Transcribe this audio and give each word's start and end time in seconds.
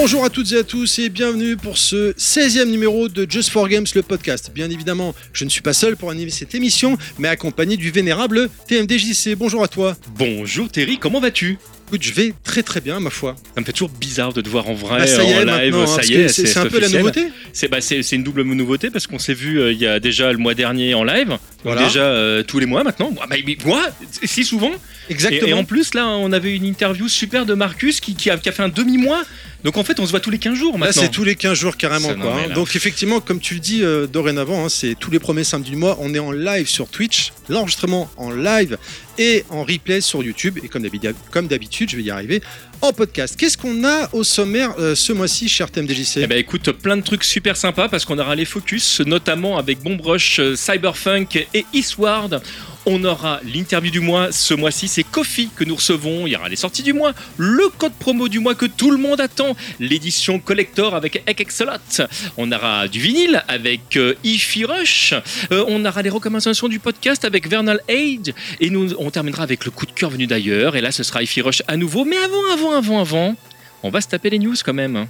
Bonjour 0.00 0.24
à 0.24 0.30
toutes 0.30 0.52
et 0.52 0.58
à 0.58 0.62
tous 0.62 1.00
et 1.00 1.08
bienvenue 1.08 1.56
pour 1.56 1.76
ce 1.76 2.12
16e 2.12 2.70
numéro 2.70 3.08
de 3.08 3.28
Just 3.28 3.50
for 3.50 3.68
Games, 3.68 3.84
le 3.96 4.02
podcast. 4.02 4.52
Bien 4.54 4.70
évidemment, 4.70 5.12
je 5.32 5.44
ne 5.44 5.50
suis 5.50 5.60
pas 5.60 5.72
seul 5.72 5.96
pour 5.96 6.10
animer 6.12 6.30
cette 6.30 6.54
émission, 6.54 6.96
mais 7.18 7.26
accompagné 7.26 7.76
du 7.76 7.90
vénérable 7.90 8.48
TMDJC. 8.68 9.34
Bonjour 9.36 9.64
à 9.64 9.66
toi. 9.66 9.96
Bonjour 10.16 10.68
Terry, 10.68 10.98
comment 10.98 11.18
vas-tu? 11.18 11.58
Écoute, 11.88 12.02
je 12.02 12.12
vais 12.12 12.34
très 12.44 12.62
très 12.62 12.82
bien, 12.82 13.00
ma 13.00 13.08
foi. 13.08 13.34
Ça 13.54 13.60
me 13.62 13.64
fait 13.64 13.72
toujours 13.72 13.88
bizarre 13.88 14.34
de 14.34 14.42
te 14.42 14.48
voir 14.48 14.68
en 14.68 14.74
vrai, 14.74 14.98
Bah, 15.00 15.06
ça 15.06 15.24
y 15.24 15.30
est, 15.30 15.36
en 15.36 15.38
live. 15.38 15.46
maintenant, 15.74 15.82
hein, 15.82 15.86
ça 15.86 16.04
y 16.04 16.14
est, 16.14 16.28
c'est 16.28 16.56
un 16.58 16.66
peu 16.66 16.78
la 16.80 16.88
nouveauté. 16.90 17.28
C'est 17.54 17.68
bah, 17.68 17.80
c'est- 17.80 18.12
une 18.12 18.22
double 18.22 18.42
nouveauté 18.42 18.90
parce 18.90 19.06
qu'on 19.06 19.18
s'est 19.18 19.32
vu 19.34 19.58
euh, 19.58 19.72
il 19.72 19.78
y 19.78 19.86
a 19.86 19.98
déjà 19.98 20.30
le 20.30 20.38
mois 20.38 20.52
dernier 20.54 20.92
en 20.94 21.02
live. 21.02 21.38
Voilà. 21.64 21.84
Déjà 21.84 22.00
euh, 22.02 22.42
tous 22.42 22.58
les 22.58 22.66
mois 22.66 22.84
maintenant. 22.84 23.10
Moi, 23.10 23.24
bah, 23.28 23.36
mais 23.46 23.56
moi, 23.64 23.86
si 24.22 24.44
souvent. 24.44 24.70
Exactement. 25.10 25.46
et 25.46 25.52
en 25.54 25.64
plus, 25.64 25.94
là, 25.94 26.06
on 26.08 26.30
avait 26.32 26.54
une 26.54 26.66
interview 26.66 27.08
super 27.08 27.46
de 27.46 27.54
Marcus 27.54 28.00
qui, 28.00 28.14
qui 28.14 28.28
a, 28.28 28.36
qui 28.36 28.50
a 28.50 28.52
fait 28.52 28.62
un 28.62 28.68
demi-mois. 28.68 29.22
Donc 29.64 29.78
en 29.78 29.82
fait, 29.82 29.98
on 29.98 30.04
se 30.04 30.10
voit 30.10 30.20
tous 30.20 30.30
les 30.30 30.38
15 30.38 30.54
jours 30.54 30.72
Là, 30.74 30.78
maintenant. 30.78 31.02
c'est 31.02 31.10
tous 31.10 31.24
les 31.24 31.34
15 31.34 31.56
jours 31.58 31.78
carrément. 31.78 32.12
Quoi, 32.14 32.34
hein. 32.34 32.48
là- 32.48 32.54
Donc, 32.54 32.76
effectivement, 32.76 33.18
comme 33.20 33.40
tu 33.40 33.54
le 33.54 33.60
dis 33.60 33.82
euh, 33.82 34.06
dorénavant, 34.06 34.66
hein, 34.66 34.68
c'est 34.68 34.94
tous 34.98 35.10
les 35.10 35.18
premiers 35.18 35.44
samedis 35.44 35.70
du 35.70 35.76
mois. 35.76 35.96
On 36.00 36.12
est 36.14 36.18
en 36.18 36.30
live 36.32 36.68
sur 36.68 36.88
Twitch, 36.88 37.32
l'enregistrement 37.48 38.10
en 38.18 38.30
live 38.30 38.76
et 39.18 39.44
en 39.50 39.62
replay 39.64 40.00
sur 40.00 40.22
YouTube. 40.22 40.58
Et 40.62 40.68
comme 40.68 41.48
d'habitude, 41.48 41.90
je 41.90 41.96
vais 41.96 42.02
y 42.02 42.10
arriver 42.10 42.42
en 42.80 42.92
podcast. 42.92 43.36
Qu'est-ce 43.36 43.58
qu'on 43.58 43.84
a 43.84 44.08
au 44.12 44.24
sommaire 44.24 44.74
euh, 44.78 44.94
ce 44.94 45.12
mois-ci, 45.12 45.48
cher 45.48 45.70
TMDJC 45.70 46.18
Eh 46.18 46.26
ben 46.26 46.38
écoute, 46.38 46.70
plein 46.72 46.96
de 46.96 47.02
trucs 47.02 47.24
super 47.24 47.56
sympas 47.56 47.88
parce 47.88 48.04
qu'on 48.04 48.18
aura 48.18 48.34
les 48.34 48.44
focus, 48.44 49.00
notamment 49.00 49.58
avec 49.58 49.82
Bombrush, 49.82 50.38
euh, 50.38 50.56
Cyberpunk 50.56 51.48
et 51.54 51.66
Eastward. 51.72 52.40
On 52.86 53.04
aura 53.04 53.40
l'interview 53.44 53.90
du 53.90 54.00
mois 54.00 54.32
ce 54.32 54.54
mois-ci, 54.54 54.88
c'est 54.88 55.02
Kofi 55.02 55.50
que 55.54 55.64
nous 55.64 55.74
recevons. 55.74 56.26
Il 56.26 56.32
y 56.32 56.36
aura 56.36 56.48
les 56.48 56.56
sorties 56.56 56.82
du 56.82 56.92
mois, 56.92 57.12
le 57.36 57.68
code 57.76 57.92
promo 57.92 58.28
du 58.28 58.38
mois 58.38 58.54
que 58.54 58.66
tout 58.66 58.90
le 58.90 58.96
monde 58.96 59.20
attend, 59.20 59.56
l'édition 59.78 60.38
collector 60.38 60.94
avec 60.94 61.22
Excelot. 61.26 62.06
On 62.36 62.50
aura 62.50 62.88
du 62.88 63.00
vinyle 63.00 63.42
avec 63.48 63.96
euh, 63.96 64.14
Ify 64.24 64.64
Rush. 64.64 65.14
Euh, 65.52 65.64
on 65.68 65.84
aura 65.84 66.02
les 66.02 66.10
recommandations 66.10 66.68
du 66.68 66.78
podcast 66.78 67.24
avec 67.24 67.48
Vernal 67.48 67.80
Age. 67.88 68.32
Et 68.60 68.70
nous, 68.70 68.94
on 68.98 69.10
terminera 69.10 69.42
avec 69.42 69.64
le 69.64 69.70
coup 69.70 69.86
de 69.86 69.92
cœur 69.92 70.10
venu 70.10 70.26
d'ailleurs. 70.26 70.76
Et 70.76 70.80
là, 70.80 70.90
ce 70.90 71.02
sera 71.02 71.22
Ify 71.22 71.42
Rush 71.42 71.62
à 71.68 71.76
nouveau. 71.76 72.04
Mais 72.04 72.16
avant, 72.16 72.52
avant, 72.52 72.72
avant, 72.72 73.00
avant, 73.00 73.36
on 73.82 73.90
va 73.90 74.00
se 74.00 74.08
taper 74.08 74.30
les 74.30 74.38
news 74.38 74.56
quand 74.64 74.74
même. 74.74 75.06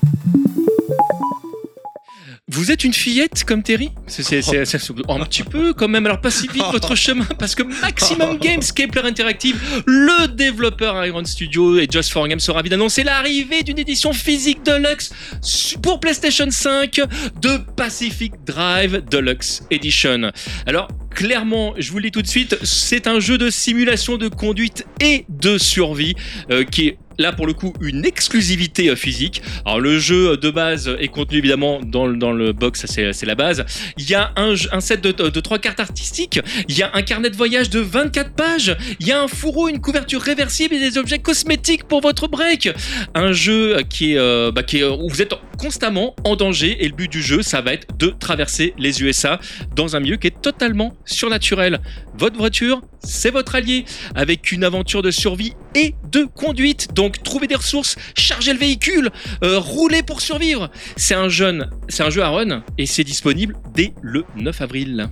Vous 2.50 2.72
êtes 2.72 2.82
une 2.82 2.94
fillette 2.94 3.44
comme 3.44 3.62
Terry 3.62 3.90
C'est 4.06 4.36
un 5.08 5.24
petit 5.24 5.42
peu 5.42 5.74
quand 5.74 5.88
même. 5.88 6.06
Alors 6.06 6.20
pas 6.20 6.30
si 6.30 6.48
vite 6.48 6.64
votre 6.72 6.94
chemin 6.94 7.26
parce 7.38 7.54
que 7.54 7.62
Maximum 7.62 8.38
Games, 8.38 8.62
Kepler 8.74 9.02
Interactive, 9.04 9.60
le 9.86 10.28
développeur 10.28 11.04
Iron 11.04 11.24
Studio 11.26 11.78
et 11.78 11.86
Just 11.90 12.10
for 12.10 12.26
Games 12.26 12.40
sera 12.40 12.58
ravi 12.58 12.70
d'annoncer 12.70 13.04
l'arrivée 13.04 13.62
d'une 13.62 13.78
édition 13.78 14.14
physique 14.14 14.64
Deluxe 14.64 15.12
pour 15.82 16.00
PlayStation 16.00 16.46
5 16.50 17.00
de 17.42 17.58
Pacific 17.76 18.32
Drive 18.46 19.02
Deluxe 19.10 19.62
Edition. 19.70 20.32
Alors 20.66 20.88
clairement, 21.10 21.74
je 21.76 21.90
vous 21.90 21.98
le 21.98 22.04
dis 22.04 22.12
tout 22.12 22.22
de 22.22 22.26
suite, 22.26 22.56
c'est 22.62 23.06
un 23.06 23.20
jeu 23.20 23.36
de 23.36 23.50
simulation 23.50 24.16
de 24.16 24.28
conduite 24.28 24.86
et 25.02 25.26
de 25.28 25.58
survie 25.58 26.14
euh, 26.50 26.64
qui 26.64 26.86
est 26.86 26.98
là 27.18 27.32
pour 27.32 27.46
le 27.46 27.52
coup 27.52 27.72
une 27.80 28.04
exclusivité 28.04 28.88
euh, 28.88 28.96
physique. 28.96 29.42
Alors 29.64 29.80
le 29.80 29.98
jeu 29.98 30.36
de 30.36 30.50
base 30.50 30.94
est 30.98 31.08
contenu 31.08 31.38
évidemment 31.38 31.80
dans, 31.84 32.06
le- 32.06 32.16
dans 32.16 32.32
le 32.32 32.52
box, 32.52 32.86
c'est 32.86 33.26
la 33.26 33.34
base. 33.34 33.64
Il 33.96 34.08
y 34.08 34.14
a 34.14 34.32
un 34.36 34.80
set 34.80 35.00
de, 35.02 35.12
de 35.12 35.40
trois 35.40 35.58
cartes 35.58 35.80
artistiques, 35.80 36.40
il 36.68 36.76
y 36.78 36.82
a 36.82 36.90
un 36.94 37.02
carnet 37.02 37.30
de 37.30 37.36
voyage 37.36 37.70
de 37.70 37.80
24 37.80 38.32
pages, 38.34 38.76
il 39.00 39.06
y 39.06 39.12
a 39.12 39.20
un 39.22 39.28
fourreau, 39.28 39.68
une 39.68 39.80
couverture 39.80 40.20
réversible 40.20 40.74
et 40.74 40.78
des 40.80 40.98
objets 40.98 41.18
cosmétiques 41.18 41.84
pour 41.84 42.00
votre 42.00 42.28
break. 42.28 42.70
Un 43.14 43.32
jeu 43.32 43.78
qui 43.88 44.12
est, 44.12 44.18
euh, 44.18 44.50
bah, 44.52 44.62
qui 44.62 44.78
est 44.78 44.84
où 44.84 45.08
vous 45.08 45.22
êtes 45.22 45.34
constamment 45.58 46.14
en 46.24 46.36
danger 46.36 46.84
et 46.84 46.88
le 46.88 46.94
but 46.94 47.10
du 47.10 47.20
jeu 47.22 47.42
ça 47.42 47.60
va 47.60 47.72
être 47.72 47.88
de 47.98 48.08
traverser 48.08 48.74
les 48.78 49.02
USA 49.02 49.40
dans 49.74 49.96
un 49.96 50.00
milieu 50.00 50.16
qui 50.16 50.28
est 50.28 50.40
totalement 50.40 50.94
surnaturel. 51.04 51.80
Votre 52.16 52.36
voiture, 52.36 52.80
c'est 53.02 53.30
votre 53.30 53.54
allié 53.54 53.84
avec 54.14 54.52
une 54.52 54.64
aventure 54.64 55.02
de 55.02 55.10
survie 55.10 55.52
et 55.74 55.94
de 56.12 56.24
conduite. 56.24 56.88
Donc 56.94 57.07
trouvez 57.10 57.46
des 57.46 57.54
ressources, 57.54 57.96
chargez 58.16 58.52
le 58.52 58.58
véhicule, 58.58 59.10
euh, 59.42 59.58
roulez 59.58 60.02
pour 60.02 60.20
survivre. 60.20 60.70
C'est 60.96 61.14
un 61.14 61.28
c'est 61.88 62.02
un 62.02 62.10
jeu 62.10 62.22
à 62.22 62.30
run 62.30 62.62
et 62.76 62.86
c'est 62.86 63.04
disponible 63.04 63.56
dès 63.74 63.92
le 64.02 64.24
9 64.36 64.60
avril. 64.60 65.08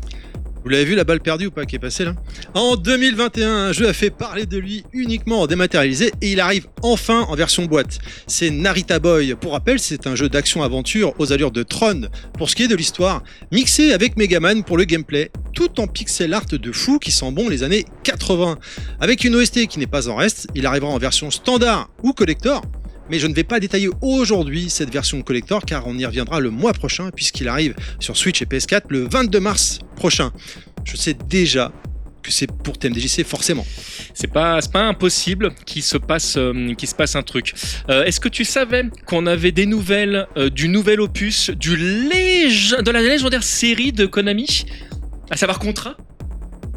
Vous 0.66 0.70
l'avez 0.70 0.84
vu 0.84 0.96
la 0.96 1.04
balle 1.04 1.20
perdue 1.20 1.46
ou 1.46 1.52
pas 1.52 1.64
qui 1.64 1.76
est 1.76 1.78
passée 1.78 2.04
là 2.04 2.16
En 2.54 2.74
2021, 2.74 3.48
un 3.68 3.72
jeu 3.72 3.86
a 3.86 3.92
fait 3.92 4.10
parler 4.10 4.46
de 4.46 4.58
lui 4.58 4.82
uniquement 4.92 5.42
en 5.42 5.46
dématérialisé 5.46 6.10
et 6.20 6.32
il 6.32 6.40
arrive 6.40 6.66
enfin 6.82 7.20
en 7.28 7.36
version 7.36 7.66
boîte. 7.66 8.00
C'est 8.26 8.50
Narita 8.50 8.98
Boy. 8.98 9.36
Pour 9.40 9.52
rappel, 9.52 9.78
c'est 9.78 10.08
un 10.08 10.16
jeu 10.16 10.28
d'action-aventure 10.28 11.14
aux 11.20 11.32
allures 11.32 11.52
de 11.52 11.62
Tron 11.62 12.08
pour 12.36 12.50
ce 12.50 12.56
qui 12.56 12.64
est 12.64 12.68
de 12.68 12.74
l'histoire, 12.74 13.22
mixé 13.52 13.92
avec 13.92 14.16
Megaman 14.16 14.64
pour 14.64 14.76
le 14.76 14.82
gameplay, 14.82 15.30
tout 15.54 15.78
en 15.78 15.86
pixel 15.86 16.34
art 16.34 16.46
de 16.46 16.72
fou 16.72 16.98
qui 16.98 17.12
sent 17.12 17.30
bon 17.30 17.48
les 17.48 17.62
années 17.62 17.84
80. 18.02 18.58
Avec 18.98 19.22
une 19.22 19.36
OST 19.36 19.68
qui 19.68 19.78
n'est 19.78 19.86
pas 19.86 20.08
en 20.08 20.16
reste, 20.16 20.48
il 20.56 20.66
arrivera 20.66 20.90
en 20.90 20.98
version 20.98 21.30
standard 21.30 21.90
ou 22.02 22.12
collector. 22.12 22.62
Mais 23.10 23.18
je 23.18 23.26
ne 23.26 23.34
vais 23.34 23.44
pas 23.44 23.60
détailler 23.60 23.88
aujourd'hui 24.02 24.70
cette 24.70 24.90
version 24.90 25.22
collector 25.22 25.64
car 25.64 25.86
on 25.86 25.96
y 25.96 26.04
reviendra 26.04 26.40
le 26.40 26.50
mois 26.50 26.72
prochain 26.72 27.10
puisqu'il 27.14 27.48
arrive 27.48 27.74
sur 28.00 28.16
Switch 28.16 28.42
et 28.42 28.46
PS4 28.46 28.82
le 28.88 29.06
22 29.08 29.40
mars 29.40 29.78
prochain. 29.96 30.32
Je 30.84 30.96
sais 30.96 31.14
déjà 31.28 31.72
que 32.26 32.32
c'est 32.32 32.50
pour 32.50 32.76
TMDJC 32.76 33.24
forcément. 33.24 33.64
C'est 34.12 34.32
pas, 34.32 34.60
impossible 34.74 35.54
qu'il 35.64 35.82
se 35.82 35.96
passe, 35.96 36.36
euh, 36.36 36.74
un 37.14 37.22
truc. 37.22 37.54
Euh, 37.88 38.04
Est-ce 38.04 38.20
que 38.20 38.28
tu 38.28 38.44
savais 38.44 38.84
qu'on 39.06 39.26
avait 39.26 39.52
des 39.52 39.66
nouvelles 39.66 40.26
euh, 40.36 40.50
du 40.50 40.68
nouvel 40.68 41.00
opus 41.00 41.50
du 41.50 41.76
de 41.76 42.90
la 42.90 43.00
légendaire 43.00 43.44
série 43.44 43.92
de 43.92 44.06
Konami, 44.06 44.66
à 45.30 45.36
savoir 45.36 45.58
Contra? 45.58 45.96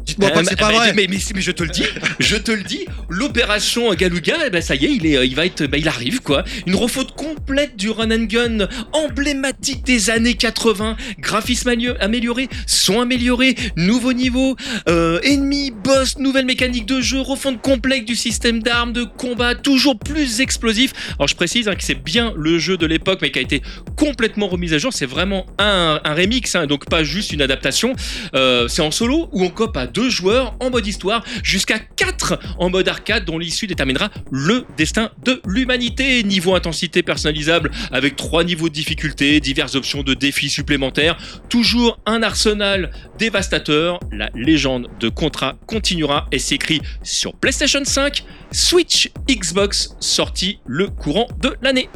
Dites-moi 0.04 0.30
pas 0.30 0.42
que 0.42 0.48
c'est 0.48 0.56
pas 0.58 0.68
mais- 0.70 0.76
vrai. 0.76 0.92
Mais, 0.94 1.06
mais, 1.08 1.18
mais 1.34 1.40
je 1.40 1.50
te 1.52 1.62
le 1.62 1.68
dis, 1.70 1.84
je 2.18 2.36
te 2.36 2.50
le 2.50 2.62
dis, 2.62 2.86
l'opération 3.08 3.92
Galuga, 3.94 4.34
eh 4.46 4.50
ben 4.50 4.60
ça 4.62 4.74
y 4.74 4.86
est, 4.86 4.90
il 4.92 5.06
est, 5.06 5.16
euh, 5.16 5.24
il 5.24 5.34
va 5.36 5.46
être, 5.46 5.64
bah, 5.66 5.78
il 5.78 5.88
arrive 5.88 6.20
quoi. 6.20 6.44
Une 6.66 6.74
refaute 6.74 7.12
complète 7.12 7.76
du 7.76 7.90
run 7.90 8.10
and 8.10 8.24
gun 8.24 8.68
emblématique 8.92 9.84
des 9.84 10.10
années 10.10 10.34
80, 10.34 10.96
graphisme 11.18 11.72
amélioré, 12.00 12.48
son 12.66 13.00
amélioré, 13.00 13.54
nouveau 13.76 14.12
niveau, 14.12 14.56
euh, 14.88 15.20
ennemis, 15.22 15.70
boss, 15.70 16.18
nouvelle 16.18 16.46
mécanique 16.46 16.86
de 16.86 17.00
jeu, 17.00 17.20
refonte 17.20 17.60
complète 17.60 18.04
du 18.04 18.16
système 18.16 18.62
d'armes, 18.62 18.92
de 18.92 19.04
combat, 19.04 19.54
toujours 19.54 19.98
plus 19.98 20.40
explosif. 20.40 20.92
Alors 21.18 21.28
je 21.28 21.34
précise 21.36 21.68
hein, 21.68 21.74
que 21.74 21.82
c'est 21.84 21.94
bien 22.02 22.32
le 22.36 22.58
jeu 22.58 22.76
de 22.76 22.86
l'époque, 22.86 23.18
mais 23.22 23.30
qui 23.30 23.38
a 23.38 23.42
été 23.42 23.62
complètement 23.96 24.48
remis 24.48 24.72
à 24.74 24.78
jour. 24.78 24.92
C'est 24.92 25.06
vraiment 25.06 25.46
un, 25.58 26.00
un 26.02 26.14
remix, 26.14 26.54
hein, 26.54 26.66
donc 26.66 26.86
pas 26.88 27.04
juste 27.04 27.32
une 27.32 27.42
adaptation. 27.42 27.92
Euh, 28.34 28.66
c'est 28.68 28.82
en 28.82 28.90
solo 28.90 29.28
ou 29.32 29.44
en 29.44 29.48
coop 29.50 29.76
à 29.76 29.86
deux? 29.86 29.99
Joueurs 30.08 30.56
en 30.60 30.70
mode 30.70 30.86
histoire, 30.86 31.24
jusqu'à 31.42 31.78
4 31.78 32.38
en 32.58 32.70
mode 32.70 32.88
arcade, 32.88 33.24
dont 33.24 33.38
l'issue 33.38 33.66
déterminera 33.66 34.10
le 34.30 34.64
destin 34.76 35.10
de 35.24 35.40
l'humanité. 35.46 36.22
Niveau 36.22 36.54
intensité 36.54 37.02
personnalisable 37.02 37.70
avec 37.92 38.16
trois 38.16 38.44
niveaux 38.44 38.68
de 38.68 38.74
difficulté, 38.74 39.40
diverses 39.40 39.74
options 39.74 40.02
de 40.02 40.14
défis 40.14 40.48
supplémentaires, 40.48 41.18
toujours 41.48 41.98
un 42.06 42.22
arsenal 42.22 42.90
dévastateur. 43.18 44.00
La 44.12 44.30
légende 44.34 44.88
de 45.00 45.08
Contra 45.08 45.56
continuera 45.66 46.26
et 46.32 46.38
s'écrit 46.38 46.80
sur 47.02 47.34
PlayStation 47.34 47.84
5, 47.84 48.24
Switch, 48.52 49.10
Xbox, 49.28 49.96
sorti 50.00 50.60
le 50.66 50.88
courant 50.88 51.26
de 51.40 51.54
l'année. 51.62 51.88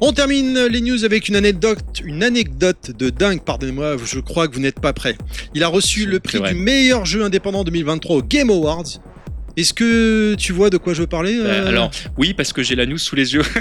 On 0.00 0.12
termine 0.12 0.66
les 0.66 0.80
news 0.80 1.04
avec 1.04 1.28
une 1.28 1.36
anecdote, 1.36 1.78
une 2.04 2.22
anecdote 2.22 2.90
de 2.98 3.10
dingue, 3.10 3.40
pardonnez-moi, 3.42 3.96
je 4.04 4.18
crois 4.20 4.48
que 4.48 4.54
vous 4.54 4.60
n'êtes 4.60 4.80
pas 4.80 4.92
prêts. 4.92 5.16
Il 5.54 5.62
a 5.62 5.68
reçu 5.68 6.04
le 6.06 6.20
prix 6.20 6.40
du 6.40 6.54
meilleur 6.54 7.06
jeu 7.06 7.22
indépendant 7.24 7.64
2023 7.64 8.16
au 8.16 8.22
Game 8.22 8.50
Awards. 8.50 8.84
Est-ce 9.56 9.72
que 9.72 10.34
tu 10.34 10.52
vois 10.52 10.68
de 10.68 10.78
quoi 10.78 10.94
je 10.94 11.02
veux 11.02 11.06
parler 11.06 11.36
Euh, 11.38 11.44
euh 11.44 11.68
alors, 11.68 11.90
oui, 12.18 12.34
parce 12.34 12.52
que 12.52 12.62
j'ai 12.62 12.74
la 12.74 12.86
news 12.86 12.98
sous 12.98 13.16
les 13.16 13.34
yeux. 13.34 13.42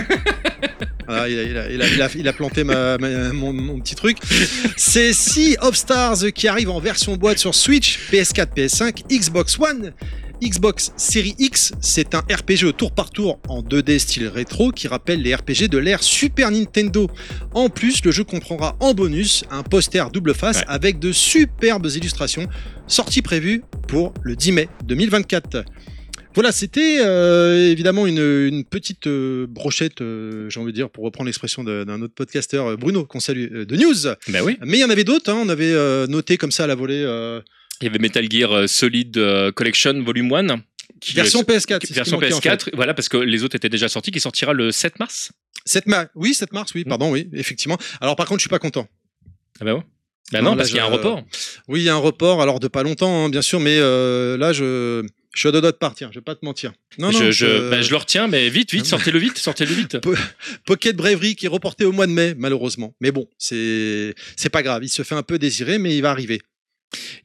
Ah, 1.05 1.27
il, 1.27 1.37
a, 1.37 1.43
il 1.43 1.57
a- 1.57 1.69
il 1.69 1.81
a- 1.81 1.87
il 1.89 2.01
a- 2.01 2.09
il 2.15 2.27
a 2.29 2.33
planté 2.33 2.63
ma- 2.63 2.97
ma- 2.97 3.33
mon, 3.33 3.51
mon 3.51 3.77
petit 3.81 3.93
truc. 3.93 4.17
C'est 4.77 5.11
Sea 5.11 5.57
of 5.61 5.75
Stars 5.75 6.31
qui 6.33 6.47
arrive 6.47 6.69
en 6.69 6.79
version 6.79 7.17
boîte 7.17 7.39
sur 7.39 7.53
Switch, 7.53 7.99
PS4, 8.09 8.47
PS5, 8.55 9.03
Xbox 9.11 9.59
One. 9.59 9.91
Xbox 10.41 10.91
Series 10.97 11.35
X, 11.39 11.71
c'est 11.79 12.15
un 12.15 12.19
RPG 12.19 12.65
au 12.65 12.71
tour 12.73 12.91
par 12.91 13.09
tour 13.11 13.39
en 13.47 13.61
2D 13.61 13.97
style 13.99 14.27
rétro 14.27 14.71
qui 14.71 14.87
rappelle 14.87 15.21
les 15.21 15.33
RPG 15.35 15.69
de 15.69 15.77
l'ère 15.77 16.03
Super 16.03 16.51
Nintendo. 16.51 17.09
En 17.53 17.69
plus, 17.69 18.03
le 18.03 18.11
jeu 18.11 18.23
comprendra 18.23 18.75
en 18.81 18.93
bonus 18.93 19.43
un 19.51 19.63
poster 19.63 20.09
double 20.11 20.33
face 20.33 20.57
Ouais. 20.59 20.65
avec 20.67 20.99
de 20.99 21.11
superbes 21.11 21.85
illustrations, 21.87 22.47
sortie 22.87 23.21
prévue 23.21 23.63
pour 23.87 24.13
le 24.23 24.35
10 24.35 24.51
mai 24.51 24.69
2024. 24.85 25.63
Voilà, 26.35 26.51
c'était 26.51 26.97
euh, 26.99 27.69
évidemment 27.71 28.07
une, 28.07 28.17
une 28.17 28.63
petite 28.65 29.05
euh, 29.07 29.45
brochette, 29.47 30.01
euh, 30.01 30.49
j'ai 30.49 30.59
envie 30.59 30.71
de 30.71 30.75
dire, 30.75 30.89
pour 30.89 31.03
reprendre 31.03 31.27
l'expression 31.27 31.63
d'un 31.63 32.01
autre 32.01 32.15
podcasteur, 32.15 32.71
euh, 32.71 32.75
Bruno, 32.75 33.05
qu'on 33.05 33.19
salue, 33.19 33.63
de 33.65 33.75
news. 33.77 33.93
bah 34.29 34.39
oui. 34.43 34.57
Mais 34.65 34.77
il 34.77 34.81
y 34.81 34.83
en 34.83 34.89
avait 34.89 35.03
d'autres, 35.03 35.31
hein, 35.31 35.39
on 35.45 35.47
avait 35.49 35.73
noté 36.07 36.37
comme 36.37 36.51
ça 36.51 36.63
à 36.63 36.67
la 36.67 36.75
volée. 36.75 37.05
Euh, 37.83 37.87
Il 37.87 37.87
y 37.87 37.89
avait 37.89 37.99
Metal 37.99 38.29
Gear 38.31 38.51
euh, 38.51 38.67
Solid 38.67 39.17
euh, 39.17 39.51
Collection 39.51 40.01
Volume 40.03 40.31
1 40.33 40.61
qui 40.99 41.13
Version 41.13 41.41
PS4. 41.41 41.79
c'est 41.81 41.81
ce 41.81 41.87
qui 41.87 41.93
version 41.93 42.17
manquait, 42.19 42.33
en 42.33 42.39
fait. 42.41 42.49
PS4, 42.49 42.69
voilà, 42.75 42.93
parce 42.93 43.09
que 43.09 43.17
les 43.17 43.43
autres 43.43 43.55
étaient 43.55 43.69
déjà 43.69 43.89
sortis, 43.89 44.11
qui 44.11 44.19
sortira 44.19 44.53
le 44.53 44.71
7 44.71 44.99
mars. 44.99 45.31
7 45.65 45.85
mars, 45.87 46.09
oui, 46.15 46.33
7 46.33 46.53
mars, 46.53 46.71
oui, 46.75 46.83
pardon, 46.85 47.11
oui, 47.11 47.29
effectivement. 47.33 47.77
Alors 48.01 48.15
par 48.15 48.25
contre, 48.27 48.39
je 48.39 48.43
suis 48.43 48.49
pas 48.49 48.59
content. 48.59 48.87
Ah 49.59 49.65
bah 49.65 49.73
ouais. 49.75 49.81
Bah 50.31 50.41
Non, 50.41 50.51
non, 50.51 50.57
parce 50.57 50.69
qu'il 50.69 50.77
y 50.77 50.79
a 50.79 50.85
un 50.85 50.89
report. 50.89 51.23
Oui, 51.67 51.81
il 51.81 51.83
y 51.83 51.89
a 51.89 51.93
un 51.93 51.97
report, 51.97 52.41
alors 52.41 52.59
de 52.59 52.67
pas 52.67 52.83
longtemps, 52.83 53.25
hein, 53.25 53.29
bien 53.29 53.41
sûr, 53.41 53.59
mais 53.59 53.77
euh, 53.77 54.37
là, 54.37 54.53
je, 54.53 55.05
je 55.33 55.39
suis 55.39 55.49
à 55.49 55.51
deux 55.51 55.59
doigts 55.61 55.71
de 55.73 55.77
partir, 55.77 56.09
je 56.11 56.19
vais 56.19 56.23
pas 56.23 56.35
te 56.35 56.45
mentir. 56.45 56.71
Non, 56.97 57.11
non, 57.11 57.19
je, 57.19 57.31
je, 57.31 57.45
je- 57.45 57.69
bah, 57.69 57.81
je 57.81 57.89
le 57.91 57.97
retiens, 57.97 58.27
mais 58.27 58.49
vite, 58.49 58.71
vite, 58.73 58.85
sortez-le 58.85 59.19
vite, 59.19 59.37
sortez-le 59.37 59.73
vite. 59.73 59.97
Pocket 60.65 60.95
Bravery 60.95 61.35
qui 61.35 61.45
est 61.45 61.49
reporté 61.49 61.83
au 61.85 61.91
mois 61.91 62.07
de 62.07 62.13
mai, 62.13 62.33
malheureusement. 62.37 62.95
Mais 63.01 63.11
bon, 63.11 63.27
c'est 63.37 64.15
c'est 64.37 64.49
pas 64.49 64.63
grave, 64.63 64.83
il 64.83 64.89
se 64.89 65.03
fait 65.03 65.15
un 65.15 65.23
peu 65.23 65.37
désirer, 65.37 65.77
mais 65.77 65.95
il 65.95 66.01
va 66.01 66.11
arriver. 66.11 66.41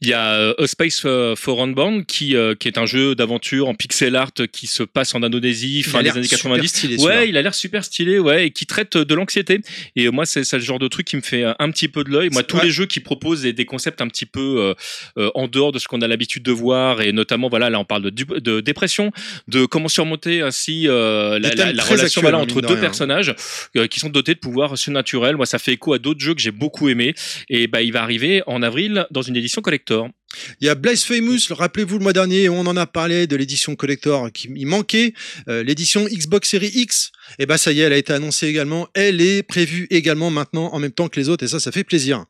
Il 0.01 0.09
y 0.09 0.13
a 0.13 0.35
euh, 0.35 0.55
A 0.59 0.67
Space 0.67 1.01
for 1.37 1.63
Unborn 1.63 2.05
qui, 2.05 2.37
euh, 2.37 2.55
qui 2.55 2.69
est 2.69 2.79
un 2.79 2.87
jeu 2.87 3.15
d'aventure 3.15 3.69
en 3.69 3.75
pixel 3.75 4.17
art 4.17 4.33
qui 4.53 4.67
se 4.67 4.83
passe 4.83 5.15
en 5.15 5.23
Indonésie, 5.23 5.79
Il 5.79 5.85
fin 5.85 5.99
a 5.99 6.03
des 6.03 6.05
l'air 6.09 6.17
années 6.17 6.27
super 6.27 6.39
90. 6.53 6.69
stylé. 6.69 6.97
Ouais, 6.99 7.29
il 7.29 7.37
a 7.37 7.43
l'air 7.43 7.55
super 7.55 7.85
stylé, 7.85 8.19
ouais, 8.19 8.47
et 8.47 8.51
qui 8.51 8.67
traite 8.67 8.97
de 8.97 9.15
l'anxiété. 9.15 9.61
Et 9.97 10.07
euh, 10.07 10.11
moi, 10.11 10.27
c'est 10.27 10.51
le 10.53 10.59
genre 10.61 10.79
de 10.79 10.89
truc 10.89 11.07
qui 11.07 11.17
me 11.17 11.21
fait 11.21 11.45
euh, 11.45 11.53
un 11.59 11.71
petit 11.71 11.89
peu 11.89 12.05
de 12.05 12.11
l'œil. 12.11 12.29
Moi, 12.33 12.43
tous 12.43 12.61
les 12.61 12.71
jeux 12.71 12.87
qui 12.87 13.01
proposent 13.01 13.43
des, 13.43 13.53
des 13.53 13.65
concepts 13.65 14.01
un 14.01 14.09
petit 14.09 14.27
peu 14.27 14.41
euh, 14.59 14.75
euh, 15.19 15.31
en 15.35 15.49
dehors 15.49 15.73
de 15.73 15.79
ce 15.79 15.89
qu'on 15.89 16.01
a 16.01 16.09
l'habitude 16.09 16.43
de 16.43 16.53
voir, 16.53 17.01
et 17.03 17.13
notamment, 17.13 17.49
voilà, 17.49 17.71
là, 17.71 17.79
on 17.81 17.85
parle 17.85 18.11
de, 18.11 18.11
de 18.39 18.61
dépression, 18.61 19.13
de 19.49 19.67
comment 19.67 19.89
surmonter 19.89 20.43
ainsi 20.43 20.87
euh, 20.87 21.39
la, 21.39 21.83
relation 21.85 22.23
entre 22.23 22.61
deux 22.61 22.69
rien. 22.69 22.77
personnages 22.81 23.35
euh, 23.77 23.87
qui 23.87 24.01
sont 24.01 24.09
dotés 24.09 24.35
de 24.35 24.39
pouvoirs 24.39 24.77
surnaturels. 24.77 25.37
Moi, 25.37 25.47
ça 25.47 25.59
fait 25.59 25.73
écho 25.73 25.93
à 25.93 25.99
d'autres 25.99 26.21
jeux 26.21 26.35
que 26.35 26.41
j'ai 26.41 26.51
beaucoup 26.51 26.89
aimés. 26.89 27.15
Et 27.49 27.67
bah, 27.67 27.83
il 27.83 27.93
va 27.93 28.03
arriver 28.03 28.43
en 28.47 28.63
avril 28.63 29.07
dans 29.11 29.23
une 29.23 29.37
édition 29.37 29.58
collector. 29.63 30.13
Il 30.61 30.67
y 30.67 30.69
a 30.71 30.75
Blaze 30.75 31.05
Famous, 31.05 31.39
rappelez-vous 31.51 31.99
le 31.99 32.03
mois 32.03 32.13
dernier, 32.13 32.49
on 32.49 32.61
en 32.61 32.77
a 32.77 32.87
parlé 32.87 33.27
de 33.27 33.35
l'édition 33.37 33.75
collector 33.77 34.31
qui 34.33 34.49
manquait, 34.67 35.15
euh, 35.49 35.63
l'édition 35.63 36.05
Xbox 36.05 36.51
Series 36.51 36.71
X. 36.75 37.11
Et 37.39 37.47
bah 37.47 37.59
ça 37.59 37.73
y 37.73 37.81
est, 37.81 37.85
elle 37.85 37.93
a 37.93 37.97
été 37.97 38.13
annoncée 38.13 38.47
également, 38.47 38.89
elle 38.95 39.21
est 39.21 39.43
prévue 39.43 39.87
également 39.91 40.31
maintenant 40.31 40.73
en 40.73 40.79
même 40.79 40.93
temps 40.93 41.09
que 41.09 41.19
les 41.19 41.29
autres 41.29 41.45
et 41.45 41.49
ça, 41.49 41.61
ça 41.61 41.73
fait 41.73 41.85
plaisir. 41.85 42.25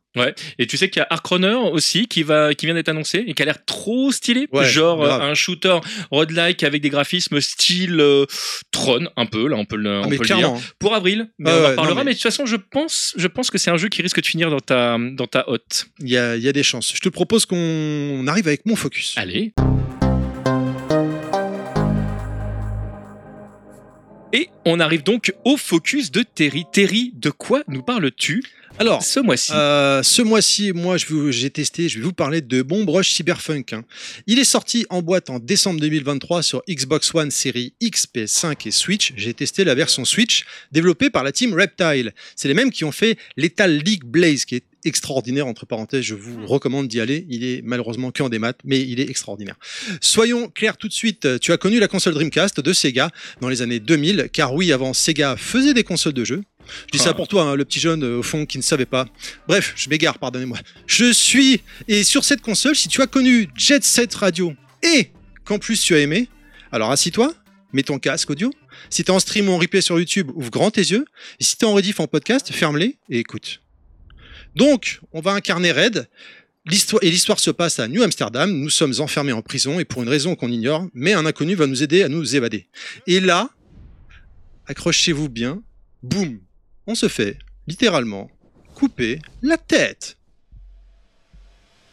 Et 0.57 0.67
tu 0.67 0.75
sais 0.75 0.89
qu'il 0.89 0.99
y 0.99 1.03
a 1.03 1.07
Ark 1.11 1.25
Runner 1.27 1.55
aussi 1.71 2.07
qui 2.07 2.23
va 2.23 2.53
qui 2.53 2.65
vient 2.65 2.75
d'être 2.75 2.89
annoncé 2.89 3.23
et 3.25 3.33
qui 3.33 3.41
a 3.41 3.45
l'air 3.45 3.63
trop 3.65 4.11
stylé, 4.11 4.47
Ouais, 4.51 4.65
genre 4.65 4.97
grave. 4.97 5.21
euh, 5.21 5.25
un 5.31 5.33
shooter 5.33 5.77
roguelike 6.11 6.63
avec 6.63 6.81
des 6.81 6.89
graphismes 6.89 7.39
style 7.39 7.99
euh, 8.01 8.25
Tron 8.71 9.07
un 9.15 9.25
peu 9.27 9.47
là 9.47 9.55
on 9.55 9.63
peut 9.65 9.77
le, 9.77 9.97
Ah, 9.97 10.01
on 10.05 10.09
peut 10.09 10.17
le 10.19 10.25
dire 10.25 10.53
pour 10.79 10.93
avril 10.95 11.29
mais 11.37 11.49
Ah 11.51 11.53
on 11.53 11.57
en 11.59 11.69
ouais, 11.69 11.75
parlera 11.75 11.89
non, 11.93 11.95
mais- 11.99 12.03
mais... 12.05 12.11
de 12.11 12.15
toute 12.17 12.23
façon 12.23 12.45
je 12.45 12.55
pense 12.57 13.13
je 13.15 13.27
pense 13.27 13.49
que 13.49 13.57
c'est 13.57 13.69
un 13.71 13.77
jeu 13.77 13.87
qui 13.87 14.01
risque 14.01 14.19
de 14.19 14.25
finir 14.25 14.49
dans 14.49 14.59
ta 14.59 14.97
dans 14.99 15.27
ta 15.27 15.49
hotte. 15.49 15.85
Il 15.99 16.09
y 16.09 16.17
a, 16.17 16.35
il 16.35 16.43
y 16.43 16.49
a 16.49 16.53
des 16.53 16.63
chances. 16.63 16.91
Je 16.93 16.99
te 16.99 17.09
propose 17.09 17.45
qu'on 17.45 17.55
arrive 18.27 18.47
avec 18.47 18.65
mon 18.65 18.75
focus. 18.75 19.15
Allez. 19.17 19.53
Et 24.31 24.49
on 24.65 24.79
arrive 24.79 25.03
donc 25.03 25.33
au 25.45 25.57
focus 25.57 26.11
de 26.11 26.21
Terry. 26.21 26.65
Terry, 26.71 27.13
de 27.15 27.31
quoi 27.31 27.63
nous 27.67 27.81
parles-tu? 27.81 28.43
Alors, 28.77 29.03
ce 29.03 29.19
mois-ci 29.19 29.51
Euh, 29.53 30.03
ce 30.03 30.21
mois-ci, 30.21 30.71
moi, 30.73 30.95
je 30.97 31.05
vous- 31.07 31.31
j'ai 31.31 31.49
testé, 31.49 31.89
je 31.89 31.97
vais 31.99 32.05
vous 32.05 32.13
parler 32.13 32.39
de 32.41 32.61
Bomb 32.61 32.87
Rush 32.89 33.11
Cyberpunk. 33.11 33.73
hein. 33.73 33.83
Il 34.27 34.39
est 34.39 34.43
sorti 34.45 34.85
en 34.89 35.01
boîte 35.01 35.29
en 35.29 35.39
décembre 35.39 35.81
2023 35.81 36.43
sur 36.43 36.61
Xbox 36.69 37.13
One 37.13 37.31
série 37.31 37.73
X, 37.81 38.05
PS5 38.07 38.65
et 38.67 38.71
Switch. 38.71 39.11
J'ai 39.17 39.33
testé 39.33 39.63
la 39.65 39.75
version 39.75 40.05
Switch, 40.05 40.45
développée 40.71 41.09
par 41.09 41.23
la 41.23 41.31
team 41.33 41.53
Reptile. 41.53 42.13
C'est 42.35 42.47
les 42.47 42.53
mêmes 42.53 42.71
qui 42.71 42.85
ont 42.85 42.91
fait 42.93 43.17
Lethal 43.35 43.77
League 43.79 44.05
Blaze, 44.05 44.45
qui 44.45 44.55
est 44.55 44.63
extraordinaire, 44.85 45.45
entre 45.45 45.65
parenthèses, 45.65 46.03
je 46.05 46.15
vous 46.15 46.45
recommande 46.45 46.87
d'y 46.87 47.01
aller. 47.01 47.25
Il 47.29 47.43
est 47.43 47.61
malheureusement 47.65 48.11
que 48.11 48.23
en 48.23 48.29
démat, 48.29 48.53
mais 48.63 48.79
il 48.79 49.01
est 49.01 49.09
extraordinaire. 49.09 49.55
Soyons 49.99 50.47
clairs 50.47 50.77
tout 50.77 50.87
de 50.87 50.93
suite, 50.93 51.39
tu 51.41 51.51
as 51.51 51.57
connu 51.57 51.79
la 51.79 51.89
console 51.89 52.13
Dreamcast 52.13 52.61
de 52.61 52.71
Sega 52.71 53.11
dans 53.41 53.49
les 53.49 53.61
années 53.61 53.81
2000, 53.81 54.29
car 54.31 54.53
oui, 54.53 54.71
avant 54.71 54.93
Sega 54.93 55.35
faisait 55.35 55.73
des 55.73 55.83
consoles 55.83 56.13
de 56.13 56.23
jeux. 56.23 56.43
Je 56.87 56.91
dis 56.91 57.03
ça 57.03 57.11
Ah. 57.11 57.13
pour 57.13 57.27
toi, 57.27 57.43
hein, 57.43 57.55
le 57.55 57.65
petit 57.65 57.79
jeune 57.79 58.03
euh, 58.03 58.19
au 58.19 58.23
fond 58.23 58.45
qui 58.45 58.57
ne 58.57 58.63
savait 58.63 58.85
pas. 58.85 59.07
Bref, 59.47 59.73
je 59.75 59.89
m'égare, 59.89 60.17
pardonnez-moi. 60.19 60.57
Je 60.87 61.11
suis, 61.11 61.61
et 61.87 62.03
sur 62.03 62.23
cette 62.23 62.41
console, 62.41 62.75
si 62.75 62.87
tu 62.87 63.01
as 63.01 63.07
connu 63.07 63.49
Jet 63.55 63.83
Set 63.83 64.13
Radio 64.15 64.53
et 64.83 65.11
qu'en 65.45 65.59
plus 65.59 65.81
tu 65.81 65.95
as 65.95 65.99
aimé, 65.99 66.29
alors 66.71 66.91
assis-toi, 66.91 67.33
mets 67.73 67.83
ton 67.83 67.99
casque 67.99 68.29
audio. 68.29 68.51
Si 68.89 69.03
t'es 69.03 69.11
en 69.11 69.19
stream 69.19 69.49
ou 69.49 69.51
en 69.51 69.57
replay 69.57 69.81
sur 69.81 69.97
YouTube, 69.99 70.31
ouvre 70.35 70.49
grand 70.51 70.71
tes 70.71 70.81
yeux. 70.81 71.05
Et 71.39 71.43
si 71.43 71.57
t'es 71.57 71.65
en 71.65 71.73
rediff 71.73 71.99
en 71.99 72.07
podcast, 72.07 72.51
ferme-les 72.51 72.97
et 73.09 73.19
écoute. 73.19 73.61
Donc, 74.55 75.01
on 75.11 75.21
va 75.21 75.31
incarner 75.33 75.71
Red. 75.71 76.07
L'histoire, 76.65 77.03
et 77.03 77.09
l'histoire 77.09 77.39
se 77.39 77.51
passe 77.51 77.79
à 77.79 77.87
New 77.87 78.03
Amsterdam. 78.03 78.51
Nous 78.51 78.69
sommes 78.69 78.93
enfermés 78.99 79.31
en 79.31 79.41
prison 79.41 79.79
et 79.79 79.85
pour 79.85 80.03
une 80.03 80.09
raison 80.09 80.35
qu'on 80.35 80.51
ignore, 80.51 80.87
mais 80.93 81.13
un 81.13 81.25
inconnu 81.25 81.55
va 81.55 81.67
nous 81.67 81.81
aider 81.83 82.03
à 82.03 82.09
nous 82.09 82.35
évader. 82.35 82.67
Et 83.07 83.19
là, 83.19 83.49
accrochez-vous 84.67 85.29
bien, 85.29 85.61
boum, 86.03 86.39
on 86.89 86.95
se 86.95 87.07
fait 87.07 87.37
littéralement 87.67 88.31
couper 88.73 89.19
la 89.43 89.57
tête. 89.57 90.17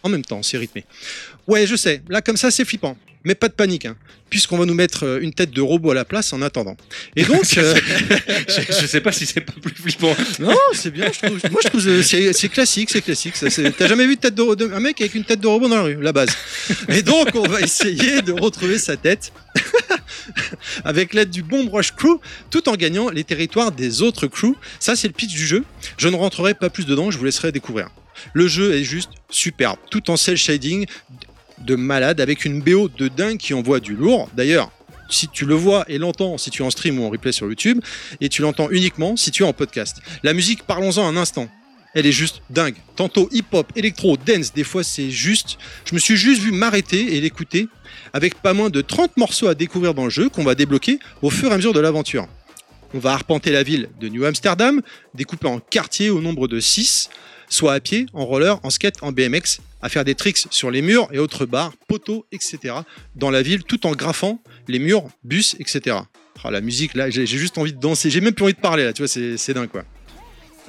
En 0.02 0.08
même 0.08 0.25
temps, 0.25 0.43
c'est 0.43 0.56
rythmé. 0.56 0.87
Ouais, 1.46 1.66
je 1.66 1.76
sais, 1.76 2.02
là 2.08 2.22
comme 2.22 2.38
ça 2.38 2.50
c'est 2.50 2.64
flippant. 2.64 2.96
Mais 3.26 3.34
pas 3.34 3.49
de 3.49 3.55
panique, 3.55 3.87
hein, 3.87 3.96
puisqu'on 4.31 4.56
va 4.56 4.67
nous 4.67 4.75
mettre 4.75 5.05
euh, 5.05 5.19
une 5.20 5.34
tête 5.34 5.50
de 5.50 5.61
robot 5.61 5.90
à 5.90 5.94
la 5.94 6.05
place 6.05 6.32
en 6.32 6.43
attendant. 6.43 6.76
Et 7.17 7.25
donc, 7.25 7.58
euh, 7.58 7.75
je, 8.49 8.81
je 8.81 8.87
sais 8.87 9.00
pas 9.00 9.11
si 9.11 9.26
c'est 9.26 9.40
pas 9.40 9.52
plus 9.61 9.75
flippant. 9.75 10.14
non, 10.38 10.55
c'est 10.73 10.93
bien, 10.93 11.11
je 11.12 11.26
trouve, 11.26 11.50
moi 11.50 11.61
je 11.61 11.69
trouve 11.69 11.84
que 11.84 12.32
c'est 12.32 12.49
classique, 12.49 12.88
c'est 12.88 13.02
classique. 13.02 13.34
T'as 13.76 13.88
jamais 13.88 14.06
vu 14.06 14.14
de 14.14 14.20
tête 14.20 14.37
de, 14.37 14.73
un 14.73 14.78
mec 14.78 15.00
avec 15.00 15.17
une 15.17 15.25
tête 15.25 15.40
de 15.40 15.49
robot 15.49 15.69
dans 15.69 15.75
la 15.75 15.82
rue, 15.82 16.00
la 16.00 16.12
base. 16.12 16.31
Et 16.88 17.02
donc, 17.02 17.31
on 17.34 17.49
va 17.49 17.61
essayer 17.62 18.23
de 18.23 18.31
retrouver 18.31 18.78
sa 18.78 18.96
tête 18.96 19.32
avec 20.84 21.12
l'aide 21.12 21.31
du 21.31 21.43
Bomb 21.43 21.69
Rush 21.69 21.90
Crew, 21.96 22.20
tout 22.50 22.69
en 22.69 22.76
gagnant 22.76 23.11
les 23.11 23.25
territoires 23.25 23.72
des 23.72 24.02
autres 24.02 24.29
crews. 24.29 24.56
Ça, 24.79 24.94
c'est 24.94 25.08
le 25.08 25.14
pitch 25.14 25.34
du 25.34 25.49
jeu. 25.49 25.64
Je 25.99 26.06
ne 26.06 26.14
rentrerai 26.14 26.55
pas 26.55 26.70
plus 26.70 26.87
dedans, 26.87 27.11
je 27.11 27.19
vous 27.19 27.25
laisserai 27.25 27.50
découvrir. 27.50 27.88
Le 28.34 28.46
jeu 28.46 28.75
est 28.75 28.84
juste 28.84 29.11
superbe, 29.31 29.79
tout 29.90 30.11
en 30.11 30.17
cel 30.17 30.37
shading 30.37 30.87
de 31.58 31.76
malade, 31.76 32.20
avec 32.20 32.44
une 32.44 32.61
BO 32.61 32.88
de 32.88 33.08
dingue 33.08 33.38
qui 33.38 33.55
envoie 33.55 33.81
du 33.81 33.94
lourd. 33.94 34.29
D'ailleurs, 34.37 34.70
si 35.08 35.29
tu 35.29 35.44
le 35.44 35.55
vois 35.55 35.85
et 35.88 35.99
l'entends 35.99 36.38
si 36.38 36.50
tu 36.50 36.62
es 36.62 36.67
en 36.67 36.70
stream 36.70 36.99
ou 36.99 37.05
en 37.05 37.11
replay 37.11 37.32
sur 37.32 37.47
YouTube, 37.47 37.81
et 38.20 38.29
tu 38.29 38.43
l'entends 38.43 38.70
uniquement 38.70 39.17
si 39.17 39.31
tu 39.31 39.43
es 39.43 39.47
en 39.47 39.53
podcast. 39.53 39.99
La 40.23 40.32
musique, 40.32 40.64
parlons-en 40.64 41.06
un 41.06 41.17
instant. 41.17 41.49
Elle 41.94 42.06
est 42.06 42.12
juste 42.12 42.43
dingue. 42.50 42.75
Tantôt 42.94 43.29
hip-hop, 43.32 43.72
électro, 43.75 44.19
dance, 44.19 44.53
des 44.53 44.65
fois 44.65 44.84
c'est 44.84 45.10
juste. 45.10 45.56
Je 45.86 45.94
me 45.94 45.98
suis 45.98 46.17
juste 46.17 46.43
vu 46.43 46.53
m'arrêter 46.53 47.17
et 47.17 47.20
l'écouter 47.20 47.69
avec 48.13 48.34
pas 48.43 48.53
moins 48.53 48.70
de 48.70 48.82
30 48.82 49.17
morceaux 49.17 49.48
à 49.48 49.55
découvrir 49.55 49.94
dans 49.94 50.05
le 50.05 50.10
jeu 50.10 50.29
qu'on 50.29 50.44
va 50.44 50.55
débloquer 50.55 50.98
au 51.22 51.31
fur 51.31 51.51
et 51.51 51.55
à 51.55 51.56
mesure 51.56 51.72
de 51.72 51.81
l'aventure. 51.81 52.27
On 52.94 52.98
va 52.98 53.13
arpenter 53.13 53.51
la 53.51 53.63
ville 53.63 53.89
de 54.01 54.08
New 54.08 54.25
Amsterdam, 54.25 54.81
découpée 55.15 55.48
en 55.48 55.58
quartiers 55.58 56.10
au 56.10 56.20
nombre 56.20 56.48
de 56.48 56.60
6, 56.60 57.08
soit 57.48 57.75
à 57.75 57.81
pied, 57.81 58.06
en 58.13 58.25
roller, 58.25 58.60
en 58.63 58.70
skate, 58.70 59.03
en 59.03 59.13
BMX, 59.13 59.60
à 59.86 59.88
faire 59.88 60.05
des 60.05 60.16
tricks 60.16 60.46
sur 60.50 60.70
les 60.70 60.82
murs 60.82 61.08
et 61.12 61.19
autres 61.19 61.46
barres, 61.46 61.72
poteaux, 61.86 62.26
etc. 62.32 62.74
dans 63.14 63.31
la 63.31 63.43
ville 63.43 63.62
tout 63.62 63.86
en 63.86 63.93
graffant 63.93 64.43
les 64.66 64.81
murs, 64.81 65.05
bus, 65.22 65.55
etc. 65.60 65.96
Ah, 66.44 66.50
la 66.52 66.60
musique, 66.60 66.94
là, 66.94 67.10
j'ai 67.10 67.26
juste 67.26 67.58
envie 67.58 67.72
de 67.72 67.81
danser, 67.81 68.08
j'ai 68.08 68.20
même 68.20 68.32
plus 68.32 68.44
envie 68.44 68.55
de 68.55 68.60
parler 68.60 68.84
là, 68.84 68.93
tu 68.93 69.02
vois, 69.02 69.08
c'est 69.08 69.36
c'est 69.36 69.52
dingue 69.52 69.69
quoi. 69.69 69.84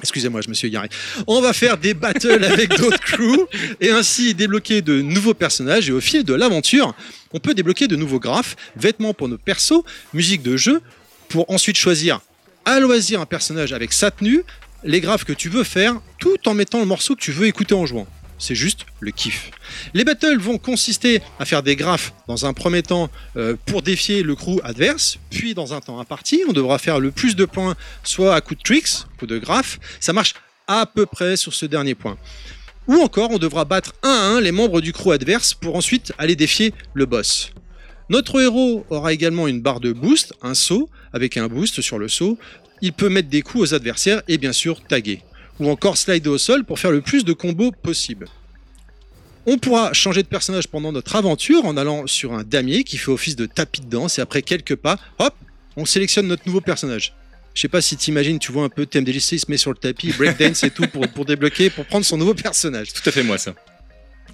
Excusez-moi, 0.00 0.40
je 0.40 0.48
me 0.48 0.54
suis 0.54 0.66
égaré. 0.66 0.88
On 1.28 1.40
va 1.40 1.52
faire 1.52 1.78
des 1.78 1.94
battles 1.94 2.44
avec 2.52 2.70
d'autres 2.76 3.00
crews 3.00 3.46
et 3.80 3.90
ainsi 3.90 4.34
débloquer 4.34 4.82
de 4.82 5.02
nouveaux 5.02 5.34
personnages. 5.34 5.88
Et 5.88 5.92
au 5.92 6.00
fil 6.00 6.24
de 6.24 6.34
l'aventure, 6.34 6.94
on 7.32 7.38
peut 7.38 7.54
débloquer 7.54 7.86
de 7.86 7.94
nouveaux 7.94 8.18
graphes, 8.18 8.56
vêtements 8.76 9.14
pour 9.14 9.28
nos 9.28 9.38
persos, 9.38 9.82
musique 10.14 10.42
de 10.42 10.56
jeu, 10.56 10.80
pour 11.28 11.50
ensuite 11.50 11.76
choisir 11.76 12.20
à 12.64 12.80
loisir 12.80 13.20
un 13.20 13.26
personnage 13.26 13.72
avec 13.72 13.92
sa 13.92 14.10
tenue, 14.10 14.42
les 14.82 15.00
graphes 15.00 15.24
que 15.24 15.32
tu 15.32 15.48
veux 15.48 15.64
faire, 15.64 16.00
tout 16.18 16.48
en 16.48 16.54
mettant 16.54 16.80
le 16.80 16.86
morceau 16.86 17.14
que 17.14 17.20
tu 17.20 17.32
veux 17.32 17.46
écouter 17.46 17.74
en 17.74 17.86
jouant. 17.86 18.06
C'est 18.38 18.54
juste 18.54 18.86
le 19.00 19.10
kiff. 19.10 19.50
Les 19.94 20.04
battles 20.04 20.38
vont 20.38 20.58
consister 20.58 21.20
à 21.38 21.44
faire 21.44 21.62
des 21.62 21.76
graphes 21.76 22.12
dans 22.28 22.46
un 22.46 22.52
premier 22.52 22.82
temps 22.82 23.10
euh, 23.36 23.56
pour 23.66 23.82
défier 23.82 24.22
le 24.22 24.34
crew 24.36 24.60
adverse, 24.62 25.18
puis 25.30 25.54
dans 25.54 25.74
un 25.74 25.80
temps 25.80 25.98
imparti, 25.98 26.42
on 26.48 26.52
devra 26.52 26.78
faire 26.78 27.00
le 27.00 27.10
plus 27.10 27.34
de 27.36 27.44
points 27.44 27.76
soit 28.04 28.34
à 28.34 28.40
coup 28.40 28.54
de 28.54 28.62
tricks, 28.62 29.04
coup 29.18 29.26
de 29.26 29.38
graphes. 29.38 29.78
Ça 30.00 30.12
marche 30.12 30.34
à 30.66 30.86
peu 30.86 31.06
près 31.06 31.36
sur 31.36 31.52
ce 31.52 31.66
dernier 31.66 31.94
point. 31.94 32.16
Ou 32.86 32.94
encore, 32.96 33.30
on 33.32 33.38
devra 33.38 33.64
battre 33.64 33.92
un 34.02 34.08
à 34.08 34.22
un 34.36 34.40
les 34.40 34.52
membres 34.52 34.80
du 34.80 34.92
crew 34.92 35.10
adverse 35.10 35.52
pour 35.52 35.76
ensuite 35.76 36.12
aller 36.16 36.36
défier 36.36 36.72
le 36.94 37.06
boss. 37.06 37.52
Notre 38.08 38.40
héros 38.40 38.86
aura 38.88 39.12
également 39.12 39.48
une 39.48 39.60
barre 39.60 39.80
de 39.80 39.92
boost, 39.92 40.32
un 40.42 40.54
saut, 40.54 40.88
avec 41.12 41.36
un 41.36 41.48
boost 41.48 41.82
sur 41.82 41.98
le 41.98 42.08
saut. 42.08 42.38
Il 42.80 42.94
peut 42.94 43.10
mettre 43.10 43.28
des 43.28 43.42
coups 43.42 43.64
aux 43.64 43.74
adversaires 43.74 44.22
et 44.28 44.38
bien 44.38 44.52
sûr 44.52 44.82
taguer. 44.82 45.22
Ou 45.60 45.68
encore 45.70 45.96
slider 45.96 46.28
au 46.28 46.38
sol 46.38 46.64
pour 46.64 46.78
faire 46.78 46.90
le 46.90 47.00
plus 47.00 47.24
de 47.24 47.32
combos 47.32 47.72
possible. 47.72 48.28
On 49.46 49.58
pourra 49.58 49.92
changer 49.92 50.22
de 50.22 50.28
personnage 50.28 50.68
pendant 50.68 50.92
notre 50.92 51.16
aventure 51.16 51.64
en 51.64 51.76
allant 51.76 52.06
sur 52.06 52.34
un 52.34 52.42
damier 52.42 52.84
qui 52.84 52.98
fait 52.98 53.10
office 53.10 53.34
de 53.34 53.46
tapis 53.46 53.80
de 53.80 53.88
danse 53.88 54.18
et 54.18 54.20
après 54.20 54.42
quelques 54.42 54.76
pas, 54.76 54.98
hop, 55.18 55.34
on 55.76 55.86
sélectionne 55.86 56.26
notre 56.26 56.42
nouveau 56.46 56.60
personnage. 56.60 57.14
Je 57.54 57.62
sais 57.62 57.68
pas 57.68 57.80
si 57.80 57.96
t'imagines, 57.96 58.38
tu 58.38 58.52
vois 58.52 58.64
un 58.64 58.68
peu 58.68 58.86
TMDJC, 58.86 59.32
il 59.32 59.40
se 59.40 59.50
met 59.50 59.56
sur 59.56 59.70
le 59.70 59.76
tapis, 59.76 60.12
breakdance 60.12 60.62
et 60.64 60.70
tout 60.70 60.86
pour, 60.86 61.08
pour 61.08 61.24
débloquer, 61.24 61.70
pour 61.70 61.86
prendre 61.86 62.04
son 62.04 62.16
nouveau 62.16 62.34
personnage. 62.34 62.92
Tout 62.92 63.08
à 63.08 63.10
fait 63.10 63.22
moi 63.22 63.38
ça. 63.38 63.54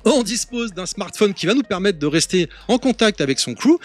On 0.05 0.23
dispose 0.23 0.73
d'un 0.73 0.85
smartphone 0.85 1.33
qui 1.33 1.47
va 1.47 1.55
nous 1.55 1.63
permettre 1.63 1.99
de 1.99 2.07
rester 2.07 2.49
en 2.69 2.79
contact 2.79 3.21
avec 3.21 3.39
son 3.39 3.55
crew 3.55 3.79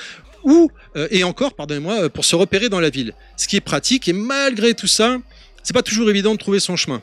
ou 0.43 0.71
euh, 0.95 1.07
et 1.11 1.23
encore, 1.23 1.53
pardonnez-moi, 1.53 2.03
euh, 2.03 2.09
pour 2.09 2.25
se 2.25 2.35
repérer 2.35 2.69
dans 2.69 2.79
la 2.79 2.89
ville. 2.89 3.13
Ce 3.37 3.47
qui 3.47 3.55
est 3.55 3.61
pratique 3.61 4.07
et 4.07 4.13
malgré 4.13 4.73
tout 4.73 4.87
ça, 4.87 5.17
c'est 5.63 5.73
pas 5.73 5.83
toujours 5.83 6.09
évident 6.09 6.33
de 6.33 6.39
trouver 6.39 6.59
son 6.59 6.75
chemin. 6.75 7.01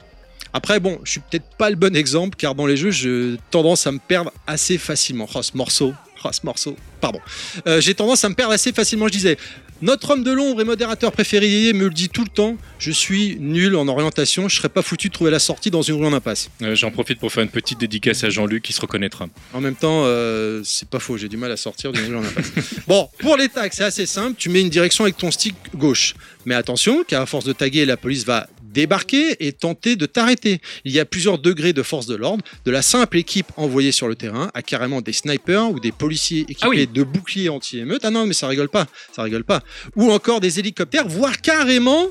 Après, 0.56 0.80
bon, 0.80 0.98
je 1.04 1.10
suis 1.10 1.20
peut-être 1.20 1.44
pas 1.58 1.68
le 1.68 1.76
bon 1.76 1.94
exemple 1.94 2.34
car 2.34 2.54
dans 2.54 2.64
les 2.64 2.78
jeux, 2.78 2.90
j'ai 2.90 3.36
tendance 3.50 3.86
à 3.86 3.92
me 3.92 3.98
perdre 3.98 4.32
assez 4.46 4.78
facilement. 4.78 5.28
Oh, 5.34 5.42
ce 5.42 5.54
morceau, 5.54 5.92
oh, 6.25 6.28
ce 6.32 6.40
morceau, 6.44 6.76
pardon. 6.98 7.20
Euh, 7.66 7.82
j'ai 7.82 7.92
tendance 7.92 8.25
à 8.25 8.30
me 8.30 8.34
perdre 8.34 8.54
assez 8.54 8.72
facilement. 8.72 9.06
Je 9.06 9.12
disais, 9.12 9.36
notre 9.82 10.08
homme 10.08 10.25
de 10.25 10.32
l'ombre 10.32 10.62
et 10.62 10.64
modérateur 10.64 11.12
préféré 11.12 11.75
me 11.75 11.84
le 11.84 11.90
dit 11.90 12.08
tout 12.08 12.22
le 12.22 12.30
temps. 12.30 12.56
Je 12.78 12.90
suis 12.90 13.36
nul 13.38 13.76
en 13.76 13.86
orientation. 13.86 14.48
Je 14.48 14.56
serais 14.56 14.70
pas 14.70 14.80
foutu 14.80 15.08
de 15.08 15.12
trouver 15.12 15.30
la 15.30 15.38
sortie 15.38 15.70
dans 15.70 15.82
une 15.82 15.96
rue 15.96 16.06
en 16.06 16.14
impasse. 16.14 16.48
Euh, 16.62 16.75
J'en 16.75 16.90
profite 16.90 17.18
pour 17.18 17.30
faire 17.30 17.42
une 17.42 17.50
petite 17.50 17.78
dédicace 17.78 18.25
à 18.25 18.30
Jean-Luc 18.30 18.62
qui 18.62 18.72
se 18.72 18.80
reconnaîtra. 18.80 19.26
En 19.52 19.60
même 19.60 19.75
temps, 19.75 20.04
euh, 20.06 20.62
c'est 20.64 20.88
pas 20.88 21.00
faux. 21.00 21.18
J'ai 21.18 21.28
du 21.28 21.36
mal 21.36 21.52
à 21.52 21.58
sortir 21.58 21.92
d'une 21.92 22.06
rue 22.06 22.16
en 22.16 22.25
impasse. 22.25 22.50
bon, 22.88 23.10
pour 23.18 23.36
les 23.36 23.50
tags, 23.50 23.68
c'est 23.70 23.84
assez 23.84 24.06
simple. 24.06 24.36
Tu 24.38 24.48
mets 24.48 24.62
une 24.62 24.70
direction 24.70 25.04
avec 25.04 25.18
ton 25.18 25.30
stick 25.30 25.54
gauche. 25.75 26.14
Mais 26.46 26.54
attention, 26.54 27.04
car 27.06 27.20
à 27.20 27.26
force 27.26 27.44
de 27.44 27.52
taguer, 27.52 27.84
la 27.84 27.98
police 27.98 28.25
va 28.25 28.48
débarquer 28.80 29.37
et 29.47 29.52
tenter 29.52 29.97
de 29.97 30.04
t'arrêter. 30.04 30.61
Il 30.85 30.92
y 30.92 31.00
a 31.00 31.06
plusieurs 31.06 31.38
degrés 31.38 31.73
de 31.73 31.83
force 31.83 32.06
de 32.06 32.14
l'ordre, 32.14 32.45
de 32.66 32.71
la 32.71 32.83
simple 32.83 33.16
équipe 33.16 33.47
envoyée 33.56 33.90
sur 33.90 34.06
le 34.06 34.14
terrain 34.14 34.50
à 34.52 34.61
carrément 34.61 35.00
des 35.00 35.14
snipers 35.14 35.71
ou 35.71 35.80
des 35.80 35.92
policiers 35.92 36.40
équipés 36.42 36.59
Ah 36.62 36.68
oui. 36.68 36.87
de 36.87 37.02
boucliers 37.02 37.49
anti-émeute. 37.49 38.02
Ah 38.04 38.11
non, 38.11 38.26
mais 38.26 38.35
ça 38.35 38.47
rigole 38.49 38.68
pas, 38.68 38.87
ça 39.14 39.23
rigole 39.23 39.45
pas. 39.45 39.62
Ou 39.97 40.11
encore 40.12 40.40
des 40.40 40.59
hélicoptères, 40.59 41.09
voire 41.09 41.40
carrément 41.40 42.06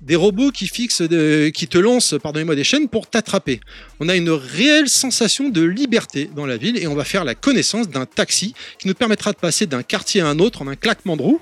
des 0.00 0.16
robots 0.16 0.50
qui 0.50 0.66
fixent, 0.68 1.02
de- 1.02 1.50
qui 1.54 1.68
te 1.68 1.76
lancent, 1.78 2.14
pardonnez-moi, 2.22 2.54
des 2.54 2.64
chaînes 2.64 2.88
pour 2.88 3.08
t'attraper. 3.08 3.60
On 4.00 4.08
a 4.08 4.16
une 4.16 4.30
réelle 4.30 4.88
sensation 4.88 5.50
de 5.50 5.62
liberté 5.62 6.30
dans 6.34 6.46
la 6.46 6.56
ville 6.56 6.78
et 6.78 6.86
on 6.86 6.94
va 6.94 7.04
faire 7.04 7.24
la 7.24 7.34
connaissance 7.34 7.88
d'un 7.90 8.06
taxi 8.06 8.54
qui 8.78 8.88
nous 8.88 8.94
permettra 8.94 9.32
de 9.32 9.38
passer 9.38 9.66
d'un 9.66 9.82
quartier 9.82 10.22
à 10.22 10.28
un 10.28 10.38
autre 10.38 10.62
en 10.62 10.66
un 10.68 10.76
claquement 10.76 11.16
de 11.16 11.22
roues. 11.22 11.40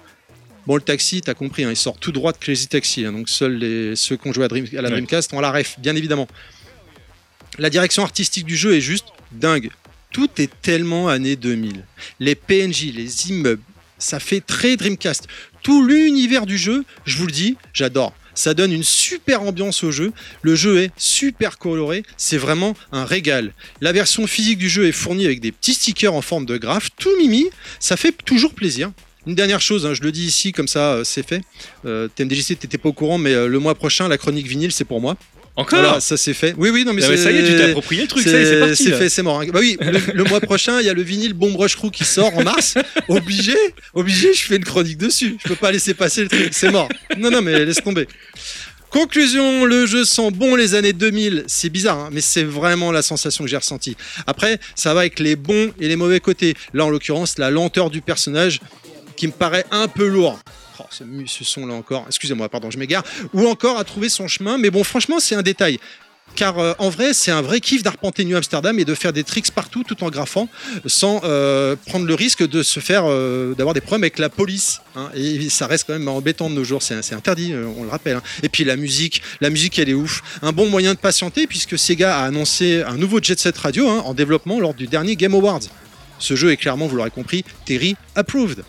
Bon, 0.67 0.77
le 0.77 0.81
taxi, 0.83 1.21
t'as 1.21 1.35
compris, 1.35 1.65
hein, 1.65 1.71
il 1.71 1.77
sort 1.77 1.99
tout 1.99 2.11
droit 2.13 2.33
de 2.33 2.39
Crazy 2.39 2.69
Taxi, 2.69 3.05
hein, 3.05 3.13
donc 3.13 3.29
seuls 3.29 3.57
les, 3.57 3.97
ceux 3.97 4.17
qui 4.17 4.29
ont 4.29 4.33
joué 4.33 4.45
à, 4.45 4.49
Dream- 4.49 4.67
à 4.73 4.77
la 4.77 4.85
Ouais. 4.85 4.91
Dreamcast 4.93 5.33
ont 5.35 5.41
la 5.41 5.53
ref, 5.53 5.77
bien 5.79 5.95
évidemment. 5.95 6.27
La 7.59 7.71
direction 7.71 8.03
artistique 8.03 8.47
du 8.47 8.57
jeu 8.57 8.75
est 8.75 8.81
juste 8.81 9.07
dingue. 9.33 9.71
Tout 10.13 10.29
est 10.39 10.51
tellement 10.63 11.09
année 11.09 11.37
2000. 11.37 11.85
Les 12.21 12.35
PNJ, 12.35 12.93
les 12.95 13.29
immeubles, 13.31 13.63
ça 13.99 14.21
fait 14.21 14.41
très 14.41 14.77
Dreamcast. 14.77 15.27
Tout 15.63 15.85
l'univers 15.87 16.47
du 16.47 16.57
jeu, 16.59 16.85
je 17.05 17.17
vous 17.19 17.27
le 17.27 17.33
dis, 17.33 17.57
j'adore. 17.73 18.15
Ça 18.37 18.53
donne 18.55 18.73
une 18.73 18.83
super 18.83 19.43
ambiance 19.43 19.85
au 19.85 19.93
jeu. 19.93 20.13
Le 20.43 20.57
jeu 20.57 20.83
est 20.83 20.91
super 20.97 21.57
coloré. 21.59 22.03
C'est 22.17 22.37
vraiment 22.39 22.75
un 22.91 23.05
régal. 23.05 23.53
La 23.81 23.93
version 23.93 24.27
physique 24.27 24.59
du 24.59 24.69
jeu 24.69 24.89
est 24.89 24.93
fournie 24.93 25.25
avec 25.25 25.41
des 25.41 25.53
petits 25.53 25.75
stickers 25.75 26.13
en 26.15 26.23
forme 26.23 26.45
de 26.45 26.57
graphe. 26.57 26.89
Tout 26.99 27.17
mimi. 27.21 27.47
Ça 27.79 27.97
fait 27.97 28.11
toujours 28.25 28.53
plaisir. 28.55 28.91
Une 29.27 29.35
dernière 29.35 29.61
chose, 29.61 29.87
hein, 29.87 29.95
je 29.95 30.03
le 30.03 30.13
dis 30.13 30.27
ici, 30.27 30.53
comme 30.53 30.69
ça, 30.69 30.95
euh, 30.95 31.05
c'est 31.05 31.27
fait. 31.27 31.41
Euh, 31.87 32.09
TMDJC, 32.15 32.59
t'étais 32.59 32.79
pas 32.79 32.91
au 32.91 32.93
courant, 32.93 33.17
mais 33.19 33.33
euh, 33.33 33.49
le 33.49 33.59
mois 33.59 33.75
prochain, 33.75 34.07
la 34.09 34.19
chronique 34.19 34.47
vinyle, 34.47 34.71
c'est 34.73 34.85
pour 34.85 35.01
moi. 35.01 35.17
Encore 35.57 35.79
Voilà, 35.79 36.01
ça 36.01 36.17
c'est 36.17 36.35
fait. 36.35 36.53
Oui, 36.59 36.71
oui, 36.71 36.85
non, 36.85 36.93
mais, 36.93 37.05
Ah, 37.05 37.09
mais 37.11 37.17
c'est- 37.17 37.23
ça 37.23 37.31
y 37.31 37.37
est, 37.39 37.45
tu 37.47 37.57
t'es 37.57 37.63
approprié 37.71 38.03
le 38.03 38.09
truc, 38.09 38.25
c'est 38.25 38.59
parti. 38.61 38.85
c'est 38.85 38.93
fait, 38.93 39.09
c'est 39.09 39.23
mort. 39.23 39.41
hein. 39.41 39.47
Bah 39.53 39.61
oui, 39.63 39.77
le, 39.81 40.01
le 40.13 40.25
mois 40.25 40.41
prochain, 40.41 40.81
il 40.81 40.87
y 40.87 40.89
a 40.91 40.95
le 40.95 41.03
vinyle 41.03 41.33
Bomb 41.33 41.55
Rush 41.57 41.77
Crew 41.77 41.91
qui 41.93 42.05
sort 42.05 42.37
en 42.37 42.43
mars. 42.43 42.75
obligé, 43.09 43.55
obligé, 43.95 44.35
je 44.35 44.43
fais 44.43 44.57
une 44.57 44.65
chronique 44.65 44.99
dessus. 44.99 45.37
Je 45.43 45.49
peux 45.49 45.55
pas 45.55 45.71
laisser 45.71 45.95
passer 45.95 46.23
le 46.23 46.29
truc, 46.29 46.49
c'est 46.51 46.73
mort. 46.73 46.89
Non, 47.19 47.31
non, 47.31 47.41
mais 47.41 47.65
laisse 47.65 47.77
tomber. 47.85 48.09
Conclusion, 48.91 49.65
le 49.65 49.87
jeu 49.87 50.05
sent 50.05 50.31
bon 50.33 50.55
les 50.55 50.75
années 50.75 50.93
2000. 50.93 51.45
C'est 51.49 51.69
bizarre, 51.71 51.99
hein, 51.99 52.09
mais 52.13 52.21
c'est 52.21 52.45
vraiment 52.45 52.93
la 52.93 53.03
sensation 53.03 53.43
que 53.45 53.51
j'ai 53.51 53.57
ressentie. 53.57 53.97
Après, 54.27 54.59
ça 54.77 54.95
va 54.95 55.01
avec 55.01 55.19
les 55.19 55.35
bons 55.37 55.73
et 55.81 55.89
les 55.89 55.97
mauvais 55.97 56.21
côtés. 56.21 56.55
Là, 56.75 56.85
en 56.85 56.91
l'occurrence, 56.91 57.39
la 57.39 57.51
lenteur 57.51 57.91
du 57.91 58.01
personnage 58.01 58.61
qui 59.17 59.27
me 59.27 59.33
paraît 59.33 59.65
un 59.71 59.89
peu 59.89 60.07
lourd. 60.07 60.39
Oh, 60.81 60.85
ce, 60.91 61.05
son 61.45 61.67
là 61.67 61.75
encore, 61.75 62.05
excusez-moi, 62.09 62.49
pardon, 62.49 62.71
je 62.71 62.79
m'égare. 62.79 63.05
Ou 63.33 63.47
encore 63.47 63.79
à 63.79 63.85
trouver 63.85 64.09
son 64.09 64.27
chemin, 64.27 64.59
mais 64.59 64.71
bon, 64.71 64.83
franchement, 64.83 65.21
c'est 65.21 65.37
un 65.37 65.43
détail. 65.43 65.79
Car 66.35 66.59
euh, 66.59 66.73
en 66.81 66.89
vrai, 66.89 67.15
c'est 67.15 67.31
un 67.31 67.43
vrai 67.43 67.61
kiff 67.61 67.85
d'arpenter 67.85 68.25
New 68.25 68.37
Amsterdam 68.37 68.77
et 68.81 68.85
de 68.85 68.95
faire 68.97 69.13
des 69.13 69.23
tricks 69.23 69.53
partout 69.53 69.85
tout 69.85 70.03
en 70.03 70.11
graffant, 70.11 70.49
sans 70.85 71.21
euh, 71.23 71.77
prendre 71.87 72.07
le 72.07 72.15
risque 72.15 72.45
de 72.45 72.65
se 72.65 72.81
faire, 72.81 73.05
euh, 73.07 73.55
d'avoir 73.55 73.73
des 73.73 73.81
problèmes 73.81 74.03
avec 74.03 74.19
la 74.19 74.29
police. 74.31 74.81
hein. 74.97 75.11
Et 75.15 75.49
ça 75.49 75.69
reste 75.69 75.85
quand 75.87 75.93
même 75.93 76.09
embêtant 76.09 76.51
de 76.51 76.57
nos 76.57 76.65
jours, 76.65 76.83
c'est 76.83 76.97
interdit, 77.13 77.55
on 77.55 77.85
le 77.85 77.89
rappelle. 77.89 78.17
hein. 78.17 78.23
Et 78.43 78.49
puis 78.49 78.65
la 78.65 78.75
musique, 78.75 79.23
la 79.41 79.49
musique 79.49 79.79
elle 79.79 79.91
est 79.91 79.95
ouf. 79.95 80.23
Un 80.43 80.51
bon 80.51 80.69
moyen 80.69 80.95
de 80.95 80.99
patienter 80.99 81.47
puisque 81.47 81.79
Sega 81.79 82.19
a 82.19 82.25
annoncé 82.25 82.83
un 82.83 82.97
nouveau 82.97 83.21
Jet 83.23 83.39
Set 83.39 83.57
Radio 83.57 83.89
hein, 83.89 84.03
en 84.05 84.13
développement 84.13 84.59
lors 84.59 84.75
du 84.75 84.89
dernier 84.89 85.15
Game 85.15 85.35
Awards. 85.35 85.61
Ce 86.19 86.35
jeu 86.35 86.51
est 86.51 86.57
clairement, 86.57 86.89
vous 86.89 86.97
l'aurez 86.97 87.11
compris, 87.11 87.45
Terry 87.65 87.95
approved. 88.17 88.65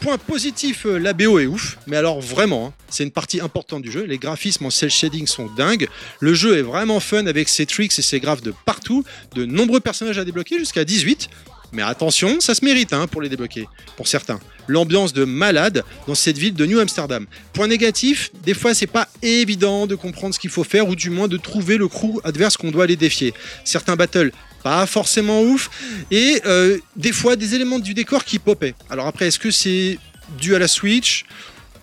Point 0.00 0.16
positif, 0.18 0.86
euh, 0.86 0.98
la 0.98 1.12
BO 1.12 1.40
est 1.40 1.46
ouf, 1.46 1.76
mais 1.88 1.96
alors 1.96 2.20
vraiment, 2.20 2.68
hein, 2.68 2.72
c'est 2.88 3.02
une 3.02 3.10
partie 3.10 3.40
importante 3.40 3.82
du 3.82 3.90
jeu. 3.90 4.04
Les 4.04 4.18
graphismes 4.18 4.66
en 4.66 4.70
cel 4.70 4.90
shading 4.90 5.26
sont 5.26 5.46
dingues. 5.56 5.88
Le 6.20 6.34
jeu 6.34 6.56
est 6.56 6.62
vraiment 6.62 7.00
fun 7.00 7.26
avec 7.26 7.48
ses 7.48 7.66
tricks 7.66 7.98
et 7.98 8.02
ses 8.02 8.20
graphes 8.20 8.42
de 8.42 8.54
partout. 8.64 9.02
De 9.34 9.44
nombreux 9.44 9.80
personnages 9.80 10.18
à 10.18 10.24
débloquer, 10.24 10.58
jusqu'à 10.58 10.84
18. 10.84 11.28
Mais 11.72 11.82
attention, 11.82 12.40
ça 12.40 12.54
se 12.54 12.64
mérite 12.64 12.92
hein, 12.92 13.06
pour 13.06 13.20
les 13.20 13.28
débloquer, 13.28 13.68
pour 13.96 14.08
certains. 14.08 14.40
L'ambiance 14.68 15.12
de 15.12 15.24
malade 15.24 15.84
dans 16.06 16.14
cette 16.14 16.38
ville 16.38 16.54
de 16.54 16.64
New 16.64 16.78
Amsterdam. 16.78 17.26
Point 17.52 17.66
négatif, 17.66 18.30
des 18.44 18.54
fois 18.54 18.74
c'est 18.74 18.86
pas 18.86 19.08
évident 19.22 19.86
de 19.86 19.94
comprendre 19.94 20.34
ce 20.34 20.40
qu'il 20.40 20.50
faut 20.50 20.64
faire 20.64 20.88
ou 20.88 20.96
du 20.96 21.10
moins 21.10 21.28
de 21.28 21.36
trouver 21.36 21.76
le 21.76 21.88
crew 21.88 22.20
adverse 22.24 22.56
qu'on 22.56 22.70
doit 22.70 22.84
aller 22.84 22.96
défier. 22.96 23.34
Certains 23.64 23.96
battles 23.96 24.32
pas 24.68 24.84
forcément 24.86 25.40
ouf 25.42 25.70
et 26.10 26.42
euh, 26.44 26.76
des 26.94 27.12
fois 27.12 27.36
des 27.36 27.54
éléments 27.54 27.78
du 27.78 27.94
décor 27.94 28.22
qui 28.24 28.38
popaient. 28.38 28.74
Alors 28.90 29.06
après, 29.06 29.28
est-ce 29.28 29.38
que 29.38 29.50
c'est 29.50 29.98
dû 30.38 30.54
à 30.54 30.58
la 30.58 30.68
Switch 30.68 31.24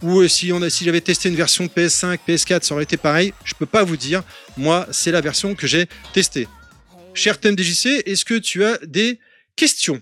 ou 0.03 0.19
euh, 0.21 0.27
si, 0.27 0.51
on 0.53 0.61
a, 0.61 0.69
si 0.69 0.85
j'avais 0.85 1.01
testé 1.01 1.29
une 1.29 1.35
version 1.35 1.65
PS5, 1.65 2.19
PS4, 2.27 2.61
ça 2.63 2.75
aurait 2.75 2.83
été 2.83 2.97
pareil 2.97 3.33
Je 3.43 3.53
peux 3.57 3.65
pas 3.65 3.83
vous 3.83 3.97
dire. 3.97 4.21
Moi, 4.55 4.85
c'est 4.91 5.11
la 5.11 5.21
version 5.21 5.55
que 5.55 5.65
j'ai 5.65 5.87
testée. 6.13 6.47
Cher 7.15 7.39
TMDJC, 7.39 8.03
est-ce 8.05 8.23
que 8.23 8.35
tu 8.35 8.63
as 8.63 8.77
des 8.85 9.17
questions? 9.55 9.99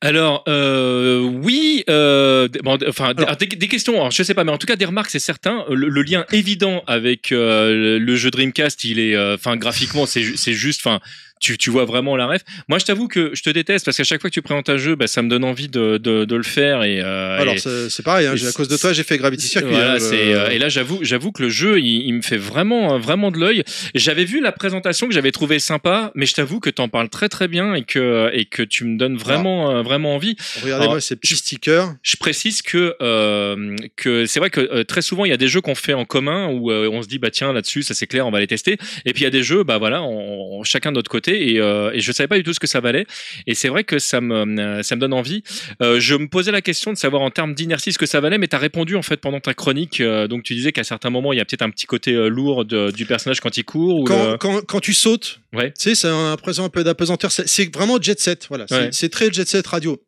Alors, 0.00 0.42
euh, 0.48 1.20
oui, 1.20 1.84
euh, 1.88 2.48
bon, 2.64 2.78
enfin, 2.88 3.12
Alors- 3.16 3.36
des, 3.36 3.46
des 3.46 3.68
questions, 3.68 3.92
alors, 3.94 4.10
je 4.10 4.22
sais 4.24 4.34
pas, 4.34 4.42
mais 4.44 4.50
en 4.50 4.58
tout 4.58 4.66
cas, 4.66 4.76
des 4.76 4.86
remarques, 4.86 5.10
c'est 5.10 5.18
certain. 5.20 5.64
Le, 5.70 5.88
le 5.88 6.02
lien 6.02 6.24
évident 6.32 6.82
avec 6.88 7.30
euh, 7.30 7.98
le- 8.00 8.16
jeu 8.16 8.30
Dreamcast, 8.30 8.82
il 8.84 8.98
est, 8.98 9.16
enfin, 9.34 9.56
graphiquement, 9.56 10.04
c'est 10.06 10.24
c'est 10.36 10.54
juste, 10.54 10.80
enfin, 10.84 10.98
tu, 11.40 11.58
tu 11.58 11.70
vois 11.70 11.84
vraiment 11.84 12.16
la 12.16 12.26
ref. 12.26 12.42
Moi, 12.68 12.78
je 12.78 12.84
t'avoue 12.84 13.08
que 13.08 13.30
je 13.34 13.42
te 13.42 13.50
déteste 13.50 13.84
parce 13.84 13.96
qu'à 13.96 14.04
chaque 14.04 14.20
fois 14.20 14.30
que 14.30 14.34
tu 14.34 14.42
présentes 14.42 14.68
un 14.68 14.76
jeu, 14.76 14.94
bah, 14.96 15.06
ça 15.06 15.22
me 15.22 15.28
donne 15.28 15.44
envie 15.44 15.68
de, 15.68 15.98
de, 15.98 16.24
de 16.24 16.36
le 16.36 16.42
faire 16.42 16.82
et. 16.82 17.00
euh, 17.00 17.38
Alors, 17.40 17.54
c'est 17.90 18.02
pareil, 18.02 18.26
hein, 18.26 18.34
à 18.48 18.52
cause 18.52 18.68
de 18.68 18.76
toi, 18.76 18.92
j'ai 18.92 19.02
fait 19.02 19.18
Gravity 19.18 19.46
Circuit. 19.48 19.70
Voilà, 19.70 19.94
hein, 19.94 19.98
c'est, 19.98 20.32
euh, 20.34 20.46
euh, 20.46 20.50
et 20.50 20.58
là, 20.58 20.68
j'avoue, 20.68 20.98
j'avoue 21.02 21.32
que 21.32 21.42
le 21.42 21.48
jeu, 21.48 21.78
il, 21.80 22.06
il 22.06 22.14
me 22.14 22.22
fait 22.22 22.36
vraiment, 22.36 22.94
euh, 22.94 22.98
vraiment 22.98 23.30
de 23.30 23.38
l'œil. 23.38 23.62
J'avais 23.94 24.24
vu 24.24 24.40
la 24.40 24.52
présentation 24.52 25.06
que 25.08 25.14
j'avais 25.14 25.32
trouvé 25.32 25.58
sympa, 25.58 26.12
mais 26.14 26.26
je 26.26 26.34
t'avoue 26.34 26.60
que 26.60 26.70
t'en 26.70 26.88
parles 26.88 27.08
très, 27.08 27.28
très 27.28 27.48
bien 27.48 27.74
et 27.74 27.82
que, 27.84 28.30
et 28.32 28.44
que 28.44 28.62
tu 28.62 28.84
me 28.84 28.96
donnes 28.98 29.16
vraiment, 29.16 29.70
euh, 29.76 29.82
vraiment 29.82 30.14
envie. 30.14 30.36
Regardez-moi 30.62 31.00
ces 31.00 31.16
petits 31.16 31.36
stickers. 31.36 31.94
Je 32.02 32.16
précise 32.16 32.62
que, 32.62 32.94
euh, 33.00 33.76
que 33.96 34.26
c'est 34.26 34.40
vrai 34.40 34.50
que 34.50 34.82
très 34.82 35.02
souvent, 35.02 35.24
il 35.24 35.30
y 35.30 35.34
a 35.34 35.36
des 35.36 35.48
jeux 35.48 35.60
qu'on 35.60 35.74
fait 35.74 35.94
en 35.94 36.04
commun 36.04 36.48
où 36.48 36.70
on 36.72 37.02
se 37.02 37.08
dit, 37.08 37.18
bah 37.18 37.30
tiens, 37.30 37.52
là-dessus, 37.52 37.82
ça 37.82 37.94
c'est 37.94 38.06
clair, 38.06 38.26
on 38.26 38.30
va 38.30 38.40
les 38.40 38.46
tester. 38.46 38.76
Et 39.04 39.12
puis 39.12 39.22
il 39.22 39.24
y 39.24 39.26
a 39.26 39.30
des 39.30 39.42
jeux, 39.42 39.64
bah 39.64 39.78
voilà, 39.78 40.02
on, 40.02 40.58
on- 40.60 40.64
chacun 40.64 40.90
de 40.90 40.96
notre 40.96 41.10
côté. 41.10 41.27
Et, 41.32 41.60
euh, 41.60 41.90
et 41.92 42.00
je 42.00 42.12
savais 42.12 42.28
pas 42.28 42.36
du 42.36 42.42
tout 42.42 42.52
ce 42.54 42.60
que 42.60 42.66
ça 42.66 42.80
valait. 42.80 43.06
Et 43.46 43.54
c'est 43.54 43.68
vrai 43.68 43.84
que 43.84 43.98
ça 43.98 44.20
me, 44.20 44.34
euh, 44.60 44.82
ça 44.82 44.96
me 44.96 45.00
donne 45.00 45.12
envie. 45.12 45.42
Euh, 45.82 46.00
je 46.00 46.14
me 46.14 46.28
posais 46.28 46.50
la 46.52 46.60
question 46.62 46.92
de 46.92 46.98
savoir 46.98 47.22
en 47.22 47.30
termes 47.30 47.54
d'inertie 47.54 47.92
ce 47.92 47.98
que 47.98 48.06
ça 48.06 48.20
valait, 48.20 48.38
mais 48.38 48.48
tu 48.48 48.56
as 48.56 48.58
répondu 48.58 48.96
en 48.96 49.02
fait 49.02 49.18
pendant 49.18 49.40
ta 49.40 49.54
chronique. 49.54 50.00
Euh, 50.00 50.26
donc 50.28 50.42
tu 50.42 50.54
disais 50.54 50.72
qu'à 50.72 50.84
certains 50.84 51.10
moments, 51.10 51.32
il 51.32 51.36
y 51.36 51.40
a 51.40 51.44
peut-être 51.44 51.62
un 51.62 51.70
petit 51.70 51.86
côté 51.86 52.12
euh, 52.14 52.28
lourd 52.28 52.64
de- 52.64 52.90
du 52.90 53.06
personnage 53.06 53.40
quand 53.40 53.56
il 53.56 53.64
court. 53.64 54.00
Ou 54.00 54.04
Quand, 54.04 54.32
le- 54.32 54.36
quand, 54.38 54.60
quand 54.66 54.80
tu 54.80 54.94
sautes, 54.94 55.40
Ouais. 55.54 55.68
tu 55.72 55.82
sais, 55.82 55.94
c'est 55.94 56.08
un 56.08 56.36
présent 56.36 56.64
un 56.64 56.68
peu 56.70 56.84
d'apesanteur. 56.84 57.30
C'est- 57.32 57.74
vraiment 57.74 58.00
jet 58.00 58.18
set. 58.20 58.46
Voilà, 58.48 58.66
c'est 58.68 59.02
Ouais. 59.02 59.08
très 59.08 59.32
jet 59.32 59.46
set 59.48 59.66
radio. 59.66 60.02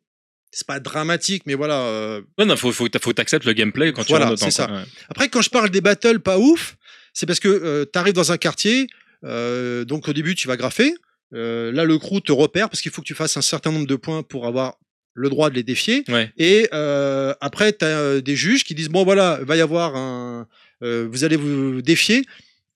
C'est 0.53 0.67
pas 0.67 0.79
dramatique, 0.81 1.43
mais 1.45 1.53
voilà. 1.53 1.79
euh, 1.81 2.21
Non, 2.37 2.45
non, 2.45 2.55
faut, 2.57 2.71
faut, 2.73 2.87
faut 3.01 3.13
t'accepter 3.13 3.47
le 3.47 3.53
gameplay 3.53 3.93
quand 3.93 4.05
Voilà, 4.09 4.25
tu 4.35 4.43
rentres 4.43 4.51
c'est. 4.53 4.63
Ouais. 4.69 4.83
Après, 5.09 5.29
quand 5.29 5.41
je 5.41 5.49
parle 5.49 5.69
des 5.69 5.79
battles 5.79 6.19
pas 6.19 6.37
ouf, 6.39 6.75
c'est 7.13 7.25
parce 7.25 7.39
que 7.39 7.87
tu 7.91 7.97
arrives 7.99 8.13
dans 8.13 8.33
un 8.33 8.37
quartier, 8.37 8.87
euh, 9.23 9.85
donc 9.85 10.07
au 10.07 10.13
début 10.13 10.35
tu 10.35 10.47
vas 10.49 10.57
graffer. 10.57 10.93
Euh, 11.33 11.71
là, 11.71 11.83
le 11.85 11.97
crew 11.97 12.19
te 12.23 12.31
repère 12.31 12.69
parce 12.69 12.81
qu'il 12.81 12.91
faut 12.91 13.01
que 13.01 13.07
tu 13.07 13.15
fasses 13.15 13.37
un 13.37 13.41
certain 13.41 13.71
nombre 13.71 13.87
de 13.87 13.95
points 13.95 14.21
pour 14.23 14.45
avoir 14.47 14.77
le 15.13 15.29
droit 15.29 15.49
de 15.49 15.55
les 15.55 15.63
défier. 15.63 16.03
Ouais. 16.09 16.31
Et 16.37 16.67
euh, 16.73 17.33
après, 17.41 17.73
tu 17.73 17.85
as 17.85 18.21
des 18.21 18.35
juges 18.35 18.63
qui 18.63 18.75
disent 18.75 18.89
bon 18.89 19.03
voilà, 19.03 19.39
va 19.43 19.55
y 19.57 19.61
avoir 19.61 19.95
un, 19.95 20.47
euh, 20.83 21.07
vous 21.09 21.23
allez 21.23 21.35
vous 21.37 21.81
défier. 21.81 22.23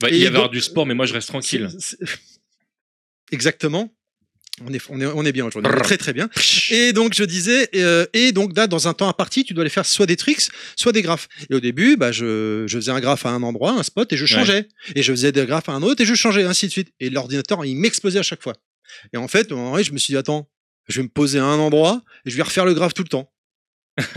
Bah, 0.02 0.10
il 0.10 0.16
Et 0.24 0.26
y 0.28 0.30
donc- 0.30 0.52
du 0.52 0.62
sport, 0.62 0.86
mais 0.86 0.94
moi 0.94 1.06
je 1.06 1.14
reste 1.14 1.28
tranquille. 1.30 1.70
Exactement. 3.32 3.92
On 4.64 4.74
est, 4.74 4.82
on 4.90 5.02
est, 5.02 5.06
on 5.06 5.26
est 5.26 5.34
bien 5.34 5.46
aujourd'hui. 5.46 5.72
Très 5.84 5.98
très 5.98 6.14
bien. 6.14 6.30
Et 6.70 6.94
donc 6.94 7.14
je 7.14 7.24
disais, 7.26 7.70
euh, 7.76 8.06
et 8.14 8.32
donc 8.32 8.56
là, 8.56 8.68
dans 8.68 8.88
un 8.88 8.94
temps 8.94 9.10
imparti, 9.10 9.44
tu 9.44 9.54
dois 9.54 9.64
aller 9.64 9.70
faire 9.70 9.86
soit 9.86 10.06
des 10.06 10.16
tricks, 10.16 10.48
soit 10.78 10.94
des 10.94 11.02
graphes. 11.02 11.28
Et 11.50 11.56
au 11.56 11.60
début, 11.60 11.98
bah, 11.98 12.14
je, 12.14 12.64
je 12.66 12.78
faisais 12.78 12.92
un 12.92 13.02
graphe 13.02 13.26
à 13.26 13.30
un 13.30 13.44
endroit, 13.44 13.72
un 13.72 13.84
spot, 13.84 14.12
et 14.14 14.18
je 14.18 14.26
changeais. 14.26 14.70
Et 14.96 15.04
je 15.04 15.12
faisais 15.12 15.34
des 15.34 15.46
graphes 15.46 15.68
à 15.68 15.74
un 15.74 15.82
autre, 15.82 16.02
et 16.02 16.06
je 16.06 16.16
changeais, 16.16 16.44
ainsi 16.46 16.68
de 16.68 16.72
suite. 16.72 16.90
Et 17.02 17.10
l'ordinateur, 17.10 17.66
il 17.66 17.76
m'explosait 17.76 18.20
à 18.20 18.24
chaque 18.24 18.42
fois. 18.42 18.54
Et 19.14 19.18
en 19.18 19.28
fait, 19.28 19.50
je 19.50 19.92
me 19.92 19.98
suis 19.98 20.14
dit, 20.14 20.18
attends, 20.18 20.50
je 20.88 20.98
vais 20.98 21.04
me 21.04 21.10
poser 21.10 21.40
à 21.40 21.46
un 21.46 21.60
endroit, 21.60 22.02
et 22.26 22.30
je 22.30 22.38
vais 22.38 22.44
refaire 22.44 22.66
le 22.66 22.74
graphe 22.74 22.94
tout 22.94 23.04
le 23.04 23.10
temps. 23.10 23.30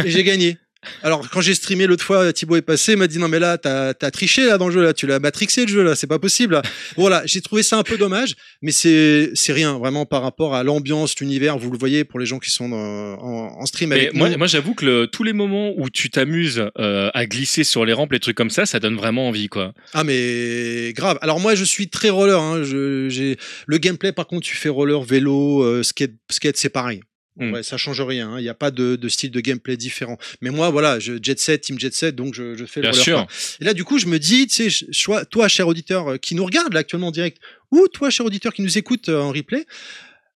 et 0.04 0.10
j'ai 0.10 0.22
gagné. 0.22 0.56
Alors 1.02 1.28
quand 1.30 1.40
j'ai 1.40 1.54
streamé 1.54 1.86
l'autre 1.86 2.04
fois, 2.04 2.32
Thibaut 2.32 2.56
est 2.56 2.62
passé, 2.62 2.92
il 2.92 2.98
m'a 2.98 3.06
dit 3.06 3.18
non 3.18 3.28
mais 3.28 3.38
là 3.38 3.58
t'as 3.58 3.88
as 4.00 4.10
triché 4.10 4.46
là 4.46 4.58
dans 4.58 4.68
le 4.68 4.74
jeu 4.74 4.82
là, 4.82 4.92
tu 4.92 5.06
l'as 5.06 5.18
matrixé 5.20 5.62
le 5.62 5.68
jeu 5.68 5.82
là, 5.82 5.94
c'est 5.94 6.06
pas 6.06 6.18
possible. 6.18 6.54
Là. 6.54 6.62
Voilà, 6.96 7.22
j'ai 7.26 7.40
trouvé 7.40 7.62
ça 7.62 7.76
un 7.78 7.82
peu 7.82 7.96
dommage, 7.96 8.34
mais 8.62 8.72
c'est 8.72 9.30
c'est 9.34 9.52
rien 9.52 9.78
vraiment 9.78 10.06
par 10.06 10.22
rapport 10.22 10.54
à 10.54 10.62
l'ambiance, 10.64 11.14
l'univers. 11.20 11.58
Vous 11.58 11.70
le 11.70 11.78
voyez 11.78 12.04
pour 12.04 12.18
les 12.20 12.26
gens 12.26 12.38
qui 12.38 12.50
sont 12.50 12.68
dans- 12.68 12.76
en, 12.76 13.60
en 13.60 13.66
stream 13.66 13.92
avec 13.92 14.14
moi, 14.14 14.28
nous. 14.30 14.38
moi 14.38 14.46
j'avoue 14.46 14.74
que 14.74 14.84
le- 14.84 15.06
tous 15.06 15.22
les 15.24 15.32
moments 15.32 15.72
où 15.76 15.90
tu 15.90 16.10
t'amuses 16.10 16.64
euh, 16.78 17.10
à 17.14 17.26
glisser 17.26 17.64
sur 17.64 17.84
les 17.84 17.92
rampes, 17.92 18.12
les 18.12 18.20
trucs 18.20 18.36
comme 18.36 18.50
ça, 18.50 18.66
ça 18.66 18.80
donne 18.80 18.96
vraiment 18.96 19.28
envie, 19.28 19.48
quoi. 19.48 19.72
Ah 19.94 20.04
mais 20.04 20.92
grave. 20.94 21.18
Alors 21.22 21.40
moi 21.40 21.54
je 21.54 21.64
suis 21.64 21.88
très 21.88 22.10
roller. 22.10 22.40
Hein. 22.40 22.62
Je, 22.64 23.08
j'ai 23.08 23.36
le 23.66 23.78
gameplay 23.78 24.12
par 24.12 24.26
contre 24.26 24.46
tu 24.46 24.56
fais 24.56 24.68
roller, 24.68 25.02
vélo, 25.02 25.62
euh, 25.62 25.82
skate, 25.82 26.12
skate 26.30 26.56
c'est 26.56 26.68
pareil. 26.68 27.00
Hmm. 27.38 27.52
Ouais, 27.52 27.62
ça 27.62 27.76
change 27.76 28.00
rien. 28.00 28.30
hein. 28.32 28.38
Il 28.38 28.42
n'y 28.42 28.48
a 28.48 28.54
pas 28.54 28.70
de, 28.70 28.96
de 28.96 29.08
style 29.08 29.30
de 29.30 29.40
gameplay 29.40 29.76
différent. 29.76 30.18
Mais 30.40 30.50
moi 30.50 30.70
voilà, 30.70 30.98
je 30.98 31.14
jet 31.22 31.38
set, 31.38 31.60
team 31.62 31.78
jet 31.78 31.94
set, 31.94 32.16
donc 32.16 32.34
je, 32.34 32.56
je 32.56 32.64
fais 32.64 32.80
le 32.80 32.90
Bien 32.90 33.00
sûr. 33.00 33.26
Et 33.60 33.64
là 33.64 33.74
du 33.74 33.84
coup 33.84 33.98
je 33.98 34.06
me 34.06 34.18
dis, 34.18 34.46
tu 34.48 34.70
sais, 34.70 34.86
toi 35.30 35.48
cher 35.48 35.68
auditeur 35.68 36.08
euh, 36.12 36.16
qui 36.16 36.34
nous 36.34 36.44
regarde 36.44 36.72
là 36.74 36.80
actuellement 36.80 37.08
en 37.08 37.12
direct, 37.12 37.38
ou 37.70 37.86
toi 37.88 38.10
cher 38.10 38.26
auditeur 38.26 38.52
qui 38.52 38.62
nous 38.62 38.76
écoute 38.76 39.08
euh, 39.08 39.20
en 39.20 39.30
replay. 39.32 39.66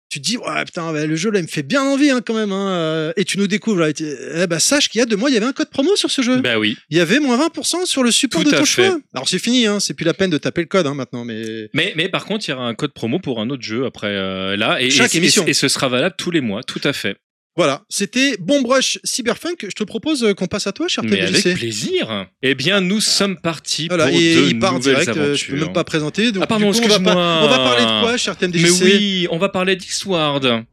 Tu 0.09 0.19
te 0.19 0.25
dis, 0.25 0.37
ouais, 0.37 0.65
putain, 0.65 0.91
bah, 0.91 1.05
le 1.05 1.15
jeu 1.15 1.29
là, 1.29 1.37
il 1.37 1.43
me 1.43 1.47
fait 1.47 1.61
bien 1.61 1.83
envie 1.83 2.09
hein, 2.09 2.19
quand 2.25 2.33
même. 2.33 2.51
Hein, 2.51 2.69
euh, 2.71 3.13
et 3.15 3.25
tu 3.25 3.37
nous 3.37 3.45
découvres 3.45 3.79
là. 3.81 3.89
et 3.89 3.93
tu- 3.93 4.07
Eh 4.35 4.47
ben, 4.47 4.57
sache 4.57 4.89
qu'il 4.89 4.97
y 4.97 5.01
a 5.03 5.05
deux 5.05 5.15
mois, 5.15 5.29
il 5.29 5.33
y 5.33 5.37
avait 5.37 5.45
un 5.45 5.53
code 5.53 5.69
promo 5.69 5.95
sur 5.95 6.09
ce 6.09 6.23
jeu. 6.23 6.37
Bah 6.41 6.57
oui. 6.57 6.77
Il 6.89 6.97
y 6.97 6.99
avait 6.99 7.19
moins 7.19 7.37
20% 7.37 7.85
sur 7.85 8.01
le 8.03 8.09
support 8.09 8.41
Tout 8.43 8.49
de 8.49 8.55
ton 8.57 8.65
fait. 8.65 8.87
choix. 8.87 8.99
Alors 9.13 9.29
c'est 9.29 9.37
fini, 9.37 9.67
hein, 9.67 9.79
c'est 9.79 9.93
plus 9.93 10.05
la 10.05 10.15
peine 10.15 10.31
de 10.31 10.39
taper 10.39 10.61
le 10.61 10.67
code 10.67 10.87
hein, 10.87 10.95
maintenant, 10.95 11.25
mais 11.25 11.69
Mais, 11.75 11.93
mais 11.95 12.09
par 12.09 12.25
contre, 12.25 12.47
il 12.47 12.51
y 12.51 12.53
aura 12.55 12.65
un 12.67 12.73
code 12.73 12.91
promo 12.93 13.19
pour 13.19 13.39
un 13.39 13.51
autre 13.51 13.61
jeu 13.61 13.85
après 13.85 14.07
euh, 14.07 14.57
là. 14.57 14.81
Et, 14.81 14.89
Chaque 14.89 15.13
et- 15.13 15.19
émission. 15.19 15.45
Et, 15.45 15.53
ce 15.53 15.67
sera 15.67 15.89
valable 15.89 16.15
tous 16.17 16.31
les 16.31 16.41
mois, 16.41 16.63
tout 16.63 16.81
à 16.83 16.91
fait. 16.93 17.17
Voilà. 17.59 17.83
C'était 17.89 18.37
Bon 18.39 18.61
Brush 18.61 18.99
Cyberpunk. 19.03 19.65
Je 19.67 19.75
te 19.75 19.83
propose 19.83 20.23
euh, 20.23 20.33
qu'on 20.33 20.47
passe 20.47 20.65
à 20.65 20.71
toi, 20.71 20.87
cher 20.87 21.03
Mais 21.03 21.19
avec 21.19 21.43
plaisir. 21.57 22.25
Eh 22.41 22.55
bien, 22.55 22.79
nous 22.79 23.01
sommes 23.01 23.35
partis 23.35 23.89
Voilà, 23.89 24.07
pour 24.07 24.15
et 24.17 24.33
de 24.33 24.41
il 24.47 24.59
part 24.59 24.75
nouvelles 24.75 24.93
direct, 25.03 25.09
euh, 25.09 25.35
je 25.35 25.45
peux 25.45 25.51
aventures. 25.51 25.65
même 25.65 25.73
pas 25.73 25.83
présenter. 25.83 26.31
Donc, 26.31 26.43
Ah, 26.43 26.47
pardon, 26.47 26.71
coup, 26.71 26.79
on 26.85 26.87
va, 26.87 27.41
on 27.43 27.49
va 27.49 27.57
parler 27.57 27.83
de 27.83 28.01
quoi, 28.01 28.15
cher 28.15 28.37
TMDJC 28.37 28.63
Mais 28.63 28.69
oui, 28.85 29.27
on 29.29 29.37
va 29.37 29.49
parler 29.49 29.75
d'Eastward. 29.75 30.63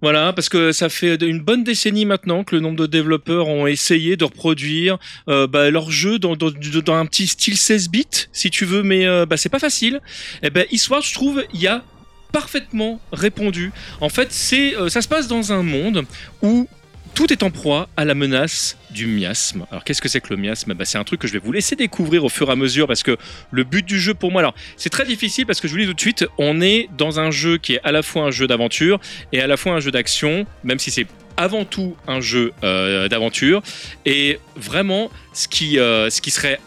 Voilà, 0.00 0.32
parce 0.32 0.48
que 0.48 0.72
ça 0.72 0.88
fait 0.88 1.16
une 1.16 1.40
bonne 1.40 1.64
décennie 1.64 2.06
maintenant 2.06 2.44
que 2.44 2.54
le 2.56 2.62
nombre 2.62 2.78
de 2.78 2.86
développeurs 2.86 3.48
ont 3.48 3.66
essayé 3.66 4.16
de 4.16 4.24
reproduire 4.24 4.96
euh, 5.28 5.46
bah, 5.46 5.70
leur 5.70 5.90
jeu 5.90 6.18
dans, 6.18 6.34
dans, 6.34 6.50
dans 6.50 6.94
un 6.94 7.04
petit 7.04 7.26
style 7.26 7.58
16 7.58 7.90
bits, 7.90 8.06
si 8.32 8.48
tu 8.48 8.64
veux, 8.64 8.82
mais 8.82 9.06
euh, 9.06 9.26
bah, 9.26 9.36
c'est 9.36 9.50
pas 9.50 9.58
facile. 9.58 10.00
Et 10.42 10.48
ben 10.48 10.64
Eastward, 10.72 11.04
je 11.04 11.12
trouve, 11.12 11.44
il 11.52 11.60
y 11.60 11.66
a 11.68 11.84
parfaitement 12.32 13.00
répondu. 13.12 13.72
En 14.00 14.08
fait, 14.08 14.32
c'est 14.32 14.74
euh, 14.76 14.88
ça 14.88 15.02
se 15.02 15.08
passe 15.08 15.28
dans 15.28 15.52
un 15.52 15.62
monde 15.62 16.04
où 16.42 16.68
tout 17.14 17.30
est 17.32 17.42
en 17.42 17.50
proie 17.50 17.88
à 17.96 18.04
la 18.04 18.14
menace 18.14 18.78
du 18.90 19.06
miasme. 19.06 19.66
Alors 19.70 19.84
qu'est-ce 19.84 20.00
que 20.00 20.08
c'est 20.08 20.20
que 20.20 20.30
le 20.30 20.36
miasme? 20.36 20.72
Bah, 20.74 20.84
C'est 20.84 20.98
un 20.98 21.04
truc 21.04 21.20
que 21.20 21.28
je 21.28 21.32
vais 21.34 21.38
vous 21.38 21.52
laisser 21.52 21.76
découvrir 21.76 22.24
au 22.24 22.28
fur 22.28 22.48
et 22.48 22.52
à 22.52 22.56
mesure 22.56 22.86
parce 22.86 23.02
que 23.02 23.16
le 23.50 23.64
but 23.64 23.84
du 23.84 24.00
jeu 24.00 24.14
pour 24.14 24.32
moi, 24.32 24.40
alors 24.40 24.54
c'est 24.76 24.90
très 24.90 25.04
difficile 25.04 25.46
parce 25.46 25.60
que 25.60 25.68
je 25.68 25.74
vous 25.74 25.80
dis 25.80 25.86
tout 25.86 25.94
de 25.94 26.00
suite, 26.00 26.26
on 26.38 26.60
est 26.60 26.88
dans 26.96 27.20
un 27.20 27.30
jeu 27.30 27.58
qui 27.58 27.74
est 27.74 27.80
à 27.84 27.92
la 27.92 28.02
fois 28.02 28.24
un 28.24 28.30
jeu 28.30 28.46
d'aventure 28.46 28.98
et 29.32 29.40
à 29.40 29.46
la 29.46 29.56
fois 29.56 29.74
un 29.74 29.80
jeu 29.80 29.90
d'action, 29.90 30.46
même 30.64 30.78
si 30.78 30.90
c'est 30.90 31.06
avant 31.36 31.64
tout 31.64 31.96
un 32.06 32.20
jeu 32.20 32.52
euh, 32.62 33.08
d'aventure. 33.08 33.62
Et 34.06 34.38
vraiment, 34.56 35.10
ce 35.32 35.48
qui, 35.48 35.78
euh, 35.78 36.10
ce 36.10 36.20
qui 36.20 36.30
serait 36.30 36.60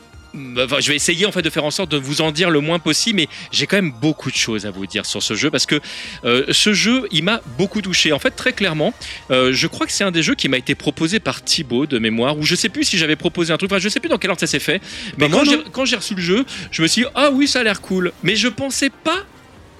Enfin, 0.59 0.77
je 0.79 0.89
vais 0.89 0.95
essayer 0.95 1.25
en 1.25 1.31
fait 1.31 1.41
de 1.41 1.49
faire 1.49 1.63
en 1.63 1.71
sorte 1.71 1.91
de 1.91 1.97
vous 1.97 2.21
en 2.21 2.31
dire 2.31 2.49
le 2.49 2.59
moins 2.59 2.79
possible, 2.79 3.17
mais 3.17 3.27
j'ai 3.51 3.67
quand 3.67 3.77
même 3.77 3.91
beaucoup 3.91 4.29
de 4.29 4.35
choses 4.35 4.65
à 4.65 4.71
vous 4.71 4.85
dire 4.85 5.05
sur 5.05 5.23
ce 5.23 5.33
jeu 5.35 5.49
parce 5.51 5.65
que 5.65 5.79
euh, 6.25 6.45
ce 6.51 6.73
jeu, 6.73 7.07
il 7.11 7.23
m'a 7.23 7.41
beaucoup 7.57 7.81
touché. 7.81 8.11
En 8.11 8.19
fait, 8.19 8.31
très 8.31 8.53
clairement, 8.53 8.93
euh, 9.31 9.51
je 9.53 9.67
crois 9.67 9.85
que 9.85 9.91
c'est 9.93 10.03
un 10.03 10.11
des 10.11 10.23
jeux 10.23 10.35
qui 10.35 10.49
m'a 10.49 10.57
été 10.57 10.75
proposé 10.75 11.19
par 11.19 11.43
Thibaut 11.43 11.85
de 11.85 11.99
mémoire, 11.99 12.37
ou 12.37 12.43
je 12.43 12.55
sais 12.55 12.69
plus 12.69 12.83
si 12.83 12.97
j'avais 12.97 13.15
proposé 13.15 13.53
un 13.53 13.57
truc, 13.57 13.71
enfin 13.71 13.79
je 13.79 13.89
sais 13.89 13.99
plus 13.99 14.09
dans 14.09 14.17
quel 14.17 14.29
ordre 14.31 14.39
ça 14.39 14.47
s'est 14.47 14.59
fait, 14.59 14.81
mais 15.17 15.27
Bah, 15.27 15.29
moi, 15.29 15.39
quand 15.39 15.49
j'ai- 15.49 15.57
non. 15.57 15.63
quand 15.71 15.85
j'ai 15.85 15.95
reçu 15.95 16.15
le 16.15 16.21
jeu, 16.21 16.45
je 16.71 16.81
me 16.81 16.87
suis 16.87 17.03
dit, 17.03 17.07
ah 17.15 17.29
oui, 17.31 17.47
ça 17.47 17.59
a 17.59 17.63
l'air 17.63 17.81
cool, 17.81 18.11
mais 18.23 18.35
je 18.35 18.47
pensais 18.47 18.89
pas 18.89 19.25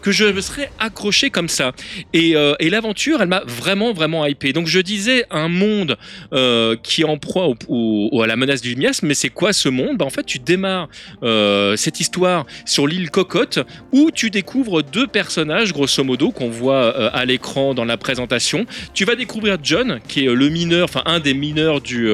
que 0.05 0.11
je 0.11 0.25
me 0.25 0.39
serais 0.39 0.69
accroché 0.77 1.31
comme 1.31 1.49
ça. 1.49 1.71
Et, 2.13 2.35
euh, 2.35 2.53
et 2.59 2.69
l'aventure, 2.69 3.23
elle 3.23 3.27
m'a 3.27 3.41
vraiment, 3.47 3.91
vraiment 3.91 4.23
hypé. 4.27 4.53
Donc 4.53 4.67
je 4.67 4.79
disais 4.79 5.25
un 5.31 5.47
monde 5.47 5.97
euh, 6.31 6.75
qui 6.83 7.01
est 7.01 7.05
en 7.05 7.17
proie 7.17 7.47
au- 7.47 7.55
au- 7.67 8.09
au- 8.11 8.21
à 8.21 8.27
la 8.27 8.35
menace 8.35 8.61
du 8.61 8.75
miasme, 8.75 9.07
mais 9.07 9.15
c'est 9.15 9.29
quoi 9.29 9.51
ce 9.51 9.67
monde? 9.67 9.97
Bah, 9.97 10.05
En 10.05 10.11
fait, 10.11 10.23
tu 10.23 10.37
démarres 10.37 10.89
euh, 11.23 11.75
cette 11.75 11.99
histoire 11.99 12.45
sur 12.65 12.85
l'île 12.85 13.09
Cocotte, 13.09 13.57
où 13.93 14.11
tu 14.11 14.29
découvres 14.29 14.83
deux 14.83 15.07
personnages, 15.07 15.73
grosso 15.73 16.03
modo, 16.03 16.29
qu'on 16.29 16.49
voit 16.51 16.95
à 17.15 17.25
l'écran 17.25 17.73
dans 17.73 17.85
la 17.85 17.97
présentation. 17.97 18.67
Tu 18.93 19.05
vas 19.05 19.15
découvrir 19.15 19.57
John, 19.63 19.99
qui 20.07 20.25
est 20.27 20.31
le 20.35 20.49
mineur, 20.49 20.83
enfin 20.83 21.01
un 21.07 21.19
des 21.19 21.33
mineurs 21.33 21.81
du, 21.81 22.05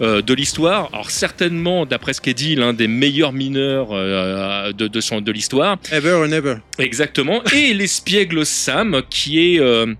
de 0.00 0.34
l'histoire. 0.34 0.88
Alors 0.94 1.10
certainement, 1.10 1.84
d'après 1.84 2.14
ce 2.14 2.22
qu'est 2.22 2.32
dit, 2.32 2.54
l'un 2.56 2.72
des 2.72 2.88
meilleurs 2.88 3.34
mineurs 3.34 3.88
de, 3.90 4.88
de, 4.88 5.00
son, 5.02 5.20
de 5.20 5.32
l'histoire. 5.32 5.76
Ever 5.92 6.14
and 6.26 6.32
ever. 6.32 6.54
Exactement. 6.78 7.25
Et 7.54 7.74
l'espiègle 7.74 8.44
Sam, 8.44 9.02
qui 9.08 9.38
est 9.40 9.60
euh, 9.60 9.94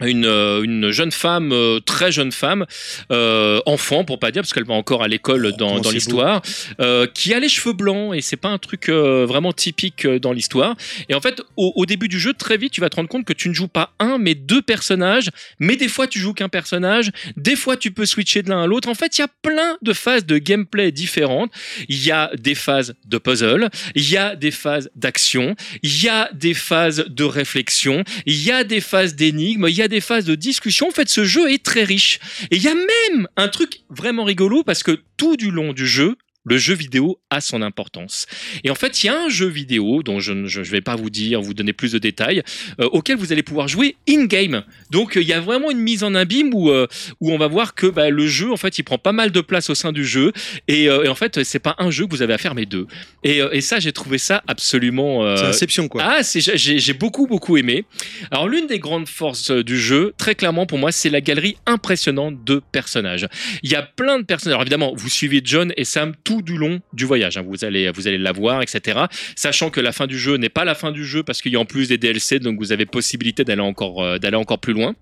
une, 0.00 0.26
euh, 0.26 0.62
une 0.62 0.90
jeune 0.90 1.12
femme, 1.12 1.52
euh, 1.52 1.80
très 1.80 2.12
jeune 2.12 2.32
femme, 2.32 2.66
euh, 3.12 3.60
enfant 3.66 4.04
pour 4.04 4.18
pas 4.18 4.30
dire, 4.30 4.42
parce 4.42 4.52
qu'elle 4.52 4.64
va 4.64 4.74
encore 4.74 5.02
à 5.02 5.08
l'école 5.08 5.50
Oh, 5.60 5.80
dans, 5.80 5.90
l'histoire, 5.90 6.42
euh, 6.80 7.06
qui 7.06 7.34
a 7.34 7.40
les 7.40 7.48
cheveux 7.48 7.72
blancs 7.72 8.14
et 8.14 8.20
c'est 8.20 8.36
pas 8.36 8.48
un 8.48 8.58
truc 8.58 8.88
euh, 8.88 9.26
vraiment 9.26 9.52
typique 9.52 10.06
dans 10.06 10.32
l'histoire. 10.32 10.76
Et 11.08 11.14
en 11.14 11.20
fait, 11.20 11.42
au, 11.56 11.72
au 11.76 11.86
début 11.86 12.08
du 12.08 12.18
jeu, 12.18 12.32
très 12.34 12.56
vite, 12.56 12.72
tu 12.72 12.80
vas 12.80 12.88
te 12.88 12.96
rendre 12.96 13.08
compte 13.08 13.24
que 13.24 13.32
tu 13.32 13.48
ne 13.48 13.54
joues 13.54 13.68
pas 13.68 13.92
un, 13.98 14.18
mais 14.18 14.34
deux 14.34 14.62
personnages. 14.62 15.28
Mais 15.58 15.76
des 15.76 15.88
fois, 15.88 16.06
tu 16.06 16.18
joues 16.18 16.34
qu'un 16.34 16.48
personnage. 16.48 17.10
Des 17.36 17.56
fois, 17.56 17.76
tu 17.76 17.90
peux 17.90 18.06
switcher 18.06 18.42
de 18.42 18.50
l'un 18.50 18.62
à 18.62 18.66
l'autre. 18.66 18.88
En 18.88 18.94
fait, 18.94 19.18
il 19.18 19.20
y 19.20 19.24
a 19.24 19.28
plein 19.42 19.76
de 19.82 19.92
phases 19.92 20.26
de 20.26 20.38
gameplay 20.38 20.92
différentes. 20.92 21.50
Il 21.88 22.02
y 22.04 22.10
a 22.10 22.30
des 22.38 22.54
phases 22.54 22.94
de 23.06 23.18
puzzle, 23.18 23.68
il 23.94 24.08
y 24.08 24.16
a 24.16 24.36
des 24.36 24.50
phases 24.50 24.90
d'action, 24.94 25.54
il 25.82 26.02
y 26.02 26.08
a 26.08 26.30
des 26.32 26.54
phases 26.54 27.04
de 27.08 27.24
réflexion, 27.24 28.04
il 28.26 28.42
y 28.42 28.50
a 28.50 28.64
des 28.64 28.80
phases 28.80 29.14
d'énigmes, 29.14 29.66
il 29.68 29.76
y 29.76 29.82
a 29.82 29.88
des 29.90 30.00
phases 30.00 30.24
de 30.24 30.34
discussion. 30.34 30.88
En 30.88 30.92
fait, 30.92 31.08
ce 31.08 31.24
jeu 31.24 31.50
est 31.50 31.62
très 31.62 31.84
riche. 31.84 32.18
Et 32.50 32.56
il 32.56 32.62
y 32.62 32.68
a 32.68 32.74
même 32.74 33.28
un 33.36 33.48
truc 33.48 33.80
vraiment 33.90 34.24
rigolo 34.24 34.64
parce 34.64 34.82
que 34.82 34.98
tout 35.18 35.36
du 35.36 35.50
long 35.50 35.74
du 35.74 35.86
jeu, 35.86 36.16
le 36.44 36.58
jeu 36.58 36.74
vidéo 36.74 37.20
a 37.30 37.40
son 37.40 37.62
importance. 37.62 38.26
Et 38.64 38.70
en 38.70 38.74
fait, 38.74 39.02
il 39.02 39.06
y 39.06 39.10
a 39.10 39.18
un 39.18 39.28
jeu 39.28 39.46
vidéo 39.46 40.02
dont 40.02 40.20
je 40.20 40.32
ne 40.32 40.62
vais 40.64 40.80
pas 40.80 40.96
vous 40.96 41.10
dire, 41.10 41.40
vous 41.40 41.54
donner 41.54 41.72
plus 41.72 41.92
de 41.92 41.98
détails, 41.98 42.42
euh, 42.80 42.88
auquel 42.92 43.16
vous 43.16 43.32
allez 43.32 43.42
pouvoir 43.42 43.68
jouer 43.68 43.96
in-game. 44.08 44.64
Donc, 44.90 45.16
euh, 45.16 45.22
il 45.22 45.28
y 45.28 45.32
a 45.32 45.40
vraiment 45.40 45.70
une 45.70 45.78
mise 45.78 46.02
en 46.02 46.14
abîme 46.14 46.54
où, 46.54 46.70
euh, 46.70 46.86
où 47.20 47.30
on 47.32 47.38
va 47.38 47.46
voir 47.46 47.74
que 47.74 47.86
bah, 47.86 48.10
le 48.10 48.26
jeu, 48.26 48.50
en 48.50 48.56
fait, 48.56 48.78
il 48.78 48.82
prend 48.82 48.98
pas 48.98 49.12
mal 49.12 49.30
de 49.30 49.40
place 49.40 49.70
au 49.70 49.74
sein 49.74 49.92
du 49.92 50.04
jeu. 50.04 50.32
Et, 50.68 50.88
euh, 50.88 51.04
et 51.04 51.08
en 51.08 51.14
fait, 51.14 51.44
c'est 51.44 51.58
pas 51.58 51.76
un 51.78 51.90
jeu 51.90 52.06
que 52.06 52.10
vous 52.10 52.22
avez 52.22 52.34
à 52.34 52.38
faire, 52.38 52.54
mais 52.54 52.66
deux. 52.66 52.86
Et, 53.22 53.40
et 53.52 53.60
ça, 53.60 53.80
j'ai 53.80 53.92
trouvé 53.92 54.18
ça 54.18 54.42
absolument. 54.46 55.36
C'est 55.36 55.44
Inception, 55.44 55.88
quoi. 55.88 56.02
ah, 56.04 56.22
c'est 56.22 56.40
j'ai 56.40 56.94
beaucoup 56.94 57.26
beaucoup 57.26 57.56
aimé. 57.56 57.84
Alors 58.30 58.48
l'une 58.48 58.66
des 58.66 58.78
grandes 58.78 59.08
forces 59.08 59.50
du 59.50 59.78
jeu, 59.78 60.14
très 60.16 60.34
clairement 60.34 60.66
pour 60.66 60.78
moi, 60.78 60.92
c'est 60.92 61.10
la 61.10 61.20
galerie 61.20 61.56
impressionnante 61.66 62.44
de 62.44 62.62
personnages. 62.72 63.26
Il 63.62 63.70
y 63.70 63.74
a 63.74 63.82
plein 63.82 64.18
de 64.18 64.24
personnages. 64.24 64.54
Alors 64.54 64.62
évidemment, 64.62 64.92
vous 64.94 65.08
suivez 65.08 65.42
John 65.44 65.72
et 65.76 65.84
Sam 65.84 66.14
tout 66.30 66.42
du 66.42 66.56
long 66.56 66.80
du 66.92 67.04
voyage. 67.04 67.36
hein. 67.38 67.44
Vous 67.46 67.64
allez 67.64 67.90
vous 67.90 68.06
allez 68.08 68.18
l'avoir, 68.18 68.62
etc. 68.62 69.00
Sachant 69.36 69.70
que 69.70 69.80
la 69.80 69.92
fin 69.92 70.06
du 70.06 70.18
jeu 70.18 70.36
n'est 70.36 70.48
pas 70.48 70.64
la 70.64 70.74
fin 70.74 70.92
du 70.92 71.04
jeu 71.04 71.22
parce 71.22 71.42
qu'il 71.42 71.52
y 71.52 71.56
a 71.56 71.60
en 71.60 71.64
plus 71.64 71.88
des 71.88 71.98
DLC, 71.98 72.38
donc 72.38 72.58
vous 72.58 72.72
avez 72.72 72.86
possibilité 72.86 73.44
d'aller 73.44 73.62
encore 73.62 74.02
euh, 74.02 74.18
d'aller 74.18 74.36
encore 74.36 74.58
plus 74.60 74.72
loin. 74.72 74.94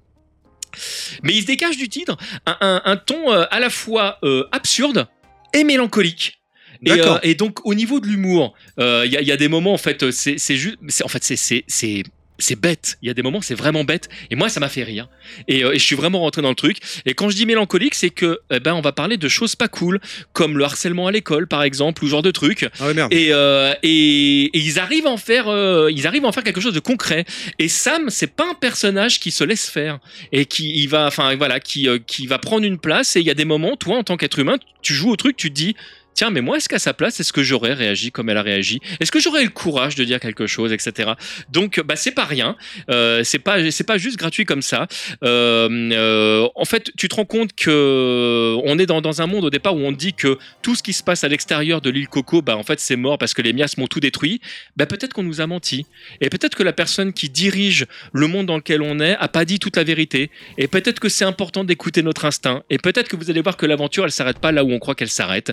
Mais 1.23 1.33
il 1.35 1.43
se 1.43 1.47
dégage 1.47 1.77
du 1.77 1.89
titre 1.89 2.17
un, 2.47 2.57
un- 2.61 2.83
un 2.85 2.97
ton 2.97 3.33
euh, 3.33 3.45
à 3.51 3.59
la 3.61 3.71
fois 3.71 4.19
euh, 4.23 4.45
absurde 4.53 5.07
et 5.55 5.65
mélancolique. 5.65 6.41
Et, 6.85 7.31
et 7.31 7.35
donc 7.35 7.67
au 7.67 7.75
niveau 7.75 7.99
de 8.01 8.07
l'humour, 8.07 8.55
il 8.79 9.07
y, 9.07 9.25
y 9.25 9.33
a 9.33 9.37
des 9.37 9.49
moments 9.49 9.73
en 9.75 9.79
fait, 9.79 10.11
c'est 10.13 10.57
juste, 10.57 10.77
en 11.05 11.09
fait 11.09 11.25
c'est 11.25 12.03
c'est 12.39 12.61
bête. 12.61 12.99
Il 13.03 13.09
y 13.09 13.11
a 13.11 13.15
des 13.15 13.23
moments 13.23 13.41
c'est 13.41 13.55
vraiment 13.55 13.85
bête. 13.85 14.09
Et 14.31 14.37
moi 14.37 14.49
ça 14.49 14.61
m'a 14.61 14.69
fait 14.69 14.85
rire. 14.85 15.09
Et, 15.49 15.65
euh, 15.65 15.73
et 15.73 15.79
je 15.79 15.85
suis 15.85 15.97
vraiment 15.97 16.21
rentré 16.21 16.43
dans 16.43 16.49
le 16.49 16.55
truc. 16.55 16.79
Et 17.07 17.15
quand 17.15 17.29
je 17.29 17.37
dis 17.37 17.47
mélancolique, 17.47 17.95
c'est 17.95 18.11
que 18.11 18.41
eh 18.51 18.61
ben 18.61 18.75
on 18.75 18.81
va 18.81 18.93
parler 18.93 19.17
de 19.17 19.29
choses 19.29 19.57
pas 19.57 19.69
cool, 19.69 20.01
comme 20.33 20.59
le 20.59 20.65
harcèlement 20.65 21.07
à 21.07 21.13
l'école 21.13 21.47
par 21.47 21.63
exemple, 21.63 22.05
ou 22.05 22.07
ce 22.07 22.13
genre 22.13 22.23
de 22.23 22.31
trucs. 22.31 22.69
Ah 22.81 22.87
ouais, 22.87 22.95
merde. 22.95 23.13
Et, 23.13 23.29
euh, 23.33 23.75
et, 23.83 24.45
et 24.45 24.59
ils 24.59 24.79
arrivent 24.79 25.07
à 25.07 25.11
en 25.11 25.17
faire, 25.17 25.49
euh, 25.49 25.91
ils 25.93 26.07
arrivent 26.07 26.25
à 26.25 26.29
en 26.29 26.33
faire 26.33 26.45
quelque 26.45 26.61
chose 26.61 26.75
de 26.75 26.81
concret. 26.81 27.25
Et 27.59 27.69
Sam, 27.69 28.11
c'est 28.11 28.35
pas 28.35 28.49
un 28.49 28.55
personnage 28.55 29.21
qui 29.21 29.31
se 29.31 29.45
laisse 29.45 29.69
faire 29.69 29.99
et 30.33 30.47
qui 30.47 30.73
il 30.77 30.89
va, 30.89 31.07
enfin 31.07 31.35
voilà, 31.37 31.61
qui 31.61 31.89
qui 32.07 32.27
va 32.27 32.39
prendre 32.39 32.65
une 32.65 32.79
place. 32.79 33.17
Et 33.17 33.21
il 33.21 33.27
y 33.27 33.31
a 33.31 33.35
des 33.35 33.45
moments, 33.45 33.77
toi 33.77 33.97
en 33.97 34.05
tant 34.05 34.17
qu'être 34.17 34.39
humain, 34.39 34.57
tu 34.83 34.95
joues 34.95 35.11
au 35.11 35.17
truc, 35.17 35.37
tu 35.37 35.51
te 35.51 35.55
dis 35.55 35.77
tiens, 36.19 36.31
mais 36.31 36.41
moi, 36.41 36.57
est-ce 36.57 36.69
qu'à 36.69 36.81
sa 36.81 36.95
place, 36.95 37.21
est-ce 37.21 37.33
que 37.33 37.45
j'aurais 37.45 37.75
réagi 37.75 38.11
comme 38.11 38.29
elle 38.29 38.39
a 38.39 38.43
réagi? 38.43 38.81
Est-ce 38.99 39.13
que 39.13 39.21
j'aurais 39.21 39.45
le 39.45 39.51
courage 39.51 39.95
de 39.95 40.03
dire 40.03 40.19
quelque 40.19 40.49
chose, 40.49 40.73
etc. 40.73 41.13
Donc, 41.49 41.81
bah, 41.81 41.95
c'est 41.95 42.11
pas 42.11 42.25
rien. 42.25 42.57
Euh, 42.91 43.23
c'est 43.23 43.39
pas, 43.39 43.71
c'est 43.71 43.85
pas 43.85 43.99
juste 43.99 44.17
gratuit 44.17 44.45
comme 44.45 44.61
ça. 44.61 44.89
Euh, 45.23 45.69
euh, 45.93 46.49
en 46.57 46.65
fait, 46.65 46.91
tu 46.97 47.09
te 47.09 47.15
rends 47.15 47.25
compte 47.25 47.55
que 47.55 48.57
on 48.65 48.81
est 48.81 48.87
dans, 48.87 49.23
un 49.23 49.27
monde 49.29 49.45
au 49.45 49.51
départ 49.51 49.77
où 49.77 49.81
on 49.81 49.93
dit 49.93 50.13
que 50.13 50.39
tout 50.61 50.75
ce 50.75 50.83
qui 50.83 50.93
se 50.93 51.05
passe 51.05 51.23
à 51.23 51.29
l'extérieur 51.29 51.81
de 51.81 51.89
l'île 51.89 52.09
Coco, 52.09 52.43
bah, 52.43 52.57
en 52.57 52.65
fait, 52.65 52.81
c'est 52.81 52.97
mort 52.97 53.17
parce 53.17 53.33
que 53.33 53.43
les 53.43 53.53
miasmes 53.53 53.83
ont 53.83 53.87
tout 53.87 54.01
détruit. 54.01 54.41
Bah, 54.77 54.87
peut-être 54.87 55.13
qu'on 55.13 55.23
nous 55.23 55.41
a 55.41 55.47
menti. 55.47 55.87
Et 56.21 56.31
peut-être 56.31 56.57
que 56.57 56.65
la 56.65 56.73
personne 56.73 57.13
qui 57.13 57.31
dirige 57.31 57.87
le 58.13 58.27
monde 58.27 58.47
dans 58.47 58.57
lequel 58.57 58.83
on 58.83 58.99
est 58.99 59.15
a 59.21 59.29
pas 59.29 59.45
dit 59.45 59.61
toute 59.61 59.77
la 59.77 59.85
vérité. 59.85 60.33
Et 60.57 60.67
peut-être 60.67 60.99
que 60.99 61.09
c'est 61.09 61.25
important 61.25 61.63
d'écouter 61.63 62.03
notre 62.03 62.25
instinct. 62.25 62.65
Et 62.71 62.79
peut-être 62.79 63.09
que 63.09 63.15
vous 63.15 63.31
allez 63.31 63.41
voir 63.41 63.57
que 63.57 63.67
l'aventure, 63.67 64.05
elle 64.05 64.11
s'arrête 64.11 64.41
pas 64.41 64.51
là 64.51 64.65
où 64.65 64.73
on 64.73 64.81
croit 64.81 64.97
qu'elle 64.97 65.11
s'arrête. 65.11 65.53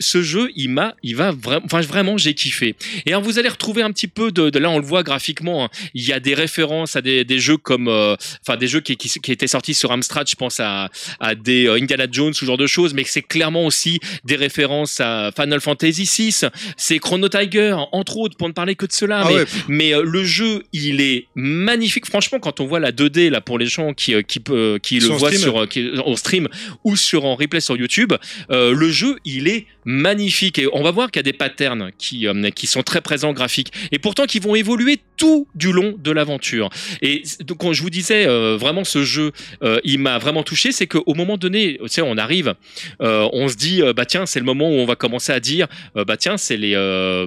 Ce 0.00 0.22
jeu, 0.22 0.50
il 0.56 0.68
m'a, 0.70 0.94
il 1.02 1.16
va 1.16 1.30
vraiment, 1.32 1.64
enfin 1.66 1.80
vraiment, 1.80 2.16
j'ai 2.18 2.34
kiffé. 2.34 2.74
Et 3.06 3.10
alors 3.10 3.22
vous 3.22 3.38
allez 3.38 3.48
retrouver 3.48 3.82
un 3.82 3.90
petit 3.92 4.08
peu 4.08 4.30
de, 4.32 4.50
de 4.50 4.58
là, 4.58 4.70
on 4.70 4.78
le 4.78 4.84
voit 4.84 5.02
graphiquement. 5.02 5.64
hein. 5.64 5.68
Il 5.94 6.04
y 6.04 6.12
a 6.12 6.20
des 6.20 6.34
références 6.34 6.96
à 6.96 7.00
des, 7.02 7.24
des 7.24 7.38
jeux 7.38 7.56
comme, 7.56 7.88
euh, 7.88 8.16
enfin 8.46 8.56
des 8.56 8.66
jeux 8.66 8.80
qui, 8.80 8.96
qui, 8.96 9.08
qui 9.08 9.32
étaient 9.32 9.46
sortis 9.46 9.74
sur 9.74 9.92
Amstrad. 9.92 10.28
Je 10.28 10.36
pense 10.36 10.60
à, 10.60 10.90
à 11.20 11.34
des 11.34 11.66
euh, 11.66 11.74
Indiana 11.80 12.06
Jones, 12.10 12.34
ce 12.34 12.44
genre 12.44 12.56
de 12.58 12.66
choses. 12.66 12.94
Mais 12.94 13.04
c'est 13.06 13.22
clairement 13.22 13.66
aussi 13.66 14.00
des 14.24 14.36
références 14.36 15.00
à 15.00 15.30
Final 15.34 15.60
Fantasy 15.60 16.04
VI. 16.04 16.48
C'est 16.76 16.98
Chrono 16.98 17.28
Tiger, 17.28 17.76
entre 17.92 18.16
autres, 18.18 18.36
pour 18.36 18.48
ne 18.48 18.52
parler 18.52 18.74
que 18.74 18.86
de 18.86 18.92
cela. 18.92 19.22
Ah 19.24 19.28
mais 19.28 19.34
ouais. 19.36 19.44
mais 19.68 19.94
euh, 19.94 20.02
le 20.04 20.24
jeu, 20.24 20.62
il 20.72 21.00
est 21.00 21.26
magnifique. 21.34 22.06
Franchement, 22.06 22.38
quand 22.38 22.60
on 22.60 22.66
voit 22.66 22.80
la 22.80 22.92
2D 22.92 23.30
là 23.30 23.40
pour 23.40 23.58
les 23.58 23.66
gens 23.66 23.92
qui 23.94 24.14
qui 24.24 24.40
peut 24.40 24.78
qui 24.82 25.00
le 25.00 25.08
voient 25.08 25.30
stream. 25.32 25.42
sur 25.42 25.68
qui, 25.68 25.90
en 26.04 26.16
stream 26.16 26.48
ou 26.84 26.96
sur 26.96 27.24
en 27.24 27.34
replay 27.36 27.60
sur 27.60 27.76
YouTube, 27.76 28.12
le 28.50 28.90
jeu, 28.90 29.18
il 29.24 29.48
est 29.48 29.63
magnifique. 29.84 30.58
Et 30.58 30.68
on 30.72 30.82
va 30.82 30.90
voir 30.90 31.10
qu'il 31.10 31.20
y 31.20 31.24
a 31.28 31.30
des 31.30 31.32
patterns 31.32 31.90
qui 31.98 32.26
euh, 32.26 32.50
qui 32.50 32.66
sont 32.66 32.82
très 32.82 33.00
présents 33.00 33.32
graphiques. 33.32 33.72
Et 33.92 33.98
pourtant 33.98 34.26
qui 34.26 34.38
vont 34.38 34.54
évoluer 34.54 35.00
tout 35.16 35.46
du 35.54 35.72
long 35.72 35.94
de 35.98 36.10
l'aventure. 36.10 36.70
Et 37.02 37.22
donc 37.40 37.58
quand 37.58 37.72
je 37.72 37.82
vous 37.82 37.90
disais 37.90 38.26
euh, 38.26 38.56
vraiment 38.56 38.84
ce 38.84 39.04
jeu, 39.04 39.32
euh, 39.62 39.80
il 39.84 39.98
m'a 39.98 40.18
vraiment 40.18 40.42
touché, 40.42 40.72
c'est 40.72 40.86
qu'au 40.86 41.14
moment 41.14 41.36
donné, 41.36 41.78
tu 41.80 41.88
sais, 41.88 42.02
on 42.02 42.16
arrive, 42.16 42.54
euh, 43.00 43.28
on 43.32 43.48
se 43.48 43.56
dit 43.56 43.82
bah 43.94 44.04
tiens, 44.04 44.26
c'est 44.26 44.38
le 44.38 44.44
moment 44.44 44.68
où 44.68 44.74
on 44.74 44.86
va 44.86 44.96
commencer 44.96 45.32
à 45.32 45.40
dire 45.40 45.66
bah 45.94 46.16
tiens, 46.16 46.36
c'est 46.36 46.56
les 46.56 46.74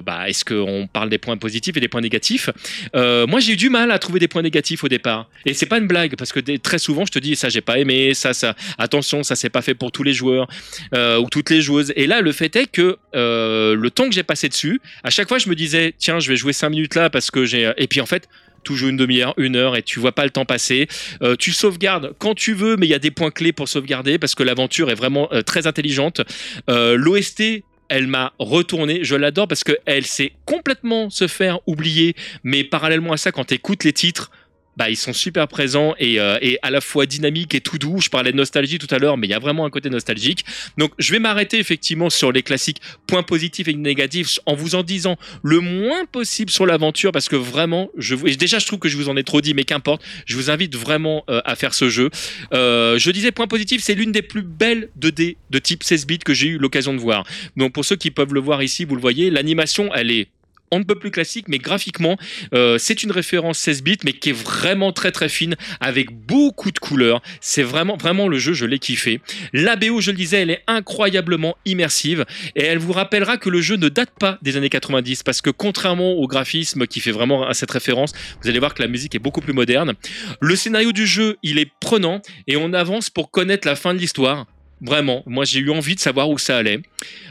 bah 0.04 0.28
est-ce 0.28 0.44
qu'on 0.44 0.88
parle 0.92 1.08
des 1.08 1.18
points 1.18 1.36
positifs 1.36 1.76
et 1.76 1.80
des 1.80 1.88
points 1.88 2.00
négatifs? 2.00 2.50
Moi, 2.94 3.40
j'ai 3.40 3.52
eu 3.52 3.56
du 3.56 3.70
mal 3.70 3.90
à 3.90 3.98
trouver 3.98 4.20
des 4.20 4.28
points 4.28 4.42
négatifs 4.42 4.84
au 4.84 4.88
départ. 4.88 5.28
Et 5.46 5.54
c'est 5.54 5.66
pas 5.66 5.78
une 5.78 5.86
blague, 5.86 6.16
parce 6.16 6.32
que 6.32 6.40
très 6.58 6.78
souvent, 6.78 7.04
je 7.06 7.12
te 7.12 7.18
dis, 7.18 7.36
ça, 7.36 7.48
j'ai 7.48 7.60
pas 7.60 7.78
aimé, 7.78 8.14
ça, 8.14 8.34
ça, 8.34 8.54
attention, 8.78 9.22
ça, 9.22 9.36
c'est 9.36 9.50
pas 9.50 9.62
fait 9.62 9.74
pour 9.74 9.92
tous 9.92 10.02
les 10.02 10.12
joueurs 10.12 10.48
ou 10.92 11.28
toutes 11.30 11.50
les 11.50 11.60
joueuses. 11.60 11.92
Et 11.96 12.06
là, 12.06 12.20
le 12.20 12.32
fait 12.32 12.54
est 12.56 12.66
que 12.66 12.96
le 13.14 13.88
temps 13.88 14.08
que 14.08 14.14
j'ai 14.14 14.22
passé 14.22 14.48
dessus, 14.48 14.80
à 15.02 15.10
chaque 15.10 15.28
fois, 15.28 15.38
je 15.38 15.48
me 15.48 15.54
disais, 15.54 15.94
tiens, 15.98 16.20
je 16.20 16.28
vais 16.28 16.36
jouer 16.36 16.52
5 16.52 16.68
minutes 16.70 16.94
là 16.94 17.10
parce 17.10 17.30
que 17.30 17.44
j'ai. 17.44 17.72
Et 17.78 17.86
puis 17.86 18.00
en 18.00 18.06
fait, 18.06 18.28
tout 18.64 18.76
joue 18.76 18.88
une 18.88 18.96
demi-heure, 18.96 19.34
une 19.36 19.56
heure, 19.56 19.76
et 19.76 19.82
tu 19.82 19.98
vois 20.00 20.12
pas 20.12 20.24
le 20.24 20.30
temps 20.30 20.44
passer. 20.44 20.88
Euh, 21.22 21.36
tu 21.36 21.52
sauvegardes 21.52 22.14
quand 22.18 22.34
tu 22.34 22.52
veux, 22.52 22.76
mais 22.76 22.86
il 22.86 22.90
y 22.90 22.94
a 22.94 22.98
des 22.98 23.10
points 23.10 23.30
clés 23.30 23.52
pour 23.52 23.68
sauvegarder 23.68 24.18
parce 24.18 24.34
que 24.34 24.42
l'aventure 24.42 24.90
est 24.90 24.94
vraiment 24.94 25.28
euh, 25.32 25.42
très 25.42 25.66
intelligente. 25.66 26.20
Euh, 26.68 26.96
L'OST 26.96 27.62
elle 27.88 28.06
m'a 28.06 28.34
retourné, 28.38 29.02
je 29.02 29.16
l'adore 29.16 29.48
parce 29.48 29.64
que 29.64 29.72
elle 29.86 30.04
sait 30.04 30.32
complètement 30.44 31.08
se 31.08 31.26
faire 31.26 31.60
oublier, 31.66 32.14
mais 32.44 32.62
parallèlement 32.62 33.12
à 33.12 33.16
ça, 33.16 33.32
quand 33.32 33.46
tu 33.46 33.54
écoutes 33.54 33.84
les 33.84 33.94
titres, 33.94 34.30
bah, 34.78 34.88
ils 34.88 34.96
sont 34.96 35.12
super 35.12 35.48
présents 35.48 35.94
et, 35.98 36.20
euh, 36.20 36.38
et 36.40 36.60
à 36.62 36.70
la 36.70 36.80
fois 36.80 37.04
dynamiques 37.04 37.52
et 37.56 37.60
tout 37.60 37.78
doux. 37.78 38.00
Je 38.00 38.08
parlais 38.08 38.30
de 38.30 38.36
nostalgie 38.36 38.78
tout 38.78 38.92
à 38.94 38.98
l'heure, 38.98 39.16
mais 39.16 39.26
il 39.26 39.30
y 39.30 39.34
a 39.34 39.40
vraiment 39.40 39.66
un 39.66 39.70
côté 39.70 39.90
nostalgique. 39.90 40.44
Donc, 40.78 40.92
je 41.00 41.10
vais 41.10 41.18
m'arrêter 41.18 41.58
effectivement 41.58 42.10
sur 42.10 42.30
les 42.30 42.44
classiques 42.44 42.80
points 43.08 43.24
positifs 43.24 43.66
et 43.66 43.74
négatifs 43.74 44.38
en 44.46 44.54
vous 44.54 44.76
en 44.76 44.84
disant 44.84 45.16
le 45.42 45.58
moins 45.58 46.04
possible 46.04 46.52
sur 46.52 46.64
l'aventure 46.64 47.10
parce 47.10 47.28
que 47.28 47.34
vraiment, 47.34 47.90
je, 47.98 48.14
déjà, 48.36 48.60
je 48.60 48.66
trouve 48.66 48.78
que 48.78 48.88
je 48.88 48.96
vous 48.96 49.08
en 49.08 49.16
ai 49.16 49.24
trop 49.24 49.40
dit, 49.40 49.52
mais 49.52 49.64
qu'importe. 49.64 50.00
Je 50.26 50.36
vous 50.36 50.48
invite 50.48 50.76
vraiment 50.76 51.24
euh, 51.28 51.40
à 51.44 51.56
faire 51.56 51.74
ce 51.74 51.88
jeu. 51.88 52.10
Euh, 52.52 53.00
je 53.00 53.10
disais 53.10 53.32
point 53.32 53.48
positif, 53.48 53.82
c'est 53.82 53.96
l'une 53.96 54.12
des 54.12 54.22
plus 54.22 54.42
belles 54.42 54.90
2D 55.00 55.38
de 55.50 55.58
type 55.58 55.82
16 55.82 56.06
bits 56.06 56.18
que 56.18 56.34
j'ai 56.34 56.46
eu 56.46 56.58
l'occasion 56.58 56.94
de 56.94 57.00
voir. 57.00 57.24
Donc, 57.56 57.72
pour 57.72 57.84
ceux 57.84 57.96
qui 57.96 58.12
peuvent 58.12 58.32
le 58.32 58.40
voir 58.40 58.62
ici, 58.62 58.84
vous 58.84 58.94
le 58.94 59.00
voyez, 59.00 59.30
l'animation, 59.30 59.92
elle 59.92 60.12
est 60.12 60.28
on 60.70 60.78
ne 60.78 60.84
peut 60.84 60.98
plus 60.98 61.10
classique, 61.10 61.46
mais 61.48 61.58
graphiquement, 61.58 62.16
euh, 62.54 62.78
c'est 62.78 63.02
une 63.02 63.10
référence 63.10 63.58
16 63.58 63.82
bits, 63.82 63.98
mais 64.04 64.12
qui 64.12 64.30
est 64.30 64.32
vraiment 64.32 64.92
très 64.92 65.12
très 65.12 65.28
fine, 65.28 65.56
avec 65.80 66.10
beaucoup 66.10 66.70
de 66.70 66.78
couleurs. 66.78 67.22
C'est 67.40 67.62
vraiment, 67.62 67.96
vraiment 67.96 68.28
le 68.28 68.38
jeu, 68.38 68.52
je 68.52 68.66
l'ai 68.66 68.78
kiffé. 68.78 69.20
La 69.52 69.76
BO, 69.76 70.00
je 70.00 70.10
le 70.10 70.16
disais, 70.16 70.42
elle 70.42 70.50
est 70.50 70.62
incroyablement 70.66 71.56
immersive, 71.64 72.24
et 72.56 72.64
elle 72.64 72.78
vous 72.78 72.92
rappellera 72.92 73.36
que 73.36 73.50
le 73.50 73.60
jeu 73.60 73.76
ne 73.76 73.88
date 73.88 74.10
pas 74.18 74.38
des 74.42 74.56
années 74.56 74.68
90, 74.68 75.22
parce 75.22 75.40
que 75.40 75.50
contrairement 75.50 76.12
au 76.12 76.26
graphisme 76.26 76.86
qui 76.86 77.00
fait 77.00 77.12
vraiment 77.12 77.46
à 77.46 77.54
cette 77.54 77.70
référence, 77.70 78.12
vous 78.42 78.48
allez 78.48 78.58
voir 78.58 78.74
que 78.74 78.82
la 78.82 78.88
musique 78.88 79.14
est 79.14 79.20
beaucoup 79.20 79.40
plus 79.40 79.52
moderne. 79.52 79.94
Le 80.40 80.56
scénario 80.56 80.92
du 80.92 81.06
jeu, 81.06 81.36
il 81.42 81.58
est 81.58 81.70
prenant, 81.80 82.20
et 82.46 82.56
on 82.56 82.72
avance 82.72 83.10
pour 83.10 83.30
connaître 83.30 83.66
la 83.66 83.76
fin 83.76 83.94
de 83.94 83.98
l'histoire. 83.98 84.46
Vraiment, 84.80 85.22
moi 85.26 85.44
j'ai 85.44 85.60
eu 85.60 85.70
envie 85.70 85.94
de 85.94 86.00
savoir 86.00 86.30
où 86.30 86.38
ça 86.38 86.56
allait. 86.56 86.80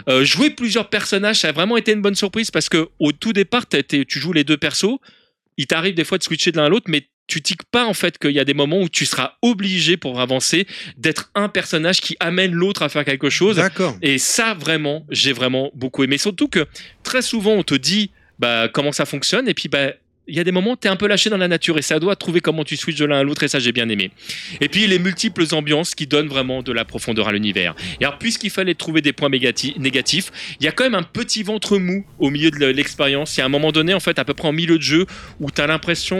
Euh, 0.09 0.25
jouer 0.25 0.49
plusieurs 0.49 0.89
personnages, 0.89 1.37
ça 1.39 1.49
a 1.49 1.51
vraiment 1.51 1.77
été 1.77 1.93
une 1.93 2.01
bonne 2.01 2.15
surprise 2.15 2.51
parce 2.51 2.69
que 2.69 2.89
au 2.99 3.11
tout 3.11 3.33
départ, 3.33 3.65
tu 3.67 4.19
joues 4.19 4.33
les 4.33 4.43
deux 4.43 4.57
persos. 4.57 4.97
Il 5.57 5.65
t'arrive 5.65 5.95
des 5.95 6.03
fois 6.03 6.17
de 6.17 6.23
switcher 6.23 6.51
de 6.51 6.57
l'un 6.57 6.65
à 6.65 6.69
l'autre, 6.69 6.85
mais 6.89 7.07
tu 7.27 7.41
tiques 7.41 7.63
pas 7.63 7.85
en 7.85 7.93
fait 7.93 8.17
qu'il 8.17 8.31
y 8.31 8.39
a 8.39 8.45
des 8.45 8.53
moments 8.53 8.81
où 8.81 8.89
tu 8.89 9.05
seras 9.05 9.33
obligé 9.41 9.97
pour 9.97 10.19
avancer 10.19 10.65
d'être 10.97 11.29
un 11.35 11.49
personnage 11.49 11.99
qui 11.99 12.15
amène 12.19 12.53
l'autre 12.53 12.83
à 12.83 12.89
faire 12.89 13.05
quelque 13.05 13.29
chose. 13.29 13.57
D'accord. 13.57 13.97
Et 14.01 14.17
ça, 14.17 14.53
vraiment, 14.53 15.05
j'ai 15.09 15.33
vraiment 15.33 15.71
beaucoup 15.73 16.03
aimé. 16.03 16.17
Surtout 16.17 16.47
que 16.47 16.65
très 17.03 17.21
souvent, 17.21 17.53
on 17.53 17.63
te 17.63 17.75
dit 17.75 18.11
bah, 18.39 18.69
comment 18.69 18.91
ça 18.91 19.05
fonctionne, 19.05 19.47
et 19.47 19.53
puis 19.53 19.67
bah, 19.67 19.93
il 20.27 20.35
y 20.35 20.39
a 20.39 20.43
des 20.43 20.51
moments, 20.51 20.75
tu 20.75 20.87
es 20.87 20.91
un 20.91 20.95
peu 20.97 21.07
lâché 21.07 21.29
dans 21.29 21.37
la 21.37 21.47
nature, 21.47 21.77
et 21.77 21.81
ça 21.81 21.99
doit 21.99 22.15
trouver 22.15 22.41
comment 22.41 22.63
tu 22.63 22.75
switches 22.75 22.99
de 22.99 23.05
l'un 23.05 23.19
à 23.19 23.23
l'autre, 23.23 23.43
et 23.43 23.47
ça, 23.47 23.59
j'ai 23.59 23.71
bien 23.71 23.87
aimé. 23.87 24.11
Et 24.59 24.67
puis, 24.67 24.85
les 24.85 24.99
multiples 24.99 25.45
ambiances 25.53 25.95
qui 25.95 26.05
donnent 26.05 26.27
vraiment 26.27 26.61
de 26.63 26.73
la 26.73 26.83
profondeur 26.83 27.29
à 27.29 27.31
l'univers. 27.31 27.75
Et 28.01 28.05
alors, 28.05 28.17
puisqu'il 28.17 28.49
fallait 28.49 28.75
trouver 28.75 29.01
des 29.01 29.13
points 29.13 29.29
négatifs, 29.29 30.31
il 30.59 30.65
y 30.65 30.67
a 30.67 30.71
quand 30.71 30.83
même 30.83 30.95
un 30.95 31.03
petit 31.03 31.43
ventre 31.43 31.77
mou 31.77 32.05
au 32.19 32.29
milieu 32.29 32.51
de 32.51 32.65
l'expérience. 32.65 33.37
Il 33.37 33.39
y 33.39 33.43
a 33.43 33.45
un 33.45 33.49
moment 33.49 33.71
donné, 33.71 33.93
en 33.93 34.01
fait, 34.01 34.19
à 34.19 34.25
peu 34.25 34.33
près 34.33 34.49
en 34.49 34.53
milieu 34.53 34.77
de 34.77 34.83
jeu, 34.83 35.05
où 35.39 35.49
tu 35.49 35.61
as 35.61 35.67
l'impression 35.67 36.17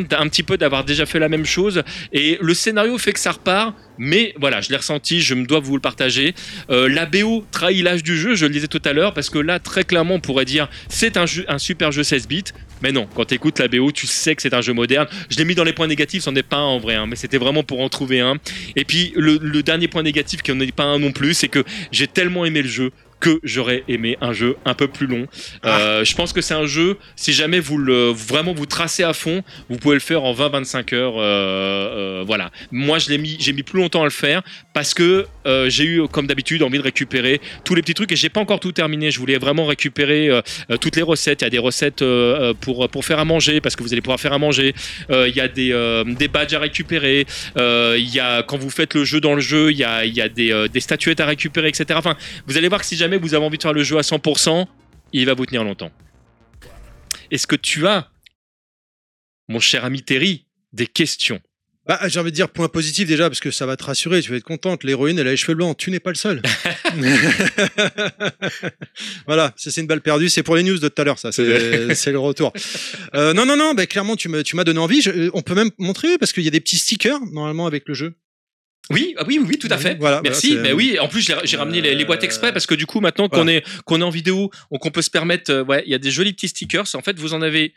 d'un 0.00 0.28
petit 0.28 0.42
peu 0.42 0.56
d'avoir 0.56 0.84
déjà 0.84 1.04
fait 1.04 1.18
la 1.18 1.28
même 1.28 1.44
chose, 1.44 1.82
et 2.12 2.38
le 2.40 2.54
scénario 2.54 2.96
fait 2.96 3.12
que 3.12 3.20
ça 3.20 3.32
repart. 3.32 3.74
Mais 3.98 4.34
voilà, 4.40 4.62
je 4.62 4.70
l'ai 4.70 4.76
ressenti, 4.76 5.20
je 5.20 5.34
me 5.34 5.44
dois 5.44 5.60
vous 5.60 5.74
le 5.74 5.80
partager. 5.80 6.34
Euh, 6.70 6.88
la 6.88 7.04
BO 7.04 7.44
trahit 7.52 7.84
l'âge 7.84 8.02
du 8.02 8.16
jeu, 8.16 8.34
je 8.34 8.46
le 8.46 8.52
disais 8.52 8.66
tout 8.66 8.80
à 8.84 8.94
l'heure, 8.94 9.12
parce 9.12 9.28
que 9.28 9.38
là, 9.38 9.58
très 9.58 9.84
clairement, 9.84 10.14
on 10.14 10.20
pourrait 10.20 10.46
dire 10.46 10.68
c'est 10.88 11.18
un, 11.18 11.26
un 11.48 11.58
super 11.58 11.92
jeu 11.92 12.02
16 12.02 12.26
bits. 12.26 12.44
Mais 12.82 12.92
non, 12.92 13.06
quand 13.14 13.24
tu 13.24 13.34
écoutes 13.34 13.58
la 13.58 13.68
BO, 13.68 13.92
tu 13.92 14.06
sais 14.06 14.34
que 14.34 14.42
c'est 14.42 14.54
un 14.54 14.60
jeu 14.60 14.72
moderne. 14.72 15.06
Je 15.30 15.36
l'ai 15.38 15.44
mis 15.44 15.54
dans 15.54 15.64
les 15.64 15.72
points 15.72 15.86
négatifs, 15.86 16.22
c'en 16.22 16.34
est 16.34 16.42
pas 16.42 16.56
un 16.56 16.64
en 16.64 16.78
vrai, 16.78 16.94
hein, 16.94 17.06
mais 17.06 17.16
c'était 17.16 17.38
vraiment 17.38 17.62
pour 17.62 17.80
en 17.80 17.88
trouver 17.88 18.20
un. 18.20 18.36
Et 18.76 18.84
puis, 18.84 19.12
le, 19.16 19.38
le 19.38 19.62
dernier 19.62 19.88
point 19.88 20.02
négatif, 20.02 20.42
qui 20.42 20.52
n'en 20.52 20.60
est 20.60 20.72
pas 20.72 20.84
un 20.84 20.98
non 20.98 21.12
plus, 21.12 21.34
c'est 21.34 21.48
que 21.48 21.64
j'ai 21.90 22.06
tellement 22.06 22.44
aimé 22.44 22.62
le 22.62 22.68
jeu 22.68 22.92
que 23.22 23.38
j'aurais 23.44 23.84
aimé 23.88 24.18
un 24.20 24.32
jeu 24.32 24.56
un 24.64 24.74
peu 24.74 24.88
plus 24.88 25.06
long. 25.06 25.26
Euh, 25.64 26.04
je 26.04 26.14
pense 26.16 26.32
que 26.32 26.40
c'est 26.40 26.54
un 26.54 26.66
jeu, 26.66 26.98
si 27.14 27.32
jamais 27.32 27.60
vous 27.60 27.78
le 27.78 28.08
vraiment 28.08 28.52
vous 28.52 28.66
tracez 28.66 29.04
à 29.04 29.12
fond, 29.12 29.42
vous 29.70 29.78
pouvez 29.78 29.94
le 29.94 30.00
faire 30.00 30.24
en 30.24 30.34
20-25 30.34 30.94
heures. 30.94 31.14
euh, 31.18 31.22
euh, 31.22 32.24
voilà. 32.26 32.50
Moi, 32.72 32.98
je 32.98 33.08
l'ai 33.10 33.18
mis, 33.18 33.36
j'ai 33.38 33.52
mis 33.52 33.62
plus 33.62 33.78
longtemps 33.78 34.00
à 34.02 34.04
le 34.04 34.10
faire 34.10 34.42
parce 34.74 34.92
que 34.92 35.26
j'ai 35.68 35.84
eu, 35.84 36.08
comme 36.08 36.26
d'habitude, 36.26 36.62
envie 36.64 36.78
de 36.78 36.82
récupérer 36.82 37.40
tous 37.64 37.76
les 37.76 37.82
petits 37.82 37.94
trucs 37.94 38.10
et 38.10 38.16
j'ai 38.16 38.28
pas 38.28 38.40
encore 38.40 38.58
tout 38.58 38.72
terminé. 38.72 39.12
Je 39.12 39.20
voulais 39.20 39.38
vraiment 39.38 39.66
récupérer 39.66 40.28
toutes 40.80 40.96
les 40.96 41.02
recettes. 41.02 41.42
Il 41.42 41.44
y 41.44 41.46
a 41.46 41.50
des 41.50 41.58
recettes 41.58 42.04
pour 42.60 42.88
pour 42.88 43.04
faire 43.04 43.20
à 43.20 43.24
manger 43.24 43.60
parce 43.60 43.76
que 43.76 43.84
vous 43.84 43.92
allez 43.92 44.02
pouvoir 44.02 44.18
faire 44.18 44.32
à 44.32 44.38
manger. 44.38 44.74
Il 45.10 45.34
y 45.34 45.40
a 45.40 45.46
des 45.46 46.02
des 46.06 46.28
badges 46.28 46.54
à 46.54 46.58
récupérer. 46.58 47.26
Il 47.56 48.10
y 48.14 48.18
a 48.18 48.42
quand 48.42 48.58
vous 48.58 48.70
faites 48.70 48.94
le 48.94 49.04
jeu 49.04 49.20
dans 49.20 49.34
le 49.34 49.40
jeu, 49.40 49.70
il 49.70 49.78
y 49.78 49.84
a 49.84 50.04
il 50.04 50.14
y 50.14 50.20
a 50.20 50.28
des, 50.28 50.66
des 50.72 50.80
statuettes 50.80 51.20
à 51.20 51.26
récupérer, 51.26 51.68
etc. 51.68 51.86
Enfin, 51.94 52.16
vous 52.46 52.56
allez 52.56 52.68
voir 52.68 52.80
que 52.80 52.86
si 52.86 52.96
jamais 52.96 53.11
vous 53.18 53.34
avez 53.34 53.44
envie 53.44 53.58
de 53.58 53.62
faire 53.62 53.72
le 53.72 53.82
jeu 53.82 53.98
à 53.98 54.02
100%, 54.02 54.66
il 55.12 55.26
va 55.26 55.34
vous 55.34 55.46
tenir 55.46 55.64
longtemps. 55.64 55.90
Est-ce 57.30 57.46
que 57.46 57.56
tu 57.56 57.86
as, 57.86 58.08
mon 59.48 59.60
cher 59.60 59.84
ami 59.84 60.02
Terry, 60.02 60.46
des 60.72 60.86
questions? 60.86 61.40
Bah, 61.84 61.98
j'ai 62.06 62.20
envie 62.20 62.30
de 62.30 62.36
dire 62.36 62.48
point 62.48 62.68
positif 62.68 63.08
déjà, 63.08 63.28
parce 63.28 63.40
que 63.40 63.50
ça 63.50 63.66
va 63.66 63.76
te 63.76 63.82
rassurer, 63.82 64.22
tu 64.22 64.30
vas 64.30 64.36
être 64.36 64.44
contente. 64.44 64.84
L'héroïne, 64.84 65.18
elle 65.18 65.26
a 65.26 65.32
les 65.32 65.36
cheveux 65.36 65.56
blancs, 65.56 65.76
tu 65.76 65.90
n'es 65.90 65.98
pas 65.98 66.10
le 66.10 66.16
seul. 66.16 66.40
voilà, 69.26 69.52
ça, 69.56 69.72
c'est 69.72 69.80
une 69.80 69.88
balle 69.88 70.00
perdue, 70.00 70.28
c'est 70.28 70.44
pour 70.44 70.54
les 70.54 70.62
news 70.62 70.78
de 70.78 70.88
tout 70.88 71.02
à 71.02 71.04
l'heure, 71.04 71.18
ça, 71.18 71.32
c'est 71.32 71.42
le 72.12 72.18
retour. 72.18 72.52
Euh, 73.14 73.34
non, 73.34 73.44
non, 73.46 73.56
non, 73.56 73.74
bah, 73.74 73.86
clairement, 73.86 74.14
tu 74.14 74.28
m'as 74.28 74.44
tu 74.44 74.56
donné 74.56 74.78
envie. 74.78 75.02
Je- 75.02 75.30
on 75.34 75.42
peut 75.42 75.56
même 75.56 75.70
montrer, 75.78 76.18
parce 76.18 76.32
qu'il 76.32 76.44
y 76.44 76.48
a 76.48 76.52
des 76.52 76.60
petits 76.60 76.78
stickers, 76.78 77.18
normalement, 77.32 77.66
avec 77.66 77.88
le 77.88 77.94
jeu. 77.94 78.14
Oui, 78.90 79.14
ah 79.16 79.24
oui, 79.26 79.38
oui, 79.40 79.46
oui, 79.50 79.58
tout 79.58 79.68
à 79.70 79.78
fait. 79.78 79.96
Voilà, 79.98 80.20
Merci. 80.22 80.48
voilà, 80.54 80.62
mais 80.62 80.72
oui, 80.72 80.98
en 80.98 81.08
plus 81.08 81.22
j'ai 81.44 81.56
ramené 81.56 81.80
les, 81.80 81.94
les 81.94 82.04
boîtes 82.04 82.24
exprès 82.24 82.52
parce 82.52 82.66
que 82.66 82.74
du 82.74 82.84
coup 82.84 83.00
maintenant 83.00 83.28
Voilà. 83.30 83.44
qu'on 83.44 83.48
est 83.48 83.64
qu'on 83.84 84.00
est 84.00 84.04
en 84.04 84.10
vidéo, 84.10 84.50
on- 84.70 84.78
qu'on 84.78 84.90
peut 84.90 85.02
se 85.02 85.10
permettre, 85.10 85.50
euh, 85.52 85.64
ouais, 85.64 85.82
il 85.86 85.92
y 85.92 85.94
a 85.94 85.98
des 85.98 86.10
jolis 86.10 86.32
petits 86.32 86.48
stickers. 86.48 86.84
En 86.94 87.00
fait, 87.00 87.18
vous 87.18 87.32
en 87.32 87.42
avez 87.42 87.74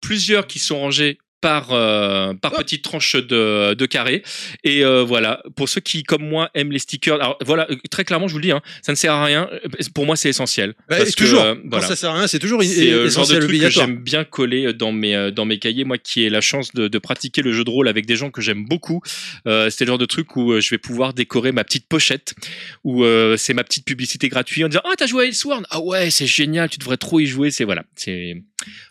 plusieurs 0.00 0.46
qui 0.46 0.58
sont 0.60 0.78
rangés 0.78 1.18
par 1.40 1.68
euh, 1.72 2.34
par 2.34 2.52
Oh. 2.54 2.58
petite 2.58 2.82
tranche 2.82 3.14
de, 3.16 3.74
de 3.74 3.86
carré. 3.86 4.22
Et 4.64 4.84
euh, 4.84 5.02
voilà. 5.04 5.42
Pour 5.56 5.68
ceux 5.68 5.80
qui 5.80 6.02
comme 6.02 6.22
moi 6.28 6.50
aiment 6.54 6.72
les 6.72 6.78
stickers 6.78 7.14
alors 7.14 7.38
voilà 7.44 7.68
très 7.90 8.04
clairement 8.04 8.26
je 8.28 8.32
vous 8.32 8.38
le 8.38 8.44
dis 8.44 8.52
hein, 8.52 8.60
ça 8.82 8.92
ne 8.92 8.96
sert 8.96 9.12
à 9.12 9.24
rien. 9.24 9.48
Pour 9.94 10.06
moi 10.06 10.16
c'est 10.16 10.28
essentiel. 10.28 10.74
Bah, 10.88 10.96
parce 10.98 11.14
que, 11.14 11.24
toujours. 11.24 11.42
euh, 11.42 11.54
Quand 11.54 11.60
voilà. 11.70 11.86
ça 11.86 11.96
sert 11.96 12.10
à 12.10 12.14
rien, 12.18 12.26
c'est 12.26 12.38
toujours 12.38 12.62
c'est 12.62 12.90
euh, 12.90 13.04
le 13.04 13.08
genre 13.08 13.26
de 13.26 13.34
essentiel 13.34 13.46
truc 13.46 13.60
que 13.60 13.70
j'aime 13.70 13.96
bien 13.96 14.24
coller 14.24 14.72
dans 14.72 14.92
mes 14.92 15.14
euh, 15.14 15.30
dans 15.30 15.44
mes 15.44 15.58
cahiers. 15.58 15.84
Moi 15.84 15.98
qui 15.98 16.24
ai 16.24 16.30
la 16.30 16.40
chance 16.40 16.72
de, 16.74 16.88
de 16.88 16.98
pratiquer 16.98 17.42
le 17.42 17.52
jeu 17.52 17.64
de 17.64 17.70
rôle 17.70 17.88
avec 17.88 18.06
des 18.06 18.16
gens 18.16 18.30
que 18.30 18.40
j'aime 18.40 18.64
beaucoup 18.66 19.00
c'est 19.44 19.80
le 19.80 19.86
genre 19.86 19.98
de 19.98 20.06
truc 20.06 20.36
où 20.36 20.58
je 20.60 20.70
vais 20.70 20.78
pouvoir 20.78 21.14
décorer 21.14 21.52
ma 21.52 21.64
petite 21.64 21.86
pochette 21.88 22.34
où 22.84 23.04
c'est 23.36 23.54
ma 23.54 23.64
petite 23.64 23.84
publicité 23.84 24.28
gratuite 24.28 24.64
en 24.64 24.68
disant 24.68 24.82
ah 24.84 24.94
t'as 24.96 25.06
joué 25.06 25.24
à 25.24 25.26
Elsworn 25.28 25.64
ah 25.70 25.80
ouais 25.80 26.10
c'est 26.10 26.26
génial 26.26 26.68
tu 26.68 26.78
devrais 26.78 26.96
trop 26.96 27.20
y 27.20 27.26
jouer. 27.26 27.50
C'est 27.50 27.64
voilà. 27.64 27.84
C'est 27.96 28.42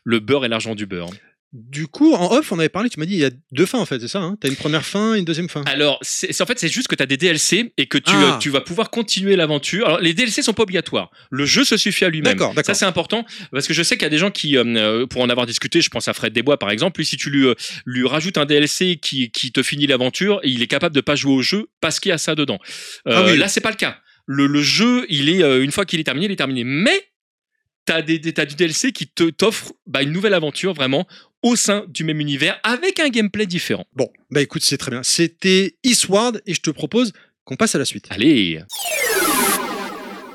le 0.03 0.19
beurre 0.19 0.45
et 0.45 0.47
l'argent 0.47 0.75
du 0.75 0.85
beurre 0.85 1.09
Du 1.53 1.87
coup, 1.87 2.13
en 2.13 2.33
off, 2.33 2.51
on 2.51 2.59
avait 2.59 2.67
parlé, 2.67 2.89
tu 2.89 2.99
m'as 2.99 3.05
dit, 3.05 3.13
il 3.13 3.19
y 3.19 3.25
a 3.25 3.29
deux 3.53 3.65
fins 3.65 3.79
en 3.79 3.85
fait, 3.85 3.99
c'est 4.01 4.09
ça 4.09 4.19
hein 4.19 4.37
T'as 4.41 4.49
une 4.49 4.57
première 4.57 4.85
fin, 4.85 5.13
une 5.13 5.23
deuxième 5.23 5.47
fin. 5.47 5.63
Alors, 5.65 5.97
c'est 6.01 6.41
en 6.41 6.45
fait, 6.45 6.59
c'est 6.59 6.67
juste 6.67 6.89
que 6.89 6.95
tu 6.95 7.01
as 7.01 7.05
des 7.05 7.15
DLC 7.15 7.71
et 7.77 7.85
que 7.87 7.97
tu, 7.97 8.11
Ah. 8.13 8.35
euh, 8.35 8.37
tu 8.37 8.49
vas 8.49 8.59
pouvoir 8.59 8.89
continuer 8.89 9.37
l'aventure. 9.37 9.85
Alors, 9.87 9.99
les 10.01 10.13
DLC 10.13 10.41
sont 10.41 10.51
pas 10.53 10.63
obligatoires. 10.63 11.09
Le 11.31 11.45
jeu 11.45 11.63
se 11.63 11.77
suffit 11.77 12.03
à 12.03 12.09
lui-même. 12.09 12.33
D'accord, 12.33 12.53
d'accord. 12.53 12.75
Ça, 12.75 12.79
c'est 12.79 12.85
important 12.85 13.25
parce 13.53 13.65
que 13.65 13.73
je 13.73 13.81
sais 13.81 13.95
qu'il 13.95 14.03
y 14.03 14.07
a 14.07 14.09
des 14.09 14.17
gens 14.17 14.29
qui, 14.29 14.57
euh, 14.57 14.63
euh, 14.65 15.07
pour 15.07 15.21
en 15.21 15.29
avoir 15.29 15.45
discuté, 15.45 15.79
je 15.79 15.89
pense 15.89 16.09
à 16.09 16.13
Fred 16.13 16.33
Desbois 16.33 16.59
par 16.59 16.69
exemple, 16.69 16.99
lui, 16.99 17.05
si 17.05 17.15
tu 17.15 17.29
lui, 17.29 17.45
euh, 17.45 17.55
lui 17.85 18.05
rajoutes 18.05 18.37
un 18.37 18.45
DLC 18.45 18.97
qui, 19.01 19.31
qui 19.31 19.53
te 19.53 19.63
finit 19.63 19.87
l'aventure, 19.87 20.41
il 20.43 20.61
est 20.61 20.67
capable 20.67 20.93
de 20.95 21.01
pas 21.01 21.15
jouer 21.15 21.31
au 21.33 21.41
jeu 21.41 21.67
parce 21.79 22.01
qu'il 22.01 22.09
y 22.09 22.13
a 22.13 22.17
ça 22.17 22.35
dedans. 22.35 22.59
Ah 23.05 23.23
oui. 23.25 23.37
Là, 23.37 23.47
c'est 23.47 23.61
pas 23.61 23.71
le 23.71 23.77
cas. 23.77 23.97
Le, 24.25 24.47
le 24.47 24.61
jeu, 24.61 25.05
il 25.07 25.29
est, 25.29 25.39
une 25.63 25.71
fois 25.71 25.85
qu'il 25.85 26.01
est 26.01 26.03
terminé, 26.03 26.25
il 26.25 26.31
est 26.33 26.35
terminé. 26.35 26.65
Mais, 26.65 27.07
t'as 27.85 28.01
des, 28.01 28.19
des- 28.19 28.33
t'as 28.33 28.45
du 28.45 28.55
DLC 28.55 28.91
qui 28.91 29.07
te 29.07 29.29
t'offre 29.29 29.71
bah, 29.85 30.01
une 30.01 30.11
nouvelle 30.11 30.33
aventure 30.33 30.73
vraiment 30.73 31.07
au 31.43 31.55
sein 31.55 31.85
du 31.87 32.03
même 32.03 32.19
univers 32.19 32.59
avec 32.63 32.99
un 32.99 33.09
gameplay 33.09 33.45
différent. 33.45 33.85
Bon, 33.93 34.09
bah 34.29 34.41
écoute, 34.41 34.63
c'est 34.63 34.77
très 34.77 34.91
bien. 34.91 35.03
C'était 35.03 35.77
Eastward 35.83 36.41
et 36.45 36.53
je 36.53 36.61
te 36.61 36.69
propose 36.69 37.13
qu'on 37.43 37.55
passe 37.55 37.75
à 37.75 37.79
la 37.79 37.85
suite. 37.85 38.07
Allez. 38.09 38.61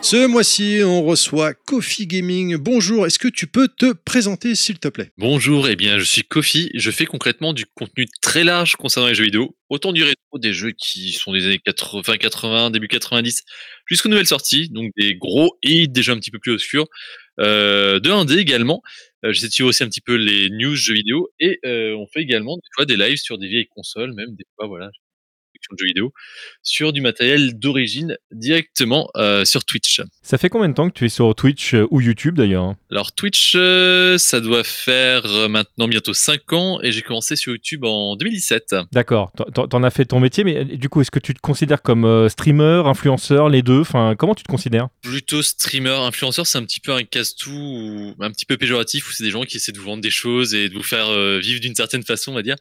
Ce 0.05 0.27
mois-ci, 0.27 0.81
on 0.85 1.05
reçoit 1.05 1.55
Coffee 1.55 2.09
Gaming. 2.09 2.57
Bonjour, 2.57 3.07
est-ce 3.07 3.21
que 3.21 3.29
tu 3.29 3.47
peux 3.47 3.69
te 3.69 3.93
présenter 3.93 4.57
s'il 4.57 4.81
te 4.81 4.88
plaît? 4.88 5.12
Bonjour, 5.17 5.69
eh 5.69 5.77
bien 5.77 5.97
je 5.97 6.03
suis 6.03 6.23
Kofi, 6.25 6.71
je 6.75 6.91
fais 6.91 7.07
concrètement 7.07 7.53
du 7.53 7.67
contenu 7.67 8.07
très 8.21 8.43
large 8.43 8.75
concernant 8.75 9.07
les 9.07 9.15
jeux 9.15 9.25
vidéo, 9.25 9.57
autant 9.69 9.93
du 9.93 10.03
rétro, 10.03 10.38
des 10.41 10.53
jeux 10.53 10.73
qui 10.73 11.12
sont 11.12 11.33
des 11.33 11.47
années 11.47 11.61
80, 11.65 12.17
80 12.17 12.71
début 12.71 12.88
90, 12.88 13.43
jusqu'aux 13.87 14.09
nouvelles 14.09 14.27
sorties, 14.27 14.69
donc 14.71 14.91
des 14.99 15.15
gros 15.15 15.57
hits, 15.62 15.88
des 15.88 16.03
jeux 16.03 16.12
un 16.12 16.19
petit 16.19 16.33
peu 16.33 16.41
plus 16.41 16.55
obscurs, 16.55 16.88
euh, 17.38 18.01
de 18.01 18.11
1D 18.11 18.38
également, 18.38 18.83
euh, 19.24 19.30
de 19.30 19.35
suivre 19.35 19.68
aussi 19.70 19.82
un 19.85 19.88
petit 19.88 20.00
peu 20.00 20.14
les 20.16 20.50
news 20.50 20.74
jeux 20.76 20.94
vidéo, 20.94 21.30
et 21.40 21.58
euh, 21.64 21.94
on 21.96 22.06
fait 22.06 22.20
également 22.22 22.56
des 22.56 22.68
fois 22.74 22.87
des 22.87 22.96
lives 22.96 23.18
sur 23.18 23.38
des 23.38 23.48
vieilles 23.48 23.68
consoles, 23.68 24.12
même 24.14 24.35
des 24.37 24.44
fois, 24.56 24.66
voilà, 24.68 24.90
de 25.70 25.79
jeux 25.79 25.87
vidéo, 25.87 26.12
sur 26.62 26.92
du 26.92 27.01
matériel 27.01 27.59
d'origine 27.59 28.16
directement 28.31 29.09
euh, 29.16 29.44
sur 29.44 29.64
Twitch. 29.64 30.01
Ça 30.22 30.38
fait 30.38 30.48
combien 30.48 30.68
de 30.68 30.75
temps 30.75 30.88
que 30.90 30.94
tu 30.98 31.05
es 31.05 31.09
sur 31.09 31.35
Twitch 31.35 31.75
euh, 31.75 31.87
ou 31.90 32.01
YouTube 32.01 32.35
d'ailleurs 32.37 32.64
hein? 32.64 32.77
Alors 32.90 33.12
Twitch, 33.12 33.53
euh, 33.57 34.18
ça 34.18 34.40
doit 34.40 34.64
faire 34.64 35.25
maintenant 35.48 35.88
bientôt 35.88 36.12
5 36.14 36.53
ans 36.53 36.81
et 36.83 36.92
j'ai 36.92 37.03
commencé 37.03 37.37
sur 37.37 37.53
YouTube 37.53 37.85
en 37.85 38.16
2017. 38.16 38.75
D'accord, 38.92 39.33
t'en- 39.55 39.83
as 39.83 39.90
fait 39.90 40.05
ton 40.05 40.20
métier, 40.20 40.44
mais 40.44 40.64
du 40.64 40.88
coup, 40.88 41.01
est-ce 41.01 41.11
que 41.11 41.18
tu 41.18 41.35
te 41.35 41.40
considères 41.40 41.83
comme 41.83 42.29
streamer, 42.29 42.83
influenceur, 42.87 43.48
les 43.48 43.62
deux? 43.62 43.81
Enfin, 43.81 44.14
comment 44.16 44.35
tu 44.35 44.42
te 44.44 44.48
considères? 44.51 44.88
Plutôt 45.03 45.42
streamer, 45.42 45.90
influenceur, 46.07 46.46
c'est 46.46 46.59
un 46.59 46.64
petit 46.64 46.81
peu 46.81 46.92
un 46.92 47.03
casse-tout, 47.03 47.51
ou 47.51 48.14
un 48.20 48.31
petit 48.31 48.46
peu 48.46 48.57
péjoratif, 48.57 49.09
où 49.09 49.12
c'est 49.12 49.25
des 49.25 49.31
gens 49.31 49.42
qui 49.42 49.57
essaient 49.57 49.72
de 49.72 49.79
vous 49.79 49.85
vendre 49.87 50.03
des 50.03 50.11
choses 50.11 50.55
et 50.55 50.68
de 50.68 50.75
vous 50.75 50.83
faire 50.83 51.09
vivre 51.40 51.61
d'une 51.61 51.75
certaine 51.75 52.03
façon, 52.03 52.33
on 52.33 52.35
va 52.35 52.42
dire. 52.42 52.57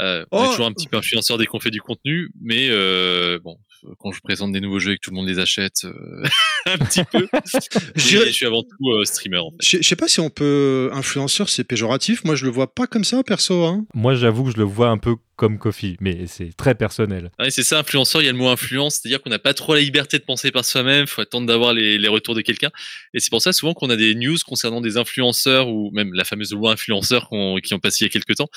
Euh, 0.00 0.24
on 0.30 0.40
Oh. 0.40 0.44
est 0.44 0.48
toujours 0.50 0.66
un 0.66 0.72
petit 0.72 0.88
peu 0.88 0.96
influenceur 0.98 1.38
dès 1.38 1.46
qu'on 1.46 1.60
fait 1.60 1.70
du 1.70 1.80
contenu, 1.80 2.30
mais 2.42 2.68
euh, 2.70 3.38
bon, 3.42 3.56
quand 3.98 4.12
je 4.12 4.20
présente 4.20 4.52
des 4.52 4.60
nouveaux 4.60 4.78
jeux 4.78 4.92
et 4.92 4.96
que 4.96 5.00
tout 5.02 5.10
le 5.10 5.16
monde 5.16 5.26
les 5.28 5.38
achète, 5.38 5.84
euh, 5.84 6.22
un 6.66 6.78
petit 6.78 7.02
peu. 7.04 7.26
Je 7.96 8.30
suis 8.30 8.44
avant 8.46 8.62
tout 8.62 8.90
euh, 8.90 9.04
streamer. 9.04 9.38
En 9.38 9.50
fait. 9.50 9.56
Je 9.62 9.68
sais- 9.68 9.82
je 9.82 9.88
sais 9.88 9.96
pas 9.96 10.08
si 10.08 10.20
on 10.20 10.28
peut. 10.30 10.90
Influenceur, 10.92 11.48
c'est 11.48 11.64
péjoratif. 11.64 12.24
Moi, 12.24 12.34
je 12.34 12.44
le 12.44 12.50
vois 12.50 12.74
pas 12.74 12.86
comme 12.86 13.04
ça, 13.04 13.22
perso. 13.22 13.64
Hein. 13.64 13.86
Moi, 13.94 14.14
j'avoue 14.14 14.44
que 14.44 14.50
je 14.50 14.56
le 14.58 14.64
vois 14.64 14.88
un 14.88 14.98
peu 14.98 15.16
comme 15.36 15.58
Kofi, 15.58 15.96
mais 16.00 16.26
c'est 16.26 16.56
très 16.56 16.74
personnel. 16.74 17.30
Ouais, 17.38 17.50
c'est 17.50 17.62
ça, 17.62 17.78
influenceur, 17.78 18.22
il 18.22 18.24
y 18.24 18.28
a 18.28 18.32
le 18.32 18.38
mot 18.38 18.48
influence, 18.48 18.96
c'est-à-dire 18.96 19.20
qu'on 19.22 19.30
n'a 19.30 19.38
pas 19.38 19.54
trop 19.54 19.74
la 19.74 19.80
liberté 19.80 20.18
de 20.18 20.24
penser 20.24 20.50
par 20.50 20.64
soi-même, 20.64 21.06
faut 21.06 21.20
attendre 21.20 21.46
d'avoir 21.46 21.74
les, 21.74 21.98
les 21.98 22.08
retours 22.08 22.34
de 22.34 22.40
quelqu'un. 22.40 22.70
Et 23.14 23.20
c'est 23.20 23.30
pour 23.30 23.42
ça 23.42 23.52
souvent 23.52 23.74
qu'on 23.74 23.90
a 23.90 23.96
des 23.96 24.14
news 24.14 24.36
concernant 24.46 24.80
des 24.80 24.96
influenceurs 24.96 25.68
ou 25.68 25.90
même 25.92 26.12
la 26.14 26.24
fameuse 26.24 26.52
loi 26.52 26.72
influenceur 26.72 27.28
qu'on- 27.28 27.56
qui 27.62 27.74
ont 27.74 27.78
passé 27.78 28.04
il 28.04 28.08
y 28.08 28.10
a 28.10 28.10
quelques 28.10 28.36
temps. 28.36 28.48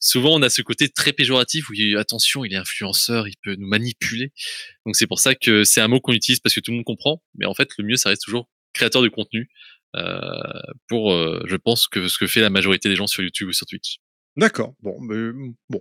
Souvent 0.00 0.34
on 0.34 0.42
a 0.42 0.48
ce 0.48 0.62
côté 0.62 0.88
très 0.88 1.12
péjoratif 1.12 1.68
où 1.70 1.74
il 1.74 1.90
y 1.90 1.96
a, 1.96 2.00
attention, 2.00 2.44
il 2.44 2.52
est 2.52 2.56
influenceur, 2.56 3.26
il 3.28 3.34
peut 3.42 3.56
nous 3.56 3.68
manipuler. 3.68 4.32
Donc 4.86 4.96
c'est 4.96 5.06
pour 5.08 5.18
ça 5.18 5.34
que 5.34 5.64
c'est 5.64 5.80
un 5.80 5.88
mot 5.88 6.00
qu'on 6.00 6.12
utilise 6.12 6.40
parce 6.40 6.54
que 6.54 6.60
tout 6.60 6.70
le 6.70 6.76
monde 6.76 6.84
comprend, 6.86 7.22
mais 7.36 7.46
en 7.46 7.54
fait 7.54 7.68
le 7.78 7.84
mieux 7.84 7.96
ça 7.96 8.10
reste 8.10 8.22
toujours 8.22 8.48
créateur 8.74 9.02
de 9.02 9.08
contenu 9.08 9.48
euh, 9.96 10.30
pour, 10.88 11.12
euh, 11.12 11.42
je 11.46 11.56
pense 11.56 11.88
que 11.88 12.06
ce 12.08 12.18
que 12.18 12.26
fait 12.26 12.40
la 12.40 12.50
majorité 12.50 12.88
des 12.88 12.94
gens 12.94 13.06
sur 13.06 13.22
YouTube 13.22 13.48
ou 13.48 13.52
sur 13.52 13.66
Twitch. 13.66 13.96
D'accord. 14.36 14.74
Bon, 14.82 15.00
mais, 15.00 15.32
bon. 15.68 15.80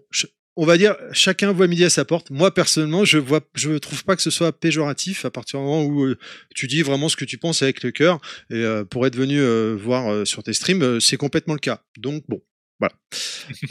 On 0.60 0.66
va 0.66 0.78
dire, 0.78 0.96
chacun 1.12 1.52
voit 1.52 1.68
midi 1.68 1.86
à 1.86 1.90
sa 1.90 2.04
porte. 2.04 2.32
Moi, 2.32 2.52
personnellement, 2.54 3.06
je 3.06 3.20
vois, 3.20 3.42
je 3.54 3.78
trouve 3.78 4.04
pas 4.04 4.16
que 4.16 4.24
ce 4.24 4.32
soit 4.32 4.52
péjoratif 4.52 5.24
à 5.24 5.30
partir 5.30 5.60
du 5.60 5.66
moment 5.66 5.84
où 5.84 6.06
euh, 6.06 6.18
tu 6.56 6.68
dis 6.68 6.82
vraiment 6.82 7.10
ce 7.10 7.16
que 7.16 7.26
tu 7.26 7.38
penses 7.38 7.62
avec 7.62 7.84
le 7.84 7.92
cœur. 7.92 8.20
Et 8.50 8.56
euh, 8.56 8.84
pour 8.84 9.06
être 9.06 9.16
venu 9.16 9.40
euh, 9.40 9.78
voir 9.80 10.26
sur 10.26 10.42
tes 10.42 10.54
streams, 10.54 11.00
c'est 11.00 11.18
complètement 11.18 11.54
le 11.54 11.60
cas. 11.60 11.84
Donc, 11.98 12.24
bon, 12.28 12.42
voilà. 12.80 12.96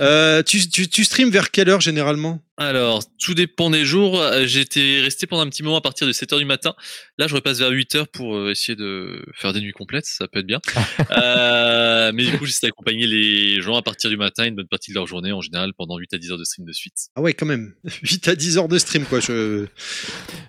Euh, 0.00 0.42
tu, 0.42 0.66
tu, 0.68 0.88
tu 0.88 1.04
streams 1.04 1.30
vers 1.30 1.50
quelle 1.50 1.68
heure 1.68 1.80
généralement? 1.80 2.42
Alors, 2.58 3.02
tout 3.18 3.34
dépend 3.34 3.68
des 3.68 3.84
jours. 3.84 4.18
Euh, 4.18 4.46
J'étais 4.46 5.00
resté 5.00 5.26
pendant 5.26 5.42
un 5.42 5.48
petit 5.48 5.62
moment 5.62 5.76
à 5.76 5.80
partir 5.82 6.06
de 6.06 6.12
7h 6.12 6.38
du 6.38 6.46
matin. 6.46 6.74
Là, 7.18 7.26
je 7.26 7.34
repasse 7.34 7.58
vers 7.58 7.70
8h 7.70 8.06
pour 8.06 8.34
euh, 8.34 8.50
essayer 8.50 8.76
de 8.76 9.22
faire 9.34 9.52
des 9.52 9.60
nuits 9.60 9.72
complètes. 9.72 10.06
Ça 10.06 10.26
peut 10.26 10.38
être 10.38 10.46
bien. 10.46 10.60
euh, 11.10 12.12
mais 12.14 12.24
du 12.24 12.38
coup, 12.38 12.46
j'essaie 12.46 12.66
d'accompagner 12.66 13.06
les 13.06 13.60
gens 13.60 13.76
à 13.76 13.82
partir 13.82 14.08
du 14.08 14.16
matin, 14.16 14.46
une 14.46 14.54
bonne 14.54 14.68
partie 14.68 14.90
de 14.90 14.94
leur 14.94 15.06
journée, 15.06 15.32
en 15.32 15.42
général, 15.42 15.72
pendant 15.74 15.98
8 15.98 16.14
à 16.14 16.18
10 16.18 16.32
heures 16.32 16.38
de 16.38 16.44
stream 16.44 16.66
de 16.66 16.72
suite. 16.72 17.08
Ah 17.14 17.20
ouais, 17.20 17.34
quand 17.34 17.46
même. 17.46 17.74
8 18.02 18.28
à 18.28 18.34
10 18.34 18.56
heures 18.58 18.68
de 18.68 18.78
stream, 18.78 19.04
quoi. 19.04 19.20
Je... 19.20 19.66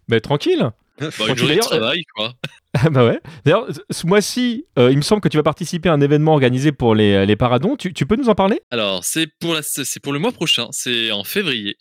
Mais 0.07 0.21
tranquille 0.21 0.69
Bah, 0.99 1.09
Quand 1.17 1.27
une 1.27 1.37
journée 1.37 1.55
de 1.55 1.59
d'ailleurs, 1.59 1.69
travail, 1.69 2.03
quoi. 2.15 2.33
Ah 2.73 2.89
bah 2.91 3.05
ouais. 3.05 3.19
D'ailleurs, 3.43 3.67
ce 3.89 4.07
mois-ci, 4.07 4.65
euh, 4.77 4.91
il 4.91 4.97
me 4.97 5.01
semble 5.01 5.21
que 5.21 5.29
tu 5.29 5.37
vas 5.37 5.43
participer 5.43 5.89
à 5.89 5.93
un 5.93 6.01
événement 6.01 6.33
organisé 6.33 6.71
pour 6.71 6.95
les, 6.95 7.25
les 7.25 7.35
paradons. 7.35 7.75
Tu, 7.75 7.93
tu 7.93 8.05
peux 8.05 8.15
nous 8.15 8.29
en 8.29 8.35
parler? 8.35 8.61
Alors, 8.71 9.03
c'est 9.03 9.27
pour, 9.39 9.53
la, 9.53 9.61
c'est 9.61 9.99
pour 9.99 10.13
le 10.13 10.19
mois 10.19 10.31
prochain. 10.31 10.67
C'est 10.71 11.11
en 11.11 11.23
février. 11.23 11.77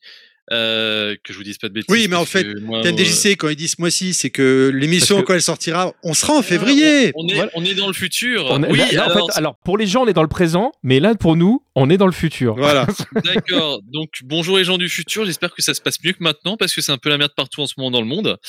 Euh, 0.52 1.16
que 1.24 1.32
je 1.32 1.38
vous 1.38 1.44
dise 1.44 1.58
pas 1.58 1.68
de 1.68 1.72
bêtises. 1.74 1.92
Oui, 1.92 2.06
mais 2.08 2.14
en 2.16 2.24
fait, 2.24 2.44
moi, 2.60 2.80
TMDJC, 2.80 3.36
quand 3.36 3.48
ils 3.48 3.56
disent 3.56 3.72
ce 3.72 3.80
mois-ci, 3.80 4.14
c'est 4.14 4.30
que 4.30 4.70
l'émission, 4.72 5.22
quand 5.22 5.34
elle 5.34 5.42
sortira, 5.42 5.92
on 6.04 6.14
sera 6.14 6.34
en 6.34 6.42
février. 6.42 7.10
On 7.16 7.26
est, 7.26 7.34
Voilà. 7.34 7.50
on 7.54 7.64
est 7.64 7.74
dans 7.74 7.88
le 7.88 7.92
futur. 7.92 8.46
On 8.50 8.62
est- 8.62 8.70
oui, 8.70 8.78
là- 8.78 8.92
là, 8.92 9.10
en 9.10 9.26
fait, 9.26 9.32
alors, 9.36 9.56
pour 9.64 9.76
les 9.76 9.88
gens, 9.88 10.04
on 10.04 10.06
est 10.06 10.12
dans 10.12 10.22
le 10.22 10.28
présent, 10.28 10.70
mais 10.84 11.00
là, 11.00 11.16
pour 11.16 11.34
nous, 11.34 11.62
on 11.78 11.90
est 11.90 11.98
dans 11.98 12.06
le 12.06 12.12
futur. 12.12 12.56
Voilà. 12.56 12.86
D'accord. 13.24 13.80
Donc 13.92 14.08
bonjour 14.24 14.56
les 14.56 14.64
gens 14.64 14.78
du 14.78 14.88
futur. 14.88 15.24
J'espère 15.26 15.54
que 15.54 15.60
ça 15.62 15.74
se 15.74 15.80
passe 15.82 16.02
mieux 16.02 16.12
que 16.12 16.22
maintenant 16.22 16.56
parce 16.56 16.74
que 16.74 16.80
c'est 16.80 16.90
un 16.90 16.96
peu 16.98 17.10
la 17.10 17.18
merde 17.18 17.32
partout 17.36 17.60
en 17.60 17.66
ce 17.66 17.74
moment 17.76 17.90
dans 17.90 18.00
le 18.00 18.08
monde. 18.08 18.36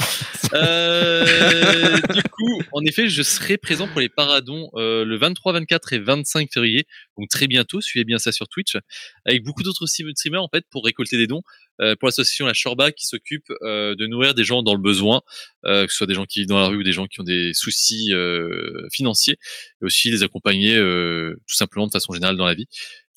Euh, 0.54 1.26
du 2.14 2.24
coup, 2.24 2.62
en 2.72 2.82
effet, 2.86 3.10
je 3.10 3.22
serai 3.22 3.58
présent 3.58 3.86
pour 3.90 4.00
les 4.00 4.08
paradons 4.08 4.70
euh, 4.76 5.04
le 5.04 5.18
23, 5.18 5.52
24 5.52 5.92
et 5.92 6.00
25 6.00 6.48
février. 6.54 6.86
Donc 7.18 7.28
très 7.30 7.48
bientôt. 7.48 7.82
Suivez 7.82 8.06
bien 8.06 8.18
ça 8.18 8.32
sur 8.32 8.48
Twitch 8.48 8.78
avec 9.26 9.44
beaucoup 9.44 9.62
d'autres 9.62 9.86
stream- 9.88 10.10
streamers 10.16 10.42
en 10.42 10.48
fait 10.48 10.64
pour 10.72 10.86
récolter 10.86 11.18
des 11.18 11.28
dons 11.28 11.42
euh, 11.82 11.96
pour 12.00 12.08
l'association 12.08 12.46
La 12.46 12.54
Chorba 12.54 12.94
qui 12.94 13.06
s'occupe 13.08 13.52
euh, 13.62 13.94
de 13.96 14.08
nourrir 14.08 14.34
des 14.36 14.46
gens 14.46 14.64
dans 14.64 14.74
le 14.74 14.82
besoin, 14.82 15.22
euh, 15.66 15.86
que 15.86 15.92
ce 15.92 15.98
soit 15.98 16.08
des 16.08 16.14
gens 16.16 16.26
qui 16.26 16.40
vivent 16.40 16.48
dans 16.50 16.60
la 16.60 16.68
rue 16.68 16.78
ou 16.78 16.84
des 16.84 16.94
gens 16.94 17.08
qui 17.08 17.20
ont 17.20 17.26
des 17.26 17.54
soucis 17.54 18.14
euh, 18.14 18.88
financiers, 18.94 19.38
et 19.82 19.86
aussi 19.86 20.10
les 20.12 20.24
accompagner 20.24 20.76
euh, 20.78 21.36
tout 21.48 21.56
simplement 21.56 21.88
de 21.88 21.92
façon 21.92 22.14
générale 22.14 22.38
dans 22.38 22.46
la 22.46 22.54
vie. 22.56 22.68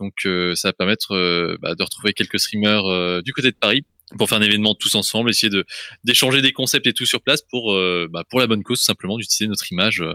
Donc 0.00 0.26
euh, 0.26 0.54
ça 0.54 0.68
va 0.68 0.72
permettre 0.72 1.14
euh, 1.14 1.56
bah, 1.60 1.74
de 1.74 1.82
retrouver 1.82 2.12
quelques 2.12 2.40
streamers 2.40 2.86
euh, 2.86 3.22
du 3.22 3.32
côté 3.32 3.50
de 3.50 3.56
Paris 3.56 3.84
pour 4.18 4.28
faire 4.28 4.38
un 4.38 4.42
événement 4.42 4.74
tous 4.74 4.94
ensemble, 4.96 5.30
essayer 5.30 5.50
de 5.50 5.64
d'échanger 6.02 6.42
des 6.42 6.52
concepts 6.52 6.86
et 6.86 6.92
tout 6.92 7.06
sur 7.06 7.20
place 7.20 7.42
pour 7.42 7.72
euh, 7.74 8.08
bah, 8.10 8.24
pour 8.28 8.40
la 8.40 8.46
bonne 8.46 8.62
cause 8.62 8.80
tout 8.80 8.84
simplement 8.84 9.16
d'utiliser 9.18 9.48
notre 9.48 9.70
image, 9.70 10.00
euh, 10.00 10.14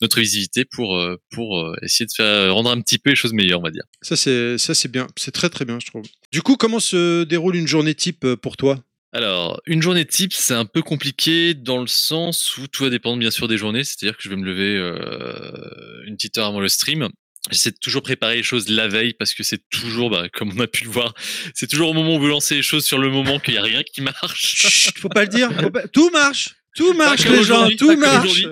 notre 0.00 0.18
visibilité 0.18 0.64
pour 0.64 0.96
euh, 0.96 1.16
pour 1.30 1.58
euh, 1.58 1.76
essayer 1.82 2.06
de 2.06 2.12
faire 2.12 2.52
rendre 2.52 2.70
un 2.70 2.80
petit 2.80 2.98
peu 2.98 3.10
les 3.10 3.16
choses 3.16 3.32
meilleures 3.32 3.60
on 3.60 3.64
va 3.64 3.70
dire. 3.70 3.84
Ça, 4.02 4.16
c'est, 4.16 4.58
ça, 4.58 4.74
c'est 4.74 4.90
bien. 4.90 5.06
C'est 5.16 5.32
très, 5.32 5.48
très 5.48 5.64
bien, 5.64 5.78
je 5.80 5.86
trouve. 5.86 6.02
Du 6.32 6.42
coup, 6.42 6.56
comment 6.56 6.80
se 6.80 7.24
déroule 7.24 7.56
une 7.56 7.66
journée 7.66 7.94
type 7.94 8.26
pour 8.34 8.56
toi? 8.56 8.82
Alors, 9.12 9.60
une 9.66 9.80
journée 9.80 10.04
type, 10.04 10.32
c'est 10.34 10.54
un 10.54 10.66
peu 10.66 10.82
compliqué 10.82 11.54
dans 11.54 11.80
le 11.80 11.86
sens 11.86 12.58
où 12.58 12.66
tout 12.66 12.84
va 12.84 12.90
dépendre 12.90 13.18
bien 13.18 13.30
sûr 13.30 13.48
des 13.48 13.56
journées. 13.56 13.82
C'est-à-dire 13.82 14.16
que 14.16 14.22
je 14.22 14.28
vais 14.28 14.36
me 14.36 14.44
lever 14.44 14.76
euh, 14.76 16.02
une 16.06 16.16
petite 16.16 16.36
heure 16.36 16.46
avant 16.46 16.60
le 16.60 16.68
stream. 16.68 17.08
J'essaie 17.50 17.70
de 17.70 17.76
toujours 17.80 18.02
préparer 18.02 18.36
les 18.36 18.42
choses 18.42 18.68
la 18.68 18.88
veille 18.88 19.14
parce 19.14 19.34
que 19.34 19.42
c'est 19.42 19.62
toujours, 19.70 20.10
bah, 20.10 20.28
comme 20.32 20.52
on 20.56 20.60
a 20.60 20.66
pu 20.66 20.84
le 20.84 20.90
voir, 20.90 21.14
c'est 21.54 21.68
toujours 21.68 21.90
au 21.90 21.92
moment 21.94 22.16
où 22.16 22.18
vous 22.18 22.26
lancez 22.26 22.56
les 22.56 22.62
choses 22.62 22.84
sur 22.84 22.98
le 22.98 23.08
moment 23.08 23.38
qu'il 23.38 23.54
n'y 23.54 23.58
a 23.58 23.62
rien 23.62 23.82
qui 23.82 24.00
marche. 24.02 24.56
Chut, 24.56 24.98
faut 24.98 25.08
pas 25.08 25.22
le 25.22 25.28
dire. 25.28 25.50
pas- 25.72 25.86
Tout 25.88 26.10
marche. 26.10 26.56
Tout 26.76 26.92
marche, 26.92 27.24
les 27.24 27.42
gens. 27.42 27.68
Tout 27.78 27.96
marche. 27.96 28.44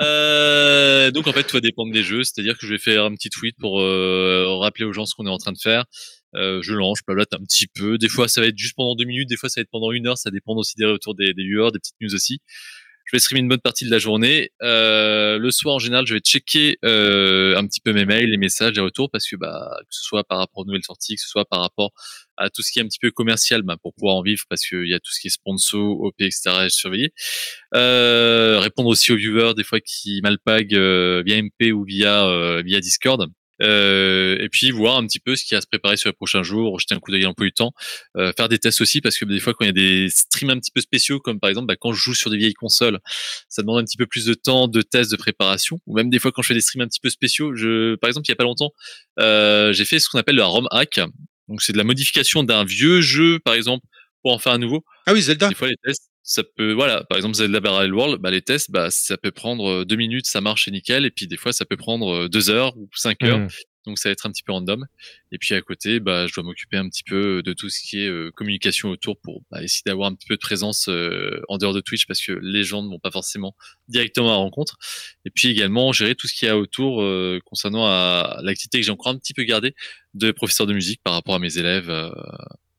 Euh, 0.00 1.10
donc 1.10 1.26
en 1.26 1.32
fait, 1.32 1.44
tout 1.44 1.56
va 1.56 1.60
dépendre 1.60 1.92
des 1.92 2.02
jeux. 2.02 2.22
C'est-à-dire 2.22 2.58
que 2.58 2.66
je 2.66 2.72
vais 2.72 2.78
faire 2.78 3.04
un 3.04 3.14
petit 3.14 3.30
tweet 3.30 3.56
pour 3.58 3.80
euh, 3.80 4.58
rappeler 4.58 4.84
aux 4.84 4.92
gens 4.92 5.06
ce 5.06 5.14
qu'on 5.14 5.26
est 5.26 5.30
en 5.30 5.38
train 5.38 5.52
de 5.52 5.58
faire. 5.58 5.84
Euh, 6.34 6.60
je 6.60 6.74
lance, 6.74 6.98
je 7.08 7.12
un 7.12 7.44
petit 7.44 7.66
peu. 7.74 7.96
Des 7.96 8.08
fois, 8.08 8.28
ça 8.28 8.42
va 8.42 8.48
être 8.48 8.58
juste 8.58 8.74
pendant 8.76 8.94
deux 8.94 9.06
minutes, 9.06 9.28
des 9.30 9.36
fois, 9.36 9.48
ça 9.48 9.60
va 9.60 9.62
être 9.62 9.70
pendant 9.70 9.92
une 9.92 10.06
heure. 10.06 10.18
Ça 10.18 10.30
dépend 10.30 10.54
aussi 10.56 10.74
des 10.76 10.84
retours 10.84 11.14
des, 11.14 11.32
des 11.32 11.42
viewers, 11.42 11.70
des 11.72 11.78
petites 11.78 11.96
news 12.02 12.14
aussi. 12.14 12.40
Je 13.08 13.16
vais 13.16 13.20
streamer 13.20 13.40
une 13.40 13.48
bonne 13.48 13.60
partie 13.60 13.86
de 13.86 13.90
la 13.90 13.98
journée. 13.98 14.50
Euh, 14.62 15.38
le 15.38 15.50
soir, 15.50 15.76
en 15.76 15.78
général, 15.78 16.06
je 16.06 16.12
vais 16.12 16.20
checker 16.20 16.76
euh, 16.84 17.56
un 17.56 17.66
petit 17.66 17.80
peu 17.80 17.94
mes 17.94 18.04
mails, 18.04 18.28
les 18.28 18.36
messages, 18.36 18.74
les 18.74 18.82
retours, 18.82 19.08
parce 19.10 19.26
que 19.26 19.34
bah, 19.34 19.78
que 19.80 19.86
ce 19.88 20.02
soit 20.02 20.24
par 20.24 20.36
rapport 20.36 20.58
aux 20.58 20.66
nouvelles 20.66 20.84
sorties, 20.84 21.16
que 21.16 21.22
ce 21.22 21.28
soit 21.28 21.46
par 21.46 21.60
rapport 21.60 21.92
à 22.36 22.50
tout 22.50 22.60
ce 22.60 22.70
qui 22.70 22.80
est 22.80 22.82
un 22.82 22.86
petit 22.86 22.98
peu 23.00 23.10
commercial, 23.10 23.62
bah, 23.62 23.78
pour 23.82 23.94
pouvoir 23.94 24.16
en 24.16 24.22
vivre, 24.22 24.42
parce 24.50 24.60
qu'il 24.66 24.86
y 24.86 24.92
a 24.92 25.00
tout 25.00 25.10
ce 25.10 25.20
qui 25.20 25.28
est 25.28 25.30
sponsor, 25.30 26.02
OP, 26.02 26.20
etc. 26.20 26.50
à 26.50 26.68
surveiller. 26.68 27.14
Euh, 27.74 28.58
répondre 28.60 28.90
aussi 28.90 29.10
aux 29.10 29.16
viewers, 29.16 29.54
des 29.56 29.64
fois 29.64 29.80
qui 29.80 30.20
malpaguent 30.22 30.74
euh, 30.74 31.22
via 31.24 31.40
MP 31.40 31.72
ou 31.72 31.84
via 31.84 32.26
euh, 32.28 32.62
via 32.62 32.78
Discord. 32.80 33.26
Euh, 33.60 34.36
et 34.40 34.48
puis 34.48 34.70
voir 34.70 34.96
un 34.96 35.06
petit 35.06 35.18
peu 35.18 35.36
ce 35.36 35.44
qui 35.44 35.54
a 35.54 35.58
à 35.58 35.60
se 35.60 35.66
préparer 35.66 35.96
sur 35.96 36.08
les 36.08 36.14
prochains 36.14 36.42
jours, 36.42 36.78
jeter 36.78 36.94
un 36.94 37.00
coup 37.00 37.10
d'œil 37.10 37.24
un 37.24 37.34
peu 37.34 37.44
du 37.44 37.52
temps, 37.52 37.72
euh, 38.16 38.32
faire 38.36 38.48
des 38.48 38.58
tests 38.58 38.80
aussi 38.80 39.00
parce 39.00 39.18
que 39.18 39.24
des 39.24 39.40
fois 39.40 39.52
quand 39.52 39.64
il 39.64 39.68
y 39.68 39.70
a 39.70 39.72
des 39.72 40.08
streams 40.10 40.50
un 40.50 40.58
petit 40.58 40.70
peu 40.70 40.80
spéciaux 40.80 41.18
comme 41.18 41.40
par 41.40 41.50
exemple 41.50 41.66
bah, 41.66 41.76
quand 41.78 41.92
je 41.92 42.00
joue 42.00 42.14
sur 42.14 42.30
des 42.30 42.36
vieilles 42.36 42.54
consoles, 42.54 43.00
ça 43.48 43.62
demande 43.62 43.80
un 43.80 43.84
petit 43.84 43.96
peu 43.96 44.06
plus 44.06 44.24
de 44.24 44.34
temps 44.34 44.68
de 44.68 44.82
tests 44.82 45.10
de 45.10 45.16
préparation 45.16 45.80
ou 45.86 45.96
même 45.96 46.10
des 46.10 46.18
fois 46.18 46.30
quand 46.30 46.42
je 46.42 46.48
fais 46.48 46.54
des 46.54 46.60
streams 46.60 46.82
un 46.82 46.88
petit 46.88 47.00
peu 47.00 47.10
spéciaux, 47.10 47.54
je 47.54 47.96
par 47.96 48.08
exemple 48.08 48.26
il 48.28 48.30
y 48.30 48.32
a 48.32 48.36
pas 48.36 48.44
longtemps, 48.44 48.70
euh, 49.18 49.72
j'ai 49.72 49.84
fait 49.84 49.98
ce 49.98 50.08
qu'on 50.08 50.18
appelle 50.18 50.36
le 50.36 50.44
ROM 50.44 50.68
hack. 50.70 51.00
Donc 51.48 51.62
c'est 51.62 51.72
de 51.72 51.78
la 51.78 51.84
modification 51.84 52.44
d'un 52.44 52.64
vieux 52.64 53.00
jeu 53.00 53.40
par 53.40 53.54
exemple 53.54 53.84
pour 54.22 54.32
en 54.32 54.38
faire 54.38 54.52
un 54.52 54.58
nouveau. 54.58 54.84
Ah 55.06 55.12
oui, 55.14 55.22
Zelda. 55.22 55.48
Des 55.48 55.54
fois 55.54 55.68
les 55.68 55.76
tests 55.82 56.10
ça 56.28 56.44
peut 56.44 56.72
voilà 56.74 57.04
par 57.04 57.16
exemple 57.16 57.34
Zelda 57.36 57.58
Parallel 57.58 57.94
World 57.94 58.20
bah 58.20 58.30
les 58.30 58.42
tests 58.42 58.70
bah 58.70 58.90
ça 58.90 59.16
peut 59.16 59.30
prendre 59.30 59.84
deux 59.84 59.96
minutes 59.96 60.26
ça 60.26 60.42
marche 60.42 60.66
c'est 60.66 60.70
nickel 60.70 61.06
et 61.06 61.10
puis 61.10 61.26
des 61.26 61.38
fois 61.38 61.54
ça 61.54 61.64
peut 61.64 61.78
prendre 61.78 62.28
deux 62.28 62.50
heures 62.50 62.76
ou 62.76 62.86
cinq 62.94 63.22
heures. 63.24 63.38
Mm. 63.38 63.48
donc 63.86 63.98
ça 63.98 64.10
va 64.10 64.12
être 64.12 64.26
un 64.26 64.30
petit 64.30 64.42
peu 64.42 64.52
random. 64.52 64.84
Et 65.32 65.38
puis 65.38 65.54
à 65.54 65.62
côté 65.62 66.00
bah 66.00 66.26
je 66.26 66.34
dois 66.34 66.44
m'occuper 66.44 66.76
un 66.76 66.86
petit 66.90 67.02
peu 67.02 67.42
de 67.42 67.54
tout 67.54 67.70
ce 67.70 67.80
qui 67.80 68.02
est 68.02 68.08
euh, 68.08 68.30
communication 68.36 68.90
autour 68.90 69.18
pour 69.18 69.42
bah, 69.50 69.62
essayer 69.62 69.80
d'avoir 69.86 70.10
un 70.10 70.14
petit 70.14 70.26
peu 70.26 70.34
de 70.34 70.40
présence 70.40 70.88
euh, 70.90 71.40
en 71.48 71.56
dehors 71.56 71.72
de 71.72 71.80
Twitch 71.80 72.06
parce 72.06 72.20
que 72.20 72.32
les 72.32 72.62
gens 72.62 72.82
ne 72.82 72.88
vont 72.88 72.98
pas 72.98 73.10
forcément 73.10 73.56
directement 73.88 74.28
à 74.28 74.32
la 74.32 74.36
rencontre. 74.36 74.76
Et 75.24 75.30
puis 75.30 75.48
également 75.48 75.92
gérer 75.92 76.14
tout 76.14 76.28
ce 76.28 76.34
qu'il 76.34 76.46
y 76.46 76.50
a 76.50 76.58
autour 76.58 77.00
euh, 77.00 77.38
concernant 77.46 77.86
à 77.86 78.40
l'activité 78.42 78.80
que 78.80 78.84
j'ai 78.84 78.92
encore 78.92 79.12
un 79.12 79.16
petit 79.16 79.32
peu 79.32 79.44
gardée 79.44 79.74
de 80.12 80.30
professeur 80.30 80.66
de 80.66 80.74
musique 80.74 81.00
par 81.02 81.14
rapport 81.14 81.34
à 81.34 81.38
mes 81.38 81.56
élèves 81.56 81.88
euh, 81.88 82.10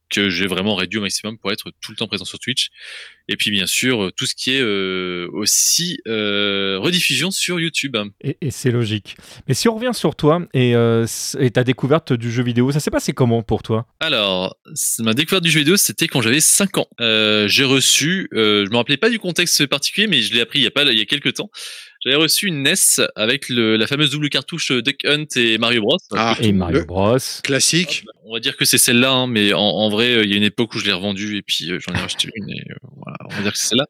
que 0.10 0.30
j'ai 0.30 0.48
vraiment 0.48 0.76
réduit 0.76 1.00
au 1.00 1.02
maximum 1.02 1.38
pour 1.38 1.52
être 1.52 1.72
tout 1.82 1.92
le 1.92 1.98
temps 1.98 2.08
présent 2.08 2.26
sur 2.26 2.40
Twitch. 2.40 2.70
Et 3.28 3.38
puis 3.38 3.52
bien 3.52 3.68
sûr, 3.68 4.06
euh, 4.06 4.12
tout 4.12 4.26
ce 4.26 4.34
qui 4.36 4.56
est 4.56 4.62
euh, 4.62 5.28
aussi 5.34 6.00
euh, 6.08 6.78
rediffusion 6.80 7.32
sur 7.32 7.60
YouTube. 7.60 7.96
Et, 8.22 8.38
et 8.42 8.52
c'est 8.52 8.72
logique. 8.72 9.18
Mais 9.48 9.54
si 9.54 9.68
on 9.70 9.76
revient 9.76 9.94
sur 9.94 10.16
toi 10.16 10.42
et, 10.54 10.76
euh, 10.76 11.06
et 11.40 11.52
ta 11.52 11.64
découverte 11.64 12.14
du 12.14 12.32
jeu 12.32 12.44
vidéo, 12.44 12.72
ça 12.72 12.80
s'est 12.80 12.92
passé 12.92 13.14
comment 13.14 13.44
pour 13.44 13.62
toi? 13.62 13.86
Alors, 14.00 14.58
ma 15.00 15.14
découverte 15.14 15.44
du 15.44 15.52
jeu 15.52 15.60
vidéo, 15.60 15.78
c'était 15.78 16.08
quand 16.08 16.22
j'avais 16.22 16.40
5 16.40 16.80
ans. 16.80 16.88
Euh, 17.00 17.48
j'ai 17.48 17.64
reçu, 17.64 18.30
euh, 18.34 18.66
je 18.66 18.72
me 18.72 18.78
rappelais 18.78 18.98
pas 18.98 19.10
du 19.10 19.20
contexte 19.20 19.66
particulier, 19.68 20.08
mais 20.08 20.22
je 20.22 20.34
l'ai 20.34 20.42
appris 20.42 20.60
il 20.60 20.64
y 20.64 20.68
a 20.68 20.72
pas, 20.72 20.84
il 20.84 20.98
y 20.98 21.02
a 21.02 21.06
quelques 21.06 21.36
temps. 21.36 21.52
J'avais 22.04 22.16
reçu 22.16 22.48
une 22.48 22.64
NES 22.64 22.76
avec 23.16 23.50
le, 23.50 23.76
la 23.76 23.86
fameuse 23.86 24.12
double 24.12 24.30
cartouche 24.30 24.72
Duck 24.72 25.04
Hunt 25.06 25.26
et 25.36 25.58
Mario 25.58 25.82
Bros. 25.82 25.98
Ah, 26.16 26.36
Et 26.40 26.54
Mario 26.54 26.86
Bros. 26.86 27.18
classique. 27.44 28.06
On 28.26 28.34
va 28.34 28.40
dire 28.40 28.56
que 28.56 28.64
c'est 28.64 28.78
celle-là, 28.78 29.12
hein, 29.12 29.28
mais 29.28 29.52
en, 29.54 29.60
en 29.60 29.90
vrai, 29.90 30.14
euh, 30.14 30.24
il 30.24 30.30
y 30.30 30.34
a 30.34 30.38
une 30.38 30.44
époque 30.44 30.74
où 30.76 30.80
je 30.80 30.86
l'ai 30.86 30.94
revendue 30.94 31.36
et 31.38 31.42
puis 31.42 31.70
euh, 31.72 31.80
j'en 31.80 31.94
ai 31.96 32.00
racheté 32.00 32.30
une 32.36 32.50
et 32.50 32.62
euh, 32.70 32.76
voilà, 33.04 33.18
on 33.26 33.34
va 33.36 33.42
dire 33.42 33.52
que 33.52 33.58
c'est 33.58 33.68
celle-là. 33.70 33.86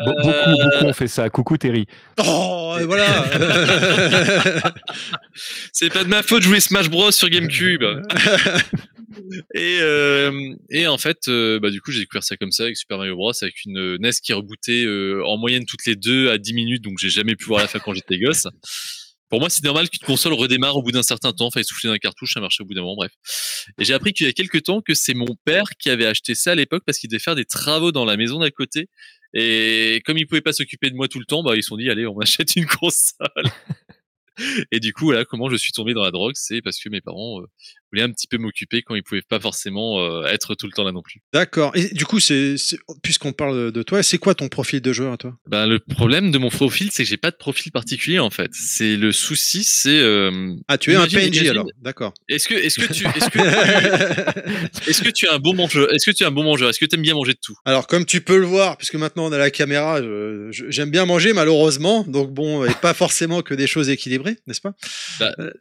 Be- 0.00 0.08
Euh, 0.08 0.22
Beaucoup, 0.22 0.62
beaucoup 0.62 0.84
ont 0.86 0.92
fait 0.92 1.06
ça. 1.08 1.30
Coucou 1.30 1.56
Terry. 1.56 1.86
Oh, 2.18 2.76
et 2.80 2.84
voilà. 2.84 3.24
C'est 5.72 5.92
pas 5.92 6.04
de 6.04 6.08
ma 6.08 6.22
faute 6.22 6.40
de 6.40 6.44
jouer 6.44 6.60
Smash 6.60 6.90
Bros 6.90 7.10
sur 7.12 7.28
GameCube. 7.30 7.84
et, 9.54 9.78
euh, 9.80 10.54
et 10.70 10.86
en 10.86 10.98
fait, 10.98 11.28
euh, 11.28 11.58
bah, 11.60 11.70
du 11.70 11.80
coup, 11.80 11.90
j'ai 11.90 12.00
découvert 12.00 12.24
ça 12.24 12.36
comme 12.36 12.52
ça 12.52 12.64
avec 12.64 12.76
Super 12.76 12.98
Mario 12.98 13.16
Bros. 13.16 13.32
avec 13.40 13.64
une 13.64 13.78
euh, 13.78 13.98
NES 13.98 14.12
qui 14.22 14.32
rebootait 14.32 14.84
euh, 14.84 15.24
en 15.26 15.36
moyenne 15.36 15.64
toutes 15.66 15.86
les 15.86 15.96
deux 15.96 16.30
à 16.30 16.38
10 16.38 16.54
minutes, 16.54 16.82
donc 16.82 16.98
j'ai 16.98 17.10
jamais 17.10 17.36
pu 17.36 17.44
voir 17.46 17.60
la 17.60 17.68
fin 17.68 17.78
quand 17.78 17.94
j'étais 17.94 18.18
gosse. 18.18 18.46
Pour 19.28 19.40
moi, 19.40 19.48
c'est 19.48 19.64
normal 19.64 19.88
qu'une 19.88 20.06
console 20.06 20.34
redémarre 20.34 20.76
au 20.76 20.82
bout 20.82 20.92
d'un 20.92 21.02
certain 21.02 21.32
temps. 21.32 21.50
Fallait 21.50 21.64
souffler 21.64 21.88
dans 21.88 21.94
un 21.94 21.98
cartouche, 21.98 22.34
ça 22.34 22.40
marchait 22.40 22.62
au 22.62 22.66
bout 22.66 22.74
d'un 22.74 22.82
moment, 22.82 22.96
bref. 22.96 23.12
Et 23.78 23.84
j'ai 23.84 23.94
appris 23.94 24.12
qu'il 24.12 24.26
y 24.26 24.28
a 24.28 24.32
quelques 24.34 24.64
temps 24.64 24.82
que 24.82 24.92
c'est 24.92 25.14
mon 25.14 25.36
père 25.46 25.70
qui 25.80 25.88
avait 25.88 26.04
acheté 26.04 26.34
ça 26.34 26.52
à 26.52 26.54
l'époque 26.54 26.82
parce 26.84 26.98
qu'il 26.98 27.08
devait 27.08 27.18
faire 27.18 27.34
des 27.34 27.46
travaux 27.46 27.92
dans 27.92 28.04
la 28.04 28.18
maison 28.18 28.40
d'à 28.40 28.50
côté. 28.50 28.90
Et 29.32 30.02
comme 30.04 30.18
il 30.18 30.26
pouvait 30.26 30.42
pas 30.42 30.52
s'occuper 30.52 30.90
de 30.90 30.96
moi 30.96 31.08
tout 31.08 31.18
le 31.18 31.24
temps, 31.24 31.42
bah, 31.42 31.56
ils 31.56 31.62
se 31.62 31.68
sont 31.70 31.78
dit, 31.78 31.88
allez, 31.88 32.06
on 32.06 32.18
achète 32.20 32.56
une 32.56 32.66
console. 32.66 33.50
Et 34.70 34.80
du 34.80 34.92
coup, 34.92 35.06
voilà 35.06 35.24
comment 35.24 35.48
je 35.48 35.56
suis 35.56 35.72
tombé 35.72 35.94
dans 35.94 36.02
la 36.02 36.10
drogue, 36.10 36.34
c'est 36.36 36.60
parce 36.60 36.78
que 36.78 36.90
mes 36.90 37.00
parents 37.00 37.40
voulaient 37.92 38.02
un 38.04 38.10
petit 38.12 38.26
peu 38.26 38.38
m'occuper 38.38 38.82
quand 38.82 38.94
ils 38.94 39.02
pouvaient 39.02 39.22
pas 39.22 39.38
forcément 39.40 40.00
euh, 40.00 40.24
être 40.26 40.54
tout 40.54 40.66
le 40.66 40.72
temps 40.72 40.84
là 40.84 40.92
non 40.92 41.02
plus. 41.02 41.20
D'accord. 41.32 41.72
Et 41.74 41.88
du 41.92 42.04
coup, 42.06 42.20
c'est 42.20 42.56
puisqu'on 43.02 43.32
parle 43.32 43.70
de 43.72 43.82
toi, 43.82 44.02
c'est 44.02 44.18
quoi 44.18 44.34
ton 44.34 44.48
profil 44.48 44.80
de 44.80 44.92
joueur, 44.92 45.18
toi? 45.18 45.34
Ben, 45.46 45.66
le 45.66 45.78
problème 45.78 46.30
de 46.30 46.38
mon 46.38 46.48
profil, 46.48 46.88
c'est 46.92 47.04
que 47.04 47.08
j'ai 47.08 47.16
pas 47.16 47.30
de 47.30 47.36
profil 47.36 47.70
particulier 47.72 48.18
en 48.18 48.30
fait. 48.30 48.50
C'est 48.52 48.96
le 48.96 49.12
souci, 49.12 49.62
c'est 49.64 49.90
euh, 49.98 50.54
Ah, 50.68 50.78
tu 50.78 50.92
es 50.92 50.96
un 50.96 51.06
PNJ 51.06 51.12
imagine- 51.36 51.48
alors. 51.50 51.66
D'accord. 51.82 52.14
est-ce 52.28 52.48
que 52.48 52.54
est-ce 52.54 52.80
que 52.80 52.92
tu 52.92 53.04
est-ce 53.06 53.28
que 53.30 53.38
est-ce 54.90 55.02
que 55.02 55.10
tu 55.10 55.26
es 55.26 55.28
un 55.28 55.38
bon 55.38 55.54
mangeur 55.54 55.92
Est-ce 55.92 56.06
que 56.10 56.14
tu 56.14 56.22
es 56.22 56.26
un 56.26 56.30
bon 56.30 56.44
mangeur? 56.44 56.70
Est-ce 56.70 56.78
que 56.78 56.86
tu 56.86 56.94
aimes 56.96 57.02
bien 57.02 57.14
manger 57.14 57.32
de 57.32 57.38
tout? 57.42 57.56
Alors, 57.64 57.86
comme 57.86 58.04
tu 58.06 58.20
peux 58.20 58.38
le 58.38 58.46
voir, 58.46 58.76
puisque 58.76 58.94
maintenant 58.94 59.26
on 59.26 59.32
a 59.32 59.38
la 59.38 59.50
caméra, 59.50 60.00
je- 60.02 60.48
je- 60.50 60.64
j'aime 60.70 60.90
bien 60.90 61.04
manger 61.06 61.32
malheureusement. 61.32 62.04
Donc 62.08 62.32
bon, 62.32 62.64
et 62.64 62.72
pas 62.80 62.94
forcément 62.94 63.42
que 63.42 63.54
des 63.54 63.66
choses 63.66 63.88
équilibrées, 63.88 64.36
n'est-ce 64.46 64.60
pas? 64.60 64.72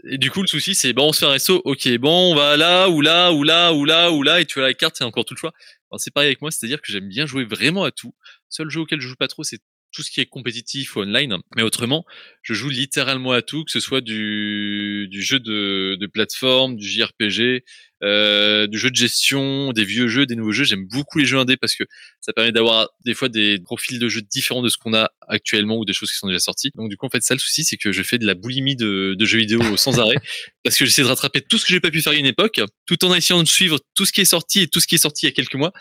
Et 0.10 0.18
du 0.18 0.32
coup, 0.32 0.42
le 0.42 0.48
souci, 0.48 0.76
c'est 0.76 0.94
bon, 0.94 1.10
on 1.10 1.14
se 1.14 1.20
fait 1.20 1.26
un 1.26 1.32
resto, 1.32 1.62
ok, 1.66 1.88
bon, 1.98 2.21
on 2.22 2.36
va 2.36 2.58
là 2.58 2.90
ou 2.90 3.02
là 3.02 3.32
ou 3.32 3.44
là 3.44 3.74
ou 3.74 3.86
là 3.86 4.12
ou 4.12 4.24
là, 4.24 4.42
et 4.42 4.46
tu 4.46 4.60
as 4.60 4.64
la 4.64 4.74
carte, 4.74 4.96
c'est 4.98 5.04
encore 5.04 5.26
tout 5.26 5.34
le 5.34 5.40
choix. 5.40 5.54
C'est 5.98 6.14
pareil 6.14 6.28
avec 6.28 6.42
moi, 6.42 6.52
c'est-à-dire 6.52 6.82
que 6.82 6.92
j'aime 6.92 7.08
bien 7.08 7.26
jouer 7.26 7.44
vraiment 7.44 7.84
à 7.84 7.92
tout. 7.92 8.14
Seul 8.50 8.70
jeu 8.70 8.82
auquel 8.82 9.02
je 9.02 9.08
joue 9.08 9.16
pas 9.16 9.28
trop, 9.28 9.44
c'est 9.44 9.60
tout 9.92 10.04
ce 10.04 10.12
qui 10.12 10.22
est 10.22 10.26
compétitif 10.26 10.96
ou 10.96 11.02
online. 11.02 11.38
Mais 11.56 11.64
autrement, 11.64 12.06
je 12.44 12.54
joue 12.54 12.70
littéralement 12.70 13.32
à 13.32 13.42
tout, 13.42 13.66
que 13.66 13.72
ce 13.72 13.82
soit 13.82 14.02
du, 14.02 15.10
jeu 15.12 15.40
de 15.40 16.08
plateforme, 16.08 16.78
du 16.78 16.88
JRPG, 16.88 17.64
euh, 18.04 18.68
du 18.68 18.78
jeu 18.78 18.90
de 18.90 18.96
gestion, 18.96 19.74
des 19.74 19.86
vieux 19.86 20.08
jeux, 20.08 20.26
des 20.26 20.36
nouveaux 20.36 20.52
jeux. 20.52 20.64
J'aime 20.64 20.86
beaucoup 20.86 21.20
les 21.20 21.26
jeux 21.26 21.38
indés 21.38 21.58
parce 21.58 21.76
que 21.76 21.84
ça 22.20 22.34
permet 22.34 22.52
d'avoir 22.52 22.90
des 23.06 23.14
fois 23.14 23.30
des 23.30 23.60
profils 23.60 24.00
de 24.00 24.08
jeux 24.08 24.22
différents 24.22 24.62
de 24.62 24.70
ce 24.70 24.78
qu'on 24.78 24.94
a 24.94 25.12
actuellement 25.28 25.78
ou 25.78 25.86
des 25.86 25.94
choses 25.94 26.12
qui 26.12 26.18
sont 26.18 26.28
déjà 26.28 26.40
sorties. 26.40 26.72
Donc 26.76 26.90
du 26.90 26.98
coup, 26.98 27.06
en 27.06 27.10
fait, 27.10 27.22
ça 27.22 27.36
le 27.36 27.40
souci, 27.40 27.64
c'est 27.64 27.78
que 27.78 27.92
je 27.92 28.04
fais 28.04 28.18
de 28.18 28.26
la 28.26 28.34
boulimie 28.34 28.76
de, 28.76 29.16
jeux 29.20 29.38
vidéo 29.38 29.62
sans 29.78 30.00
arrêt 30.00 30.18
parce 30.64 30.78
que 30.78 30.86
j'essaie 30.86 31.04
de 31.04 31.08
rattraper 31.08 31.42
tout 31.42 31.58
ce 31.58 31.66
que 31.66 31.74
j'ai 31.74 31.80
pas 31.80 31.92
pu 31.92 32.02
faire 32.02 32.14
à 32.14 32.16
une 32.16 32.26
époque, 32.26 32.62
tout 32.86 33.04
en 33.06 33.14
essayant 33.14 33.42
de 33.44 33.48
suivre 33.48 33.80
tout 33.96 34.06
ce 34.06 34.12
qui 34.12 34.22
est 34.22 34.26
sorti 34.26 34.62
et 34.62 34.68
tout 34.68 34.80
ce 34.80 34.88
qui 34.88 34.96
est 34.96 35.00
sorti 35.00 35.26
il 35.26 35.30
y 35.30 35.32
a 35.32 35.34
quelques 35.34 35.56
mois. 35.56 35.72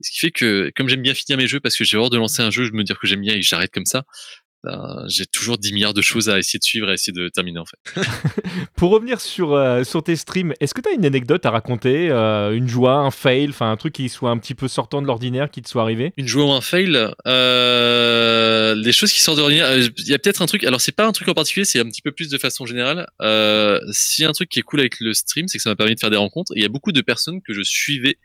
Ce 0.00 0.10
qui 0.10 0.18
fait 0.18 0.30
que, 0.30 0.70
comme 0.76 0.88
j'aime 0.88 1.02
bien 1.02 1.14
finir 1.14 1.36
mes 1.36 1.48
jeux 1.48 1.60
parce 1.60 1.76
que 1.76 1.84
j'ai 1.84 1.96
horreur 1.96 2.10
de 2.10 2.18
lancer 2.18 2.42
un 2.42 2.50
jeu, 2.50 2.64
je 2.64 2.72
me 2.72 2.84
dire 2.84 2.98
que 2.98 3.06
j'aime 3.06 3.22
bien 3.22 3.34
et 3.34 3.42
j'arrête 3.42 3.72
comme 3.72 3.86
ça. 3.86 4.04
Ben, 4.66 5.04
j'ai 5.06 5.26
toujours 5.26 5.58
10 5.58 5.72
milliards 5.72 5.94
de 5.94 6.02
choses 6.02 6.28
à 6.28 6.40
essayer 6.40 6.58
de 6.58 6.64
suivre 6.64 6.88
et 6.88 6.90
à 6.90 6.94
essayer 6.94 7.12
de 7.12 7.28
terminer 7.28 7.60
en 7.60 7.64
fait. 7.64 7.78
Pour 8.74 8.90
revenir 8.90 9.20
sur, 9.20 9.52
euh, 9.54 9.84
sur 9.84 10.02
tes 10.02 10.16
streams, 10.16 10.54
est-ce 10.58 10.74
que 10.74 10.80
tu 10.80 10.88
as 10.88 10.92
une 10.92 11.04
anecdote 11.04 11.46
à 11.46 11.50
raconter 11.50 12.10
euh, 12.10 12.50
Une 12.50 12.66
joie, 12.66 12.94
un 12.94 13.12
fail, 13.12 13.50
enfin 13.50 13.70
un 13.70 13.76
truc 13.76 13.94
qui 13.94 14.08
soit 14.08 14.30
un 14.30 14.38
petit 14.38 14.56
peu 14.56 14.66
sortant 14.66 15.02
de 15.02 15.06
l'ordinaire 15.06 15.52
qui 15.52 15.62
te 15.62 15.68
soit 15.68 15.82
arrivé? 15.82 16.12
Une 16.16 16.26
joie 16.26 16.46
ou 16.46 16.50
un 16.50 16.60
fail, 16.60 16.98
euh, 17.28 18.74
les 18.74 18.92
choses 18.92 19.12
qui 19.12 19.20
sortent 19.20 19.36
de 19.36 19.42
l'ordinaire, 19.42 19.68
euh, 19.68 19.88
il 19.98 20.08
y 20.08 20.14
a 20.14 20.18
peut-être 20.18 20.42
un 20.42 20.46
truc, 20.46 20.64
alors 20.64 20.80
c'est 20.80 20.90
pas 20.90 21.06
un 21.06 21.12
truc 21.12 21.28
en 21.28 21.34
particulier, 21.34 21.64
c'est 21.64 21.78
un 21.78 21.86
petit 21.86 22.02
peu 22.02 22.10
plus 22.10 22.28
de 22.28 22.36
façon 22.36 22.66
générale. 22.66 23.06
A 23.20 23.78
un 23.78 24.32
truc 24.32 24.48
qui 24.48 24.58
est 24.58 24.62
cool 24.62 24.80
avec 24.80 24.98
le 24.98 25.14
stream, 25.14 25.46
c'est 25.46 25.58
que 25.58 25.62
ça 25.62 25.70
m'a 25.70 25.76
permis 25.76 25.94
de 25.94 26.00
faire 26.00 26.10
des 26.10 26.16
rencontres. 26.16 26.50
Il 26.56 26.62
y 26.62 26.66
a 26.66 26.68
beaucoup 26.68 26.90
de 26.90 27.02
personnes 27.02 27.40
que 27.40 27.52
je 27.52 27.62
suivais, 27.62 28.18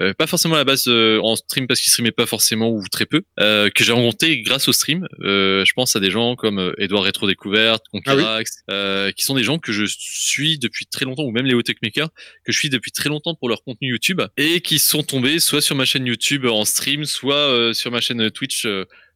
euh, 0.00 0.12
pas 0.14 0.26
forcément 0.26 0.54
à 0.54 0.58
la 0.58 0.64
base 0.64 0.84
euh, 0.88 1.20
en 1.22 1.36
stream 1.36 1.66
parce 1.66 1.80
qu'ils 1.80 1.92
streamaient 1.92 2.10
pas 2.12 2.26
forcément 2.26 2.70
ou 2.70 2.82
très 2.90 3.06
peu, 3.06 3.22
euh, 3.40 3.70
que 3.70 3.84
j'ai 3.84 3.92
rencontré 3.92 4.40
grâce 4.40 4.68
au 4.68 4.72
stream. 4.72 5.06
Euh, 5.20 5.64
je 5.64 5.72
pense 5.74 5.96
à 5.96 6.00
des 6.00 6.10
gens 6.10 6.36
comme 6.36 6.58
euh, 6.58 6.74
Edouard 6.78 7.04
Rétro 7.04 7.26
Découverte, 7.26 7.84
Conquerax, 7.92 8.62
euh, 8.70 9.12
qui 9.12 9.24
sont 9.24 9.34
des 9.34 9.44
gens 9.44 9.58
que 9.58 9.72
je 9.72 9.84
suis 9.86 10.58
depuis 10.58 10.86
très 10.86 11.04
longtemps, 11.04 11.24
ou 11.24 11.30
même 11.30 11.46
Léo 11.46 11.62
Techmaker, 11.62 12.08
que 12.44 12.52
je 12.52 12.58
suis 12.58 12.70
depuis 12.70 12.92
très 12.92 13.08
longtemps 13.08 13.34
pour 13.34 13.48
leur 13.48 13.62
contenu 13.62 13.90
YouTube, 13.90 14.22
et 14.36 14.60
qui 14.60 14.78
sont 14.78 15.02
tombés 15.02 15.38
soit 15.38 15.60
sur 15.60 15.76
ma 15.76 15.84
chaîne 15.84 16.06
YouTube 16.06 16.46
en 16.46 16.64
stream, 16.64 17.04
soit 17.04 17.34
euh, 17.34 17.72
sur 17.72 17.90
ma 17.90 18.00
chaîne 18.00 18.30
Twitch. 18.30 18.66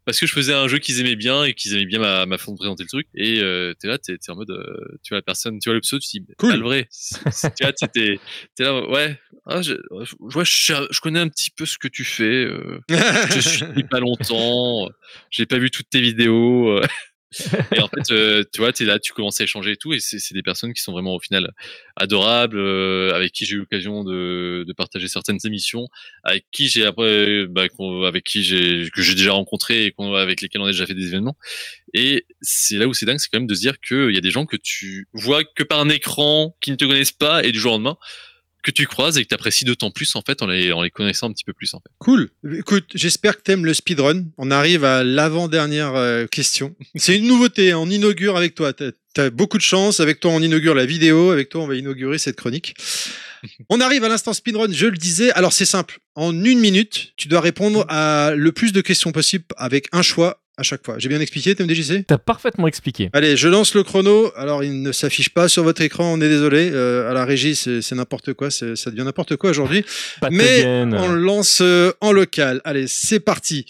Parce 0.09 0.21
que 0.21 0.27
je 0.27 0.33
faisais 0.33 0.55
un 0.55 0.69
jeu 0.69 0.79
qu'ils 0.79 1.01
aimaient 1.01 1.17
bien 1.17 1.45
et 1.45 1.53
qu'ils 1.53 1.75
aimaient 1.75 1.85
bien 1.85 1.99
ma, 1.99 2.25
ma 2.25 2.39
façon 2.39 2.53
de 2.53 2.57
présenter 2.57 2.83
le 2.83 2.89
truc 2.89 3.07
et 3.15 3.41
euh, 3.43 3.75
t'es 3.79 3.89
là 3.89 3.99
t'es 3.99 4.17
t'es 4.17 4.33
en 4.33 4.37
mode 4.37 4.51
euh, 4.51 4.97
tu 5.03 5.11
vois 5.11 5.19
la 5.19 5.23
personne 5.23 5.59
tu 5.59 5.69
vois 5.69 5.75
le 5.75 5.83
pseudo 5.83 6.01
tu 6.01 6.19
dis 6.19 6.27
Cool. 6.39 6.55
le 6.55 6.63
vrai 6.63 6.89
tu 7.31 7.63
vois 7.63 7.75
t'es 7.75 7.89
t'es 7.89 8.21
t'es 8.55 8.63
là 8.63 8.89
ouais 8.89 9.21
ah, 9.45 9.61
je, 9.61 9.75
je, 10.01 10.45
je, 10.45 10.87
je 10.91 11.01
connais 11.03 11.21
un 11.21 11.29
petit 11.29 11.51
peu 11.51 11.67
ce 11.67 11.77
que 11.77 11.89
tu 11.89 12.05
fais 12.05 12.47
euh, 12.47 12.81
je 12.89 13.41
suis 13.41 13.67
depuis 13.67 13.85
pas 13.85 14.01
longtemps 14.01 14.89
j'ai 15.31 15.45
pas 15.45 15.59
vu 15.59 15.71
toutes 15.71 15.91
tes 15.91 16.01
vidéos 16.01 16.71
euh. 16.71 16.87
et 17.75 17.81
en 17.81 17.89
fait 17.89 18.11
euh, 18.11 18.43
tu 18.55 18.61
vois 18.63 18.73
t'es 18.73 18.85
là 18.87 18.99
tu 18.99 19.13
commences 19.13 19.39
à 19.41 19.45
échanger 19.45 19.73
et 19.73 19.77
tout 19.77 19.93
et 19.93 20.01
c'est 20.01 20.33
des 20.33 20.43
personnes 20.43 20.73
qui 20.73 20.81
sont 20.81 20.93
vraiment 20.93 21.15
au 21.15 21.21
final 21.21 21.51
adorables 21.95 22.59
euh, 22.59 23.13
avec 23.15 23.33
qui 23.33 23.45
j'ai 23.45 23.57
eu 23.57 23.59
l'occasion 23.59 24.03
de, 24.03 24.65
de 24.67 24.73
partager 24.73 25.09
certaines 25.09 25.37
émissions 25.45 25.89
avec 26.25 26.47
qui 26.53 26.69
j'ai 26.69 26.87
après 26.87 27.47
bah, 27.47 27.69
qu'on- 27.69 28.05
avec 28.05 28.25
qui 28.25 28.43
j'ai 28.43 28.89
que 28.95 29.03
j'ai 29.03 29.15
déjà 29.15 29.33
rencontré 29.33 29.87
et 29.87 29.95
avec 30.17 30.41
lesquels 30.41 30.63
on 30.63 30.67
a 30.67 30.71
déjà 30.71 30.87
fait 30.87 30.95
des 30.95 31.09
événements. 31.09 31.37
Et 31.95 32.27
c'est 32.41 32.77
là 32.77 32.87
où 32.87 32.95
c'est 32.95 33.07
dingue 33.07 33.19
c'est 33.19 33.29
quand 33.31 33.41
même 33.41 33.47
de 33.49 33.55
se 33.55 33.61
dire 33.61 33.81
qu'il 33.81 34.15
y 34.15 34.19
a 34.19 34.23
des 34.23 34.31
gens 34.31 34.47
que 34.47 34.57
tu 34.57 35.09
vois 35.13 35.45
que 35.45 35.65
par 35.65 35.81
un 35.81 35.89
écran 35.91 36.57
qui 36.61 36.71
ne 36.71 36.77
te 36.77 36.85
connaissent 36.87 37.13
pas 37.13 37.45
et 37.45 37.53
du 37.53 37.59
jour 37.61 37.73
au 37.73 37.75
lendemain 37.77 37.99
que 38.63 38.71
tu 38.71 38.87
croises 38.87 39.17
et 39.19 39.23
que 39.23 39.29
tu 39.29 39.35
apprécies 39.35 39.65
d'autant 39.65 39.91
plus 39.91 40.15
en 40.17 40.23
fait 40.23 40.43
en 40.43 40.47
les, 40.47 40.73
en 40.73 40.83
les 40.83 40.91
connaissant 40.91 41.29
un 41.29 41.33
petit 41.33 41.45
peu 41.45 41.53
plus 41.53 41.75
en 41.75 41.81
fait. 41.81 41.91
Cool. 41.99 42.31
Écoute, 42.53 42.87
j'espère 42.95 43.37
que 43.37 43.43
t'aimes 43.43 43.65
le 43.65 43.75
speedrun. 43.75 44.25
On 44.37 44.51
arrive 44.51 44.85
à 44.85 45.05
l'avant-dernière 45.05 45.95
euh, 45.95 46.27
question. 46.27 46.75
C'est 46.97 47.17
une 47.17 47.27
nouveauté. 47.27 47.75
On 47.75 47.89
inaugure 47.89 48.37
avec 48.37 48.55
toi. 48.55 48.73
T'as 48.73 48.91
as 49.17 49.31
beaucoup 49.31 49.59
de 49.59 49.63
chance. 49.63 50.01
Avec 50.01 50.21
toi, 50.21 50.33
on 50.33 50.43
inaugure 50.43 50.75
la 50.75 50.87
vidéo. 50.87 51.31
Avec 51.31 51.49
toi, 51.49 51.63
on 51.63 51.67
va 51.67 51.77
inaugurer 51.77 52.19
cette 52.19 52.37
chronique. 52.37 52.75
On 53.69 53.81
arrive 53.81 54.03
à 54.03 54.09
l'instant 54.09 54.33
speedrun. 54.33 54.73
Je 54.73 54.87
le 54.87 54.97
disais. 54.97 55.31
Alors, 55.33 55.53
c'est 55.53 55.65
simple. 55.65 56.01
En 56.17 56.33
une 56.45 56.59
minute, 56.59 57.13
tu 57.17 57.29
dois 57.29 57.41
répondre 57.41 57.87
à 57.89 58.33
le 58.35 58.51
plus 58.51 58.73
de 58.73 58.81
questions 58.81 59.13
possible 59.13 59.45
avec 59.57 59.87
un 59.93 60.03
choix 60.03 60.43
à 60.59 60.63
chaque 60.63 60.85
fois. 60.85 60.97
J'ai 60.99 61.09
bien 61.09 61.21
expliqué, 61.21 61.55
TMDJC 61.55 62.05
T'as 62.07 62.19
parfaitement 62.19 62.67
expliqué. 62.67 63.09
Allez, 63.13 63.37
je 63.37 63.49
lance 63.49 63.75
le 63.75 63.83
chrono. 63.85 64.33
Alors, 64.37 64.63
il 64.65 64.83
ne 64.83 64.93
s'affiche 64.93 65.31
pas 65.31 65.49
sur 65.49 65.63
votre 65.63 65.81
écran, 65.83 66.13
on 66.13 66.21
est 66.21 66.29
désolé. 66.29 66.71
Euh, 66.73 67.11
à 67.11 67.15
la 67.15 67.25
régie, 67.25 67.55
c'est 67.57 67.93
n'importe 67.93 68.35
quoi, 68.35 68.51
ça 68.51 68.67
devient 68.91 69.05
n'importe 69.05 69.37
quoi 69.37 69.51
aujourd'hui. 69.51 69.85
Mais 70.31 70.63
gain. 70.63 70.93
on 70.93 71.09
le 71.09 71.21
lance 71.21 71.61
euh, 71.63 71.93
en 72.01 72.13
local. 72.13 72.61
Allez, 72.65 72.87
c'est 72.89 73.21
parti. 73.21 73.65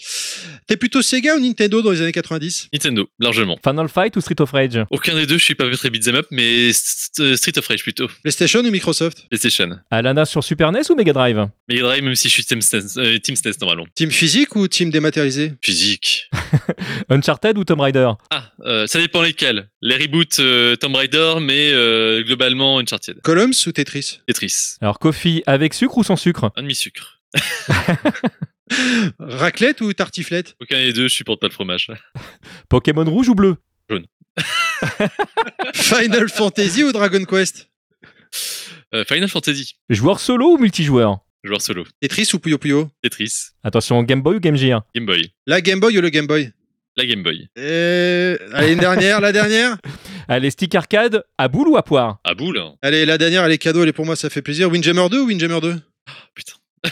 T'es 0.67 0.77
plutôt 0.77 1.01
Sega 1.01 1.35
ou 1.35 1.39
Nintendo 1.39 1.81
dans 1.81 1.91
les 1.91 2.01
années 2.01 2.11
90 2.11 2.69
Nintendo, 2.73 3.07
largement. 3.19 3.57
Final 3.63 3.87
Fight 3.87 4.15
ou 4.17 4.21
Street 4.21 4.41
of 4.41 4.51
Rage? 4.51 4.79
Aucun 4.89 5.15
des 5.15 5.25
deux, 5.25 5.37
je 5.37 5.43
suis 5.43 5.55
pas 5.55 5.69
très 5.71 5.89
beat'em 5.89 6.15
up, 6.15 6.27
mais 6.31 6.71
St- 6.71 7.35
Street 7.35 7.57
of 7.57 7.67
Rage 7.67 7.83
plutôt. 7.83 8.07
PlayStation 8.23 8.59
ou 8.61 8.71
Microsoft? 8.71 9.27
PlayStation. 9.29 9.77
Alana 9.91 10.25
sur 10.25 10.43
Super 10.43 10.71
NES 10.71 10.81
ou 10.89 10.95
Mega 10.95 11.13
Drive? 11.13 11.47
Mega 11.67 11.81
Drive, 11.83 12.03
même 12.03 12.15
si 12.15 12.27
je 12.29 12.33
suis 12.33 12.43
Team 12.45 12.61
SNES, 12.61 12.97
euh, 12.97 13.17
Team 13.19 13.35
SNES 13.35 13.53
normalement. 13.61 13.85
Team 13.95 14.09
physique 14.11 14.55
ou 14.55 14.67
team 14.67 14.89
dématérialisé? 14.89 15.53
Physique. 15.61 16.29
Uncharted 17.09 17.57
ou 17.57 17.63
Tomb 17.63 17.81
Raider? 17.81 18.11
Ah, 18.29 18.51
euh, 18.61 18.87
ça 18.87 18.99
dépend 18.99 19.21
lesquels. 19.21 19.69
Les 19.81 19.95
reboots 19.95 20.39
euh, 20.39 20.75
Tomb 20.75 20.95
Raider, 20.95 21.35
mais 21.41 21.71
euh, 21.71 22.23
globalement 22.23 22.79
Uncharted. 22.79 23.21
Columns 23.21 23.53
ou 23.67 23.71
Tetris? 23.71 24.19
Tetris. 24.27 24.75
Alors 24.81 24.99
Coffee 24.99 25.43
avec 25.45 25.73
sucre 25.73 25.97
ou 25.97 26.03
sans 26.03 26.15
sucre? 26.15 26.51
Un 26.55 26.61
demi-sucre. 26.63 27.21
Raclette 29.19 29.81
ou 29.81 29.91
tartiflette? 29.93 30.55
Aucun 30.61 30.77
des 30.77 30.93
deux, 30.93 31.07
je 31.07 31.13
supporte 31.13 31.41
pas 31.41 31.47
le 31.47 31.53
fromage. 31.53 31.87
Pokémon 32.69 33.05
rouge 33.05 33.29
ou 33.29 33.35
bleu? 33.35 33.55
Final 35.73 36.29
Fantasy 36.29 36.83
ou 36.83 36.91
Dragon 36.91 37.25
Quest? 37.25 37.69
Euh, 38.93 39.03
Final 39.05 39.27
Fantasy. 39.29 39.75
Joueur 39.89 40.19
solo 40.19 40.53
ou 40.53 40.57
multijoueur? 40.57 41.19
Joueur 41.43 41.61
solo. 41.61 41.85
Tetris 42.01 42.33
ou 42.33 42.39
Puyo 42.39 42.57
Puyo? 42.57 42.89
Tetris. 43.01 43.51
Attention, 43.63 44.03
Game 44.03 44.21
Boy 44.21 44.37
ou 44.37 44.39
Game 44.39 44.55
Gear? 44.55 44.83
Game 44.95 45.05
Boy. 45.05 45.31
La 45.45 45.61
Game 45.61 45.79
Boy 45.79 45.97
ou 45.97 46.01
le 46.01 46.09
Game 46.09 46.27
Boy? 46.27 46.51
La 46.99 47.05
Game 47.05 47.23
Boy. 47.23 47.47
Euh, 47.57 48.37
Allez, 48.53 48.73
une 48.73 48.79
dernière, 48.79 49.21
la 49.21 49.31
dernière? 49.31 49.77
Allez, 50.27 50.51
stick 50.51 50.75
arcade, 50.75 51.23
à 51.37 51.47
boule 51.47 51.69
ou 51.69 51.77
à 51.77 51.83
poire? 51.83 52.19
À 52.25 52.33
boule. 52.33 52.59
hein. 52.59 52.75
Allez, 52.81 53.05
la 53.05 53.17
dernière, 53.17 53.45
elle 53.45 53.53
est 53.53 53.57
cadeau, 53.57 53.83
elle 53.83 53.89
est 53.89 53.93
pour 53.93 54.05
moi, 54.05 54.17
ça 54.17 54.29
fait 54.29 54.41
plaisir. 54.41 54.69
Windjammer 54.69 55.07
2 55.09 55.21
ou 55.21 55.27
Windjammer 55.27 55.61
2 55.61 55.75
Putain. 56.35 56.53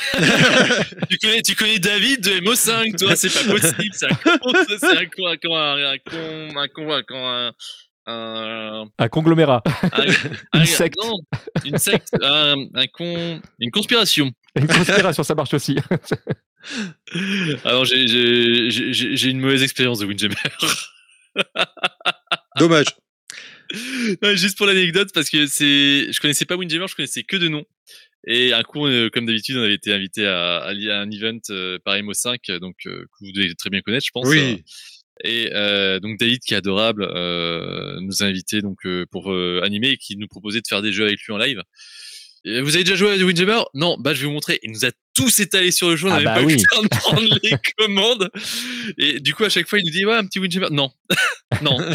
tu, 1.09 1.17
connais, 1.17 1.41
tu 1.41 1.55
connais 1.55 1.79
David 1.79 2.21
de 2.21 2.31
MO5, 2.41 2.97
toi, 2.97 3.15
c'est 3.17 3.29
pas 3.33 3.51
possible. 3.51 3.93
C'est 3.93 4.05
un 4.05 4.15
con, 4.15 4.53
c'est 4.67 4.83
un 4.85 5.05
con, 5.07 5.27
un 5.27 5.37
con, 5.37 5.53
un 5.53 5.97
con, 6.05 6.57
un 6.57 6.67
con, 6.67 6.91
un 6.91 7.01
con, 7.03 7.17
un. 7.17 7.51
un- 8.07 8.89
Un 8.97 9.07
conglomérat. 9.09 9.61
un- 9.65 10.05
Une 10.53 10.61
un- 10.61 10.65
secte. 10.65 10.95
Non, 11.03 11.19
une 11.65 11.77
secte, 11.77 12.09
un 12.23 12.55
con, 12.93 13.41
une 13.59 13.71
conspiration. 13.71 14.31
Une 14.55 14.67
conspiration, 14.67 15.23
ça 15.23 15.35
marche 15.35 15.53
aussi. 15.53 15.77
Ah 17.63 17.73
non, 17.73 17.83
j'ai- 17.83 19.29
une 19.29 19.39
mauvaise 19.39 19.63
expérience 19.63 19.99
de 19.99 20.05
Windjammer. 20.05 20.35
Dommage. 22.59 22.87
Juste 24.35 24.57
pour 24.57 24.65
l'anecdote, 24.65 25.09
parce 25.13 25.29
que 25.29 25.45
c'est, 25.47 26.11
je 26.11 26.19
connaissais 26.19 26.45
pas 26.45 26.55
Windjammer, 26.55 26.87
je 26.87 26.95
connaissais 26.95 27.23
que 27.23 27.37
de 27.37 27.47
nom. 27.47 27.65
Et 28.25 28.51
un 28.53 28.63
coup, 28.63 28.85
euh, 28.87 29.09
comme 29.09 29.25
d'habitude, 29.25 29.55
on 29.57 29.61
avait 29.63 29.73
été 29.75 29.93
invité 29.93 30.25
à, 30.25 30.57
à 30.63 30.71
un 30.71 31.09
event 31.11 31.39
euh, 31.49 31.77
par 31.85 31.95
MO5, 31.95 32.59
donc 32.59 32.75
euh, 32.85 33.03
que 33.03 33.25
vous 33.25 33.31
devez 33.31 33.53
très 33.55 33.69
bien 33.69 33.81
connaître, 33.81 34.05
je 34.05 34.11
pense. 34.11 34.27
Oui. 34.27 34.63
Et 35.23 35.49
euh, 35.53 35.99
donc 35.99 36.19
David, 36.19 36.39
qui 36.41 36.53
est 36.53 36.57
adorable, 36.57 37.03
nous 37.05 38.23
a 38.23 38.25
invités 38.25 38.61
donc 38.61 38.79
pour 39.11 39.33
animer 39.63 39.89
et 39.91 39.97
qui 39.97 40.15
nous 40.17 40.27
proposait 40.27 40.61
de 40.61 40.67
faire 40.67 40.81
des 40.81 40.91
jeux 40.91 41.05
avec 41.05 41.21
lui 41.23 41.33
en 41.33 41.37
live. 41.37 41.61
Et 42.45 42.61
vous 42.61 42.75
avez 42.75 42.83
déjà 42.83 42.95
joué 42.95 43.11
à 43.13 43.25
Windjammer? 43.25 43.61
Non, 43.73 43.97
bah 43.99 44.13
je 44.13 44.21
vais 44.21 44.27
vous 44.27 44.31
montrer. 44.33 44.59
Il 44.61 44.71
nous 44.71 44.85
a 44.85 44.91
tous 45.17 45.39
étalé 45.39 45.71
sur 45.71 45.89
le 45.89 45.95
jeu, 45.95 46.07
on 46.07 46.11
Ah 46.11 46.13
n'avait 46.21 46.25
bah 46.25 46.33
pas 46.35 46.41
eu 46.41 46.45
oui. 46.45 46.53
le 46.57 46.75
temps 46.75 46.81
de 46.83 46.87
prendre 46.87 47.21
les 47.43 47.51
commandes. 47.77 48.29
Et 48.97 49.19
du 49.19 49.33
coup, 49.33 49.43
à 49.43 49.49
chaque 49.49 49.67
fois, 49.67 49.79
il 49.79 49.85
nous 49.85 49.91
dit 49.91 50.05
ouais, 50.05 50.15
un 50.15 50.25
petit 50.25 50.39
Windjammer. 50.39 50.67
Non, 50.71 50.91
non, 51.61 51.77
non, 51.79 51.85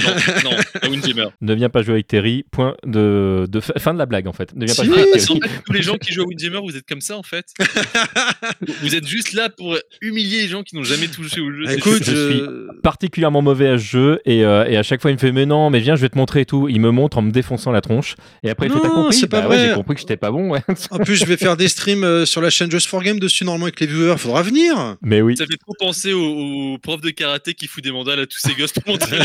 non, 0.45 0.51
pas 0.81 0.89
Windjammer. 0.89 1.27
ne 1.41 1.55
viens 1.55 1.69
pas 1.69 1.83
jouer 1.83 1.95
avec 1.95 2.09
Terry. 2.09 2.45
Point 2.51 2.75
de, 2.85 3.47
de 3.49 3.61
fin 3.61 3.73
fin 3.79 3.95
de 3.95 3.99
la 3.99 4.07
blague 4.07 4.27
en 4.27 4.33
fait. 4.33 4.55
Ne 4.57 4.67
viens 4.67 4.75
pas 4.75 4.83
Si, 4.83 4.89
jouer 4.89 4.99
avec 5.03 5.13
Terry. 5.13 5.31
en 5.31 5.35
fait, 5.49 5.61
tous 5.67 5.73
les 5.73 5.83
gens 5.83 5.97
qui 5.97 6.13
jouent 6.13 6.23
à 6.23 6.27
Windjammer, 6.27 6.61
vous 6.63 6.77
êtes 6.77 6.87
comme 6.87 7.01
ça 7.01 7.17
en 7.17 7.23
fait. 7.23 7.47
vous 8.83 8.95
êtes 8.95 9.07
juste 9.07 9.33
là 9.33 9.49
pour 9.51 9.77
humilier 10.01 10.43
les 10.43 10.49
gens 10.49 10.63
qui 10.63 10.77
n'ont 10.77 10.83
jamais 10.83 11.09
touché 11.09 11.41
au 11.41 11.51
jeu. 11.53 11.71
Écoute, 11.71 12.03
je 12.05 12.31
suis 12.31 12.41
euh, 12.41 12.69
particulièrement 12.83 13.43
mauvais 13.43 13.69
à 13.69 13.79
ce 13.79 13.85
jeu 13.85 14.21
et, 14.25 14.45
euh, 14.45 14.65
et 14.67 14.77
à 14.77 14.83
chaque 14.83 15.01
fois 15.01 15.11
il 15.11 15.15
me 15.15 15.19
fait 15.19 15.33
mais 15.33 15.47
non 15.47 15.71
mais 15.71 15.81
viens 15.81 15.97
je 15.97 16.01
vais 16.03 16.09
te 16.09 16.19
montrer 16.19 16.41
et 16.41 16.45
tout 16.47 16.69
il 16.69 16.81
me 16.81 16.91
montre 16.91 17.19
en 17.19 17.23
me 17.23 17.31
défonçant 17.31 17.71
la 17.73 17.81
tronche 17.81 18.17
et 18.43 18.51
après 18.51 18.67
il 18.67 18.73
fait 18.73 18.81
t'as 18.81 18.89
compris? 18.89 19.17
c'est 19.17 19.27
pas 19.29 19.43
Bah 19.43 19.49
ouais, 19.49 19.57
vrai. 19.57 19.69
j'ai 19.69 19.75
compris 19.75 19.95
que 19.95 20.01
j'étais 20.01 20.17
pas 20.17 20.31
bon 20.31 20.51
ouais. 20.51 20.61
en 20.91 20.99
plus, 20.99 21.17
je 21.17 21.25
vais 21.27 21.37
faire 21.37 21.57
des 21.57 21.69
streams 21.69 22.05
euh, 22.05 22.25
sur 22.27 22.41
la 22.41 22.51
chaîne 22.51 22.71
Just 22.71 22.89
for 22.89 23.03
Game 23.03 23.12
dessus, 23.21 23.45
normalement, 23.45 23.67
avec 23.67 23.81
les 23.81 23.87
viewers. 23.87 24.17
Faudra 24.19 24.43
venir. 24.43 24.97
mais 25.03 25.21
oui 25.21 25.37
Ça 25.37 25.47
fait 25.47 25.57
trop 25.57 25.75
penser 25.79 26.13
au, 26.13 26.75
au 26.75 26.79
prof 26.79 27.01
de 27.01 27.11
karaté 27.11 27.55
qui 27.55 27.67
fout 27.67 27.83
des 27.83 27.93
mandales 27.93 28.21
à 28.21 28.27
tous 28.27 28.39
ces 28.39 28.55
gosses 28.55 28.73
pour 28.73 28.83
montrer 28.87 29.19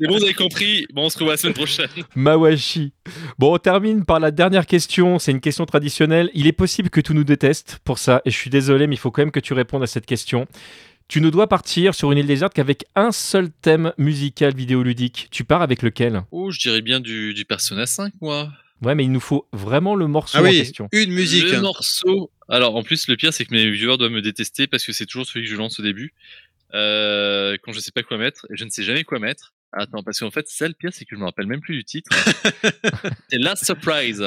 bon, 0.00 0.16
vous 0.16 0.24
avez 0.24 0.34
compris. 0.34 0.86
Bon, 0.92 1.04
on 1.04 1.10
se 1.10 1.18
revoit 1.18 1.34
la 1.34 1.36
semaine 1.36 1.54
prochaine. 1.54 1.88
Mawashi 2.14 2.92
bon 3.38 3.54
on 3.54 3.58
termine 3.58 4.04
par 4.04 4.20
la 4.20 4.30
dernière 4.30 4.66
question 4.66 5.18
c'est 5.18 5.32
une 5.32 5.40
question 5.40 5.66
traditionnelle 5.66 6.30
il 6.34 6.46
est 6.46 6.52
possible 6.52 6.90
que 6.90 7.00
tu 7.00 7.14
nous 7.14 7.24
détestes 7.24 7.78
pour 7.84 7.98
ça 7.98 8.22
et 8.24 8.30
je 8.30 8.36
suis 8.36 8.50
désolé 8.50 8.86
mais 8.86 8.94
il 8.94 8.98
faut 8.98 9.10
quand 9.10 9.22
même 9.22 9.30
que 9.30 9.40
tu 9.40 9.52
répondes 9.52 9.82
à 9.82 9.86
cette 9.86 10.06
question 10.06 10.46
tu 11.08 11.20
ne 11.20 11.28
dois 11.28 11.48
partir 11.48 11.94
sur 11.94 12.12
une 12.12 12.18
île 12.18 12.26
déserte 12.26 12.54
qu'avec 12.54 12.84
un 12.94 13.10
seul 13.10 13.50
thème 13.50 13.92
musical 13.98 14.54
vidéoludique 14.54 15.26
tu 15.32 15.42
pars 15.42 15.60
avec 15.60 15.82
lequel? 15.82 16.22
Oh, 16.30 16.52
je 16.52 16.60
dirais 16.60 16.82
bien 16.82 17.00
du, 17.00 17.34
du 17.34 17.44
Persona 17.44 17.84
5, 17.84 18.12
moi. 18.20 18.52
Ouais 18.82 18.94
mais 18.94 19.04
il 19.04 19.12
nous 19.12 19.20
faut 19.20 19.46
vraiment 19.52 19.94
le 19.94 20.06
morceau 20.06 20.38
Ah 20.38 20.42
en 20.42 20.44
oui, 20.44 20.58
question 20.58 20.88
une 20.92 21.12
musique. 21.12 21.44
Le 21.44 21.56
hein. 21.56 21.60
morceau. 21.60 22.30
Alors, 22.48 22.74
en 22.76 22.82
plus, 22.82 23.06
le 23.08 23.16
pire, 23.16 23.32
c'est 23.32 23.44
que 23.44 23.54
mes 23.54 23.70
viewers 23.70 23.96
doivent 23.96 24.10
me 24.10 24.22
détester 24.22 24.66
parce 24.66 24.84
que 24.84 24.92
c'est 24.92 25.06
toujours 25.06 25.26
celui 25.26 25.46
que 25.46 25.50
je 25.52 25.56
lance 25.56 25.78
au 25.78 25.82
début. 25.82 26.12
Euh, 26.74 27.56
quand 27.62 27.72
je 27.72 27.80
sais 27.80 27.92
pas 27.92 28.02
quoi 28.02 28.16
mettre, 28.18 28.46
et 28.52 28.56
je 28.56 28.64
ne 28.64 28.70
sais 28.70 28.82
jamais 28.82 29.04
quoi 29.04 29.18
mettre. 29.18 29.52
Attends, 29.72 30.02
parce 30.02 30.18
qu'en 30.18 30.30
fait, 30.32 30.48
ça, 30.48 30.66
le 30.66 30.74
pire, 30.74 30.90
c'est 30.92 31.04
que 31.04 31.14
je 31.14 31.20
me 31.20 31.24
rappelle 31.24 31.46
même 31.46 31.60
plus 31.60 31.76
du 31.76 31.84
titre. 31.84 32.10
c'est 33.30 33.38
Last 33.38 33.64
Surprise. 33.64 34.24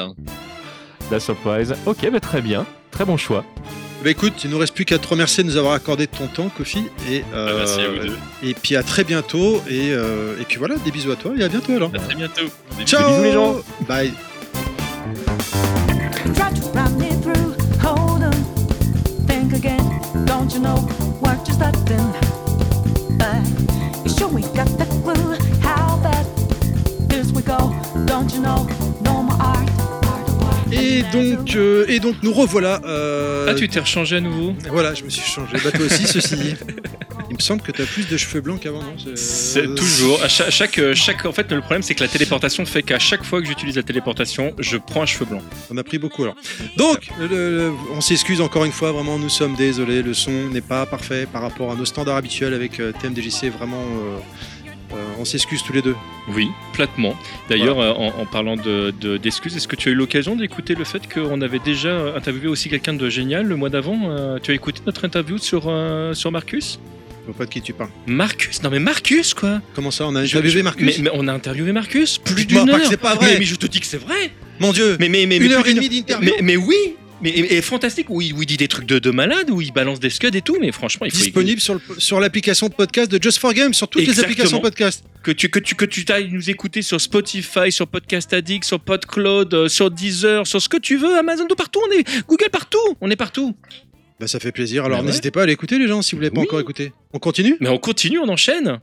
la 1.10 1.20
surprise 1.20 1.74
ok 1.84 2.10
bah 2.10 2.18
très 2.20 2.40
bien 2.40 2.66
très 2.90 3.04
bon 3.04 3.18
choix 3.18 3.44
Bah 4.02 4.08
écoute, 4.10 4.42
il 4.44 4.48
nous 4.50 4.58
reste 4.58 4.74
plus 4.74 4.86
qu'à 4.86 4.98
te 4.98 5.06
remercier 5.06 5.42
de 5.44 5.48
nous 5.48 5.56
avoir 5.58 5.74
accordé 5.74 6.06
ton 6.06 6.26
temps, 6.28 6.48
Kofi. 6.48 6.84
Et, 7.10 7.22
euh, 7.34 7.48
Ah, 7.50 7.54
merci 7.58 7.80
à 7.80 7.88
vous 7.88 8.06
deux. 8.08 8.18
et 8.42 8.54
puis 8.54 8.74
à 8.76 8.82
très 8.82 9.04
bientôt. 9.04 9.62
Et, 9.68 9.92
euh, 9.92 10.40
et 10.40 10.44
puis 10.44 10.56
voilà, 10.56 10.76
des 10.76 10.90
bisous 10.90 11.10
à 11.12 11.16
toi 11.16 11.32
et 11.38 11.42
à 11.42 11.48
bientôt 11.48 11.72
alors. 11.72 11.90
À 11.94 11.98
très 11.98 12.14
bientôt. 12.14 12.46
Des 12.78 12.84
Ciao 12.84 13.06
bisous, 13.10 13.22
les 13.22 13.32
gens. 13.32 13.60
Bye 13.88 14.12
Et 30.72 31.02
donc, 31.12 31.54
euh, 31.54 31.84
et 31.88 32.00
donc 32.00 32.16
nous 32.22 32.32
revoilà. 32.32 32.80
euh, 32.84 33.46
Ah, 33.48 33.54
tu 33.54 33.68
t'es 33.68 33.80
rechangé 33.80 34.16
à 34.16 34.20
nouveau 34.20 34.54
Voilà, 34.70 34.94
je 34.94 35.04
me 35.04 35.10
suis 35.10 35.22
changé. 35.22 35.56
Bah 35.62 35.70
toi 35.70 35.86
aussi, 35.86 36.06
ceci 36.06 36.36
dit. 36.36 36.54
Il 37.34 37.38
me 37.38 37.42
semble 37.42 37.62
que 37.62 37.72
t'as 37.72 37.84
plus 37.84 38.08
de 38.08 38.16
cheveux 38.16 38.40
blancs 38.40 38.60
qu'avant, 38.60 38.78
non 38.80 38.94
C'est- 39.16 39.74
toujours. 39.74 40.22
À 40.22 40.28
chaque, 40.28 40.50
chaque, 40.52 40.78
euh, 40.78 40.94
chaque- 40.94 41.26
en 41.26 41.32
fait, 41.32 41.50
le 41.50 41.58
problème, 41.60 41.82
c'est 41.82 41.96
que 41.96 42.04
la 42.04 42.08
téléportation 42.08 42.64
fait 42.64 42.84
qu'à 42.84 43.00
chaque 43.00 43.24
fois 43.24 43.40
que 43.40 43.48
j'utilise 43.48 43.74
la 43.74 43.82
téléportation, 43.82 44.52
je 44.60 44.76
prends 44.76 45.02
un 45.02 45.06
cheveu 45.06 45.24
blanc. 45.24 45.42
On 45.68 45.76
a 45.76 45.82
pris 45.82 45.98
beaucoup 45.98 46.22
alors. 46.22 46.36
Donc, 46.76 47.08
le- 47.18 47.26
le- 47.26 47.72
on 47.92 48.00
s'excuse 48.00 48.40
encore 48.40 48.64
une 48.64 48.70
fois, 48.72 48.92
vraiment, 48.92 49.18
nous 49.18 49.28
sommes 49.28 49.56
désolés. 49.56 50.02
Le 50.02 50.14
son 50.14 50.30
n'est 50.30 50.60
pas 50.60 50.86
parfait 50.86 51.26
par 51.26 51.42
rapport 51.42 51.72
à 51.72 51.74
nos 51.74 51.84
standards 51.84 52.14
habituels 52.16 52.54
avec 52.54 52.78
euh, 52.78 52.92
TMDJC. 52.92 53.48
Vraiment, 53.50 53.82
euh, 53.82 54.94
euh, 54.94 54.96
on 55.18 55.24
s'excuse 55.24 55.60
tous 55.64 55.72
les 55.72 55.82
deux. 55.82 55.96
Oui, 56.28 56.46
platement. 56.72 57.16
D'ailleurs, 57.48 57.80
euh, 57.80 57.90
en, 57.94 58.20
en 58.20 58.26
parlant 58.26 58.54
de- 58.56 58.94
de- 59.00 59.16
d'excuses, 59.16 59.56
est-ce 59.56 59.66
que 59.66 59.74
tu 59.74 59.88
as 59.88 59.92
eu 59.92 59.96
l'occasion 59.96 60.36
d'écouter 60.36 60.76
le 60.76 60.84
fait 60.84 61.12
qu'on 61.12 61.40
avait 61.40 61.58
déjà 61.58 62.14
interviewé 62.14 62.46
aussi 62.46 62.68
quelqu'un 62.68 62.94
de 62.94 63.10
génial 63.10 63.44
le 63.44 63.56
mois 63.56 63.70
d'avant 63.70 64.38
Tu 64.40 64.52
as 64.52 64.54
écouté 64.54 64.82
notre 64.86 65.04
interview 65.04 65.36
sur, 65.38 65.62
sur 66.12 66.30
Marcus? 66.30 66.78
Je 67.26 67.32
vois 67.32 67.38
pas 67.38 67.46
de 67.46 67.50
qui 67.50 67.60
tu 67.62 67.72
parles. 67.72 67.90
Marcus 68.06 68.62
Non 68.62 68.70
mais 68.70 68.78
Marcus 68.80 69.32
quoi. 69.34 69.60
Comment 69.74 69.90
ça, 69.90 70.06
on 70.06 70.14
a 70.14 70.20
interviewé 70.20 70.62
Marcus 70.62 70.98
mais, 70.98 71.04
mais 71.04 71.10
on 71.14 71.26
a 71.26 71.32
interviewé 71.32 71.72
Marcus 71.72 72.18
plus 72.18 72.44
d'une 72.46 72.68
heure. 72.68 72.80
c'est 72.88 72.96
pas 72.98 73.14
vrai. 73.14 73.32
mais, 73.32 73.38
mais 73.40 73.44
je 73.44 73.54
te 73.56 73.66
dis 73.66 73.80
que 73.80 73.86
c'est 73.86 73.96
vrai. 73.98 74.30
Mon 74.60 74.72
Dieu. 74.72 74.96
Mais, 75.00 75.08
mais, 75.08 75.26
mais, 75.26 75.38
Une 75.38 75.52
heure 75.52 75.66
et 75.66 75.74
demie 75.74 75.88
d'interview. 75.88 76.30
Mais, 76.42 76.56
oui. 76.56 76.76
Mais 77.22 77.30
et, 77.30 77.56
et 77.56 77.62
fantastique 77.62 78.10
où 78.10 78.20
il, 78.20 78.34
où 78.34 78.42
il 78.42 78.46
dit 78.46 78.56
des 78.58 78.68
trucs 78.68 78.84
de, 78.86 78.98
de 78.98 79.10
malade, 79.10 79.48
où 79.50 79.60
il 79.62 79.72
balance 79.72 79.98
des 80.00 80.10
scuds 80.10 80.36
et 80.36 80.42
tout, 80.42 80.58
mais 80.60 80.72
franchement, 80.72 81.06
il 81.06 81.12
faut 81.12 81.18
Disponible 81.22 81.60
sur, 81.60 81.74
le- 81.74 81.80
sur 81.98 82.20
l'application 82.20 82.68
de 82.68 82.74
podcast 82.74 83.10
de 83.10 83.22
Just 83.22 83.38
for 83.38 83.54
Games, 83.54 83.72
sur 83.72 83.88
toutes 83.88 84.06
les 84.06 84.20
applications 84.20 84.60
podcast. 84.60 85.02
que 85.22 85.30
tu 85.30 85.48
que 85.48 85.58
tu 85.60 85.74
que 85.74 85.84
tu 85.86 86.04
ailles 86.12 86.28
nous 86.30 86.50
écouter 86.50 86.82
sur 86.82 87.00
Spotify, 87.00 87.70
sur 87.72 87.86
Podcast 87.86 88.32
Addict, 88.34 88.64
sur 88.64 88.78
PodCloud, 88.80 89.54
euh, 89.54 89.68
sur 89.68 89.90
Deezer, 89.90 90.46
sur 90.46 90.60
ce 90.60 90.68
que 90.68 90.76
tu 90.76 90.96
veux, 90.98 91.16
Amazon, 91.16 91.46
tout 91.48 91.54
partout, 91.56 91.80
on 91.88 91.92
est 91.98 92.04
Google 92.28 92.50
partout, 92.52 92.78
on 93.00 93.08
est 93.10 93.16
partout. 93.16 93.54
Bah, 94.20 94.28
ça 94.28 94.38
fait 94.40 94.52
plaisir. 94.52 94.84
Alors 94.84 94.98
Bah 94.98 95.02
ouais. 95.02 95.08
n'hésitez 95.10 95.30
pas 95.30 95.42
à 95.42 95.46
l'écouter, 95.46 95.78
les 95.78 95.88
gens, 95.88 96.02
si 96.02 96.14
vous 96.14 96.20
l'avez 96.20 96.32
pas 96.34 96.40
Oui. 96.40 96.46
encore 96.46 96.60
écouté. 96.60 96.92
On 97.12 97.18
continue? 97.18 97.56
Mais 97.60 97.68
on 97.68 97.78
continue, 97.78 98.18
on 98.18 98.28
enchaîne. 98.28 98.78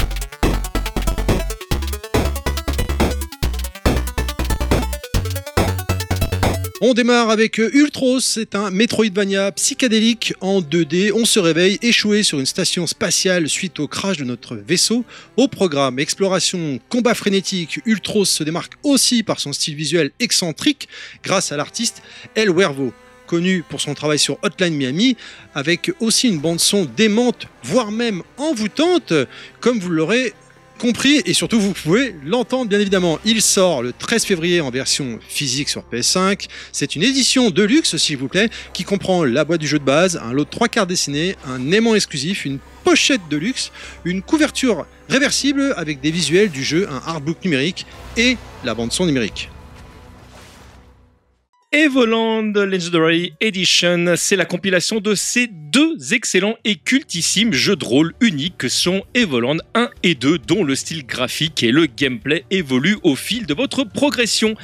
On 6.83 6.95
démarre 6.95 7.29
avec 7.29 7.59
euh, 7.59 7.69
Ultros, 7.75 8.19
c'est 8.21 8.55
un 8.55 8.71
Metroidvania 8.71 9.51
psychédélique 9.51 10.33
en 10.41 10.61
2D. 10.61 11.11
On 11.13 11.25
se 11.25 11.37
réveille 11.37 11.77
échoué 11.83 12.23
sur 12.23 12.39
une 12.39 12.47
station 12.47 12.87
spatiale 12.87 13.47
suite 13.49 13.79
au 13.79 13.87
crash 13.87 14.17
de 14.17 14.23
notre 14.23 14.55
vaisseau. 14.55 15.05
Au 15.37 15.47
programme 15.47 15.99
exploration, 15.99 16.79
combat 16.89 17.13
frénétique, 17.13 17.79
Ultros 17.85 18.25
se 18.25 18.43
démarque 18.43 18.73
aussi 18.81 19.21
par 19.21 19.39
son 19.39 19.53
style 19.53 19.75
visuel 19.75 20.09
excentrique 20.19 20.89
grâce 21.23 21.51
à 21.51 21.57
l'artiste 21.57 22.01
El 22.33 22.49
Wervo, 22.49 22.93
connu 23.31 23.63
pour 23.63 23.79
son 23.79 23.93
travail 23.93 24.19
sur 24.19 24.37
Hotline 24.41 24.75
Miami, 24.75 25.15
avec 25.55 25.89
aussi 26.01 26.27
une 26.27 26.39
bande 26.39 26.59
son 26.59 26.83
démente, 26.83 27.47
voire 27.63 27.89
même 27.89 28.23
envoûtante, 28.37 29.13
comme 29.61 29.79
vous 29.79 29.89
l'aurez 29.89 30.33
compris 30.79 31.21
et 31.25 31.33
surtout 31.33 31.61
vous 31.61 31.71
pouvez 31.71 32.13
l'entendre 32.25 32.67
bien 32.69 32.79
évidemment. 32.79 33.19
Il 33.23 33.41
sort 33.41 33.83
le 33.83 33.93
13 33.93 34.25
février 34.25 34.59
en 34.59 34.69
version 34.69 35.17
physique 35.29 35.69
sur 35.69 35.83
PS5. 35.89 36.47
C'est 36.73 36.97
une 36.97 37.03
édition 37.03 37.51
de 37.51 37.63
luxe 37.63 37.95
s'il 37.95 38.17
vous 38.17 38.27
plaît 38.27 38.49
qui 38.73 38.83
comprend 38.83 39.23
la 39.23 39.45
boîte 39.45 39.61
du 39.61 39.67
jeu 39.67 39.79
de 39.79 39.85
base, 39.85 40.19
un 40.21 40.33
lot 40.33 40.43
de 40.43 40.49
trois 40.49 40.67
quarts 40.67 40.87
dessiné, 40.87 41.37
un 41.47 41.71
aimant 41.71 41.95
exclusif, 41.95 42.43
une 42.43 42.59
pochette 42.83 43.21
de 43.29 43.37
luxe, 43.37 43.71
une 44.03 44.21
couverture 44.21 44.85
réversible 45.07 45.73
avec 45.77 46.01
des 46.01 46.11
visuels 46.11 46.49
du 46.49 46.65
jeu, 46.65 46.89
un 46.89 47.01
artbook 47.05 47.45
numérique 47.45 47.85
et 48.17 48.35
la 48.65 48.73
bande 48.73 48.91
son 48.91 49.05
numérique. 49.05 49.50
Evoland 51.73 52.51
Legendary 52.51 53.33
Edition, 53.39 54.15
c'est 54.17 54.35
la 54.35 54.43
compilation 54.43 54.99
de 54.99 55.15
ces 55.15 55.47
deux 55.47 56.13
excellents 56.13 56.57
et 56.65 56.75
cultissimes 56.75 57.53
jeux 57.53 57.77
de 57.77 57.85
rôle 57.85 58.13
uniques 58.19 58.57
que 58.57 58.67
sont 58.67 59.03
Evoland 59.13 59.55
1 59.73 59.89
et 60.03 60.13
2, 60.13 60.37
dont 60.39 60.65
le 60.65 60.75
style 60.75 61.05
graphique 61.05 61.63
et 61.63 61.71
le 61.71 61.85
gameplay 61.85 62.43
évoluent 62.51 62.99
au 63.03 63.15
fil 63.15 63.45
de 63.45 63.53
votre 63.53 63.85
progression. 63.85 64.55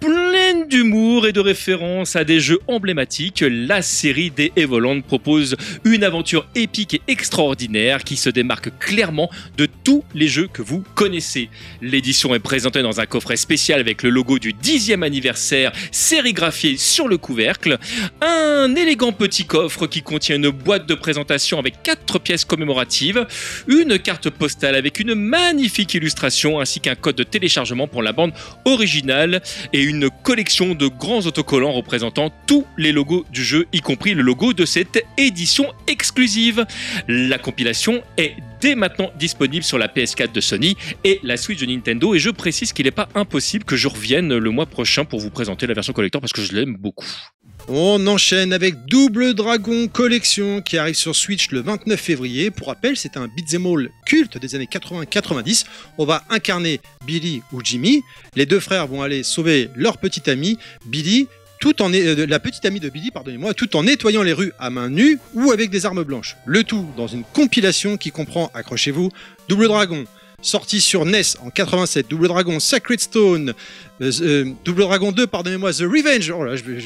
Pleine 0.00 0.68
d'humour 0.68 1.26
et 1.26 1.32
de 1.32 1.40
références 1.40 2.16
à 2.16 2.24
des 2.24 2.38
jeux 2.38 2.58
emblématiques, 2.66 3.42
la 3.48 3.80
série 3.80 4.30
des 4.30 4.52
Evoland 4.56 5.00
propose 5.00 5.56
une 5.84 6.04
aventure 6.04 6.46
épique 6.54 6.94
et 6.94 7.00
extraordinaire 7.08 8.04
qui 8.04 8.16
se 8.16 8.28
démarque 8.28 8.76
clairement 8.78 9.30
de 9.56 9.66
tous 9.84 10.04
les 10.14 10.28
jeux 10.28 10.48
que 10.52 10.60
vous 10.60 10.84
connaissez. 10.94 11.48
L'édition 11.80 12.34
est 12.34 12.40
présentée 12.40 12.82
dans 12.82 13.00
un 13.00 13.06
coffret 13.06 13.36
spécial 13.36 13.80
avec 13.80 14.02
le 14.02 14.10
logo 14.10 14.38
du 14.38 14.52
10e 14.52 15.02
anniversaire 15.02 15.72
sérigraphié 15.92 16.76
sur 16.76 17.08
le 17.08 17.16
couvercle, 17.16 17.78
un 18.20 18.74
élégant 18.74 19.12
petit 19.12 19.46
coffre 19.46 19.86
qui 19.86 20.02
contient 20.02 20.36
une 20.36 20.50
boîte 20.50 20.86
de 20.86 20.94
présentation 20.94 21.58
avec 21.58 21.82
quatre 21.82 22.18
pièces 22.18 22.44
commémoratives, 22.44 23.26
une 23.66 23.98
carte 23.98 24.28
postale 24.28 24.74
avec 24.74 25.00
une 25.00 25.14
magnifique 25.14 25.94
illustration 25.94 26.60
ainsi 26.60 26.80
qu'un 26.80 26.96
code 26.96 27.16
de 27.16 27.22
téléchargement 27.22 27.88
pour 27.88 28.02
la 28.02 28.12
bande 28.12 28.32
originale 28.66 29.40
et 29.72 29.85
une 29.86 30.10
collection 30.10 30.74
de 30.74 30.88
grands 30.88 31.20
autocollants 31.26 31.72
représentant 31.72 32.32
tous 32.46 32.66
les 32.76 32.92
logos 32.92 33.24
du 33.30 33.44
jeu, 33.44 33.66
y 33.72 33.80
compris 33.80 34.14
le 34.14 34.22
logo 34.22 34.52
de 34.52 34.64
cette 34.64 35.04
édition 35.16 35.72
exclusive. 35.86 36.66
La 37.06 37.38
compilation 37.38 38.02
est 38.16 38.34
dès 38.60 38.74
maintenant 38.74 39.10
disponible 39.18 39.64
sur 39.64 39.78
la 39.78 39.88
PS4 39.88 40.32
de 40.32 40.40
Sony 40.40 40.76
et 41.04 41.20
la 41.22 41.36
Switch 41.36 41.60
de 41.60 41.66
Nintendo 41.66 42.14
et 42.14 42.18
je 42.18 42.30
précise 42.30 42.72
qu'il 42.72 42.86
n'est 42.86 42.90
pas 42.90 43.08
impossible 43.14 43.64
que 43.64 43.76
je 43.76 43.88
revienne 43.88 44.36
le 44.36 44.50
mois 44.50 44.66
prochain 44.66 45.04
pour 45.04 45.20
vous 45.20 45.30
présenter 45.30 45.66
la 45.66 45.74
version 45.74 45.92
collector 45.92 46.20
parce 46.20 46.32
que 46.32 46.42
je 46.42 46.52
l'aime 46.52 46.76
beaucoup. 46.76 47.06
On 47.68 48.06
enchaîne 48.06 48.52
avec 48.52 48.86
Double 48.86 49.34
Dragon 49.34 49.88
Collection 49.88 50.62
qui 50.62 50.78
arrive 50.78 50.94
sur 50.94 51.16
Switch 51.16 51.50
le 51.50 51.60
29 51.60 51.98
février. 51.98 52.50
Pour 52.50 52.68
rappel, 52.68 52.96
c'est 52.96 53.16
un 53.16 53.26
beat'em 53.26 53.66
all 53.66 53.90
culte 54.06 54.38
des 54.38 54.54
années 54.54 54.68
80-90. 54.70 55.64
On 55.98 56.04
va 56.04 56.22
incarner 56.30 56.80
Billy 57.04 57.42
ou 57.52 57.60
Jimmy. 57.64 58.02
Les 58.36 58.46
deux 58.46 58.60
frères 58.60 58.86
vont 58.86 59.02
aller 59.02 59.22
sauver 59.22 59.68
leur 59.74 59.98
petit 59.98 60.30
ami 60.30 60.58
Billy. 60.86 61.26
Tout 61.58 61.82
en 61.82 61.92
euh, 61.92 62.26
la 62.26 62.38
petite 62.38 62.66
amie 62.66 62.80
de 62.80 62.90
Billy, 62.90 63.10
pardonnez-moi, 63.10 63.54
tout 63.54 63.76
en 63.76 63.84
nettoyant 63.84 64.22
les 64.22 64.34
rues 64.34 64.52
à 64.58 64.70
main 64.70 64.90
nue 64.90 65.18
ou 65.34 65.50
avec 65.50 65.70
des 65.70 65.86
armes 65.86 66.04
blanches. 66.04 66.36
Le 66.44 66.62
tout 66.64 66.86
dans 66.96 67.06
une 67.06 67.24
compilation 67.24 67.96
qui 67.96 68.10
comprend, 68.10 68.50
accrochez-vous, 68.54 69.10
Double 69.48 69.68
Dragon, 69.68 70.04
sorti 70.42 70.80
sur 70.80 71.04
NES 71.04 71.22
en 71.42 71.50
87, 71.50 72.08
Double 72.08 72.28
Dragon 72.28 72.60
Sacred 72.60 73.00
Stone, 73.00 73.54
euh, 74.02 74.10
euh, 74.20 74.52
Double 74.64 74.82
Dragon 74.82 75.10
2, 75.10 75.26
pardonnez-moi, 75.26 75.72
The 75.72 75.80
Revenge, 75.80 76.30
oh 76.30 76.44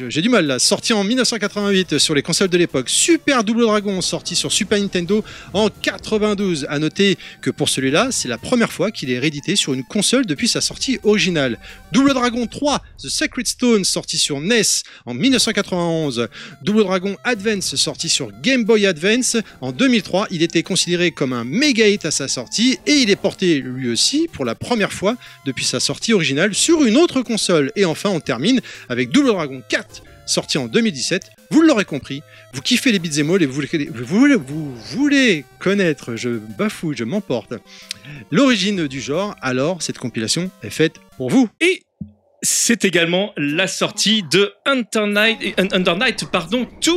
j'ai 0.08 0.22
du 0.22 0.28
mal 0.28 0.46
là, 0.46 0.58
sorti 0.58 0.92
en 0.92 1.02
1988 1.02 1.98
sur 1.98 2.14
les 2.14 2.22
consoles 2.22 2.48
de 2.48 2.56
l'époque, 2.56 2.88
Super 2.88 3.42
Double 3.42 3.62
Dragon, 3.62 4.00
sorti 4.00 4.36
sur 4.36 4.52
Super 4.52 4.78
Nintendo 4.78 5.24
en 5.52 5.68
92. 5.70 6.66
À 6.68 6.78
noter 6.78 7.18
que 7.40 7.50
pour 7.50 7.68
celui-là, 7.68 8.08
c'est 8.12 8.28
la 8.28 8.38
première 8.38 8.72
fois 8.72 8.92
qu'il 8.92 9.11
est 9.11 9.18
réédité 9.18 9.56
sur 9.56 9.74
une 9.74 9.82
console 9.82 10.24
depuis 10.24 10.46
sa 10.46 10.61
sortie 10.61 11.00
originale. 11.02 11.58
Double 11.90 12.14
Dragon 12.14 12.46
3, 12.46 12.80
The 13.02 13.08
Sacred 13.08 13.46
Stone, 13.48 13.84
sorti 13.84 14.16
sur 14.16 14.40
NES 14.40 14.62
en 15.04 15.14
1991. 15.14 16.28
Double 16.62 16.84
Dragon 16.84 17.16
Advance, 17.24 17.74
sorti 17.74 18.08
sur 18.08 18.30
Game 18.40 18.64
Boy 18.64 18.86
Advance 18.86 19.36
en 19.61 19.72
2003. 19.72 20.28
Il 20.30 20.42
était 20.42 20.62
considéré 20.62 21.11
comme 21.11 21.32
un 21.32 21.44
méga 21.44 21.88
hit 21.88 22.04
à 22.04 22.12
sa 22.12 22.28
sortie 22.28 22.78
et 22.86 22.98
il 22.98 23.11
est 23.11 23.16
porté 23.16 23.58
lui 23.58 23.90
aussi 23.90 24.28
pour 24.32 24.44
la 24.44 24.54
première 24.54 24.92
fois 24.92 25.16
depuis 25.44 25.64
sa 25.64 25.80
sortie 25.80 26.12
originale 26.12 26.54
sur 26.54 26.84
une 26.84 26.96
autre 26.96 26.99
console. 27.07 27.72
Et 27.76 27.84
enfin, 27.84 28.11
on 28.11 28.20
termine 28.20 28.61
avec 28.88 29.11
Double 29.11 29.28
Dragon 29.28 29.62
4, 29.68 30.03
sorti 30.26 30.59
en 30.59 30.66
2017. 30.66 31.30
Vous 31.51 31.62
l'aurez 31.62 31.84
compris, 31.84 32.22
vous 32.53 32.62
kiffez 32.62 32.92
les 32.92 32.98
beat'em 32.98 33.30
all 33.30 33.42
et 33.42 33.46
vous 33.46 33.61
vous 33.61 34.05
voulez, 34.05 34.36
vous 34.36 34.74
voulez 34.76 35.44
connaître, 35.59 36.14
je 36.14 36.38
bafouille, 36.59 36.96
je 36.96 37.05
m'emporte, 37.05 37.55
l'origine 38.30 38.86
du 38.86 39.01
genre, 39.01 39.34
alors 39.42 39.82
cette 39.82 39.98
compilation 39.98 40.51
est 40.62 40.70
faite 40.70 40.96
pour 41.16 41.30
vous. 41.30 41.48
Et 41.61 41.82
c'est 42.43 42.84
également 42.84 43.32
la 43.36 43.66
sortie 43.66 44.22
de 44.22 44.53
Under 44.64 45.07
Night, 45.07 45.55
Under 45.72 45.97
Night, 45.97 46.24
pardon, 46.30 46.66
2, 46.82 46.93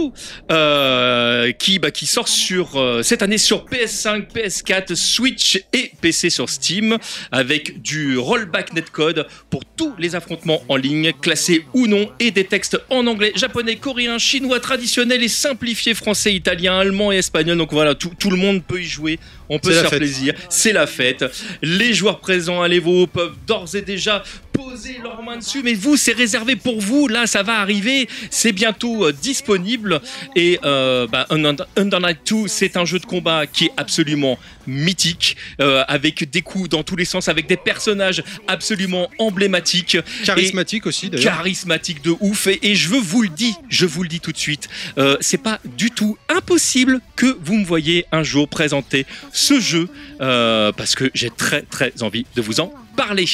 euh, 0.51 1.51
qui, 1.53 1.79
bah, 1.79 1.91
qui 1.91 2.05
sort 2.05 2.27
sur, 2.27 2.79
euh, 2.79 3.03
cette 3.03 3.21
année 3.21 3.37
sur 3.37 3.65
PS5, 3.65 4.27
PS4, 4.33 4.95
Switch 4.95 5.61
et 5.73 5.91
PC 6.01 6.29
sur 6.29 6.49
Steam, 6.49 6.97
avec 7.31 7.81
du 7.81 8.17
rollback 8.17 8.73
netcode 8.73 9.27
pour 9.49 9.65
tous 9.65 9.93
les 9.97 10.15
affrontements 10.15 10.63
en 10.69 10.75
ligne, 10.75 11.11
classés 11.21 11.65
ou 11.73 11.87
non, 11.87 12.09
et 12.19 12.31
des 12.31 12.45
textes 12.45 12.79
en 12.89 13.05
anglais, 13.07 13.33
japonais, 13.35 13.75
coréen, 13.75 14.17
chinois, 14.17 14.59
traditionnel 14.59 15.23
et 15.23 15.27
simplifié 15.27 15.93
français, 15.93 16.33
italien, 16.33 16.77
allemand 16.77 17.11
et 17.11 17.17
espagnol. 17.17 17.57
Donc 17.57 17.73
voilà, 17.73 17.95
tout, 17.95 18.11
tout 18.17 18.29
le 18.29 18.37
monde 18.37 18.63
peut 18.63 18.81
y 18.81 18.85
jouer. 18.85 19.19
On 19.49 19.59
peut 19.59 19.71
se 19.71 19.81
faire 19.81 19.89
fête. 19.89 19.99
plaisir. 19.99 20.33
C'est 20.49 20.73
la 20.73 20.87
fête. 20.87 21.25
Les 21.61 21.93
joueurs 21.93 22.19
présents 22.19 22.61
à 22.61 22.67
l'Evo 22.67 23.07
peuvent 23.07 23.35
d'ores 23.45 23.75
et 23.75 23.81
déjà 23.81 24.23
poser 24.53 24.97
leurs 25.03 25.21
mains 25.21 25.32
dessus. 25.37 25.61
Mais 25.63 25.73
vous, 25.73 25.97
c'est 25.97 26.13
réservé 26.13 26.55
pour 26.55 26.79
vous. 26.79 27.07
Là, 27.07 27.27
ça 27.27 27.43
va 27.43 27.59
arriver. 27.59 28.07
C'est 28.29 28.51
bientôt 28.51 29.05
euh, 29.05 29.11
disponible. 29.11 30.01
Et 30.35 30.59
euh, 30.63 31.07
bah, 31.07 31.27
Under, 31.29 31.99
Night 31.99 32.19
2, 32.29 32.47
c'est 32.47 32.77
un 32.77 32.85
jeu 32.85 32.99
de 32.99 33.05
combat 33.05 33.47
qui 33.47 33.65
est 33.65 33.71
absolument 33.77 34.37
mythique, 34.67 35.35
euh, 35.61 35.83
avec 35.87 36.29
des 36.29 36.41
coups 36.41 36.69
dans 36.69 36.83
tous 36.83 36.95
les 36.95 37.05
sens, 37.05 37.27
avec 37.27 37.47
des 37.47 37.57
personnages 37.57 38.23
absolument 38.47 39.09
emblématiques 39.19 39.97
Charismatique 40.23 40.85
aussi 40.85 41.09
d'ailleurs. 41.09 41.35
charismatique 41.37 42.01
de 42.01 42.15
ouf 42.19 42.47
et, 42.47 42.59
et 42.61 42.75
je 42.75 42.89
vous 42.89 43.21
le 43.21 43.29
dis, 43.29 43.53
je 43.69 43.85
vous 43.85 44.03
le 44.03 44.09
dis 44.09 44.19
tout 44.19 44.31
de 44.31 44.37
suite, 44.37 44.69
euh, 44.97 45.17
c'est 45.19 45.41
pas 45.41 45.59
du 45.77 45.91
tout 45.91 46.17
impossible 46.29 47.01
que 47.15 47.37
vous 47.43 47.57
me 47.57 47.65
voyez 47.65 48.05
un 48.11 48.23
jour 48.23 48.47
présenter 48.47 49.05
ce 49.31 49.59
jeu 49.59 49.89
parce 50.19 50.95
que 50.95 51.11
j'ai 51.13 51.29
très 51.29 51.63
très 51.63 51.91
envie 52.01 52.25
de 52.35 52.41
vous 52.41 52.61
en 52.61 52.73
parler. 52.95 53.25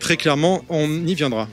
Très 0.00 0.16
clairement, 0.16 0.64
on 0.68 1.06
y 1.06 1.14
viendra. 1.14 1.48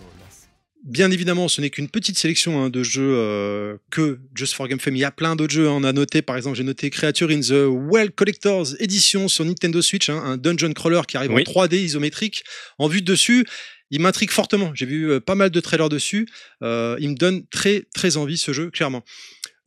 Bien 0.85 1.11
évidemment, 1.11 1.47
ce 1.47 1.61
n'est 1.61 1.69
qu'une 1.69 1.87
petite 1.87 2.17
sélection 2.17 2.61
hein, 2.61 2.69
de 2.69 2.83
jeux 2.83 3.15
euh, 3.15 3.77
que 3.89 4.19
Just 4.35 4.53
for 4.53 4.67
Game 4.67 4.81
Fame. 4.81 4.97
Il 4.97 4.99
y 4.99 5.05
a 5.05 5.11
plein 5.11 5.37
d'autres 5.37 5.53
jeux. 5.53 5.69
hein. 5.69 5.75
On 5.77 5.83
a 5.85 5.93
noté, 5.93 6.21
par 6.21 6.35
exemple, 6.35 6.57
j'ai 6.57 6.63
noté 6.65 6.89
Creature 6.89 7.29
in 7.29 7.39
the 7.39 7.67
Well 7.89 8.11
Collector's 8.11 8.75
Edition 8.79 9.29
sur 9.29 9.45
Nintendo 9.45 9.81
Switch, 9.81 10.09
hein, 10.09 10.21
un 10.25 10.35
dungeon 10.35 10.73
crawler 10.73 10.99
qui 11.07 11.15
arrive 11.15 11.31
Oui. 11.31 11.43
en 11.47 11.51
3D 11.51 11.75
isométrique, 11.77 12.43
en 12.79 12.87
vue 12.89 13.01
de 13.01 13.05
dessus. 13.05 13.45
Il 13.91 14.01
m'intrigue 14.01 14.31
fortement. 14.31 14.71
J'ai 14.75 14.85
vu 14.85 15.09
euh, 15.09 15.19
pas 15.21 15.35
mal 15.35 15.51
de 15.51 15.59
trailers 15.61 15.87
dessus. 15.87 16.27
Euh, 16.63 16.97
il 16.99 17.11
me 17.11 17.15
donne 17.15 17.45
très 17.47 17.85
très 17.93 18.17
envie 18.17 18.37
ce 18.37 18.51
jeu, 18.51 18.69
clairement. 18.69 19.03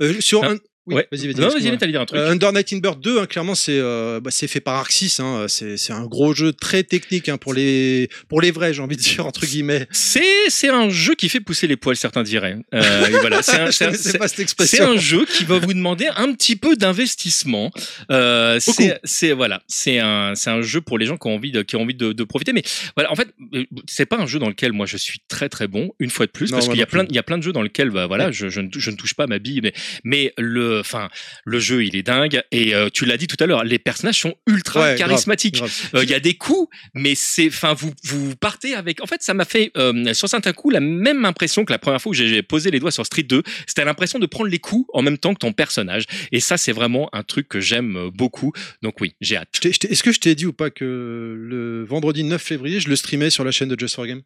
Euh, 0.03 0.21
sur 0.21 0.45
Ah. 0.45 0.51
un... 0.51 0.57
Oui, 0.87 0.95
Ouais. 0.95 1.09
vas-y, 1.11 1.27
vas-y. 1.27 1.35
Non, 1.35 1.41
vas-y, 1.43 1.47
excuse-moi. 1.55 1.77
t'allais 1.79 1.93
dire 1.93 2.01
un 2.01 2.07
truc. 2.07 2.19
Euh, 2.21 2.31
Under 2.31 2.53
Night 2.53 2.73
in 2.73 2.79
Bird 2.79 3.01
2, 3.01 3.19
hein, 3.21 3.27
clairement, 3.27 3.55
c'est 3.55 3.79
euh, 3.79 4.21
bah, 4.21 4.31
c'est 4.31 4.47
fait 4.49 4.61
par 4.61 4.75
Arxis. 4.77 5.17
Hein, 5.19 5.47
c'est 5.49 5.77
c'est 5.77 5.93
un 5.93 6.05
gros 6.07 6.33
jeu 6.35 6.53
très 6.53 6.83
technique 6.85 7.29
hein, 7.29 7.39
pour 7.39 7.55
les 7.55 8.09
pour 8.29 8.41
les 8.41 8.51
vrais, 8.53 8.73
j'ai 8.73 8.83
envie 8.83 8.97
de 8.97 9.03
dire 9.03 9.27
entre 9.27 9.47
guillemets. 9.47 9.87
C'est 9.91 10.23
c'est 10.49 10.69
un 10.69 10.89
jeu 10.89 11.15
qui 11.15 11.29
fait 11.29 11.41
pousser 11.41 11.67
les 11.67 11.77
poils, 11.77 11.97
certains 11.97 12.23
diraient. 12.23 12.57
Euh, 12.75 13.07
voilà, 13.21 13.43
c'est 13.43 13.59
un, 13.61 13.71
c'est 13.73 13.85
un- 13.85 13.89
connaissais 13.89 14.11
c'est- 14.13 14.19
pas 14.19 14.29
cette 14.29 14.37
c'est 14.37 14.43
expression. 14.43 14.91
un 14.93 14.97
jeu 14.97 15.25
qui 15.27 15.45
va 15.45 15.59
vous 15.59 15.75
demander 15.75 16.07
un 16.17 16.33
petit 16.33 16.57
peu 16.57 16.77
d'investissement. 16.77 17.71
Euh, 18.11 18.59
c'est 18.61 18.99
c'est 19.05 19.33
voilà, 19.33 19.63
c'est 19.67 19.99
un 19.99 20.35
c'est 20.35 20.51
un 20.51 20.63
jeu 20.63 20.81
pour 20.81 20.99
les 20.99 21.07
gens 21.07 21.17
qui 21.17 21.27
ont 21.29 21.35
envie 21.35 21.51
de 21.53 21.63
qui 21.63 21.77
ont 21.77 21.83
envie 21.83 21.95
de, 21.95 22.13
de 22.13 22.25
profiter. 22.25 22.53
Mais 22.53 22.63
voilà, 22.97 23.11
en 23.11 23.17
fait, 23.17 23.29
euh, 23.55 23.65
c'est 23.87 24.07
pas 24.07 24.19
un 24.19 24.27
jeu 24.27 24.39
dans 24.39 24.49
lequel 24.49 24.73
moi 24.73 24.87
je 24.87 24.97
suis 24.97 25.21
très 25.29 25.49
très 25.49 25.67
bon 25.67 25.91
une 25.99 26.11
fois 26.11 26.27
de 26.27 26.31
plus 26.31 26.51
Non, 26.51 26.59
parce 26.59 26.69
qu'il 26.69 26.79
y 26.79 26.83
a 26.83 26.87
plein 26.87 27.05
il 27.09 27.15
y 27.15 27.19
a 27.19 27.23
plein 27.23 27.39
de 27.39 27.43
jeux 27.43 27.53
dans 27.53 27.63
lesquels 27.63 27.91
bah, 27.91 28.07
voilà 28.07 28.31
je, 28.31 28.49
je, 28.49 28.61
ne, 28.61 28.69
je 28.77 28.91
ne 28.91 28.97
touche 28.97 29.15
pas 29.15 29.27
ma 29.27 29.39
bille 29.39 29.61
mais 29.63 29.73
mais 30.05 30.33
le 30.39 30.76
enfin 30.81 31.09
le 31.45 31.59
jeu 31.59 31.85
il 31.85 31.97
est 31.97 32.03
dingue 32.03 32.43
et 32.51 32.75
euh, 32.75 32.89
tu 32.93 33.05
l'as 33.05 33.17
dit 33.17 33.27
tout 33.27 33.37
à 33.41 33.47
l'heure 33.47 33.65
les 33.65 33.79
personnages 33.79 34.21
sont 34.21 34.35
ultra 34.47 34.81
Ouais, 34.81 34.95
charismatiques. 34.97 35.63
Euh, 35.95 36.03
Il 36.05 36.11
y 36.11 36.15
a 36.15 36.21
des 36.21 36.35
coups, 36.35 36.69
mais 36.95 37.15
c'est, 37.15 37.49
enfin, 37.49 37.75
vous, 37.75 37.93
vous 38.05 38.37
partez 38.37 38.75
avec. 38.75 39.03
En 39.03 39.07
fait, 39.07 39.23
ça 39.23 39.35
m'a 39.35 39.45
fait 39.45 39.71
euh, 39.77 40.13
sur 40.15 40.29
certains 40.29 40.53
coups 40.53 40.75
la 40.75 40.81
même 40.81 41.25
impression 41.25 41.65
que 41.65 41.73
la 41.73 41.79
première 41.79 42.01
fois 42.01 42.13
que 42.13 42.19
j'ai 42.19 42.43
posé 42.43 42.71
les 42.71 42.79
doigts 42.79 42.91
sur 42.91 43.05
Street 43.07 43.23
2. 43.23 43.43
C'était 43.67 43.85
l'impression 43.85 44.19
de 44.19 44.27
prendre 44.27 44.51
les 44.51 44.59
coups 44.59 44.89
en 44.93 45.03
même 45.03 45.19
temps 45.19 45.35
que 45.35 45.39
ton 45.39 45.53
personnage. 45.53 46.05
Et 46.33 46.41
ça, 46.41 46.57
c'est 46.57 46.73
vraiment 46.73 47.09
un 47.13 47.23
truc 47.23 47.49
que 47.49 47.61
j'aime 47.61 48.11
beaucoup. 48.15 48.53
Donc 48.83 49.01
oui, 49.01 49.15
j'ai 49.21 49.37
hâte. 49.37 49.49
Est-ce 49.65 50.03
que 50.03 50.13
je 50.13 50.21
t'ai 50.21 50.35
dit 50.35 50.47
ou 50.47 50.53
pas 50.53 50.71
que 50.71 50.85
le 50.85 51.85
vendredi 51.85 52.25
9 52.25 52.41
février, 52.43 52.81
je 52.81 52.89
le 52.89 52.97
streamais 52.97 53.31
sur 53.31 53.45
la 53.45 53.51
chaîne 53.51 53.69
de 53.69 53.79
Just 53.79 53.95
for 53.95 54.07
Game? 54.07 54.23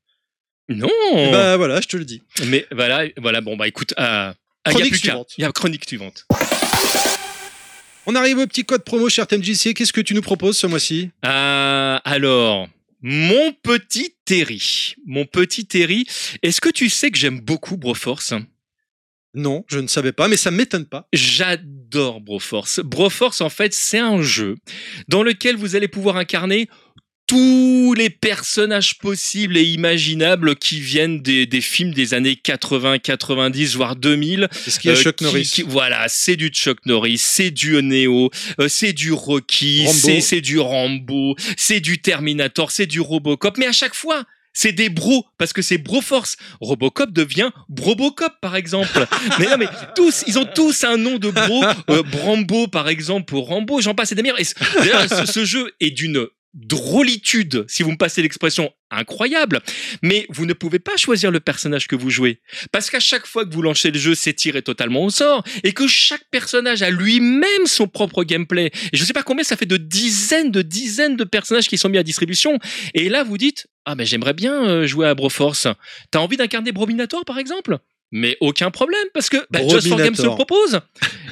Non. 0.68 0.88
Bah 1.32 1.56
voilà, 1.56 1.80
je 1.80 1.88
te 1.88 1.96
le 1.96 2.04
dis. 2.04 2.22
Mais 2.46 2.66
voilà, 2.70 3.04
voilà. 3.16 3.40
Bon 3.40 3.56
bah 3.56 3.66
écoute, 3.66 3.92
euh, 3.98 4.32
ah, 4.64 4.72
il 4.72 4.78
y 4.78 4.82
a 4.82 4.82
Chronique 4.82 4.90
plus 4.92 5.00
qu'à. 5.00 5.08
suivante. 5.10 5.32
Il 5.38 5.42
y 5.42 5.44
a 5.44 5.52
chronique 5.52 5.88
suivante. 5.88 6.26
On 8.06 8.14
arrive 8.14 8.38
au 8.38 8.46
petit 8.46 8.64
code 8.64 8.84
promo, 8.84 9.08
cher 9.08 9.26
TMJC. 9.26 9.74
Qu'est-ce 9.74 9.92
que 9.92 10.00
tu 10.00 10.14
nous 10.14 10.22
proposes 10.22 10.58
ce 10.58 10.66
mois-ci? 10.66 11.10
Euh, 11.24 11.98
alors. 12.04 12.68
Mon 13.02 13.52
petit 13.62 14.14
Terry, 14.26 14.94
mon 15.06 15.24
petit 15.24 15.64
Terry, 15.64 16.06
est-ce 16.42 16.60
que 16.60 16.68
tu 16.68 16.90
sais 16.90 17.10
que 17.10 17.16
j'aime 17.16 17.40
beaucoup 17.40 17.78
Broforce? 17.78 18.34
Non, 19.32 19.64
je 19.68 19.78
ne 19.78 19.86
savais 19.86 20.12
pas, 20.12 20.28
mais 20.28 20.36
ça 20.36 20.50
m'étonne 20.50 20.84
pas. 20.84 21.08
J'adore 21.14 22.20
Broforce. 22.20 22.80
Broforce, 22.80 23.40
en 23.40 23.48
fait, 23.48 23.72
c'est 23.72 23.98
un 24.00 24.20
jeu 24.20 24.56
dans 25.08 25.22
lequel 25.22 25.56
vous 25.56 25.76
allez 25.76 25.88
pouvoir 25.88 26.16
incarner 26.16 26.68
tous 27.30 27.94
les 27.96 28.10
personnages 28.10 28.98
possibles 28.98 29.56
et 29.56 29.62
imaginables 29.62 30.56
qui 30.56 30.80
viennent 30.80 31.22
des, 31.22 31.46
des 31.46 31.60
films 31.60 31.94
des 31.94 32.12
années 32.12 32.34
80, 32.34 32.98
90, 32.98 33.76
voire 33.76 33.94
2000. 33.94 34.48
Est-ce 34.66 34.80
qu'il 34.80 34.90
y 34.90 34.94
a 34.94 34.96
Euh, 34.96 35.00
Chuck 35.00 35.14
qui- 35.14 35.24
Norris 35.24 35.50
qui- 35.54 35.62
Voilà, 35.62 36.06
c'est 36.08 36.34
du 36.34 36.48
Chuck 36.48 36.84
Norris, 36.86 37.18
c'est 37.18 37.52
du 37.52 37.80
Neo, 37.84 38.30
euh, 38.58 38.66
c'est 38.68 38.92
du 38.92 39.12
Rocky, 39.12 39.86
c'est 39.92 40.20
c'est 40.20 40.40
du 40.40 40.58
Rambo, 40.58 41.36
c'est 41.56 41.78
du 41.78 42.00
Terminator, 42.02 42.72
c'est 42.72 42.86
du 42.86 42.98
Robocop. 43.00 43.56
Mais 43.58 43.66
à 43.66 43.72
chaque 43.72 43.94
fois, 43.94 44.24
c'est 44.52 44.72
des 44.72 44.88
bros 44.88 45.24
parce 45.38 45.52
que 45.52 45.62
c'est 45.62 45.78
Broforce. 45.78 46.36
Robocop 46.60 47.12
devient 47.12 47.50
Brobocop 47.68 48.32
par 48.42 48.56
exemple. 48.56 49.06
mais 49.38 49.46
non, 49.46 49.56
mais 49.56 49.66
tous, 49.94 50.24
ils 50.26 50.36
ont 50.36 50.46
tous 50.52 50.82
un 50.82 50.96
nom 50.96 51.18
de 51.18 51.30
bro. 51.30 51.62
Euh, 51.90 52.02
Brambo 52.02 52.66
par 52.66 52.88
exemple 52.88 53.26
pour 53.26 53.46
Rambo. 53.46 53.80
J'en 53.80 53.94
passe 53.94 54.10
et 54.10 54.16
des 54.16 54.22
meilleurs. 54.22 54.40
Et 54.40 54.44
ce- 54.44 54.54
d'ailleurs, 54.74 55.08
ce, 55.08 55.30
ce 55.32 55.44
jeu 55.44 55.72
est 55.78 55.92
d'une 55.92 56.26
drôlitude, 56.54 57.64
si 57.68 57.82
vous 57.82 57.92
me 57.92 57.96
passez 57.96 58.22
l'expression, 58.22 58.72
incroyable. 58.90 59.60
Mais 60.02 60.26
vous 60.30 60.46
ne 60.46 60.52
pouvez 60.52 60.78
pas 60.78 60.96
choisir 60.96 61.30
le 61.30 61.40
personnage 61.40 61.86
que 61.86 61.96
vous 61.96 62.10
jouez. 62.10 62.40
Parce 62.72 62.90
qu'à 62.90 63.00
chaque 63.00 63.26
fois 63.26 63.44
que 63.44 63.52
vous 63.52 63.62
lancez 63.62 63.90
le 63.90 63.98
jeu, 63.98 64.14
c'est 64.14 64.34
tiré 64.34 64.62
totalement 64.62 65.04
au 65.04 65.10
sort. 65.10 65.44
Et 65.62 65.72
que 65.72 65.86
chaque 65.86 66.24
personnage 66.30 66.82
a 66.82 66.90
lui-même 66.90 67.66
son 67.66 67.86
propre 67.86 68.24
gameplay. 68.24 68.70
Et 68.92 68.96
je 68.96 69.04
sais 69.04 69.12
pas 69.12 69.22
combien 69.22 69.44
ça 69.44 69.56
fait 69.56 69.66
de 69.66 69.76
dizaines, 69.76 70.50
de 70.50 70.62
dizaines 70.62 71.16
de 71.16 71.24
personnages 71.24 71.68
qui 71.68 71.78
sont 71.78 71.88
mis 71.88 71.98
à 71.98 72.02
distribution. 72.02 72.58
Et 72.94 73.08
là, 73.08 73.22
vous 73.22 73.38
dites, 73.38 73.68
ah 73.84 73.94
ben 73.94 74.06
j'aimerais 74.06 74.34
bien 74.34 74.64
euh, 74.64 74.86
jouer 74.86 75.06
à 75.06 75.14
Broforce. 75.14 75.68
T'as 76.10 76.18
envie 76.18 76.36
d'incarner 76.36 76.72
Brominator, 76.72 77.24
par 77.24 77.38
exemple? 77.38 77.78
Mais 78.12 78.36
aucun 78.40 78.70
problème 78.70 79.04
parce 79.14 79.28
que 79.28 79.36
bah, 79.50 79.60
Just 79.68 79.88
for 79.88 79.98
Games 79.98 80.14
se 80.14 80.22
propose. 80.26 80.80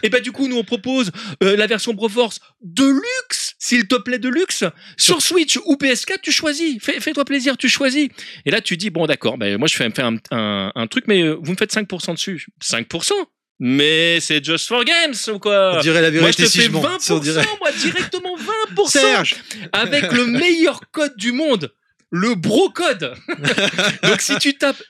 Et 0.02 0.10
bah 0.10 0.20
du 0.20 0.30
coup 0.32 0.46
nous 0.48 0.56
on 0.56 0.64
propose 0.64 1.10
euh, 1.42 1.56
la 1.56 1.66
version 1.66 1.92
Broforce 1.94 2.38
de 2.62 2.84
luxe, 2.86 3.54
s'il 3.58 3.88
te 3.88 3.96
plaît 3.96 4.18
de 4.20 4.28
luxe, 4.28 4.64
sur 4.96 5.20
Switch 5.22 5.58
ou 5.66 5.74
PS4 5.74 6.18
tu 6.22 6.30
choisis. 6.32 6.76
Fais- 6.82 7.00
Fais-toi 7.00 7.24
plaisir, 7.24 7.56
tu 7.56 7.68
choisis. 7.68 8.08
Et 8.46 8.50
là 8.50 8.60
tu 8.60 8.76
dis 8.76 8.90
bon 8.90 9.06
d'accord, 9.06 9.38
bah, 9.38 9.56
moi 9.58 9.66
je 9.68 9.74
fais, 9.74 9.90
fais 9.90 10.02
un, 10.02 10.16
un, 10.30 10.70
un 10.74 10.86
truc 10.86 11.04
mais 11.08 11.22
euh, 11.22 11.36
vous 11.42 11.52
me 11.52 11.56
faites 11.56 11.74
5% 11.74 12.14
dessus. 12.14 12.46
5% 12.62 13.12
mais 13.60 14.20
c'est 14.20 14.44
Just 14.44 14.68
for 14.68 14.84
Games 14.84 15.14
ou 15.26 15.30
On 15.32 15.38
quoi 15.40 15.80
dirait 15.82 16.00
la 16.00 16.12
Moi 16.12 16.20
vérité 16.30 16.42
je 16.44 16.46
te 16.46 16.52
si 16.52 16.58
fais 16.58 16.64
je 16.66 16.70
mens. 16.70 16.80
20%, 16.82 17.00
Ça, 17.00 17.14
on 17.14 17.18
dirait. 17.18 17.44
moi 17.60 17.72
directement 17.72 18.36
20% 18.76 18.88
Serge 18.88 19.36
avec 19.72 20.12
le 20.12 20.26
meilleur 20.26 20.80
code 20.92 21.16
du 21.16 21.32
monde, 21.32 21.72
le 22.10 22.34
brocode. 22.34 23.14
Donc 24.02 24.20
si 24.20 24.36
tu 24.38 24.54
tapes 24.56 24.82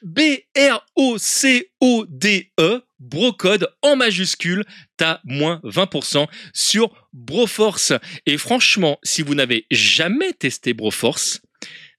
B-R-O-C-O-D-E, 1.81 2.83
brocode 3.01 3.69
en 3.83 3.97
majuscule, 3.97 4.65
t'as 4.97 5.21
moins 5.25 5.61
20% 5.65 6.27
sur 6.53 7.09
Broforce. 7.13 7.93
Et 8.27 8.37
franchement, 8.39 8.99
si 9.03 9.23
vous 9.23 9.35
n'avez 9.35 9.67
jamais 9.71 10.33
testé 10.33 10.75
Broforce, 10.75 11.41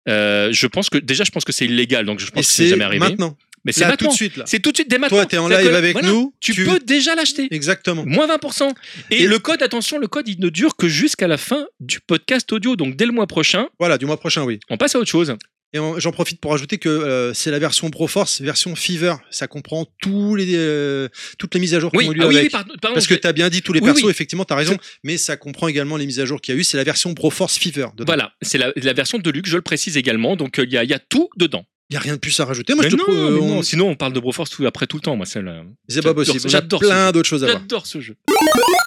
euh, 0.07 0.49
je 0.51 0.67
pense 0.67 0.89
que 0.89 0.97
déjà 0.97 1.23
je 1.23 1.31
pense 1.31 1.43
que 1.43 1.51
c'est 1.51 1.65
illégal 1.65 2.05
donc 2.05 2.19
je 2.19 2.27
Et 2.27 2.31
pense 2.31 2.45
que 2.47 2.51
c'est 2.51 2.63
c'est 2.63 2.69
jamais 2.69 2.85
arrivé. 2.85 2.99
maintenant. 3.09 3.37
Mais 3.65 3.71
c'est 3.71 3.85
maintenant. 3.85 4.07
tout 4.07 4.13
de 4.13 4.17
suite. 4.17 4.37
Là. 4.37 4.43
C'est 4.47 4.59
tout 4.59 4.71
de 4.71 4.77
suite 4.77 4.89
dès 4.89 4.97
maintenant. 4.97 5.17
Toi, 5.17 5.25
t'es 5.25 5.37
en 5.37 5.47
C'est-à-dire 5.47 5.69
live 5.69 5.75
avec 5.77 5.93
voilà, 5.93 6.07
nous. 6.09 6.33
Tu, 6.39 6.53
peux 6.65 6.79
déjà 6.79 7.15
l'acheter. 7.15 7.47
Exactement. 7.51 8.03
Moins 8.05 8.27
20%. 8.27 8.73
Et, 9.11 9.23
Et- 9.23 9.27
le 9.27 9.39
code, 9.39 9.61
attention, 9.63 9.97
le 9.97 10.07
code, 10.07 10.27
il 10.27 10.39
ne 10.39 10.49
dure 10.49 10.75
que 10.75 10.87
jusqu'à 10.87 11.27
la 11.27 11.37
fin 11.37 11.65
du 11.79 11.99
podcast 11.99 12.51
audio. 12.51 12.75
Donc, 12.75 12.95
dès 12.95 13.05
le 13.05 13.11
mois 13.11 13.27
prochain, 13.27 13.67
Voilà, 13.79 13.97
du 13.97 14.05
mois 14.05 14.17
prochain, 14.17 14.43
oui. 14.43 14.59
on 14.69 14.77
passe 14.77 14.95
à 14.95 14.99
autre 14.99 15.09
chose. 15.11 15.35
Et 15.71 15.77
en- 15.77 15.99
j'en 15.99 16.11
profite 16.11 16.41
pour 16.41 16.51
ajouter 16.51 16.79
que 16.79 16.89
euh, 16.89 17.31
c'est 17.35 17.51
la 17.51 17.59
version 17.59 17.89
Broforce, 17.89 18.41
version 18.41 18.75
Fever. 18.75 19.13
Ça 19.29 19.45
comprend 19.45 19.85
tous 20.01 20.33
les, 20.33 20.55
euh, 20.55 21.09
toutes 21.37 21.53
les 21.53 21.59
mises 21.59 21.75
à 21.75 21.79
jour 21.79 21.91
Oui, 21.93 22.05
qui 22.05 22.09
ont 22.09 22.13
lieu 22.13 22.21
ah 22.23 22.27
oui, 22.27 22.37
avec. 22.37 22.45
oui, 22.45 22.49
pardon, 22.49 22.73
pardon, 22.81 22.95
Parce 22.95 23.05
que 23.05 23.13
tu 23.13 23.27
as 23.27 23.33
bien 23.33 23.49
dit 23.49 23.61
tous 23.61 23.71
les 23.73 23.79
persos, 23.81 24.09
effectivement, 24.09 24.45
tu 24.45 24.53
as 24.53 24.55
raison, 24.55 24.77
mais 25.03 25.17
ça 25.19 25.37
comprend 25.37 25.67
également 25.67 25.95
les 25.95 26.07
mises 26.07 26.19
à 26.19 26.25
jour 26.25 26.41
qu'il 26.41 26.55
y 26.55 26.57
a 26.57 26.59
eu. 26.59 26.63
C'est 26.63 26.77
la 26.77 26.83
version 26.83 27.11
Broforce 27.11 27.59
Fever. 27.59 27.85
dedans. 27.93 28.05
Voilà, 28.07 28.33
c'est 28.41 28.57
la, 28.57 28.71
la 28.75 28.93
version 28.93 29.19
de 29.19 29.29
luxe, 29.29 29.51
je 29.51 29.57
le 29.57 29.61
précise 29.61 29.95
également. 29.95 30.35
Donc, 30.35 30.57
euh, 30.57 30.63
il 30.65 30.73
y, 30.73 30.77
a, 30.77 30.83
il 30.83 30.89
y 30.89 30.93
a 30.95 30.99
tout 30.99 31.29
dedans. 31.37 31.65
Il 31.89 31.93
n'y 31.93 31.97
a 31.97 32.01
rien 32.01 32.13
de 32.13 32.19
plus 32.19 32.39
à 32.39 32.45
rajouter. 32.45 32.75
Moi, 32.75 32.83
Mais 32.83 32.89
je 32.91 32.95
te 32.95 32.99
non, 32.99 33.05
pro- 33.05 33.13
mais 33.15 33.19
euh, 33.19 33.39
non, 33.39 33.57
on- 33.57 33.61
sinon, 33.63 33.89
on 33.89 33.95
parle 33.95 34.13
de 34.13 34.19
Broforce 34.19 34.51
tout, 34.51 34.63
après 34.67 34.85
tout 34.85 34.97
le 34.97 35.01
temps. 35.01 35.15
Moi, 35.15 35.25
c'est 35.25 35.41
le- 35.41 35.63
C'est 35.87 35.95
pas 36.03 36.09
j'adore 36.09 36.15
possible. 36.15 36.49
J'adore 36.49 36.79
plein 36.79 37.11
d'autres 37.11 37.27
choses 37.27 37.43
à 37.43 37.47
voir. 37.47 37.59
J'adore 37.61 37.87
ce 37.87 37.99
jeu. 37.99 38.15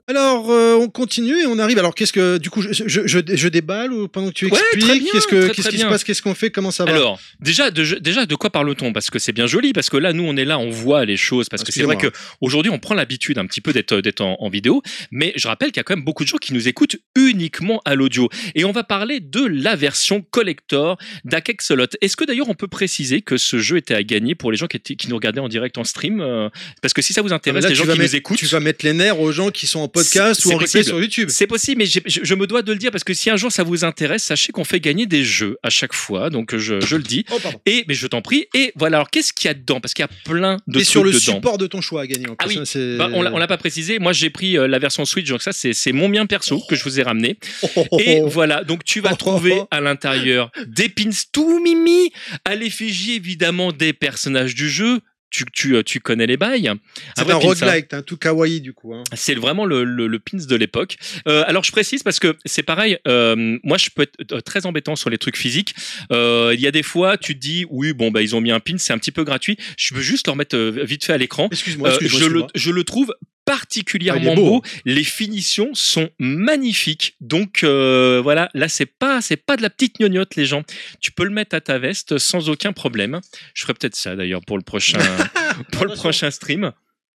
Alors, 0.08 0.50
euh, 0.50 0.74
on 0.74 0.88
continue 0.88 1.38
et 1.40 1.46
on 1.46 1.58
arrive. 1.60 1.78
Alors, 1.78 1.94
qu'est-ce 1.94 2.12
que, 2.12 2.36
du 2.38 2.50
coup, 2.50 2.60
je, 2.60 2.72
je, 2.72 3.06
je, 3.06 3.20
je 3.32 3.48
déballe 3.48 3.92
ou 3.92 4.08
pendant 4.08 4.28
que 4.28 4.32
tu 4.34 4.48
expliques 4.48 5.08
Qu'est-ce 5.12 5.28
que, 5.28 5.52
qui 5.52 5.62
se 5.62 5.86
passe 5.86 6.02
Qu'est-ce 6.02 6.20
qu'on 6.22 6.34
fait 6.34 6.50
Comment 6.50 6.72
ça 6.72 6.84
va 6.84 6.90
Alors, 6.90 7.20
déjà 7.40 7.70
de, 7.70 7.98
déjà, 8.00 8.26
de 8.26 8.34
quoi 8.34 8.50
parle-t-on? 8.50 8.92
Parce 8.92 9.10
que 9.10 9.20
c'est 9.20 9.32
bien 9.32 9.46
joli, 9.46 9.72
parce 9.72 9.90
que 9.90 9.96
là, 9.96 10.12
nous, 10.12 10.24
on 10.24 10.36
est 10.36 10.44
là, 10.44 10.58
on 10.58 10.70
voit 10.70 11.04
les 11.04 11.16
choses. 11.16 11.48
Parce 11.48 11.62
que 11.62 11.70
c'est 11.70 11.84
vrai 11.84 11.96
que 11.96 12.08
Excusez-moi. 12.08 12.36
aujourd'hui, 12.40 12.72
on 12.72 12.80
prend 12.80 12.94
l'habitude 12.94 13.38
un 13.38 13.46
petit 13.46 13.60
peu 13.60 13.72
d'être 13.72 14.00
d'être 14.00 14.22
en, 14.22 14.36
en 14.40 14.48
vidéo, 14.48 14.82
mais 15.12 15.32
je 15.36 15.46
rappelle 15.46 15.68
qu'il 15.70 15.76
y 15.78 15.80
a 15.80 15.84
quand 15.84 15.94
même 15.94 16.04
beaucoup 16.04 16.24
de 16.24 16.28
gens 16.28 16.38
qui 16.38 16.52
nous 16.52 16.66
écoutent 16.66 16.96
uniquement 17.16 17.80
à 17.84 17.94
l'audio. 17.94 18.28
Et 18.56 18.64
on 18.64 18.72
va 18.72 18.82
parler 18.82 19.20
de 19.20 19.44
la 19.46 19.76
version 19.76 20.20
collector 20.32 20.98
d'Akexolot. 21.24 21.86
Est-ce 22.00 22.16
que 22.16 22.24
d'ailleurs, 22.24 22.48
on 22.48 22.54
peut 22.54 22.66
préciser 22.68 23.22
que 23.22 23.36
ce 23.36 23.58
jeu 23.60 23.76
était 23.76 23.94
à 23.94 24.02
gagner 24.02 24.34
pour 24.34 24.50
les 24.50 24.58
gens 24.58 24.66
qui, 24.66 24.76
étaient- 24.78 24.96
qui 24.96 25.08
nous 25.08 25.14
regardaient 25.16 25.40
en 25.40 25.48
direct 25.48 25.78
en 25.78 25.84
stream 25.84 26.20
euh, 26.20 26.48
Parce 26.82 26.92
que 26.92 27.02
si 27.02 27.12
ça 27.12 27.22
vous 27.22 27.32
Ah, 27.32 27.36
intéresse, 27.36 27.62
là, 27.62 27.68
les 27.70 27.74
gens 27.76 27.84
qui 27.84 27.90
mettre, 27.90 28.02
nous 28.02 28.16
écoutent, 28.16 28.38
tu 28.38 28.46
vas 28.46 28.58
mettre 28.60 28.84
les 28.84 28.92
nerfs 28.92 29.20
aux 29.20 29.30
gens 29.30 29.50
qui 29.50 29.66
sont 29.68 29.80
en 29.80 29.88
podcast 29.92 30.44
ou 30.46 30.52
en 30.52 30.56
replay 30.56 30.82
sur 30.82 31.00
YouTube. 31.00 31.28
c'est 31.30 31.46
possible, 31.46 31.78
mais 31.78 31.86
je, 31.86 32.00
je 32.04 32.34
me 32.34 32.46
dois 32.46 32.62
de 32.62 32.72
le 32.72 32.78
dire 32.78 32.90
parce 32.90 33.04
que 33.04 33.14
si 33.14 33.30
un 33.30 33.36
jour 33.36 33.52
ça 33.52 33.62
vous 33.62 33.84
intéresse, 33.84 34.22
sachez 34.24 34.52
qu'on 34.52 34.64
fait 34.64 34.80
gagner 34.80 35.06
des 35.06 35.24
jeux 35.24 35.56
à 35.62 35.70
chaque 35.70 35.92
fois. 35.94 36.30
Donc 36.30 36.56
je, 36.56 36.80
je 36.80 36.96
le 36.96 37.02
dis. 37.02 37.24
Oh. 37.32 37.38
Et 37.66 37.84
mais 37.88 37.94
je 37.94 38.06
t'en 38.06 38.22
prie. 38.22 38.46
Et 38.54 38.72
voilà. 38.76 38.96
Alors 38.98 39.10
qu'est-ce 39.10 39.32
qu'il 39.32 39.48
y 39.48 39.50
a 39.50 39.54
dedans? 39.54 39.80
Parce 39.80 39.94
qu'il 39.94 40.02
y 40.02 40.08
a 40.08 40.10
plein 40.24 40.56
de 40.66 40.72
Et 40.78 40.82
trucs 40.82 40.86
sur 40.88 41.04
le 41.04 41.10
dedans. 41.10 41.20
support 41.34 41.58
de 41.58 41.66
ton 41.66 41.80
choix 41.80 42.02
à 42.02 42.06
gagner. 42.06 42.28
en 42.28 42.34
Ah 42.38 42.44
oui. 42.48 42.58
Bah, 42.98 43.08
on 43.12 43.22
l'a- 43.22 43.46
pas 43.46 43.56
précisé. 43.56 43.98
Moi, 43.98 44.12
j'ai 44.12 44.30
pris 44.30 44.56
euh, 44.56 44.66
la 44.68 44.78
version 44.78 45.04
Switch, 45.04 45.28
donc 45.28 45.42
ça, 45.42 45.50
c'est 45.52 45.92
mon 45.92 46.08
mien 46.08 46.26
perso 46.26 46.60
que 46.68 46.76
je 46.76 46.84
vous 46.84 47.00
ai 47.00 47.02
ramené. 47.02 47.38
Oh, 47.76 47.98
Et 47.98 48.20
voilà, 48.24 48.64
donc 48.64 48.84
tu 48.84 49.00
vas 49.00 49.14
trouver 49.16 49.60
à 49.70 49.80
l'intérieur 49.80 50.50
des 50.66 50.88
pins 50.88 51.10
tout 51.32 51.60
mimi, 51.62 52.10
à 52.44 52.54
l'effigie 52.54 53.14
évidemment 53.14 53.72
des 53.72 53.92
personnages 53.92 54.54
du 54.54 54.68
jeu. 54.70 55.00
Tu, 55.32 55.44
tu, 55.50 55.76
euh, 55.76 55.82
tu 55.82 55.98
connais 55.98 56.26
les 56.26 56.36
bails. 56.36 56.70
C'est 57.16 57.24
un 57.30 57.30
hein. 57.30 57.34
roguelike, 57.36 57.94
un 57.94 58.02
tout 58.02 58.18
kawaii 58.18 58.60
du 58.60 58.74
coup. 58.74 58.94
hein. 58.94 59.02
C'est 59.14 59.34
vraiment 59.34 59.64
le, 59.64 59.82
le, 59.82 60.06
le 60.06 60.18
pins 60.18 60.36
de 60.46 60.56
l'époque. 60.56 60.98
Euh, 61.26 61.42
alors 61.46 61.64
je 61.64 61.72
précise 61.72 62.02
parce 62.02 62.20
que 62.20 62.36
c'est 62.44 62.62
pareil. 62.62 62.98
euh, 63.08 63.58
moi 63.64 63.78
je 63.78 63.88
peux 63.94 64.02
être 64.02 64.32
euh, 64.32 64.40
très 64.42 64.66
embêtant 64.66 64.94
sur 64.94 65.08
les 65.08 65.16
trucs 65.16 65.38
physiques. 65.38 65.74
Euh, 66.12 66.52
Il 66.54 66.60
y 66.60 66.66
a 66.66 66.70
des 66.70 66.82
fois 66.82 67.16
tu 67.16 67.34
te 67.34 67.40
dis 67.40 67.64
oui 67.70 67.94
bon 67.94 68.10
bah 68.10 68.20
ils 68.20 68.36
ont 68.36 68.42
mis 68.42 68.50
un 68.52 68.60
pin 68.60 68.76
c'est 68.76 68.92
un 68.92 68.98
petit 68.98 69.10
peu 69.10 69.24
gratuit. 69.24 69.56
Je 69.78 69.94
veux 69.94 70.02
juste 70.02 70.26
leur 70.26 70.36
mettre 70.36 70.54
euh, 70.54 70.84
vite 70.84 71.04
fait 71.04 71.14
à 71.14 71.18
l'écran. 71.18 71.48
Excuse-moi, 71.50 71.94
excuse-moi. 71.98 72.46
je, 72.54 72.60
je 72.60 72.70
le 72.70 72.84
trouve 72.84 73.14
particulièrement 73.44 74.32
Ah, 74.32 74.36
beau, 74.36 74.44
beau. 74.60 74.62
Les 74.84 75.04
finitions 75.04 75.70
sont 75.74 76.10
magnifiques. 76.18 77.16
Donc 77.20 77.64
euh, 77.64 78.20
voilà, 78.22 78.48
là 78.54 78.68
c'est 78.68 78.86
pas 78.86 79.20
c'est 79.20 79.36
pas 79.36 79.56
de 79.56 79.62
la 79.62 79.70
petite 79.70 79.98
gnognotte 80.00 80.36
les 80.36 80.46
gens. 80.46 80.62
Tu 81.00 81.12
peux 81.12 81.24
le 81.24 81.30
mettre 81.30 81.54
à 81.56 81.60
ta 81.60 81.78
veste 81.78 82.18
sans 82.18 82.48
aucun 82.48 82.72
problème. 82.72 83.20
Je 83.54 83.62
ferai 83.62 83.74
peut-être 83.74 83.96
ça 83.96 84.16
d'ailleurs 84.16 84.42
pour 84.46 84.56
le 84.58 84.64
prochain 84.64 84.98
pour 85.72 85.84
le 85.86 85.94
prochain 85.94 86.30
stream. 86.30 86.72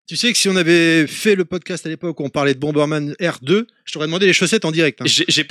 Tu 0.07 0.15
sais 0.15 0.32
que 0.32 0.38
si 0.38 0.47
on 0.47 0.55
avait 0.55 1.05
fait 1.05 1.36
le 1.36 1.43
podcast 1.43 1.86
à 1.86 1.89
l'époque 1.89 2.17
où 2.21 2.23
on 2.23 2.30
parlait 2.30 2.53
de 2.53 2.59
Bomberman 2.59 3.11
R2, 3.19 3.65
je 3.84 3.91
t'aurais 3.91 4.05
demandé 4.07 4.25
les 4.25 4.32
chaussettes 4.32 4.63
en 4.63 4.71
direct. 4.71 5.01
hein. 5.01 5.05
J'ai 5.05 5.43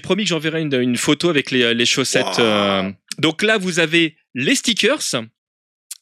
promis, 0.00 0.24
que 0.24 0.28
j'enverrai 0.28 0.62
une, 0.62 0.74
une 0.74 0.96
photo 0.96 1.28
avec 1.28 1.52
les, 1.52 1.72
les 1.74 1.86
chaussettes. 1.86 2.24
Wow. 2.38 2.40
euh. 2.40 2.90
Donc 3.18 3.44
là, 3.44 3.56
vous 3.56 3.78
avez 3.78 4.16
les 4.34 4.56
stickers. 4.56 5.00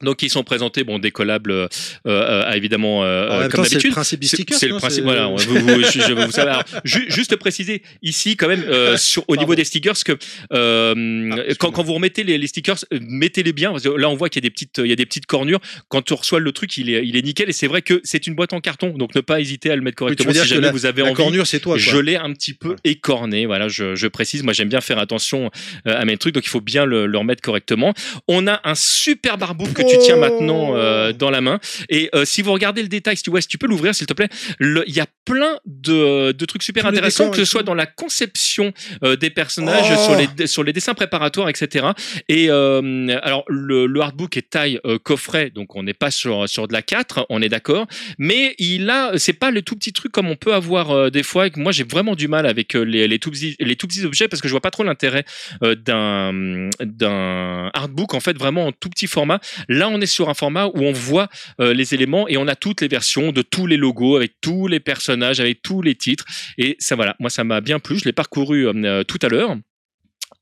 Donc 0.03 0.23
ils 0.23 0.31
sont 0.31 0.43
présentés, 0.45 0.85
bon, 0.85 0.99
décollables, 0.99 1.53
euh, 1.53 1.69
euh, 2.07 2.51
évidemment, 2.53 3.05
euh, 3.05 3.29
En 3.29 3.39
même 3.41 3.49
comme 3.49 3.63
temps, 3.63 3.65
c'est 3.65 3.71
le 3.71 3.81
d'habitude. 3.81 3.93
principe 3.93 4.21
du 4.21 4.29
sticker. 4.29 4.57
c'est 4.57 4.69
le 4.69 4.77
principe. 4.77 5.05
Voilà, 5.05 5.27
vous, 5.27 5.37
vous- 5.37 5.83
je, 5.83 6.01
je- 6.01 6.13
vous 6.13 6.31
savez. 6.33 6.51
Alors, 6.51 6.65
ju- 6.85 7.07
juste 7.09 7.37
préciser 7.37 7.83
ici 8.03 8.37
quand 8.37 8.49
même 8.49 8.65
euh, 8.69 8.97
sur, 8.97 9.25
au 9.29 9.37
niveau 9.37 9.55
des 9.55 9.65
stickers 9.65 9.95
que 10.05 10.13
euh, 10.53 10.93
excuse-moi. 11.31 11.55
quand, 11.59 11.71
quand 11.73 11.83
vous 11.83 11.95
remettez 11.95 12.25
les, 12.25 12.39
les 12.39 12.47
stickers, 12.47 12.77
euh, 12.93 12.99
mettez-les 13.01 13.53
bien. 13.53 13.71
Parce 13.71 13.85
que 13.85 13.89
là, 13.89 14.09
on 14.09 14.15
voit 14.15 14.29
qu'il 14.29 14.43
y 14.43 14.45
a 14.45 14.49
des 14.49 14.51
petites, 14.51 14.79
il 14.79 14.87
y 14.87 14.93
a 14.93 14.97
des 14.97 15.07
petites 15.07 15.27
cornures. 15.27 15.61
Quand 15.89 16.03
tu 16.03 16.15
reçois 16.15 16.41
le 16.41 16.53
truc, 16.53 16.77
il 16.77 16.91
est, 16.91 17.07
il 17.07 17.17
est 17.17 17.23
nickel. 17.23 17.49
Et 17.49 17.53
c'est 17.53 17.67
vrai 17.67 17.83
que 17.83 18.01
c'est 18.05 18.27
une 18.27 18.35
boîte 18.35 18.53
en 18.53 18.61
carton, 18.61 18.91
donc 18.97 19.15
ne 19.15 19.21
pas 19.21 19.41
hésiter 19.41 19.71
à 19.71 19.77
le 19.77 19.83
mettre 19.83 20.03
Oui, 20.05 20.17
tu 20.17 20.25
correctement 20.25 20.29
veux 20.29 20.33
dire 20.35 20.43
si 20.45 20.49
que 20.51 20.55
jamais 20.57 20.67
la, 20.67 20.73
vous 20.73 20.87
avez 20.87 21.03
la 21.03 21.09
envie. 21.09 21.17
cornure, 21.17 21.47
c'est 21.47 21.61
toi. 21.61 21.77
Je 21.79 21.97
l'ai 21.99 22.17
un 22.17 22.33
petit 22.33 22.55
peu 22.55 22.77
écorné, 22.85 23.47
voilà, 23.47 23.69
je, 23.69 23.95
je 23.95 24.07
précise. 24.07 24.43
Moi, 24.43 24.53
j'aime 24.53 24.69
bien 24.69 24.81
faire 24.81 24.99
attention 24.99 25.51
euh, 25.87 26.01
à 26.01 26.05
mes 26.05 26.17
trucs, 26.17 26.35
donc 26.35 26.45
il 26.45 26.49
faut 26.51 26.61
bien 26.61 26.85
le, 26.85 27.07
le 27.07 27.19
remettre 27.19 27.43
correctement. 27.43 27.95
On 28.29 28.47
a 28.47 28.61
un 28.65 28.75
super 28.75 29.39
barbook 29.39 29.73
que 29.73 29.83
tu 29.93 29.99
tiens 29.99 30.17
Oh 30.17 30.21
maintenant 30.21 30.77
euh, 30.77 31.13
dans 31.13 31.31
la 31.31 31.41
main. 31.41 31.59
Et 31.89 32.11
euh, 32.15 32.25
si 32.25 32.43
vous 32.43 32.53
regardez 32.53 32.83
le 32.83 32.89
détail, 32.89 33.17
si 33.17 33.23
tu, 33.23 33.31
ouais, 33.31 33.41
si 33.41 33.49
tu 33.49 33.59
peux 33.59 33.67
l'ouvrir, 33.67 33.95
s'il 33.95 34.07
te 34.07 34.13
plaît. 34.13 34.29
Il 34.61 34.83
y 34.89 35.01
a 35.01 35.07
plein 35.25 35.59
de, 35.67 36.33
de 36.33 36.45
trucs 36.45 36.63
super 36.63 36.85
Tous 36.85 36.91
intéressants, 36.91 37.31
que 37.31 37.37
ce 37.37 37.45
soit 37.45 37.63
dans 37.63 37.75
la 37.75 37.87
conception 37.87 38.73
euh, 39.05 39.17
des 39.17 39.31
personnages, 39.31 39.87
Oh 39.93 40.05
sur, 40.05 40.17
les, 40.17 40.47
sur 40.47 40.65
les 40.65 40.73
dessins 40.73 40.95
préparatoires, 40.95 41.49
etc. 41.49 41.87
Et 42.29 42.51
alors, 42.51 43.45
le, 43.49 43.87
le 43.87 44.01
hardbook 44.01 44.37
est 44.37 44.51
taille 44.51 44.81
coffret, 45.03 45.51
donc 45.51 45.77
on 45.77 45.83
n'est 45.83 45.95
pas 45.95 46.11
sur, 46.11 46.49
sur 46.49 46.69
de 46.69 46.73
la 46.73 46.83
4, 46.83 47.27
on 47.29 47.43
est 47.43 47.49
d'accord. 47.49 47.87
Mais 48.19 48.55
il 48.59 48.89
a, 48.91 49.13
c'est 49.19 49.33
pas 49.33 49.51
le 49.51 49.63
tout 49.63 49.77
petit 49.77 49.93
truc 49.93 50.13
comme 50.13 50.29
on 50.29 50.37
peut 50.37 50.55
avoir 50.55 51.11
des 51.11 51.23
fois. 51.23 51.47
Et 51.47 51.51
que 51.51 51.61
Moi, 51.61 51.73
j'ai 51.73 51.85
vraiment 51.85 52.15
du 52.15 52.29
mal 52.29 52.47
avec 52.47 52.75
les, 52.75 53.09
les, 53.09 53.19
tout 53.19 53.31
petits, 53.31 53.57
les 53.61 53.77
tout 53.77 53.87
petits 53.87 54.05
objets 54.05 54.29
parce 54.29 54.41
que 54.41 54.49
je 54.49 54.53
vois 54.53 54.61
pas 54.61 54.71
trop 54.71 54.85
l'intérêt 54.85 55.25
d'un 55.61 56.71
d'un 56.81 57.71
artbook 57.75 58.15
en 58.15 58.21
fait 58.21 58.37
vraiment 58.39 58.67
en 58.67 58.73
tout 58.73 58.89
petit 58.89 59.07
format. 59.07 59.41
Là, 59.69 59.82
on 59.89 60.01
est 60.01 60.07
sur 60.07 60.29
un 60.29 60.35
format 60.35 60.67
où 60.67 60.79
on 60.79 60.93
voit 60.93 61.29
euh, 61.61 61.75
les 61.75 61.95
éléments 61.95 62.29
et 62.29 62.37
on 62.37 62.49
a 62.49 62.57
toutes 62.57 62.81
les 62.81 62.89
versions 62.89 63.33
de 63.33 63.43
tous 63.43 63.67
les 63.67 63.77
logos 63.77 64.17
avec 64.17 64.35
tous 64.41 64.67
les 64.67 64.81
personnages, 64.81 65.41
avec 65.41 65.63
tous 65.63 65.83
les 65.83 65.95
titres. 65.95 66.25
Et 66.59 66.77
ça, 66.79 66.97
voilà, 66.97 67.17
moi, 67.21 67.31
ça 67.31 67.45
m'a 67.45 67.61
bien 67.61 67.79
plu. 67.79 67.99
Je 67.99 68.05
l'ai 68.05 68.13
parcouru 68.13 68.67
euh, 68.67 69.05
tout 69.05 69.19
à 69.23 69.29
l'heure. 69.29 69.57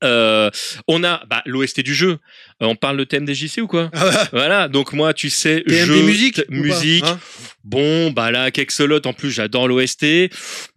Euh, 0.03 0.49
on 0.87 1.03
a 1.03 1.23
bah, 1.29 1.41
l'OST 1.45 1.81
du 1.81 1.93
jeu. 1.93 2.17
Euh, 2.61 2.65
on 2.67 2.75
parle 2.75 2.97
le 2.97 3.05
thème 3.05 3.25
des 3.25 3.35
JC 3.35 3.59
ou 3.61 3.67
quoi? 3.67 3.89
Ah 3.93 4.27
Voilà, 4.31 4.67
donc 4.67 4.93
moi, 4.93 5.13
tu 5.13 5.29
sais, 5.29 5.63
TMD 5.67 5.85
jeu, 5.85 6.01
musique. 6.03 6.41
musique. 6.49 7.05
hein? 7.05 7.19
Bon, 7.63 8.09
bah 8.11 8.31
là, 8.31 8.49
Kexolot, 8.49 9.01
en 9.05 9.13
plus, 9.13 9.29
j'adore 9.31 9.67
l'OST. 9.67 10.05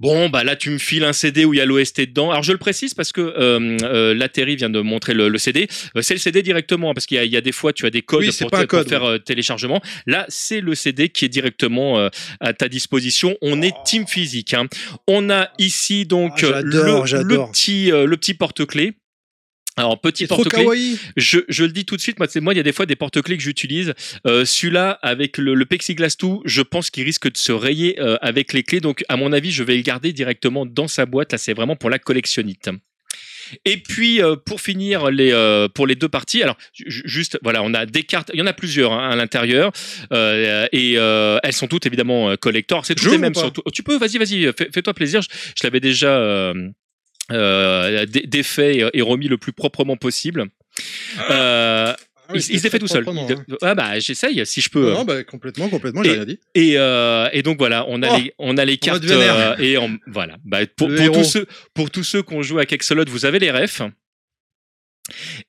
Bon, 0.01 0.29
bah 0.29 0.45
là, 0.45 0.55
tu 0.57 0.69
me 0.71 0.79
files 0.79 1.05
un 1.05 1.13
CD 1.15 1.45
où 1.47 1.55
il 1.55 1.57
y 1.57 1.61
a 1.61 1.65
l'OST 1.67 2.01
dedans. 2.03 2.31
Alors, 2.31 2.43
je 2.43 2.53
le 2.53 2.59
précise 2.59 2.93
parce 2.95 3.13
que 3.13 3.21
euh, 3.23 3.77
euh, 3.83 4.15
Lateri 4.15 4.57
vient 4.57 4.69
de 4.71 4.81
montrer 4.81 5.15
le, 5.15 5.29
le 5.29 5.39
CD. 5.39 5.67
Euh, 5.97 6.03
c'est 6.03 6.15
le 6.15 6.21
CD 6.21 6.43
directement, 6.43 6.91
hein, 6.91 6.95
parce 6.95 7.07
qu'il 7.07 7.17
y, 7.17 7.21
a- 7.21 7.25
il 7.25 7.33
y 7.33 7.37
a 7.37 7.41
des 7.41 7.53
fois, 7.53 7.73
tu 7.73 7.87
as 7.87 7.91
des 7.91 8.03
codes 8.03 8.21
Oui, 8.21 8.27
pour, 8.39 8.51
te- 8.51 8.57
pour 8.57 8.67
code, 8.67 8.89
faire 8.89 9.19
téléchargement. 9.25 9.81
Là, 10.07 10.27
c'est 10.29 10.61
le 10.61 10.75
CD 10.75 11.09
qui 11.09 11.25
est 11.25 11.29
directement 11.31 12.09
à 12.41 12.53
ta 12.53 12.69
disposition. 12.69 13.37
On 13.41 13.63
est 13.63 13.73
team 13.87 14.07
physique. 14.07 14.53
hein. 14.55 14.67
On 15.09 15.31
a 15.31 15.49
ici 15.59 16.05
donc 16.07 16.43
Ah, 16.45 16.61
le, 16.63 16.83
le 17.23 17.47
petit, 17.51 17.87
le 17.91 18.17
petit 18.17 18.35
porte-clés. 18.35 18.93
Alors, 19.77 20.01
petit 20.01 20.25
porte-clés. 20.29 20.65
Je, 21.17 21.41
je 21.49 21.65
le 21.65 21.71
dis 21.73 21.85
tout 21.85 21.97
de 21.97 22.01
suite, 22.01 22.19
moi, 22.19 22.29
moi, 22.41 22.55
il 22.55 22.57
y 22.57 22.61
a 22.61 22.63
des 22.63 22.73
fois 22.73 22.87
des 22.87 22.95
porte-clés 22.97 23.37
que 23.37 23.43
j'utilise. 23.43 23.93
Euh, 24.27 24.45
Celui-là, 24.45 24.99
avec 25.03 25.37
le, 25.37 25.55
le 25.55 25.65
plexiglas 25.67 26.15
tout, 26.19 26.43
je 26.45 26.63
pense 26.63 26.91
qu'il 26.91 27.03
risque 27.05 27.31
de 27.31 27.37
se 27.37 27.51
rayer 27.53 28.01
euh, 28.01 28.17
avec 28.23 28.53
les 28.53 28.63
clés. 28.63 28.81
Donc, 28.81 29.05
à 29.09 29.17
mon 29.17 29.33
avis, 29.33 29.51
je 29.51 29.63
vais 29.65 29.75
le 29.77 29.83
garder 29.83 30.13
directement 30.13 30.65
dans 30.65 30.87
sa 30.89 31.07
boîte. 31.07 31.33
Là, 31.33 31.39
c'est 31.39 31.55
vraiment 31.55 31.75
pour 31.77 31.91
la 31.91 31.99
collectionnite. 31.99 32.71
Et 33.67 33.77
puis 33.77 34.23
euh, 34.23 34.37
pour 34.37 34.59
finir 34.63 35.11
les 35.11 35.31
euh, 35.33 35.69
pour 35.69 35.87
les 35.87 35.95
deux 35.97 36.09
parties, 36.09 36.43
alors 36.43 36.57
ju- 36.73 37.03
juste 37.05 37.39
voilà, 37.43 37.63
on 37.63 37.75
a 37.75 37.85
des 37.85 38.03
cartes, 38.03 38.31
il 38.33 38.41
y 38.41 38.43
en 38.43 38.47
a 38.47 38.55
plusieurs 38.55 38.93
hein, 38.95 39.11
à 39.11 39.17
l'intérieur 39.17 39.71
euh, 40.15 40.67
et 40.73 40.95
euh, 40.97 41.37
elles 41.43 41.53
sont 41.53 41.67
toutes 41.69 41.85
évidemment 41.85 42.31
euh, 42.31 42.37
collector, 42.37 42.87
c'est 42.87 42.95
toutes 42.95 43.05
les 43.13 43.19
mêmes. 43.19 43.35
surtout. 43.43 43.63
Tu 43.75 43.83
peux, 43.83 43.99
vas-y, 43.99 44.17
vas-y, 44.17 44.51
fais- 44.57 44.71
fais-toi 44.73 44.95
plaisir. 44.95 45.21
Je, 45.21 45.29
je 45.29 45.63
l'avais 45.63 45.81
déjà 45.81 46.09
euh, 46.09 46.55
défait 47.31 48.77
et, 48.77 48.91
et 48.95 49.03
remis 49.03 49.29
le 49.29 49.39
plus 49.39 49.53
proprement 49.53 49.97
possible. 49.97 50.47
Euh, 51.31 51.93
Ah 52.27 52.33
oui, 52.33 52.45
il, 52.51 52.59
s'est 52.61 52.71
fait 52.71 52.79
tout 52.79 52.87
seul. 52.89 53.05
hein. 53.09 53.27
Ah 53.63 53.75
bah 53.75 53.99
j'essaye 53.99 54.45
si 54.47 54.61
je 54.61 54.71
peux. 54.71 54.83
Non, 54.91 54.95
non, 54.99 55.05
bah, 55.05 55.23
complètement, 55.25 55.69
complètement, 55.69 56.03
j'ai 56.03 56.13
rien 56.13 56.25
dit. 56.25 56.39
Et, 56.55 56.79
euh, 56.79 57.29
et 57.33 57.43
donc 57.43 57.59
voilà, 57.59 57.85
on 57.89 58.03
a 58.03 58.09
Oh, 58.15 58.17
les 58.19 58.35
on 58.39 58.57
a 58.57 58.65
les 58.65 58.79
cartes 58.79 59.05
euh, 59.05 59.57
et 59.59 59.77
on- 59.79 59.99
voilà. 60.07 60.37
Bah, 60.45 60.61
pour, 60.67 60.89
pour 60.89 61.13
tous 61.13 61.25
ceux 61.25 61.47
pour 61.75 61.91
tous 61.91 62.03
ceux 62.05 62.23
qui 62.23 62.35
ont 62.35 62.43
joué 62.43 62.63
à 62.63 62.67
Kexolot, 62.67 63.05
vous 63.09 63.25
avez 63.27 63.39
les 63.39 63.51
refs. 63.51 63.83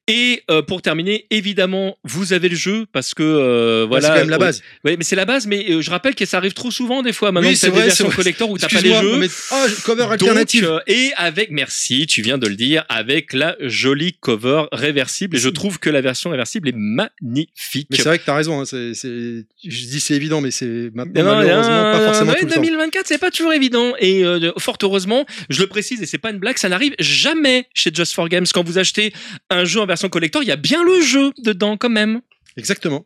Et 0.07 0.43
euh, 0.51 0.61
pour 0.61 0.83
terminer, 0.83 1.25
évidemment, 1.31 1.97
vous 2.03 2.31
avez 2.33 2.47
le 2.49 2.55
jeu 2.55 2.85
parce 2.93 3.15
que 3.15 3.23
euh, 3.23 3.85
voilà. 3.89 4.07
c'est 4.09 4.13
quand 4.13 4.19
même 4.19 4.29
la 4.29 4.37
base. 4.37 4.61
Ouais, 4.83 4.97
mais 4.97 5.03
c'est 5.03 5.15
la 5.15 5.25
base. 5.25 5.47
Mais 5.47 5.65
euh, 5.71 5.81
je 5.81 5.89
rappelle 5.89 6.13
que 6.13 6.25
ça 6.25 6.37
arrive 6.37 6.53
trop 6.53 6.69
souvent 6.69 7.01
des 7.01 7.11
fois. 7.11 7.31
Maintenant, 7.31 7.49
Oui, 7.49 7.55
c'est 7.55 7.71
des 7.71 7.81
versions 7.81 8.09
collector 8.11 8.47
où 8.51 8.57
t'as 8.59 8.67
pas 8.69 8.81
les 8.81 8.93
jeux. 8.93 9.17
mais- 9.17 9.27
Ah, 9.49 9.65
cover 9.83 10.03
alternative. 10.11 10.65
euh, 10.65 10.79
et 10.85 11.11
avec, 11.17 11.49
merci, 11.49 12.05
tu 12.05 12.21
viens 12.21 12.37
de 12.37 12.45
le 12.47 12.55
dire, 12.55 12.85
avec 12.87 13.33
la 13.33 13.55
jolie 13.61 14.13
cover 14.13 14.65
réversible. 14.71 15.37
Et 15.37 15.39
je 15.39 15.49
trouve 15.49 15.79
que 15.79 15.89
la 15.89 16.01
version 16.01 16.29
réversible 16.29 16.69
est 16.69 16.75
magnifique. 16.77 17.87
Mais 17.89 17.97
c'est 17.97 18.03
vrai 18.03 18.19
que 18.19 18.25
t'as 18.25 18.35
raison. 18.35 18.61
hein, 18.61 18.65
c'est, 18.65 18.93
Je 18.93 19.85
dis 19.87 19.99
c'est 19.99 20.13
évident, 20.13 20.39
mais 20.39 20.51
c'est 20.51 20.91
maintenant 20.93 21.23
Non, 21.23 21.35
malheureusement 21.37 21.65
pas 21.65 21.99
euh, 22.01 22.05
forcément 22.05 22.31
ouais, 22.31 22.39
tout 22.41 22.45
le 22.45 22.51
temps. 22.51 22.61
2024, 22.61 23.07
c'est 23.07 23.17
pas 23.17 23.31
toujours 23.31 23.53
évident. 23.53 23.93
Et 23.99 24.23
euh, 24.23 24.51
fort 24.59 24.77
heureusement, 24.83 25.25
je 25.49 25.61
le 25.61 25.67
précise 25.67 25.99
et 26.03 26.05
c'est 26.05 26.19
pas 26.19 26.29
une 26.29 26.37
blague, 26.37 26.59
ça 26.59 26.69
n'arrive 26.69 26.93
jamais 26.99 27.65
chez 27.73 27.89
Just 27.91 28.13
for 28.13 28.29
Games. 28.29 28.45
Quand 28.53 28.63
vous 28.63 28.77
achetez 28.77 29.11
un 29.49 29.65
jeu 29.65 29.79
en 29.79 29.85
version 29.87 29.94
collector, 30.09 30.43
il 30.43 30.47
y 30.47 30.51
a 30.51 30.55
bien 30.55 30.83
le 30.83 31.01
jeu 31.01 31.31
dedans 31.43 31.77
quand 31.77 31.89
même. 31.89 32.21
Exactement. 32.57 33.05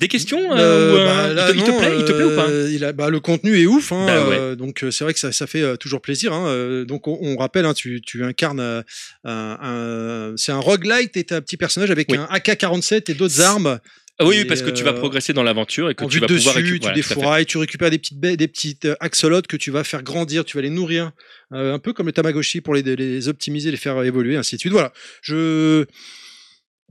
Des 0.00 0.08
questions 0.08 0.52
Euh, 0.52 0.56
euh, 0.58 0.98
euh, 0.98 1.04
bah, 1.06 1.32
là, 1.32 1.50
il, 1.50 1.54
te, 1.54 1.58
il 1.58 1.64
te 1.64 1.70
non, 1.70 1.78
plaît, 1.78 1.92
il 2.00 2.04
te 2.04 2.12
plaît 2.12 2.24
ou 2.24 2.34
pas 2.36 2.50
il 2.68 2.84
a, 2.84 2.92
bah, 2.92 3.10
Le 3.10 3.20
contenu 3.20 3.56
est 3.60 3.66
ouf. 3.66 3.92
Hein, 3.92 4.06
Bah 4.06 4.28
ouais. 4.28 4.56
donc 4.56 4.84
c'est 4.90 5.04
vrai 5.04 5.14
que 5.14 5.20
ça, 5.20 5.30
ça 5.30 5.46
fait 5.46 5.76
toujours 5.76 6.00
plaisir. 6.00 6.32
Hein, 6.32 6.84
donc 6.84 7.06
on, 7.06 7.16
on 7.22 7.36
rappelle, 7.36 7.64
hein, 7.64 7.74
tu, 7.74 8.00
tu 8.02 8.24
incarnes 8.24 8.60
un, 8.60 8.82
un- 9.24 10.32
c'est 10.36 10.50
un 10.52 10.58
roguelite 10.58 11.16
et 11.16 11.24
t'es 11.24 11.34
un 11.36 11.40
petit 11.40 11.56
personnage 11.56 11.90
avec 11.92 12.08
Oui. 12.10 12.18
un 12.18 12.24
AK-47 12.30 13.10
et 13.10 13.14
d'autres 13.14 13.40
armes. 13.40 13.78
Ah 14.20 14.26
Oui, 14.26 14.36
Et, 14.38 14.44
parce 14.44 14.62
que 14.62 14.70
tu 14.70 14.84
vas 14.84 14.90
euh, 14.92 14.98
progresser 14.98 15.32
dans 15.32 15.42
l'aventure 15.42 15.90
et 15.90 15.94
que 15.96 16.04
tu 16.04 16.20
vas 16.20 16.26
de 16.28 16.34
pouvoir 16.36 16.54
dessus, 16.54 16.64
récupérer. 16.64 16.78
tu 16.78 16.82
Voilà, 16.82 16.94
défourailles, 16.94 17.46
tu 17.46 17.58
récupères 17.58 17.90
des 17.90 17.98
petites 17.98 18.20
baies, 18.20 18.36
des 18.36 18.46
petites 18.46 18.84
euh, 18.84 18.94
axolotes 19.00 19.48
que 19.48 19.56
tu 19.56 19.70
vas 19.72 19.82
faire 19.82 20.02
grandir, 20.04 20.44
tu 20.44 20.56
vas 20.56 20.62
les 20.62 20.70
nourrir, 20.70 21.10
euh, 21.52 21.74
un 21.74 21.78
peu 21.80 21.92
comme 21.92 22.06
le 22.06 22.12
Tamagotchi 22.12 22.60
pour 22.60 22.74
les, 22.74 22.82
les 22.82 23.28
optimiser, 23.28 23.72
les 23.72 23.76
faire 23.76 24.00
évoluer, 24.04 24.36
ainsi 24.36 24.54
de 24.54 24.60
suite. 24.60 24.72
Voilà. 24.72 24.92
Je 25.20 25.84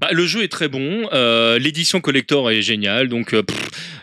Bah, 0.01 0.09
le 0.11 0.26
jeu 0.26 0.43
est 0.43 0.49
très 0.51 0.67
bon, 0.67 1.07
euh, 1.13 1.57
l'édition 1.59 2.01
collector 2.01 2.51
est 2.51 2.61
géniale, 2.61 3.07
donc 3.07 3.34
euh, 3.34 3.43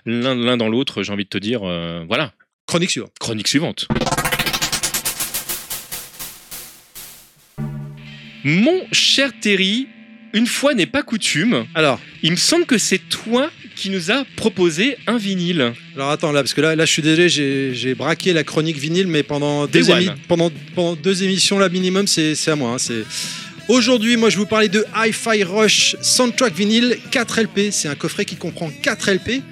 l'un 0.07 0.35
l'un 0.35 0.57
dans 0.57 0.69
l'autre, 0.71 1.03
j'ai 1.03 1.13
envie 1.13 1.25
de 1.25 1.29
te 1.29 1.37
dire, 1.39 1.61
euh, 1.65 2.05
voilà. 2.09 2.33
chronique 2.67 2.91
suivante. 2.91 3.13
Chronique 3.21 3.49
suivante. 3.49 3.87
Mon 8.45 8.87
cher 8.93 9.33
Terry, 9.43 9.89
une 10.33 10.47
fois 10.47 10.75
n'est 10.75 10.87
pas 10.87 11.03
coutume, 11.03 11.65
Alors, 11.75 12.01
il 12.23 12.31
me 12.33 12.37
semble 12.37 12.67
que 12.67 12.79
c'est 12.79 12.99
toi 12.99 13.51
qui 13.77 13.91
nous 13.91 14.11
a 14.11 14.25
proposé 14.37 14.97
un 15.07 15.17
vinyle. 15.17 15.73
alors 15.97 16.11
attends 16.11 16.33
là, 16.33 16.43
parce 16.43 16.55
que 16.55 16.61
là, 16.61 16.77
là, 16.77 16.85
je 16.85 16.93
suis 16.93 17.03
désolé, 17.03 17.29
j'ai 17.29 17.73
j'ai 17.75 17.95
braqué 17.95 18.33
la 18.33 18.45
chronique 18.45 18.77
vinyle, 18.77 19.07
mais 19.07 19.23
pendant 19.23 19.67
deux, 19.67 19.85
pendant, 20.29 20.51
pendant 20.75 20.95
deux 20.97 21.23
émissions 21.23 21.59
là 21.59 21.69
minimum, 21.69 22.07
c'est 22.07 22.35
c'est 22.35 22.51
à 22.51 22.57
moi. 22.57 22.73
hein, 22.73 22.79
c'est 22.79 23.05
Aujourd'hui, 23.69 24.17
moi, 24.17 24.31
je 24.31 24.35
vais 24.37 24.41
vous 24.41 24.47
parler 24.49 24.69
de 24.69 24.85
Hi-Fi 24.97 25.45
Rush 25.45 25.95
Soundtrack 26.03 26.55
Vinyl 26.57 26.99
4 27.13 27.43
LP. 27.43 27.71
C'est 27.71 27.87
un 27.87 27.95
coffret 27.95 28.25
qui 28.25 28.35
comprend 28.35 28.69
4 28.83 29.11
LP. 29.13 29.43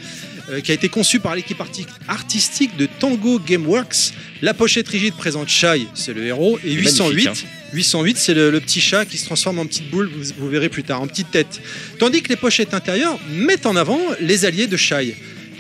euh, 0.51 0.61
qui 0.61 0.71
a 0.71 0.75
été 0.75 0.89
conçu 0.89 1.21
par 1.21 1.37
l'équipe 1.37 1.59
arti- 1.61 1.87
artistique 2.09 2.75
de 2.79 2.87
Tango 2.87 3.39
Gameworks. 3.39 4.13
La 4.41 4.55
pochette 4.55 4.89
rigide 4.89 5.13
présente 5.15 5.49
Shai, 5.51 5.87
c'est 5.95 6.15
le 6.15 6.25
héros, 6.25 6.59
et 6.65 6.73
808, 6.73 7.25
Magnifique, 7.27 7.47
808 7.73 8.17
c'est 8.17 8.35
le, 8.35 8.51
le 8.51 8.61
petit 8.61 8.81
chat 8.81 9.05
qui 9.05 9.19
se 9.19 9.27
transforme 9.27 9.59
en 9.59 9.67
petite 9.67 9.91
boule, 9.91 10.09
vous, 10.15 10.33
vous 10.39 10.49
verrez 10.49 10.69
plus 10.69 10.85
tard, 10.85 11.03
en 11.03 11.07
petite 11.07 11.31
tête. 11.31 11.61
Tandis 11.99 12.23
que 12.23 12.29
les 12.29 12.37
pochettes 12.37 12.75
intérieures 12.75 13.19
mettent 13.31 13.67
en 13.67 13.77
avant 13.77 14.01
les 14.21 14.45
alliés 14.45 14.67
de 14.67 14.77
Shai. 14.77 15.15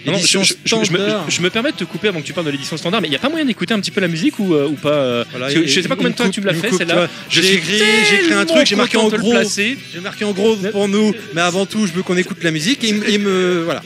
Non, 0.06 0.16
je, 0.16 0.38
je- 0.42 0.54
je 0.64 0.76
me, 0.76 0.84
standard. 0.84 1.28
je 1.28 1.40
me 1.42 1.50
permets 1.50 1.72
de 1.72 1.76
te 1.76 1.84
couper 1.84 2.09
avant 2.09 2.20
que 2.20 2.26
tu 2.26 2.32
parles 2.32 2.46
de 2.46 2.52
l'édition 2.52 2.76
standard, 2.76 3.00
mais 3.00 3.09
il 3.09 3.11
n'y 3.11 3.16
a 3.16 3.18
pas 3.18 3.28
moyen 3.28 3.44
d'écouter 3.44 3.74
un 3.74 3.80
petit 3.80 3.90
peu 3.90 4.00
la 4.00 4.06
musique 4.09 4.38
ou, 4.38 4.54
euh, 4.54 4.68
ou 4.68 4.74
pas 4.74 4.90
euh, 4.92 5.24
Voilà, 5.32 5.50
je 5.66 5.80
sais 5.82 5.88
pas 5.88 5.96
combien 5.96 6.11
de 6.11 6.14
temps 6.16 6.30
tu 6.30 6.40
me 6.40 6.46
l'as 6.46 6.54
fait 6.54 6.68
celle-là. 6.78 7.09
J'ai 7.28 7.54
écrit, 7.54 7.78
j'ai 8.09 8.14
écrit 8.16 8.32
un 8.32 8.46
truc, 8.46 8.64
j'ai 8.66 8.76
marqué 8.76 8.96
en 8.96 9.09
gros. 9.18 9.32
J'ai 9.92 10.00
marqué 10.00 10.24
en 10.24 10.32
gros 10.32 10.54
pour 10.70 10.88
nous, 10.88 11.12
mais 11.34 11.40
avant 11.42 11.66
tout, 11.66 11.86
je 11.86 11.92
veux 11.92 12.02
qu'on 12.04 12.16
écoute 12.16 12.38
la 12.42 12.52
musique 12.52 12.84
et 12.84 12.88
il 13.09 13.18
me. 13.20 13.62
Voilà. 13.64 13.82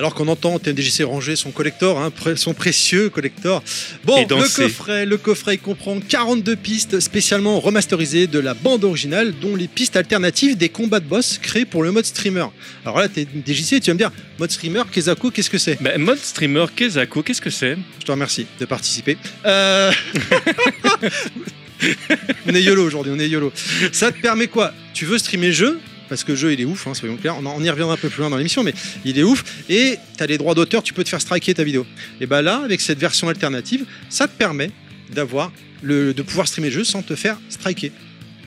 Alors 0.00 0.14
qu'on 0.14 0.28
entend 0.28 0.58
TMDJC 0.58 1.02
ranger 1.02 1.36
son 1.36 1.50
collector, 1.50 2.00
hein, 2.00 2.10
son 2.34 2.54
précieux 2.54 3.10
collector. 3.10 3.62
Bon, 4.04 4.22
le 4.22 4.48
coffret, 4.48 5.04
le 5.04 5.18
coffret 5.18 5.58
comprend 5.58 6.00
42 6.00 6.56
pistes 6.56 7.00
spécialement 7.00 7.60
remasterisées 7.60 8.26
de 8.26 8.38
la 8.38 8.54
bande 8.54 8.84
originale, 8.84 9.34
dont 9.42 9.54
les 9.54 9.68
pistes 9.68 9.96
alternatives 9.96 10.56
des 10.56 10.70
combats 10.70 11.00
de 11.00 11.04
boss 11.04 11.36
créés 11.36 11.66
pour 11.66 11.82
le 11.82 11.92
mode 11.92 12.06
streamer. 12.06 12.46
Alors 12.86 12.98
là, 12.98 13.10
t'es 13.10 13.26
DJC, 13.46 13.78
tu 13.82 13.90
vas 13.90 13.92
me 13.92 13.98
dire, 13.98 14.10
mode 14.38 14.50
streamer, 14.50 14.84
Kezako, 14.90 15.32
qu'est-ce 15.32 15.50
que 15.50 15.58
c'est? 15.58 15.76
Bah, 15.82 15.98
mode 15.98 16.16
streamer 16.16 16.64
Kezako, 16.74 17.22
qu'est-ce 17.22 17.42
que 17.42 17.50
c'est? 17.50 17.76
Je 17.98 18.06
te 18.06 18.10
remercie 18.10 18.46
de 18.58 18.64
participer. 18.64 19.18
Euh... 19.44 19.92
on 22.48 22.54
est 22.54 22.62
YOLO 22.62 22.86
aujourd'hui, 22.86 23.12
on 23.14 23.18
est 23.18 23.28
YOLO. 23.28 23.52
Ça 23.92 24.10
te 24.12 24.18
permet 24.22 24.46
quoi? 24.46 24.72
Tu 24.94 25.04
veux 25.04 25.18
streamer 25.18 25.48
le 25.48 25.52
jeu? 25.52 25.80
Parce 26.10 26.22
que 26.24 26.32
le 26.32 26.36
jeu 26.36 26.52
il 26.52 26.60
est 26.60 26.64
ouf, 26.66 26.86
hein, 26.86 26.92
soyons 26.92 27.16
clairs, 27.16 27.36
on, 27.40 27.46
en- 27.46 27.54
on 27.56 27.62
y 27.64 27.70
reviendra 27.70 27.94
un 27.94 27.96
peu 27.96 28.10
plus 28.10 28.20
loin 28.20 28.28
dans 28.28 28.36
l'émission, 28.36 28.62
mais 28.62 28.74
il 29.06 29.18
est 29.18 29.22
ouf, 29.22 29.42
et 29.70 29.96
tu 30.18 30.22
as 30.22 30.26
les 30.26 30.36
droits 30.36 30.54
d'auteur, 30.54 30.82
tu 30.82 30.92
peux 30.92 31.02
te 31.04 31.08
faire 31.08 31.20
striker 31.22 31.54
ta 31.54 31.64
vidéo. 31.64 31.86
Et 32.20 32.26
bah 32.26 32.42
là, 32.42 32.60
avec 32.62 32.82
cette 32.82 32.98
version 32.98 33.30
alternative, 33.30 33.86
ça 34.10 34.28
te 34.28 34.36
permet 34.36 34.70
d'avoir 35.10 35.50
le, 35.82 36.12
de 36.12 36.20
pouvoir 36.22 36.46
streamer 36.46 36.68
le 36.68 36.74
jeu 36.74 36.84
sans 36.84 37.00
te 37.02 37.14
faire 37.14 37.38
striker. 37.48 37.90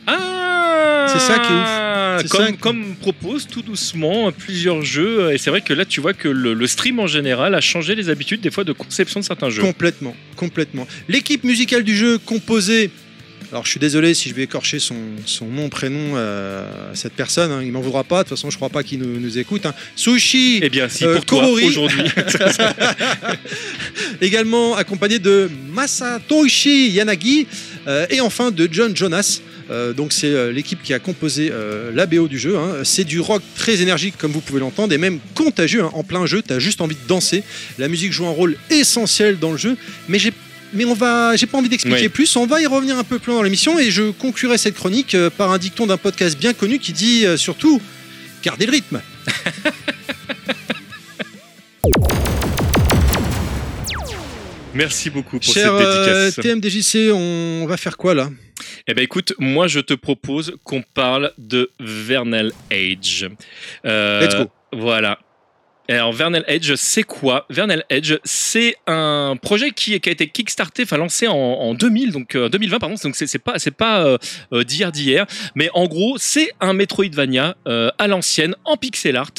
Ah 0.06 1.08
C'est 1.12 1.20
ça 1.20 1.40
qui 1.40 1.52
est 1.52 1.56
ouf. 1.56 2.30
Comme, 2.30 2.46
ça 2.46 2.52
comme 2.54 2.96
propose 2.96 3.48
tout 3.48 3.64
doucement 3.64 4.32
plusieurs 4.32 4.84
jeux, 4.84 5.32
et 5.34 5.38
c'est 5.40 5.50
vrai 5.50 5.62
que 5.62 5.74
là 5.74 5.84
tu 5.84 6.00
vois 6.00 6.14
que 6.14 6.28
le, 6.28 6.54
le 6.54 6.68
stream 6.68 7.00
en 7.00 7.08
général 7.08 7.56
a 7.56 7.62
changé 7.62 7.96
les 7.96 8.10
habitudes 8.10 8.40
des 8.42 8.52
fois 8.52 8.64
de 8.64 8.72
conception 8.72 9.20
de 9.20 9.26
certains 9.26 9.50
jeux. 9.50 9.62
Complètement, 9.64 10.16
complètement. 10.36 10.88
L'équipe 11.10 11.44
musicale 11.44 11.84
du 11.84 11.96
jeu 11.98 12.20
composée. 12.20 12.92
Alors 13.54 13.66
je 13.66 13.70
suis 13.70 13.80
désolé 13.80 14.16
si 14.16 14.30
je 14.30 14.34
vais 14.34 14.42
écorcher 14.42 14.80
son, 14.80 14.96
son 15.28 15.46
nom, 15.46 15.70
prénom 15.70 16.14
euh, 16.16 16.66
à 16.92 16.96
cette 16.96 17.14
personne, 17.14 17.52
hein, 17.52 17.62
il 17.64 17.72
m'en 17.72 17.82
voudra 17.82 18.04
pas, 18.04 18.24
de 18.24 18.30
toute 18.30 18.36
façon 18.36 18.50
je 18.50 18.56
crois 18.56 18.70
pas 18.70 18.82
qu'il 18.82 18.98
nous, 18.98 19.20
nous 19.20 19.38
écoute. 19.38 19.68
hein. 19.68 19.76
Sushi, 19.96 20.60
Eh 20.64 20.70
bien, 20.72 20.90
si 20.90 21.06
Euh, 21.06 21.14
pour 21.18 21.26
toi 21.26 21.48
aujourd'hui. 21.48 22.02
également 24.22 24.76
accompagné 24.76 25.20
de 25.20 25.52
Masatoshi 25.72 26.90
Yanagi 26.90 27.46
euh, 27.88 28.08
et 28.10 28.22
enfin 28.22 28.50
de 28.50 28.68
John 28.72 28.98
Jonas. 28.98 29.42
Euh, 29.70 29.94
donc 29.94 30.14
c'est 30.14 30.34
euh, 30.34 30.52
l'équipe 30.52 30.82
qui 30.82 30.92
a 30.96 30.98
composé 30.98 31.50
euh, 31.52 31.92
la 31.94 32.08
BO 32.08 32.28
du 32.28 32.40
jeu. 32.40 32.58
hein. 32.58 32.78
C'est 32.84 33.04
du 33.04 33.20
rock 33.20 33.44
très 33.56 33.84
énergique 33.84 34.16
comme 34.18 34.32
vous 34.32 34.42
pouvez 34.42 34.62
l'entendre 34.62 34.94
et 34.94 34.98
même 34.98 35.20
contagieux. 35.36 35.84
hein. 35.84 35.92
En 35.94 36.04
plein 36.04 36.26
jeu, 36.26 36.42
t'as 36.42 36.58
juste 36.58 36.82
envie 36.82 36.96
de 36.96 37.08
danser. 37.08 37.44
La 37.78 37.88
musique 37.88 38.14
joue 38.14 38.26
un 38.26 38.32
rôle 38.32 38.56
essentiel 38.72 39.38
dans 39.38 39.52
le 39.52 39.60
jeu, 39.60 39.78
mais 40.10 40.18
j'ai 40.18 40.34
mais 40.74 40.86
on 40.86 40.94
va, 40.94 41.36
j'ai 41.36 41.46
pas 41.46 41.58
envie 41.58 41.70
d'expliquer 41.70 42.04
Oui. 42.04 42.10
plus. 42.10 42.36
On 42.36 42.46
va 42.46 42.62
y 42.62 42.66
revenir 42.66 42.98
un 42.98 43.04
peu 43.04 43.20
plus 43.20 43.30
loin 43.32 43.40
dans 43.40 43.44
l'émission 43.44 43.78
et 43.80 43.92
je 43.92 44.12
conclurai 44.12 44.58
cette 44.58 44.76
chronique 44.76 45.16
euh, 45.16 45.30
par 45.30 45.52
un 45.52 45.58
dicton 45.58 45.86
d'un 45.88 45.98
podcast 45.98 46.38
bien 46.38 46.54
connu 46.54 46.80
qui 46.80 46.94
dit 46.94 47.26
euh, 47.26 47.38
surtout 47.38 47.82
gardez 48.44 48.66
le 48.66 48.72
rythme. 48.72 49.02
Merci 54.74 55.10
beaucoup 55.12 55.40
pour 55.40 55.54
Cher 55.54 55.72
cette 55.78 55.86
euh, 55.88 56.26
dédicace. 56.32 56.44
TMDJC, 56.44 57.12
on 57.14 57.66
va 57.68 57.78
faire 57.78 57.96
quoi 57.98 58.16
là? 58.16 58.30
Eh 58.88 58.94
ben 58.94 59.04
écoute, 59.04 59.34
moi 59.38 59.68
je 59.68 59.80
te 59.80 59.94
propose 59.94 60.56
qu'on 60.64 60.82
parle 60.82 61.32
de 61.38 61.70
Vernal 61.80 62.52
Age. 62.72 63.30
Euh, 63.86 64.22
Let's 64.22 64.36
go. 64.36 64.50
Voilà. 64.72 65.20
Alors 65.90 66.14
Vernal 66.14 66.46
Edge, 66.48 66.74
c'est 66.76 67.04
quoi? 67.04 67.46
Vernal 67.50 67.84
Edge, 67.90 68.14
c'est 68.24 68.78
un 68.88 69.36
projet 69.42 69.72
qui, 69.72 70.00
qui 70.00 70.10
a 70.10 70.12
été 70.14 70.28
kickstarté, 70.28 70.84
enfin 70.84 70.96
lancé 70.96 71.28
en, 71.28 71.36
en 71.36 71.74
2000, 71.74 72.12
donc 72.14 72.36
euh, 72.36 72.48
2020 72.48 72.80
pardon. 72.80 72.96
Donc 73.04 73.18
c'est 73.18 73.28
c'est 73.28 73.40
pas 73.40 73.60
c'est 73.60 73.72
pas 73.72 74.02
euh, 74.06 74.18
euh, 74.54 74.64
d'hier 74.64 74.94
d'hier, 74.94 75.26
mais 75.56 75.70
en 75.74 75.88
gros 75.88 76.16
c'est 76.18 76.52
un 76.62 76.72
Metroidvania 76.72 77.58
euh, 77.68 77.92
à 78.00 78.08
l'ancienne 78.08 78.56
en 78.64 78.78
pixel 78.78 79.18
art 79.18 79.32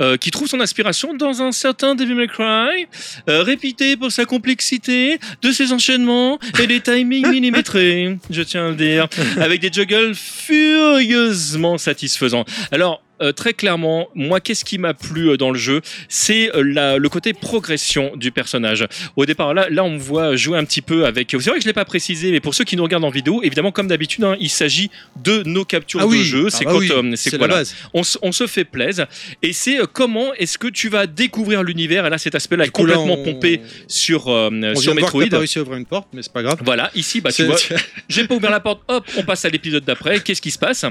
euh, 0.00 0.16
qui 0.16 0.30
trouve 0.30 0.46
son 0.46 0.60
inspiration 0.60 1.14
dans 1.14 1.42
un 1.42 1.50
certain 1.50 1.96
Devil 1.96 2.14
May 2.14 2.28
Cry, 2.28 2.86
euh, 3.28 3.42
réputé 3.42 3.96
pour 3.96 4.12
sa 4.12 4.24
complexité 4.24 5.18
de 5.42 5.50
ses 5.50 5.72
enchaînements 5.72 6.38
et 6.60 6.68
des 6.68 6.80
timings 6.80 7.26
millimétrés, 7.30 8.16
je 8.30 8.42
tiens 8.42 8.66
à 8.66 8.68
le 8.70 8.76
dire, 8.76 9.08
avec 9.36 9.60
des 9.60 9.72
juggles 9.72 10.14
furieusement 10.14 11.76
satisfaisants. 11.76 12.44
Alors 12.70 13.02
euh, 13.22 13.32
très 13.32 13.52
clairement, 13.54 14.08
moi, 14.14 14.40
qu'est-ce 14.40 14.64
qui 14.64 14.78
m'a 14.78 14.94
plu 14.94 15.30
euh, 15.30 15.36
dans 15.36 15.50
le 15.50 15.58
jeu? 15.58 15.80
C'est 16.08 16.54
euh, 16.54 16.98
le 16.98 17.08
côté 17.08 17.32
progression 17.32 18.12
du 18.16 18.30
personnage. 18.32 18.86
Au 19.16 19.26
départ, 19.26 19.54
là, 19.54 19.68
là, 19.70 19.84
on 19.84 19.90
me 19.90 19.98
voit 19.98 20.36
jouer 20.36 20.58
un 20.58 20.64
petit 20.64 20.82
peu 20.82 21.06
avec. 21.06 21.30
C'est 21.30 21.50
vrai 21.50 21.54
que 21.58 21.62
je 21.62 21.66
l'ai 21.66 21.72
pas 21.72 21.84
précisé, 21.84 22.30
mais 22.30 22.40
pour 22.40 22.54
ceux 22.54 22.64
qui 22.64 22.76
nous 22.76 22.82
regardent 22.82 23.04
en 23.04 23.10
vidéo, 23.10 23.40
évidemment, 23.42 23.72
comme 23.72 23.88
d'habitude, 23.88 24.24
hein, 24.24 24.36
il 24.40 24.50
s'agit 24.50 24.90
de 25.22 25.42
nos 25.44 25.64
captures 25.64 26.08
de 26.08 26.16
jeu. 26.16 26.46
Ah 26.48 26.56
C'est 26.56 26.64
bah 26.64 26.74
oui, 26.76 26.90
euh, 26.92 27.12
c'est 27.16 27.36
la 27.38 27.48
base. 27.48 27.74
on, 27.94 28.02
se- 28.02 28.18
on 28.22 28.32
se 28.32 28.46
fait 28.46 28.64
plaisir. 28.64 29.06
Et 29.42 29.52
c'est 29.52 29.80
euh, 29.80 29.86
comment 29.92 30.32
est-ce 30.34 30.58
que 30.58 30.68
tu 30.68 30.88
vas 30.88 31.06
découvrir 31.06 31.62
l'univers? 31.62 32.06
Et 32.06 32.10
là, 32.10 32.18
cet 32.18 32.34
aspect-là 32.34 32.64
est 32.64 32.66
là, 32.66 32.72
complètement 32.72 33.18
on- 33.18 33.24
pompé 33.24 33.60
sur 33.86 34.28
euh, 34.28 34.50
On 34.52 34.74
sur 34.76 34.92
vient 34.92 34.94
de 34.94 35.00
voir 35.00 35.12
que 35.12 35.18
Metroid. 35.18 35.30
pas 35.30 35.38
réussi 35.38 35.58
à 35.58 35.62
ouvrir 35.62 35.78
une 35.78 35.86
porte, 35.86 36.08
mais 36.12 36.22
c'est 36.22 36.32
pas 36.32 36.42
grave. 36.42 36.58
Voilà, 36.64 36.90
ici, 36.94 37.20
bah, 37.20 37.32
tu 37.32 37.44
vois, 37.44 37.56
j'ai 38.08 38.26
pas 38.26 38.34
ouvert 38.34 38.50
la 38.50 38.60
porte, 38.60 38.82
hop, 38.88 39.04
on 39.16 39.22
passe 39.24 39.44
à 39.44 39.48
l'épisode 39.48 39.84
d'après, 39.84 40.20
qu'est-ce 40.20 40.42
qui 40.42 40.50
se 40.50 40.58
passe? 40.58 40.84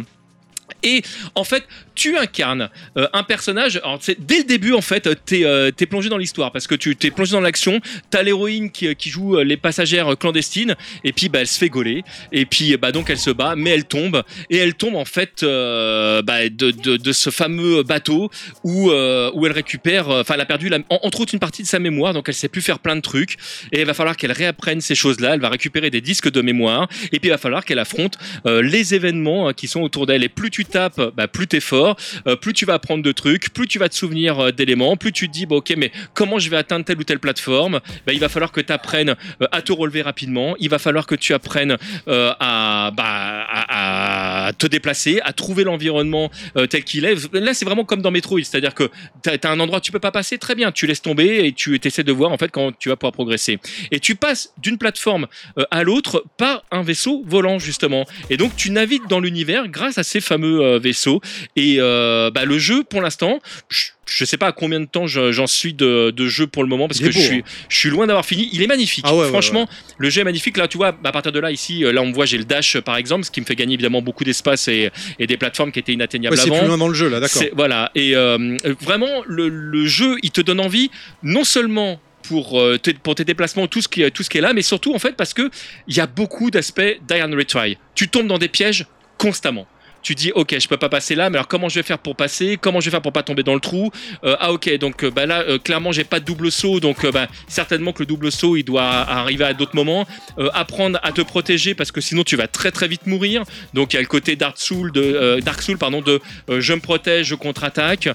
Et 0.84 1.01
en 1.36 1.43
fait, 1.43 1.63
tu 1.95 2.17
incarnes 2.17 2.69
euh, 2.97 3.07
un 3.13 3.23
personnage. 3.23 3.82
Dès 4.19 4.39
le 4.39 4.43
début, 4.43 4.73
en 4.73 4.82
fait, 4.82 5.09
t'es 5.25 5.45
euh, 5.45 5.71
t'es 5.71 5.86
plongé 5.86 6.09
dans 6.09 6.17
l'histoire 6.17 6.51
parce 6.51 6.67
que 6.67 6.75
tu 6.75 6.95
t'es 6.95 7.11
plongé 7.11 7.32
dans 7.32 7.41
l'action. 7.41 7.80
T'as 8.09 8.23
l'héroïne 8.23 8.71
qui, 8.71 8.95
joue 9.09 9.38
euh, 9.38 9.43
les 9.43 9.57
passagères 9.57 10.17
clandestines 10.17 10.75
et 11.03 11.13
puis 11.13 11.30
bah, 11.30 11.39
elle 11.39 11.47
se 11.47 11.57
fait 11.57 11.69
gauler 11.69 12.03
et 12.32 12.45
puis 12.45 12.78
bah 12.78 12.91
donc 12.91 13.09
elle 13.09 13.17
se 13.17 13.32
bat, 13.32 13.55
mais 13.55 13.71
elle 13.71 13.86
tombe 13.86 14.23
et 14.49 14.57
elle 14.57 14.75
tombe 14.75 14.95
en 14.95 15.05
fait 15.05 15.43
bah, 15.43 16.49
de, 16.49 17.11
ce 17.11 17.30
fameux 17.30 17.84
bateau 17.84 18.30
où 18.63 18.91
elle 18.91 19.51
récupère. 19.51 20.09
Enfin, 20.09 20.36
elle 20.36 20.41
a 20.41 20.45
perdu 20.45 20.69
entre 20.89 21.21
autres 21.21 21.34
une 21.34 21.39
partie 21.39 21.63
de 21.63 21.67
sa 21.67 21.80
mémoire, 21.80 22.13
donc 22.13 22.30
elle 22.30 22.36
sait 22.36 22.49
plus 22.49 22.61
faire 22.61 22.80
plein 22.80 22.95
de 22.95 23.01
trucs 23.01 23.38
et 23.71 23.82
il 23.82 23.86
va 23.86 23.93
falloir 23.93 24.15
qu'elle 24.15 24.32
réapprenne 24.32 24.82
ces 24.82 24.95
choses-là. 24.95 25.34
Elle 25.34 25.41
va 25.41 25.49
récupérer 25.49 25.89
des 25.89 26.01
disques 26.01 26.32
de 26.32 26.41
mémoire 26.41 26.88
et 27.11 27.19
puis 27.19 27.30
il 27.30 27.32
va 27.32 27.38
falloir 27.38 27.65
qu'elle 27.65 27.80
affronte 27.80 28.17
les 28.45 28.93
événements 28.93 29.47
euh, 29.47 29.51
qui 29.53 29.67
sont 29.67 29.82
autour 29.82 30.05
d'elle. 30.05 30.23
Et 30.23 30.30
plus 30.30 30.51
tu 30.51 30.65
tapes, 30.68 31.01
bah, 31.15 31.28
plus 31.28 31.47
t'es 31.47 31.59
fort, 31.59 31.95
euh, 32.28 32.36
plus 32.36 32.53
tu 32.53 32.65
vas 32.65 32.76
apprendre 32.76 33.03
de 33.03 33.11
trucs, 33.11 33.53
plus 33.53 33.68
tu 33.68 33.80
vas 33.80 33.89
te 33.89 33.95
souvenir 33.95 34.39
euh, 34.39 34.51
d'éléments, 34.51 34.95
plus 34.97 35.11
tu 35.11 35.28
te 35.28 35.34
dis, 35.34 35.45
bah, 35.45 35.57
ok, 35.57 35.74
mais 35.78 35.91
comment 36.13 36.39
je 36.39 36.49
vais 36.49 36.57
atteindre 36.57 36.86
telle 36.86 36.99
ou 36.99 37.03
telle 37.03 37.20
plateforme 37.20 37.80
Bah, 38.05 38.13
Il 38.13 38.20
va 38.20 38.30
falloir 38.30 38.51
que 38.51 38.61
tu 38.61 38.72
apprennes 38.72 39.15
euh, 39.41 39.47
à 39.51 39.61
te 39.61 39.72
relever 39.72 40.01
rapidement, 40.01 40.55
il 40.59 40.70
va 40.70 40.80
falloir 40.80 41.05
que 41.05 41.15
tu 41.15 41.34
apprennes 41.34 41.78
à, 42.07 42.91
bah, 42.95 43.45
à, 43.49 44.51
te 44.57 44.68
déplacer, 44.68 45.20
à 45.24 45.34
trouver 45.34 45.63
l'environnement 45.63 46.32
tel 46.70 46.84
qu'il 46.84 47.05
est. 47.05 47.34
Là, 47.34 47.53
c'est 47.53 47.65
vraiment 47.65 47.84
comme 47.84 48.01
dans 48.01 48.11
Metroid, 48.11 48.39
c'est-à-dire 48.43 48.74
que 48.74 48.89
tu 49.24 49.30
as, 49.30 49.51
un 49.51 49.59
endroit 49.59 49.80
où 49.80 49.82
tu 49.82 49.91
peux 49.91 49.99
pas 49.99 50.11
passer, 50.11 50.38
très 50.38 50.55
bien, 50.55 50.72
tu 50.72 50.88
laisses 50.88 51.01
tomber 51.01 51.45
et 51.45 51.53
tu 51.53 51.80
essaies 51.84 52.03
de 52.03 52.11
voir 52.11 52.32
en 52.32 52.38
fait 52.38 52.49
quand 52.49 52.78
tu 52.78 52.89
vas 52.89 52.95
pouvoir 52.95 53.13
progresser. 53.13 53.59
Et 53.91 53.99
tu 53.99 54.15
passes 54.15 54.53
d'une 54.57 54.78
plateforme 54.78 55.28
à 55.72 55.84
l'autre 55.84 56.24
par 56.38 56.63
un 56.72 56.84
vaisseau 56.84 57.24
volant 57.26 57.59
justement. 57.59 58.05
Et 58.30 58.38
donc 58.38 58.55
tu 58.55 58.72
navigues 58.72 59.07
dans 59.07 59.20
l'univers 59.20 59.68
grâce 59.68 59.97
à 59.97 60.03
ces 60.03 60.22
fameux 60.22 60.57
euh, 60.62 60.80
vaisseaux. 60.80 61.22
Et 61.55 61.78
euh, 61.80 62.30
bah, 62.32 62.45
le 62.45 62.58
jeu, 62.60 62.84
pour 62.84 63.01
l'instant, 63.01 63.39
je, 63.70 64.26
sais 64.26 64.38
pas 64.38 64.47
à 64.47 64.51
combien 64.51 64.80
de 64.80 64.86
temps 64.86 65.08
je- 65.08 65.32
j'en 65.32 65.47
suis 65.47 65.74
de, 65.74 66.12
de 66.12 66.28
jeu 66.28 66.47
pour 66.47 66.64
le 66.64 66.70
moment 66.70 66.88
parce 66.88 66.99
que 66.99 67.05
beau, 67.05 67.12
je 67.12 67.20
suis, 67.20 67.36
hein. 67.39 67.66
je 67.70 67.78
suis 67.78 67.89
loin 67.89 68.08
d'avoir 68.08 68.26
fini. 68.26 68.49
Il 68.53 68.62
est 68.62 68.68
magnifique. 68.68 69.05
Ah 69.08 69.14
ouais, 69.16 69.24
ouais, 69.24 69.28
Franchement, 69.30 69.68
le 69.97 70.10
jeu 70.10 70.22
est 70.22 70.24
magnifique. 70.26 70.58
Là, 70.58 70.68
tu 70.68 70.78
vois, 70.78 70.95
à 71.03 71.12
partir 71.12 71.32
de 71.32 71.39
là, 71.39 71.51
ici, 71.51 71.84
euh, 71.86 71.91
là, 71.91 72.01
on 72.01 72.12
voit, 72.12 72.26
j'ai 72.26 72.38
le 72.38 72.45
dash 72.45 72.78
par 72.80 72.97
exemple, 72.97 73.26
ce 73.26 73.32
qui 73.32 73.41
me 73.41 73.45
fait 73.45 73.55
gagner 73.55 73.74
évidemment 73.76 74.01
beaucoup 74.01 74.24
d'espace 74.24 74.68
et, 74.68 74.89
et 75.20 75.28
des 75.28 75.38
plateformes 75.38 75.72
qui 75.72 75.80
étaient 75.80 75.93
inatteignables 75.93 76.36
Ouais, 76.36 76.41
c'est 76.41 76.49
avant. 76.49 76.60
plus 76.60 76.68
loin 76.68 76.78
dans 76.78 76.88
le 76.88 76.93
jeu 76.93 77.10
là, 77.10 77.20
d'accord. 77.20 77.43
Voilà. 77.55 77.91
Et 77.95 78.16
euh, 78.16 78.58
vraiment, 78.82 79.24
le, 79.28 79.49
le 79.49 79.86
jeu, 79.88 80.16
il 80.24 80.32
te 80.32 80.41
donne 80.41 80.60
envie, 80.60 80.89
non 81.24 81.43
seulement 81.43 81.99
pour, 82.24 82.62
tes, 82.84 82.93
pour 82.93 83.16
tes 83.16 83.24
déplacements, 83.24 83.68
tout 83.68 83.82
ce, 83.82 83.88
qui, 83.88 84.10
tout 84.12 84.22
ce 84.22 84.30
qui 84.30 84.38
est 84.38 84.41
là, 84.41 84.51
mais 84.51 84.62
surtout, 84.62 84.93
en 84.93 84.99
fait, 84.99 85.16
parce 85.16 85.34
que 85.34 85.49
il 85.88 85.95
y 85.95 86.01
a 86.01 86.08
beaucoup 86.08 86.51
d'aspects 86.51 86.82
d'Iron 87.08 87.32
Retry. 87.34 87.78
Tu 87.95 88.10
tombes 88.10 88.28
dans 88.28 88.38
des 88.38 88.49
pièges 88.49 88.86
constamment. 89.18 89.66
Tu 90.08 90.16
dis 90.16 90.32
ok 90.34 90.55
je 90.58 90.70
peux 90.70 90.78
pas 90.78 90.88
passer 90.88 91.16
là 91.16 91.30
mais 91.30 91.36
alors 91.36 91.49
comment 91.49 91.68
je 91.68 91.76
vais 91.76 91.84
faire 91.84 91.99
pour 91.99 92.16
passer? 92.16 92.58
Comment 92.62 92.80
je 92.80 92.86
vais 92.86 92.91
faire 92.91 93.01
pour 93.01 93.12
pas 93.12 93.24
tomber 93.24 93.43
dans 93.43 93.55
le 93.55 93.60
trou? 93.60 93.91
Euh, 94.24 94.38
ah 94.39 94.53
ok 94.53 94.78
donc 94.78 95.03
euh, 95.03 95.12
bah 95.12 95.26
là 95.26 95.41
euh, 95.41 95.60
clairement 95.60 95.91
j'ai 95.91 96.05
pas 96.05 96.22
de 96.22 96.26
double 96.26 96.49
saut 96.49 96.80
donc 96.80 97.03
euh, 97.03 97.12
bah, 97.12 97.28
certainement 97.49 97.91
que 97.91 97.99
le 97.99 98.05
double 98.05 98.32
saut 98.32 98.55
il 98.55 98.64
doit 98.64 98.86
arriver 98.86 99.43
à 99.43 99.53
d'autres 99.53 99.76
moments. 99.76 100.08
Apprendre 100.53 100.97
à 101.03 101.12
te 101.12 101.20
protéger 101.20 101.76
parce 101.76 101.91
que 101.91 101.99
sinon 101.99 102.24
tu 102.24 102.38
vas 102.38 102.47
très 102.47 102.72
très 102.72 102.88
vite 102.88 103.05
mourir. 103.05 103.43
Donc 103.74 103.91
il 103.91 103.97
y 103.97 103.99
a 103.99 104.01
le 104.01 104.08
côté 104.08 104.38
Dark 104.38 104.58
Soul 104.58 104.93
de 104.93 105.41
Dark 105.41 105.62
Soul 105.62 105.78
pardon 105.78 106.01
de 106.01 106.22
je 106.47 106.74
me 106.74 106.80
protège 106.80 107.26
je 107.28 107.36
contre-attaque. 107.36 108.08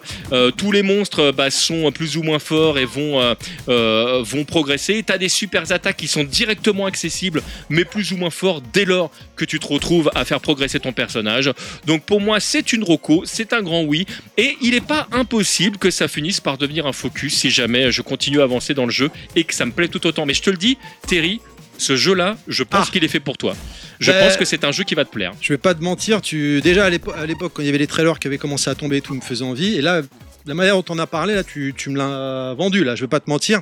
Tous 0.57 0.72
les 0.72 0.82
monstres 0.82 1.30
bah, 1.32 1.51
sont 1.51 1.93
plus 1.93 2.16
ou 2.16 2.22
moins 2.22 2.38
forts 2.38 2.78
et 2.78 2.86
vont 2.86 3.36
vont 3.66 4.45
progresser. 4.47 5.03
T'as 5.03 5.18
des 5.18 5.28
super 5.28 5.70
attaques 5.70 5.99
qui 5.99 6.09
sont 6.09 6.24
directement 6.24 6.86
accessibles 6.86 7.43
mais 7.68 7.84
plus 7.84 8.12
ou 8.12 8.16
moins 8.16 8.30
forts 8.30 8.62
dès 8.72 8.86
lors 8.86 9.11
que 9.36 9.45
tu 9.45 9.59
te 9.59 9.66
retrouves 9.66 10.11
à 10.14 10.24
faire 10.24 10.40
progresser 10.40 10.80
ton 10.80 10.95
personnage 10.95 11.53
donc 11.86 12.04
pour 12.04 12.20
moi 12.20 12.40
c'est 12.40 12.72
une 12.72 12.84
roco 12.84 13.22
c'est 13.26 13.52
un 13.52 13.62
grand 13.62 13.82
oui 13.82 14.06
et 14.36 14.56
il 14.60 14.70
n'est 14.72 14.80
pas 14.80 15.08
impossible 15.12 15.78
que 15.78 15.90
ça 15.90 16.08
finisse 16.08 16.40
par 16.40 16.58
devenir 16.58 16.86
un 16.86 16.92
focus 16.92 17.34
si 17.34 17.50
jamais 17.50 17.90
je 17.92 18.02
continue 18.02 18.40
à 18.40 18.44
avancer 18.44 18.74
dans 18.74 18.84
le 18.84 18.90
jeu 18.92 19.10
et 19.36 19.44
que 19.44 19.54
ça 19.54 19.64
me 19.66 19.72
plaît 19.72 19.88
tout 19.88 20.06
autant 20.06 20.24
mais 20.26 20.34
je 20.34 20.42
te 20.42 20.50
le 20.50 20.56
dis 20.56 20.78
Terry 21.08 21.40
ce 21.78 21.96
jeu-là, 21.96 22.36
je 22.46 22.62
pense 22.62 22.86
Ah. 22.88 22.92
qu'il 22.92 23.02
est 23.02 23.08
fait 23.08 23.18
pour 23.18 23.36
toi. 23.36 23.56
Je 23.98 24.12
Ben, 24.12 24.24
pense 24.28 24.36
que 24.36 24.44
c'est 24.44 24.62
un 24.62 24.70
jeu 24.70 24.84
qui 24.84 24.94
va 24.94 25.04
te 25.04 25.10
plaire. 25.10 25.32
Je 25.40 25.52
vais 25.52 25.58
pas 25.58 25.74
te 25.74 25.82
mentir, 25.82 26.20
tu 26.20 26.60
déjà 26.60 26.84
à 26.84 26.90
l'épo- 26.90 27.10
à 27.12 27.26
l'époque 27.26 27.52
quand 27.54 27.62
il 27.62 27.66
y 27.66 27.68
avait 27.70 27.78
les 27.78 27.88
trailers 27.88 28.20
qui 28.20 28.28
avaient 28.28 28.38
commencé 28.38 28.70
à 28.70 28.76
tomber 28.76 28.98
et 28.98 29.00
tout 29.00 29.14
me 29.14 29.20
faisait 29.20 29.44
envie 29.44 29.74
et 29.74 29.80
là 29.80 30.02
la 30.46 30.54
manière 30.54 30.76
dont 30.80 30.84
on 30.90 30.98
a 31.00 31.06
parlé 31.08 31.34
là, 31.34 31.42
tu, 31.42 31.74
tu 31.76 31.90
me 31.90 31.96
l'as 31.96 32.54
vendu 32.54 32.84
là. 32.84 32.94
Je 32.94 33.00
vais 33.00 33.08
pas 33.08 33.18
te 33.20 33.28
mentir. 33.28 33.60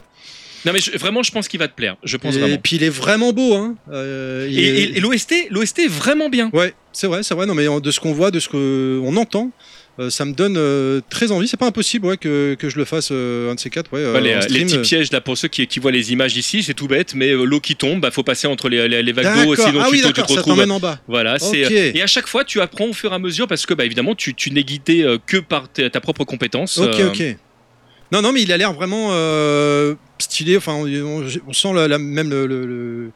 Non, 0.67 0.73
mais 0.73 0.81
je- 0.81 0.97
vraiment, 0.99 1.23
je 1.23 1.31
pense 1.33 1.49
qu'il 1.49 1.59
va 1.61 1.69
te 1.69 1.75
plaire. 1.75 1.97
Je 2.05 2.17
pense 2.17 2.37
et 2.37 2.39
vraiment. 2.41 2.57
puis 2.63 2.77
il 2.77 2.83
est 2.83 2.89
vraiment 2.91 3.33
beau. 3.33 3.55
Hein. 3.55 3.77
Euh, 3.93 4.49
Et, 4.51 4.55
est- 4.55 4.83
et- 4.93 4.97
et 4.99 5.01
l'OST, 5.01 5.49
l'OST 5.51 5.81
est 5.81 5.89
vraiment 5.89 6.29
bien. 6.29 6.51
Ouais, 6.53 6.75
c'est 6.93 7.07
vrai, 7.07 7.23
c'est 7.23 7.35
vrai. 7.35 7.47
Non, 7.47 7.55
mais 7.55 7.67
de 7.81 7.91
ce 7.91 8.01
qu'on 8.01 8.13
voit, 8.13 8.31
de 8.31 8.41
ce 8.41 8.49
qu'on 8.49 9.17
entend, 9.17 9.51
euh, 9.99 10.09
ça 10.11 10.25
me 10.25 10.33
donne 10.33 10.57
euh, 10.57 11.01
très 11.11 11.33
envie. 11.33 11.49
C'est 11.49 11.57
pas 11.57 11.67
impossible 11.67 12.07
ouais, 12.07 12.17
que, 12.17 12.55
que 12.59 12.69
je 12.69 12.77
le 12.79 12.85
fasse 12.85 13.09
euh, 13.11 13.51
un 13.51 13.55
de 13.55 13.61
ces 13.61 13.71
quatre. 13.71 13.93
Ouais, 13.93 14.13
Bah, 14.13 14.21
les, 14.21 14.35
les 14.49 14.65
petits 14.65 14.79
pièges 14.79 15.11
là 15.13 15.21
pour 15.21 15.37
ceux 15.37 15.49
qui, 15.49 15.67
qui 15.67 15.81
voient 15.81 15.91
les 15.93 16.13
images 16.13 16.37
ici, 16.37 16.63
c'est 16.63 16.75
tout 16.75 16.87
bête, 16.89 17.15
mais 17.15 17.33
l'eau 17.33 17.61
qui 17.61 17.77
tombe, 17.77 18.01
bah 18.01 18.11
faut 18.11 18.23
passer 18.23 18.47
entre 18.47 18.69
les, 18.69 18.87
les, 18.89 19.03
les 19.03 19.13
vagues 19.13 19.45
d'eau, 19.45 19.57
sinon 19.57 19.81
Ah 19.83 19.87
tu, 19.89 19.93
oui, 19.97 20.03
tu 20.05 20.13
te 20.13 20.21
ça 20.21 20.27
retrouves. 20.27 20.61
en 20.71 20.81
bas. 20.81 21.01
Voilà, 21.09 21.39
c'est 21.39 21.67
Ok. 21.67 21.73
euh, 21.73 21.93
et 21.95 22.03
à 22.03 22.07
chaque 22.07 22.27
fois 22.29 22.45
tu 22.45 22.61
apprends 22.61 22.87
au 22.87 22.93
fur 22.93 23.13
et 23.13 23.15
à 23.15 23.19
mesure 23.19 23.47
parce 23.49 23.67
que 23.67 23.75
bah 23.75 23.85
évidemment 23.85 24.15
tu, 24.15 24.35
tu 24.35 24.51
n'es 24.53 24.63
guidé 24.65 25.17
que 25.27 25.39
par 25.39 25.71
ta, 25.71 25.91
ta 25.91 26.01
propre 26.01 26.25
compétence. 26.25 26.79
Ok, 26.79 27.01
ok. 27.09 27.37
Non, 28.13 28.23
non, 28.23 28.33
mais 28.33 28.43
il 28.43 28.51
a 28.53 28.57
l'air 28.57 28.73
vraiment 28.73 29.11
euh, 29.13 29.95
stylé. 30.19 30.57
Enfin, 30.57 30.73
on, 30.75 31.53
sent 31.53 31.73
la, 31.75 31.87
la- 31.87 31.99
même 31.99 32.29
le, 32.31 32.47
le- 32.47 32.67
le- 32.67 33.11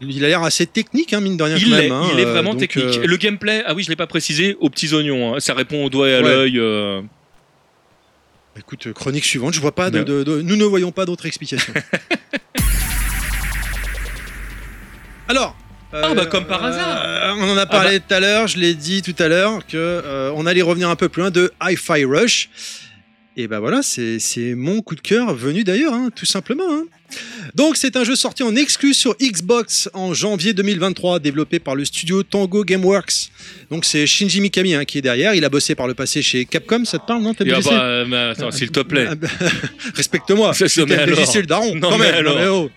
Il 0.00 0.24
a 0.24 0.28
l'air 0.28 0.42
assez 0.44 0.66
technique, 0.66 1.12
hein, 1.12 1.20
mine 1.20 1.36
de 1.36 1.42
rien. 1.42 1.56
Il 1.56 1.68
quand 1.70 1.76
est, 1.76 1.82
même, 1.82 1.92
hein, 1.92 2.08
il 2.12 2.20
est 2.20 2.26
euh, 2.26 2.30
vraiment 2.32 2.50
donc, 2.52 2.60
technique. 2.60 2.98
euh, 2.98 3.06
Le 3.06 3.16
gameplay, 3.16 3.64
ah 3.66 3.74
oui, 3.74 3.82
je 3.82 3.88
l'ai 3.88 3.96
pas 3.96 4.06
précisé, 4.06 4.56
aux 4.60 4.70
petits 4.70 4.92
oignons. 4.94 5.34
hein. 5.34 5.40
Ça 5.40 5.54
répond 5.54 5.84
au 5.84 5.90
doigt 5.90 6.08
et 6.08 6.14
à 6.14 6.20
Ouais. 6.22 6.28
l'œil. 6.28 6.58
euh. 6.60 7.00
Écoute, 8.58 8.92
chronique 8.92 9.24
suivante. 9.24 9.52
Je 9.54 9.60
vois 9.60 9.74
pas 9.74 9.90
de, 9.90 9.98
Non. 9.98 10.04
de- 10.04 10.22
de- 10.22 10.42
nous 10.42 10.56
ne 10.56 10.64
voyons 10.64 10.92
pas 10.92 11.04
d'autres 11.06 11.26
explications. 11.26 11.72
Alors. 15.28 15.56
Ah, 15.92 16.12
bah, 16.14 16.26
comme 16.26 16.46
par 16.46 16.62
hasard. 16.64 17.36
on 17.38 17.48
en 17.50 17.56
a 17.56 17.64
parlé 17.64 18.00
tout 18.00 18.12
à 18.12 18.20
l'heure. 18.20 18.48
Je 18.48 18.58
l'ai 18.58 18.74
dit 18.74 19.00
tout 19.02 19.14
à 19.18 19.28
l'heure 19.28 19.64
que 19.66 20.30
on 20.34 20.44
allait 20.46 20.60
revenir 20.62 20.90
un 20.90 20.96
peu 20.96 21.08
plus 21.08 21.22
loin 21.22 21.30
de 21.30 21.52
Hi-Fi 21.62 22.04
Rush. 22.04 22.50
Et 23.36 23.48
ben 23.48 23.58
voilà, 23.60 23.82
c'est 23.82 24.54
mon 24.54 24.80
coup 24.80 24.94
de 24.94 25.00
cœur 25.00 25.34
venu 25.34 25.62
d'ailleurs, 25.62 25.92
hein, 25.92 26.10
tout 26.14 26.24
simplement. 26.26 26.64
hein. 26.70 26.84
Donc 27.56 27.78
c'est 27.78 27.96
un 27.96 28.04
jeu 28.04 28.16
sorti 28.16 28.42
en 28.42 28.54
exclu 28.54 28.92
sur 28.92 29.16
Xbox 29.16 29.88
en 29.94 30.12
janvier 30.12 30.52
2023, 30.52 31.20
développé 31.20 31.58
par 31.58 31.74
le 31.74 31.86
studio 31.86 32.22
Tango 32.22 32.64
Gameworks. 32.64 33.30
Donc 33.70 33.86
c'est 33.86 34.06
Shinji 34.06 34.42
Mikami 34.42 34.74
hein, 34.74 34.84
qui 34.84 34.98
est 34.98 35.02
derrière. 35.02 35.34
Il 35.34 35.42
a 35.42 35.48
bossé 35.48 35.74
par 35.74 35.88
le 35.88 35.94
passé 35.94 36.20
chez 36.20 36.44
Capcom. 36.44 36.84
Ça 36.84 36.98
te 36.98 37.06
parle 37.06 37.22
non 37.22 37.32
ah 37.38 37.44
bah, 37.44 37.82
euh, 37.82 38.32
attends, 38.32 38.50
s'il 38.50 38.70
te 38.70 38.80
plaît. 38.80 39.06
ah 39.10 39.14
bah, 39.14 39.28
Respecte-moi. 39.94 40.52
C'est 40.54 40.76
le 40.76 41.46
daron. 41.46 41.74
Non, 41.76 41.88
quand 41.90 41.98
même. 41.98 42.14
alors. 42.14 42.38
oh. 42.66 42.70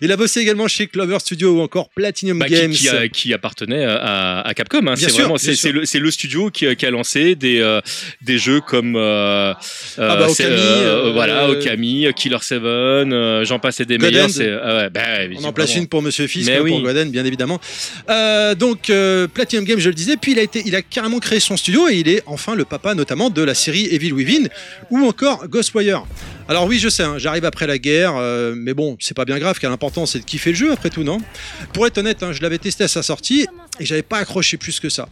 Il 0.00 0.10
a 0.10 0.16
bossé 0.16 0.40
également 0.40 0.68
chez 0.68 0.86
Clover 0.86 1.18
Studio 1.20 1.58
ou 1.58 1.60
encore 1.60 1.90
Platinum 1.90 2.38
Bah, 2.38 2.48
Games. 2.48 2.70
qui, 2.72 2.88
a- 2.88 3.08
qui 3.08 3.32
appartenait 3.34 3.84
à, 3.84 4.40
à 4.40 4.54
Capcom. 4.54 4.86
Hein. 4.86 4.96
C'est 4.96 5.10
sûr, 5.10 5.24
vraiment, 5.24 5.36
c'est, 5.38 5.98
le, 6.00 6.10
studio 6.10 6.50
qui, 6.50 6.66
a- 6.66 6.74
qui 6.74 6.86
a 6.86 6.90
lancé 6.90 7.34
des, 7.34 7.60
euh, 7.60 7.80
des 8.22 8.38
jeux 8.38 8.60
comme 8.60 8.96
euh, 8.96 9.52
Ah 9.98 10.16
bah, 10.16 10.28
c'est, 10.28 10.46
Okami, 10.46 10.60
euh, 10.60 11.12
voilà, 11.12 11.50
Okami, 11.50 12.06
Killer 12.16 12.38
7, 12.40 12.62
euh, 12.62 13.44
j'en 13.44 13.58
passe 13.58 13.80
et 13.80 13.84
des 13.84 13.97
Meilleurs. 13.98 14.30
C'est, 14.30 14.50
ah 14.50 14.88
bah, 14.88 15.00
On 15.36 15.44
en 15.44 15.52
place 15.52 15.74
une 15.76 15.86
pour 15.86 16.02
Monsieur 16.02 16.26
Fisk, 16.26 16.48
Mais 16.48 16.56
pour 16.56 16.64
oui. 16.64 16.82
Godden, 16.82 17.10
bien 17.10 17.24
évidemment. 17.24 17.60
Euh, 18.08 18.54
donc 18.54 18.90
euh, 18.90 19.26
Platinum 19.28 19.64
Games, 19.64 19.78
je 19.78 19.88
le 19.88 19.94
disais, 19.94 20.16
puis 20.16 20.32
il 20.32 20.38
a 20.38 20.42
été, 20.42 20.62
il 20.64 20.74
a 20.74 20.82
carrément 20.82 21.18
créé 21.18 21.40
son 21.40 21.56
studio 21.56 21.88
et 21.88 21.96
il 21.96 22.08
est 22.08 22.22
enfin 22.26 22.54
le 22.54 22.64
papa 22.64 22.94
notamment 22.94 23.30
de 23.30 23.42
la 23.42 23.54
série 23.54 23.86
Evil 23.90 24.12
Within 24.12 24.48
ou 24.90 25.06
encore 25.06 25.46
Ghostwire. 25.48 26.04
Alors 26.48 26.66
oui, 26.66 26.78
je 26.78 26.88
sais, 26.88 27.02
hein, 27.02 27.18
j'arrive 27.18 27.44
après 27.44 27.66
la 27.66 27.78
guerre, 27.78 28.14
euh, 28.16 28.54
mais 28.56 28.72
bon, 28.72 28.96
c'est 29.00 29.14
pas 29.14 29.26
bien 29.26 29.38
grave, 29.38 29.58
car 29.58 29.70
l'important 29.70 30.06
c'est 30.06 30.20
de 30.20 30.24
kiffer 30.24 30.50
le 30.50 30.56
jeu 30.56 30.72
après 30.72 30.88
tout, 30.90 31.04
non? 31.04 31.18
Pour 31.74 31.86
être 31.86 31.98
honnête, 31.98 32.22
hein, 32.22 32.32
je 32.32 32.40
l'avais 32.40 32.58
testé 32.58 32.84
à 32.84 32.88
sa 32.88 33.02
sortie 33.02 33.46
et 33.78 33.84
j'avais 33.84 34.02
pas 34.02 34.18
accroché 34.18 34.56
plus 34.56 34.80
que 34.80 34.88
ça. 34.88 35.08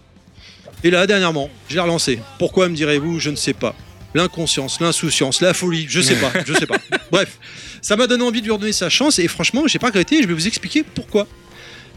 Et 0.84 0.90
là, 0.90 1.06
dernièrement, 1.06 1.50
je 1.68 1.74
l'ai 1.74 1.80
relancé. 1.80 2.18
Pourquoi 2.38 2.68
me 2.68 2.74
direz-vous? 2.74 3.18
Je 3.18 3.30
ne 3.30 3.36
sais 3.36 3.54
pas. 3.54 3.74
L'inconscience, 4.16 4.80
l'insouciance, 4.80 5.42
la 5.42 5.52
folie, 5.52 5.86
je 5.88 6.00
sais 6.00 6.16
pas, 6.16 6.32
je 6.46 6.54
sais 6.54 6.64
pas. 6.66 6.78
Bref, 7.12 7.38
ça 7.82 7.96
m'a 7.96 8.06
donné 8.06 8.24
envie 8.24 8.40
de 8.40 8.46
lui 8.46 8.52
redonner 8.52 8.72
sa 8.72 8.88
chance 8.88 9.18
et 9.18 9.28
franchement, 9.28 9.64
j'ai 9.66 9.78
pas 9.78 9.88
regretté. 9.88 10.22
Je 10.22 10.26
vais 10.26 10.32
vous 10.32 10.46
expliquer 10.46 10.82
pourquoi. 10.82 11.26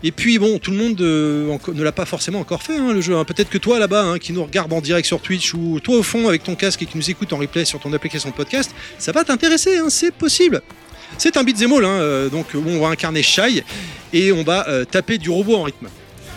Et 0.04 0.12
puis 0.12 0.38
bon, 0.38 0.60
tout 0.60 0.72
le 0.72 0.78
monde 0.78 1.00
euh, 1.02 1.58
ne 1.74 1.82
l'a 1.84 1.92
pas 1.94 2.06
forcément 2.06 2.40
encore 2.40 2.62
fait 2.62 2.78
hein, 2.78 2.92
le 2.94 3.00
jeu. 3.02 3.16
hein. 3.16 3.24
Peut-être 3.26 3.50
que 3.50 3.58
toi 3.58 3.80
là-bas, 3.80 4.04
hein, 4.04 4.18
qui 4.20 4.34
nous 4.34 4.44
regarde 4.44 4.72
en 4.74 4.82
direct 4.82 5.06
sur 5.08 5.22
Twitch 5.22 5.54
ou 5.54 5.80
toi 5.82 5.98
au 5.98 6.04
fond 6.04 6.28
avec 6.28 6.44
ton 6.44 6.56
casque 6.56 6.82
et 6.82 6.86
qui 6.86 6.98
nous 6.98 7.10
écoute 7.10 7.32
en 7.34 7.38
replay 7.38 7.64
sur 7.66 7.80
ton 7.80 7.92
application 7.94 8.30
de 8.30 8.36
podcast, 8.36 8.72
ça 8.98 9.12
va 9.14 9.24
t'intéresser. 9.24 9.78
hein, 9.78 9.90
c'est 9.90 10.14
possible. 10.14 10.62
C'est 11.18 11.38
un 11.38 11.44
beat'em 11.44 11.72
all, 11.74 11.84
euh, 11.86 12.30
donc 12.30 12.48
où 12.54 12.64
on 12.66 12.80
va 12.82 12.88
incarner 12.90 13.24
Shai 13.24 13.64
et 14.14 14.32
on 14.34 14.44
va 14.44 14.68
euh, 14.70 14.84
taper 14.86 15.18
du 15.18 15.30
robot 15.30 15.56
en 15.56 15.64
rythme. 15.64 15.88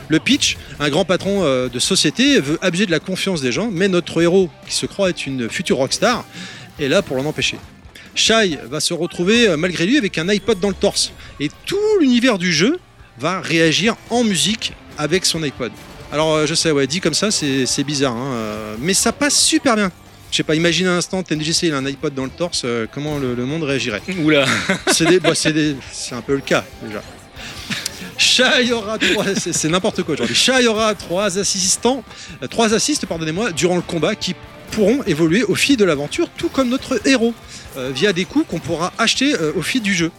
Le 0.09 0.19
pitch, 0.19 0.57
un 0.81 0.91
grand 0.91 1.05
patron 1.05 1.43
euh, 1.43 1.69
de 1.69 1.79
société 1.79 2.41
veut 2.41 2.59
abuser 2.63 2.87
de 2.87 2.91
la 2.91 3.01
confiance 3.01 3.41
des 3.41 3.53
gens, 3.53 3.71
mais 3.71 3.89
notre 3.89 4.21
héros, 4.21 4.51
qui 4.67 4.75
se 4.75 4.87
croit 4.87 5.11
être 5.11 5.27
une 5.27 5.49
future 5.49 5.79
rockstar, 5.79 6.25
est 6.81 6.89
là 6.89 7.03
pour 7.03 7.17
l'en 7.17 7.25
empêcher. 7.25 7.59
Shai 8.15 8.59
va 8.69 8.81
se 8.81 8.93
retrouver 8.93 9.49
euh, 9.49 9.57
malgré 9.57 9.87
lui 9.87 9.97
avec 9.97 10.19
un 10.19 10.29
iPod 10.29 10.61
dans 10.61 10.69
le 10.69 10.75
torse. 10.75 11.13
Et 11.41 11.51
tout 11.67 11.79
l'univers 12.01 12.39
du 12.39 12.53
jeu 12.53 12.79
va 13.19 13.41
réagir 13.41 13.97
en 14.11 14.25
musique 14.25 14.73
avec 14.99 15.25
son 15.25 15.43
iPod. 15.43 15.73
Alors 16.13 16.35
euh, 16.35 16.47
je 16.47 16.55
sais, 16.55 16.71
ouais, 16.71 16.87
dit 16.87 17.01
comme 17.01 17.15
ça, 17.15 17.31
c'est 17.31 17.85
bizarre, 17.85 18.17
hein, 18.17 18.77
mais 18.81 18.95
ça 18.95 19.13
passe 19.13 19.41
super 19.41 19.77
bien. 19.77 19.91
Je 20.33 20.39
sais 20.39 20.45
pas, 20.45 20.55
imagine 20.55 20.87
un 20.87 20.97
instant, 20.97 21.23
TNGC 21.23 21.67
il 21.67 21.75
a 21.75 21.77
un 21.77 21.85
iPod 21.85 22.15
dans 22.15 22.25
le 22.25 22.31
torse, 22.31 22.63
euh, 22.65 22.87
comment 22.91 23.19
le, 23.19 23.35
le 23.35 23.45
monde 23.45 23.65
réagirait? 23.65 24.01
Oula. 24.23 24.47
c'est 24.91 25.21
bah, 25.21 25.35
c'est 25.35 26.15
un 26.15 26.23
peu 26.23 26.35
le 26.35 26.41
cas 26.41 26.65
déjà. 26.83 27.03
Shai 28.19 28.73
aura 28.73 28.99
trois, 28.99 29.25
c'est 29.35 29.69
n'importe 29.69 30.03
quoi 30.03 30.17
aura 30.67 30.95
trois 30.95 31.39
assistants, 31.39 32.05
euh, 32.43 32.47
trois 32.47 32.75
assistes, 32.75 33.07
pardonnez-moi, 33.07 33.53
durant 33.53 33.77
le 33.77 33.83
combat 33.83 34.15
qui 34.15 34.35
pourront 34.71 35.03
évoluer 35.05 35.43
au 35.45 35.55
fil 35.55 35.77
de 35.77 35.85
l'aventure, 35.85 36.29
tout 36.37 36.49
comme 36.49 36.69
notre 36.69 37.07
héros, 37.07 37.35
euh, 37.77 37.91
via 37.95 38.13
des 38.13 38.25
coups 38.25 38.47
qu'on 38.49 38.59
pourra 38.59 38.93
acheter 38.99 39.35
euh, 39.35 39.53
au 39.57 39.63
fil 39.63 39.83
du 39.83 39.95
jeu. 39.95 40.11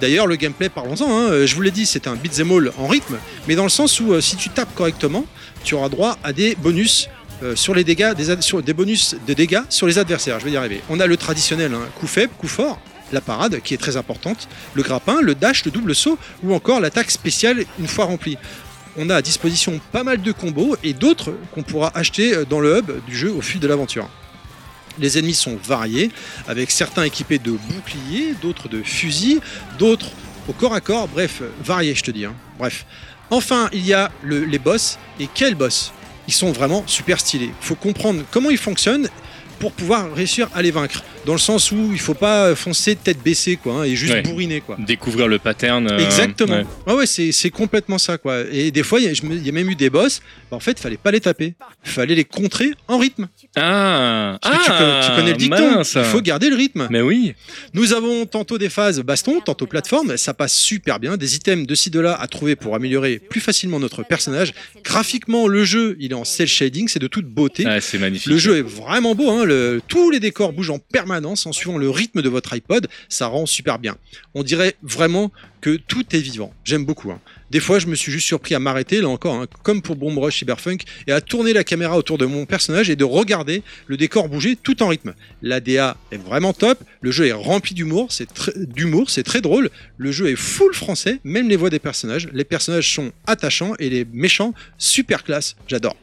D'ailleurs, 0.00 0.26
le 0.26 0.36
gameplay, 0.36 0.68
parlons-en, 0.68 1.10
hein, 1.10 1.46
je 1.46 1.54
vous 1.54 1.62
l'ai 1.62 1.70
dit, 1.70 1.86
c'est 1.86 2.06
un 2.06 2.16
beat'em 2.16 2.52
all 2.52 2.72
en 2.76 2.86
rythme, 2.86 3.16
mais 3.48 3.54
dans 3.54 3.62
le 3.62 3.70
sens 3.70 3.98
où 4.00 4.20
si 4.20 4.36
tu 4.36 4.50
tapes 4.50 4.74
correctement, 4.74 5.24
tu 5.64 5.74
auras 5.74 5.88
droit 5.88 6.18
à 6.22 6.34
des 6.34 6.54
bonus 6.54 7.08
sur 7.54 7.74
les 7.74 7.82
dégâts, 7.82 8.12
des 8.12 8.74
bonus 8.74 9.16
de 9.26 9.32
dégâts 9.32 9.62
sur 9.70 9.86
les 9.86 9.96
adversaires. 9.96 10.38
Je 10.38 10.44
vais 10.44 10.50
y 10.50 10.56
arriver. 10.58 10.82
On 10.90 11.00
a 11.00 11.06
le 11.06 11.16
traditionnel 11.16 11.72
hein, 11.72 11.80
coup 11.98 12.06
faible, 12.06 12.30
coup 12.36 12.46
fort, 12.46 12.78
la 13.12 13.20
parade 13.20 13.60
qui 13.62 13.74
est 13.74 13.78
très 13.78 13.96
importante, 13.96 14.48
le 14.74 14.82
grappin, 14.82 15.20
le 15.20 15.34
dash, 15.34 15.64
le 15.64 15.70
double 15.70 15.94
saut 15.94 16.18
ou 16.42 16.54
encore 16.54 16.80
l'attaque 16.80 17.10
spéciale 17.10 17.64
une 17.78 17.86
fois 17.88 18.04
remplie. 18.06 18.36
On 18.96 19.10
a 19.10 19.16
à 19.16 19.22
disposition 19.22 19.80
pas 19.92 20.02
mal 20.04 20.22
de 20.22 20.32
combos 20.32 20.76
et 20.82 20.92
d'autres 20.94 21.34
qu'on 21.54 21.62
pourra 21.62 21.92
acheter 21.94 22.34
euh, 22.34 22.44
dans 22.44 22.60
le 22.60 22.78
hub 22.78 22.90
du 23.06 23.16
jeu 23.16 23.30
au 23.30 23.40
fil 23.42 23.60
de 23.60 23.66
l'aventure. 23.66 24.08
Les 24.98 25.18
ennemis 25.18 25.34
sont 25.34 25.58
variés, 25.62 26.10
avec 26.48 26.70
certains 26.70 27.02
équipés 27.04 27.38
de 27.38 27.50
boucliers, 27.52 28.34
d'autres 28.40 28.68
de 28.68 28.82
fusils, 28.82 29.40
d'autres 29.78 30.08
au 30.48 30.52
corps 30.54 30.72
à 30.74 30.80
corps, 30.80 31.08
bref, 31.08 31.42
variés 31.62 31.94
je 31.94 32.02
te 32.02 32.10
dis. 32.10 32.24
hein. 32.24 32.34
Bref. 32.58 32.86
Enfin, 33.30 33.68
il 33.72 33.84
y 33.84 33.92
a 33.92 34.10
le- 34.22 34.44
les 34.44 34.58
boss, 34.58 34.98
et 35.20 35.28
quels 35.34 35.54
boss? 35.56 35.92
Ils 36.28 36.32
sont 36.34 36.50
vraiment 36.52 36.82
super 36.86 37.20
stylés. 37.20 37.52
Il 37.60 37.66
faut 37.66 37.74
comprendre 37.74 38.22
comment 38.30 38.48
ils 38.50 38.56
fonctionnent 38.58 39.08
pour 39.58 39.72
pouvoir 39.72 40.12
réussir 40.14 40.48
à 40.54 40.62
les 40.62 40.70
vaincre. 40.70 41.02
Dans 41.24 41.32
le 41.32 41.38
sens 41.38 41.72
où 41.72 41.90
il 41.92 41.98
faut 41.98 42.14
pas 42.14 42.54
foncer 42.54 42.94
tête 42.94 43.18
baissée 43.22 43.56
quoi, 43.56 43.80
hein, 43.80 43.82
et 43.84 43.96
juste 43.96 44.12
Ouais. 44.12 44.22
bourriner 44.22 44.60
quoi. 44.60 44.76
Découvrir 44.78 45.26
le 45.26 45.38
pattern. 45.38 45.90
euh, 45.90 45.98
Exactement. 45.98 46.54
ouais. 46.58 46.66
Ah 46.86 46.94
ouais, 46.94 47.06
c'est 47.06 47.32
c'est 47.32 47.50
complètement 47.50 47.98
ça 47.98 48.16
quoi. 48.18 48.42
Et 48.52 48.70
des 48.70 48.82
fois, 48.84 49.00
il 49.00 49.06
y, 49.06 49.08
a- 49.08 49.36
y 49.48 49.52
même 49.52 49.68
eu 49.70 49.74
des 49.74 49.90
boss. 49.90 50.20
bah, 50.50 50.56
en 50.56 50.60
fait, 50.60 50.78
fallait 50.78 50.96
pas 50.96 51.10
les 51.10 51.20
taper. 51.20 51.54
Fallait 51.82 52.14
les 52.14 52.24
contrer 52.24 52.70
en 52.86 52.98
rythme. 52.98 53.26
Ah, 53.56 54.38
tu, 54.42 54.48
ah, 54.52 54.78
connais, 54.78 55.00
tu 55.06 55.10
connais 55.16 55.30
le 55.32 55.36
dicton. 55.36 55.76
mince. 55.76 55.94
Il 55.96 56.04
faut 56.04 56.20
garder 56.20 56.48
le 56.50 56.56
rythme. 56.56 56.86
Mais 56.90 57.00
oui. 57.00 57.34
Nous 57.74 57.92
avons 57.92 58.26
tantôt 58.26 58.58
des 58.58 58.68
phases 58.68 59.00
baston, 59.00 59.40
tantôt 59.40 59.66
plateforme. 59.66 60.16
Ça 60.16 60.34
passe 60.34 60.54
super 60.54 61.00
bien. 61.00 61.16
Des 61.16 61.34
items 61.34 61.66
de 61.66 61.74
ci 61.74 61.90
de 61.90 61.98
là 62.00 62.14
à 62.20 62.26
trouver 62.28 62.54
pour 62.54 62.74
améliorer 62.76 63.18
plus 63.18 63.40
facilement 63.40 63.80
notre 63.80 64.02
personnage. 64.04 64.52
Graphiquement, 64.84 65.48
le 65.48 65.64
jeu, 65.64 65.96
il 65.98 66.12
est 66.12 66.14
en 66.14 66.24
cel 66.24 66.46
shading. 66.46 66.86
C'est 66.88 66.98
de 67.00 67.08
toute 67.08 67.26
beauté. 67.26 67.64
Ah, 67.66 67.80
c'est 67.80 67.98
magnifique. 67.98 68.28
Le 68.28 68.38
jeu 68.38 68.58
est 68.58 68.62
vraiment 68.62 69.14
beau, 69.14 69.30
hein, 69.30 69.44
tous 69.88 70.10
les 70.10 70.20
décors 70.20 70.52
bougent 70.52 70.70
en 70.70 70.78
permanence 70.78 71.46
en 71.46 71.52
suivant 71.52 71.78
le 71.78 71.90
rythme 71.90 72.22
de 72.22 72.28
votre 72.28 72.54
iPod, 72.54 72.88
ça 73.08 73.26
rend 73.26 73.46
super 73.46 73.78
bien. 73.78 73.96
On 74.34 74.42
dirait 74.42 74.76
vraiment 74.82 75.30
que 75.60 75.76
tout 75.76 76.04
est 76.14 76.20
vivant. 76.20 76.52
J'aime 76.64 76.84
beaucoup. 76.84 77.10
hein. 77.10 77.20
Des 77.50 77.60
fois, 77.60 77.78
je 77.78 77.86
me 77.86 77.94
suis 77.94 78.10
juste 78.10 78.26
surpris 78.26 78.54
à 78.54 78.58
m'arrêter, 78.58 79.00
là 79.00 79.08
encore, 79.08 79.34
hein, 79.34 79.46
comme 79.62 79.80
pour 79.80 79.96
Bomb 79.96 80.18
Rush 80.18 80.38
Cyberpunk, 80.38 80.82
et 81.06 81.12
à 81.12 81.20
tourner 81.20 81.52
la 81.52 81.64
caméra 81.64 81.96
autour 81.96 82.18
de 82.18 82.26
mon 82.26 82.44
personnage 82.44 82.90
et 82.90 82.96
de 82.96 83.04
regarder 83.04 83.62
le 83.86 83.96
décor 83.96 84.28
bouger 84.28 84.56
tout 84.56 84.82
en 84.82 84.88
rythme. 84.88 85.14
L'ADA 85.42 85.96
est 86.10 86.16
vraiment 86.16 86.52
top, 86.52 86.82
le 87.00 87.10
jeu 87.10 87.26
est 87.26 87.32
rempli 87.32 87.74
d'humour, 87.74 88.10
c'est 88.10 88.32
très, 88.32 88.52
d'humour, 88.56 89.10
c'est 89.10 89.22
très 89.22 89.40
drôle, 89.40 89.70
le 89.96 90.12
jeu 90.12 90.28
est 90.28 90.36
full 90.36 90.74
français, 90.74 91.20
même 91.22 91.48
les 91.48 91.56
voix 91.56 91.70
des 91.70 91.78
personnages, 91.78 92.28
les 92.32 92.44
personnages 92.44 92.92
sont 92.92 93.12
attachants 93.26 93.74
et 93.78 93.90
les 93.90 94.04
méchants 94.12 94.54
super 94.78 95.22
classe, 95.22 95.56
j'adore. 95.68 95.96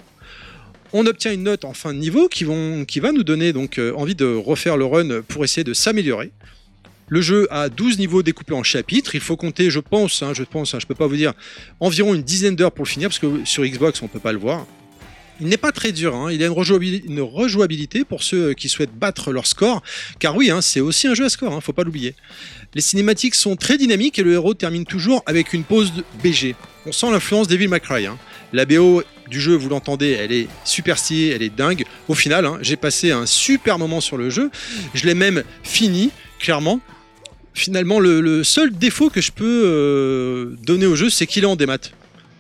On 0.96 1.08
obtient 1.08 1.34
une 1.34 1.44
note 1.44 1.66
en 1.66 1.74
fin 1.74 1.92
de 1.92 1.98
niveau 1.98 2.30
qui, 2.30 2.44
va 2.44 3.12
nous 3.12 3.24
donner 3.24 3.52
donc 3.52 3.80
euh, 3.80 3.94
envie 3.96 4.14
de 4.14 4.26
refaire 4.26 4.78
le 4.78 4.86
run 4.86 5.24
pour 5.28 5.44
essayer 5.44 5.64
de 5.64 5.74
s'améliorer. 5.74 6.32
Le 7.08 7.20
jeu 7.20 7.48
a 7.50 7.70
12 7.70 7.98
niveaux 7.98 8.22
découpés 8.22 8.54
en 8.54 8.62
chapitres. 8.62 9.16
Il 9.16 9.22
faut 9.22 9.36
compter, 9.36 9.72
je 9.72 9.80
pense, 9.80 10.22
hein, 10.22 10.34
je 10.36 10.44
pense, 10.44 10.76
hein, 10.76 10.80
je 10.80 10.86
peux 10.86 10.96
pas 10.96 11.08
vous 11.08 11.16
dire, 11.16 11.34
environ 11.80 12.14
une 12.14 12.22
dizaine 12.22 12.56
d'heures 12.56 12.72
pour 12.72 12.86
le 12.86 12.90
finir 12.90 13.10
parce 13.10 13.18
que 13.18 13.44
sur 13.44 13.66
Xbox 13.66 14.04
on 14.04 14.08
peut 14.08 14.20
pas 14.20 14.32
le 14.32 14.38
voir. 14.38 14.68
Il 15.42 15.48
n'est 15.48 15.58
pas 15.58 15.72
très 15.72 15.92
dur, 15.92 16.16
hein. 16.16 16.32
il 16.32 16.44
a 16.44 16.46
une, 16.46 16.54
rejouabili- 16.54 17.02
une 17.08 17.22
rejouabilité 17.22 18.06
pour 18.06 18.22
ceux 18.22 18.54
qui 18.54 18.70
souhaitent 18.70 18.96
battre 18.96 19.32
leur 19.32 19.48
score, 19.48 19.82
car 20.20 20.36
oui, 20.36 20.52
c'est 20.62 20.80
aussi 20.80 21.08
un 21.08 21.16
jeu 21.16 21.26
à 21.26 21.30
score, 21.30 21.54
hein, 21.54 21.60
faut 21.60 21.74
pas 21.74 21.84
l'oublier. 21.84 22.14
Les 22.76 22.82
cinématiques 22.82 23.34
sont 23.34 23.56
très 23.56 23.80
dynamiques 23.80 24.20
et 24.20 24.24
le 24.24 24.34
héros 24.34 24.54
termine 24.54 24.86
toujours 24.86 25.24
avec 25.26 25.54
une 25.54 25.64
pause 25.64 25.92
BG. 26.24 26.56
On 26.86 26.92
sent 26.92 27.10
l'influence 27.12 27.50
McCray. 27.50 28.06
Hein. 28.06 28.18
La 28.54 28.66
BO 28.66 29.04
du 29.30 29.40
jeu, 29.42 29.56
vous 29.56 29.70
l'entendez, 29.70 30.12
elle 30.12 30.32
est 30.32 30.48
super 30.64 30.98
stylée, 30.98 31.30
elle 31.30 31.42
est 31.44 31.56
dingue. 31.56 31.86
Au 32.08 32.14
final, 32.14 32.46
hein, 32.46 32.58
j'ai 32.62 32.76
passé 32.76 33.12
un 33.12 33.26
super 33.26 33.80
moment 33.80 34.02
sur 34.02 34.18
le 34.18 34.30
jeu. 34.30 34.52
Je 34.94 35.06
l'ai 35.06 35.14
même 35.14 35.44
fini, 35.64 36.12
clairement. 36.40 36.80
Finalement, 37.54 38.00
le, 38.00 38.44
seul 38.44 38.72
défaut 38.72 39.10
que 39.10 39.22
je 39.22 39.32
peux 39.32 39.64
euh, 39.66 40.56
donner 40.64 40.86
au 40.86 40.96
jeu, 40.96 41.10
c'est 41.10 41.28
qu'il 41.28 41.44
est 41.44 41.48
en 41.48 41.56
démat. 41.56 41.78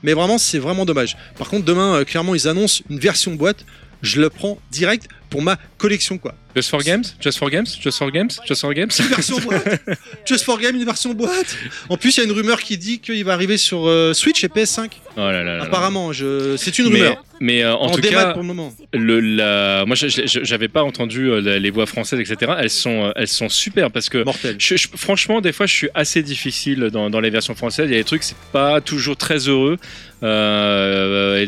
Mais 0.02 0.14
vraiment, 0.14 0.38
c'est 0.38 0.60
vraiment 0.60 0.86
dommage. 0.86 1.16
Par 1.38 1.50
contre, 1.50 1.66
demain, 1.66 1.96
euh, 1.96 2.04
clairement, 2.04 2.36
ils 2.36 2.48
annoncent 2.48 2.84
une 2.90 3.00
version 3.00 3.36
boîte. 3.36 3.66
Je 4.02 4.20
le 4.20 4.30
prends 4.30 4.60
direct 4.72 5.08
pour 5.30 5.42
ma 5.42 5.58
collection, 5.78 6.18
quoi. 6.18 6.36
Just 6.56 6.70
for 6.70 6.82
Games? 6.84 7.04
Just 7.20 7.40
for 7.40 7.50
Games? 7.50 7.80
Just 7.84 7.98
for 7.98 8.12
Games? 8.12 8.40
Just 8.48 8.62
for 8.62 8.74
Games? 8.74 8.90
Une 9.00 9.06
version 9.08 9.40
boîte 9.40 9.80
Just 10.26 10.44
for 10.46 10.60
Game, 10.60 10.76
une 10.76 10.86
version 10.86 11.14
boîte 11.14 11.58
En 11.90 11.98
plus, 11.98 12.16
il 12.16 12.20
y 12.20 12.24
a 12.24 12.26
une 12.26 12.32
rumeur 12.32 12.62
qui 12.62 12.78
dit 12.78 13.00
qu'il 13.00 13.24
va 13.26 13.34
arriver 13.34 13.58
sur 13.58 13.88
euh, 13.88 14.14
Switch 14.14 14.44
et 14.44 14.48
PS5. 14.48 14.90
Oh 15.16 15.20
là 15.20 15.32
là 15.32 15.44
là 15.44 15.58
là. 15.58 15.64
Apparemment, 15.64 16.14
je... 16.14 16.56
c'est 16.58 16.78
une 16.80 16.88
rumeur. 16.88 17.24
mais 17.40 17.64
euh, 17.64 17.76
en, 17.76 17.88
En, 17.88 17.92
tout 17.92 18.02
cas, 18.02 18.34
pour 18.34 18.42
le 18.42 18.48
moment. 18.48 18.74
le, 18.94 19.20
la... 19.20 19.84
moi 19.86 19.96
j'avais 19.96 20.68
pas 20.68 20.84
entendu 20.84 21.30
euh, 21.32 21.60
les 21.60 21.70
voix 21.70 21.86
françaises, 21.86 22.20
etc. 22.20 22.54
Elles 22.60 22.70
sont, 22.70 23.12
elles 23.16 23.28
sont 23.28 23.50
super 23.50 23.92
parce 23.92 24.10
que 24.10 24.24
je- 24.58 24.76
franchement, 24.96 25.42
des 25.42 25.52
fois, 25.54 25.66
je 25.66 25.74
suis 25.74 25.90
assez 25.96 26.22
difficile 26.24 26.90
dans, 26.92 27.10
dans 27.10 27.20
les 27.20 27.30
versions 27.30 27.56
françaises. 27.56 27.88
Il 27.90 27.94
y 27.94 27.96
a 27.96 28.00
des 28.00 28.04
trucs, 28.04 28.24
c'est 28.24 28.38
pas 28.52 28.80
toujours 28.82 29.18
très 29.18 29.38
heureux. 29.48 29.78
Euh, 30.24 31.46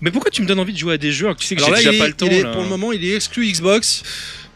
mais 0.00 0.10
pourquoi 0.10 0.30
tu 0.30 0.42
me 0.42 0.46
donnes 0.46 0.60
envie 0.60 0.72
de 0.72 0.78
jouer 0.78 0.94
à 0.94 0.98
des 0.98 1.12
jeux 1.12 1.26
alors 1.26 1.36
que 1.36 1.40
tu 1.42 1.46
sais 1.46 1.56
que 1.56 1.62
j'ai 1.64 1.70
déjà 1.72 1.90
il 1.92 1.96
est, 1.96 1.98
pas 1.98 2.06
le 2.08 2.14
temps 2.14 2.26
il 2.26 2.32
est- 2.34 2.42
là 2.42 2.52
pour 2.52 2.62
le 2.62 2.68
moment, 2.68 2.92
il 2.92 3.04
est 3.04 3.14
exclu 3.14 3.46
Xbox 3.50 4.02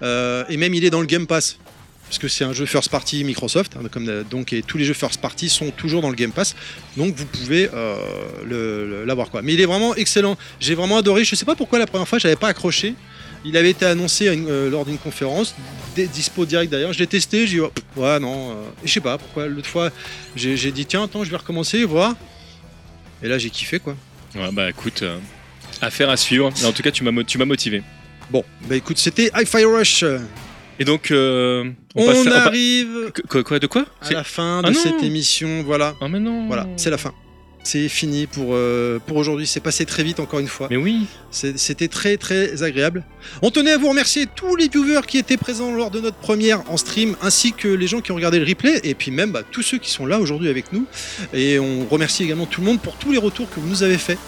euh, 0.02 0.44
et 0.48 0.56
même 0.56 0.74
il 0.74 0.84
est 0.84 0.90
dans 0.90 1.00
le 1.00 1.06
Game 1.06 1.26
Pass. 1.26 1.58
Parce 2.06 2.18
que 2.18 2.28
c'est 2.28 2.44
un 2.44 2.54
jeu 2.54 2.64
first 2.64 2.88
party 2.88 3.22
Microsoft, 3.22 3.72
hein, 3.76 3.86
comme, 3.90 4.08
euh, 4.08 4.22
donc 4.24 4.54
et 4.54 4.62
tous 4.62 4.78
les 4.78 4.84
jeux 4.86 4.94
first 4.94 5.20
party 5.20 5.50
sont 5.50 5.70
toujours 5.70 6.00
dans 6.00 6.08
le 6.08 6.14
Game 6.16 6.32
Pass, 6.32 6.56
donc 6.96 7.14
vous 7.14 7.26
pouvez 7.26 7.68
euh, 7.74 9.04
l'avoir 9.04 9.28
quoi. 9.30 9.42
Mais 9.42 9.52
il 9.52 9.60
est 9.60 9.66
vraiment 9.66 9.94
excellent. 9.94 10.38
J'ai 10.58 10.74
vraiment 10.74 10.96
adoré. 10.96 11.24
Je 11.24 11.34
sais 11.34 11.44
pas 11.44 11.54
pourquoi 11.54 11.78
la 11.78 11.86
première 11.86 12.08
fois 12.08 12.18
j'avais 12.18 12.36
pas 12.36 12.48
accroché. 12.48 12.94
Il 13.44 13.56
avait 13.58 13.70
été 13.70 13.84
annoncé 13.84 14.26
une- 14.28 14.48
euh, 14.48 14.70
lors 14.70 14.84
d'une 14.86 14.96
conférence, 14.98 15.54
dispo 15.96 16.46
direct 16.46 16.72
d'ailleurs. 16.72 16.92
Je 16.94 16.98
l'ai 16.98 17.06
testé, 17.06 17.46
j'ai 17.46 17.56
dit 17.56 17.60
oh, 17.60 17.70
ouais 17.96 18.18
non, 18.20 18.50
euh, 18.52 18.54
je 18.84 18.90
sais 18.92 19.00
pas 19.00 19.18
pourquoi. 19.18 19.46
L'autre 19.46 19.68
fois 19.68 19.90
j'ai 20.34 20.72
dit 20.72 20.86
tiens 20.86 21.04
attends 21.04 21.24
je 21.24 21.30
vais 21.30 21.36
recommencer 21.36 21.84
voir. 21.84 22.14
Et 23.22 23.28
là 23.28 23.38
j'ai 23.38 23.50
kiffé 23.50 23.78
quoi. 23.78 23.96
Ouais, 24.34 24.50
bah 24.52 24.68
écoute, 24.70 25.02
euh, 25.02 25.18
affaire 25.80 26.10
à 26.10 26.16
suivre. 26.16 26.50
Mais 26.60 26.66
en 26.66 26.72
tout 26.72 26.82
cas, 26.82 26.90
tu 26.90 27.02
m'as 27.04 27.10
mo- 27.10 27.22
tu 27.22 27.38
m'as 27.38 27.44
motivé. 27.46 27.82
Bon 28.30 28.44
bah 28.68 28.76
écoute 28.76 28.98
c'était 28.98 29.30
Hi-Fi 29.34 29.64
Rush. 29.64 30.04
Et 30.80 30.84
donc, 30.84 31.10
euh, 31.10 31.64
on, 31.96 32.02
On, 32.04 32.06
passe 32.06 32.18
on 32.18 32.24
pa- 32.30 32.44
arrive 32.44 33.12
Qu- 33.28 33.42
Quoi, 33.42 33.58
de 33.58 33.66
quoi? 33.66 33.82
à 34.00 34.06
C'est- 34.06 34.14
la 34.14 34.22
fin 34.22 34.62
Ah 34.64 34.68
de 34.68 34.74
cette 34.74 35.02
émission. 35.02 35.62
Voilà, 35.64 35.94
Ah 36.00 36.08
mais 36.08 36.20
non. 36.20 36.46
voilà, 36.46 36.68
c'est 36.76 36.90
la 36.90 36.98
fin. 36.98 37.12
C'est 37.70 37.90
fini 37.90 38.26
pour, 38.26 38.54
euh, 38.54 38.98
pour 38.98 39.18
aujourd'hui. 39.18 39.46
C'est 39.46 39.60
passé 39.60 39.84
très 39.84 40.02
vite 40.02 40.20
encore 40.20 40.40
une 40.40 40.48
fois. 40.48 40.68
Mais 40.70 40.78
oui. 40.78 41.04
C'était 41.30 41.88
très 41.88 42.16
très 42.16 42.62
agréable. 42.62 43.04
On 43.42 43.50
tenait 43.50 43.72
à 43.72 43.76
vous 43.76 43.90
remercier 43.90 44.24
tous 44.24 44.56
les 44.56 44.68
viewers 44.68 45.02
qui 45.06 45.18
étaient 45.18 45.36
présents 45.36 45.70
lors 45.70 45.90
de 45.90 46.00
notre 46.00 46.16
première 46.16 46.62
en 46.70 46.78
stream, 46.78 47.14
ainsi 47.20 47.52
que 47.52 47.68
les 47.68 47.86
gens 47.86 48.00
qui 48.00 48.10
ont 48.10 48.14
regardé 48.14 48.38
le 48.38 48.46
replay, 48.46 48.80
et 48.84 48.94
puis 48.94 49.10
même 49.10 49.32
bah, 49.32 49.42
tous 49.42 49.60
ceux 49.60 49.76
qui 49.76 49.90
sont 49.90 50.06
là 50.06 50.18
aujourd'hui 50.18 50.48
avec 50.48 50.72
nous. 50.72 50.86
Et 51.34 51.58
on 51.58 51.84
remercie 51.84 52.24
également 52.24 52.46
tout 52.46 52.62
le 52.62 52.68
monde 52.68 52.80
pour 52.80 52.96
tous 52.96 53.12
les 53.12 53.18
retours 53.18 53.50
que 53.50 53.60
vous 53.60 53.68
nous 53.68 53.82
avez 53.82 53.98
faits. 53.98 54.18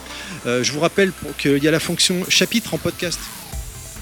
Euh, 0.45 0.63
je 0.63 0.71
vous 0.73 0.81
rappelle 0.81 1.11
qu'il 1.39 1.65
y 1.65 1.69
a 1.69 1.71
la 1.71 1.81
fonction 1.81 2.17
chapitre 2.29 2.75
en 2.75 2.77
podcast. 2.77 3.19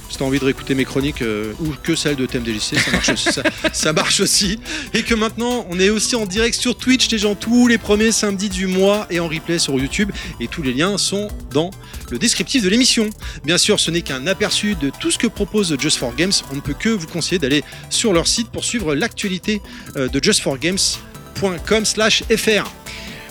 Si 0.08 0.16
tu 0.16 0.22
as 0.22 0.26
envie 0.26 0.38
de 0.38 0.44
réécouter 0.44 0.74
mes 0.74 0.84
chroniques 0.84 1.22
euh, 1.22 1.52
ou 1.60 1.72
que 1.82 1.94
celles 1.94 2.16
de 2.16 2.26
TMDJC, 2.26 2.78
ça 2.78 2.90
marche, 2.90 3.08
aussi, 3.10 3.32
ça, 3.32 3.42
ça 3.72 3.92
marche 3.92 4.20
aussi. 4.20 4.58
Et 4.94 5.02
que 5.02 5.14
maintenant, 5.14 5.66
on 5.70 5.78
est 5.78 5.90
aussi 5.90 6.16
en 6.16 6.26
direct 6.26 6.58
sur 6.58 6.76
Twitch, 6.76 7.10
les 7.10 7.18
gens, 7.18 7.34
tous 7.34 7.68
les 7.68 7.78
premiers 7.78 8.12
samedis 8.12 8.48
du 8.48 8.66
mois 8.66 9.06
et 9.10 9.20
en 9.20 9.28
replay 9.28 9.58
sur 9.58 9.74
YouTube. 9.74 10.10
Et 10.40 10.48
tous 10.48 10.62
les 10.62 10.72
liens 10.72 10.96
sont 10.98 11.28
dans 11.52 11.70
le 12.10 12.18
descriptif 12.18 12.62
de 12.62 12.68
l'émission. 12.68 13.10
Bien 13.44 13.58
sûr, 13.58 13.80
ce 13.80 13.90
n'est 13.90 14.02
qu'un 14.02 14.26
aperçu 14.26 14.74
de 14.76 14.90
tout 14.98 15.10
ce 15.10 15.18
que 15.18 15.26
propose 15.26 15.76
Just 15.78 15.98
for 15.98 16.14
Games. 16.14 16.32
On 16.50 16.56
ne 16.56 16.60
peut 16.60 16.74
que 16.74 16.88
vous 16.88 17.06
conseiller 17.06 17.38
d'aller 17.38 17.62
sur 17.90 18.12
leur 18.12 18.26
site 18.26 18.50
pour 18.50 18.64
suivre 18.64 18.94
l'actualité 18.94 19.60
euh, 19.96 20.08
de 20.08 20.22
justforgames.com/fr. 20.22 22.77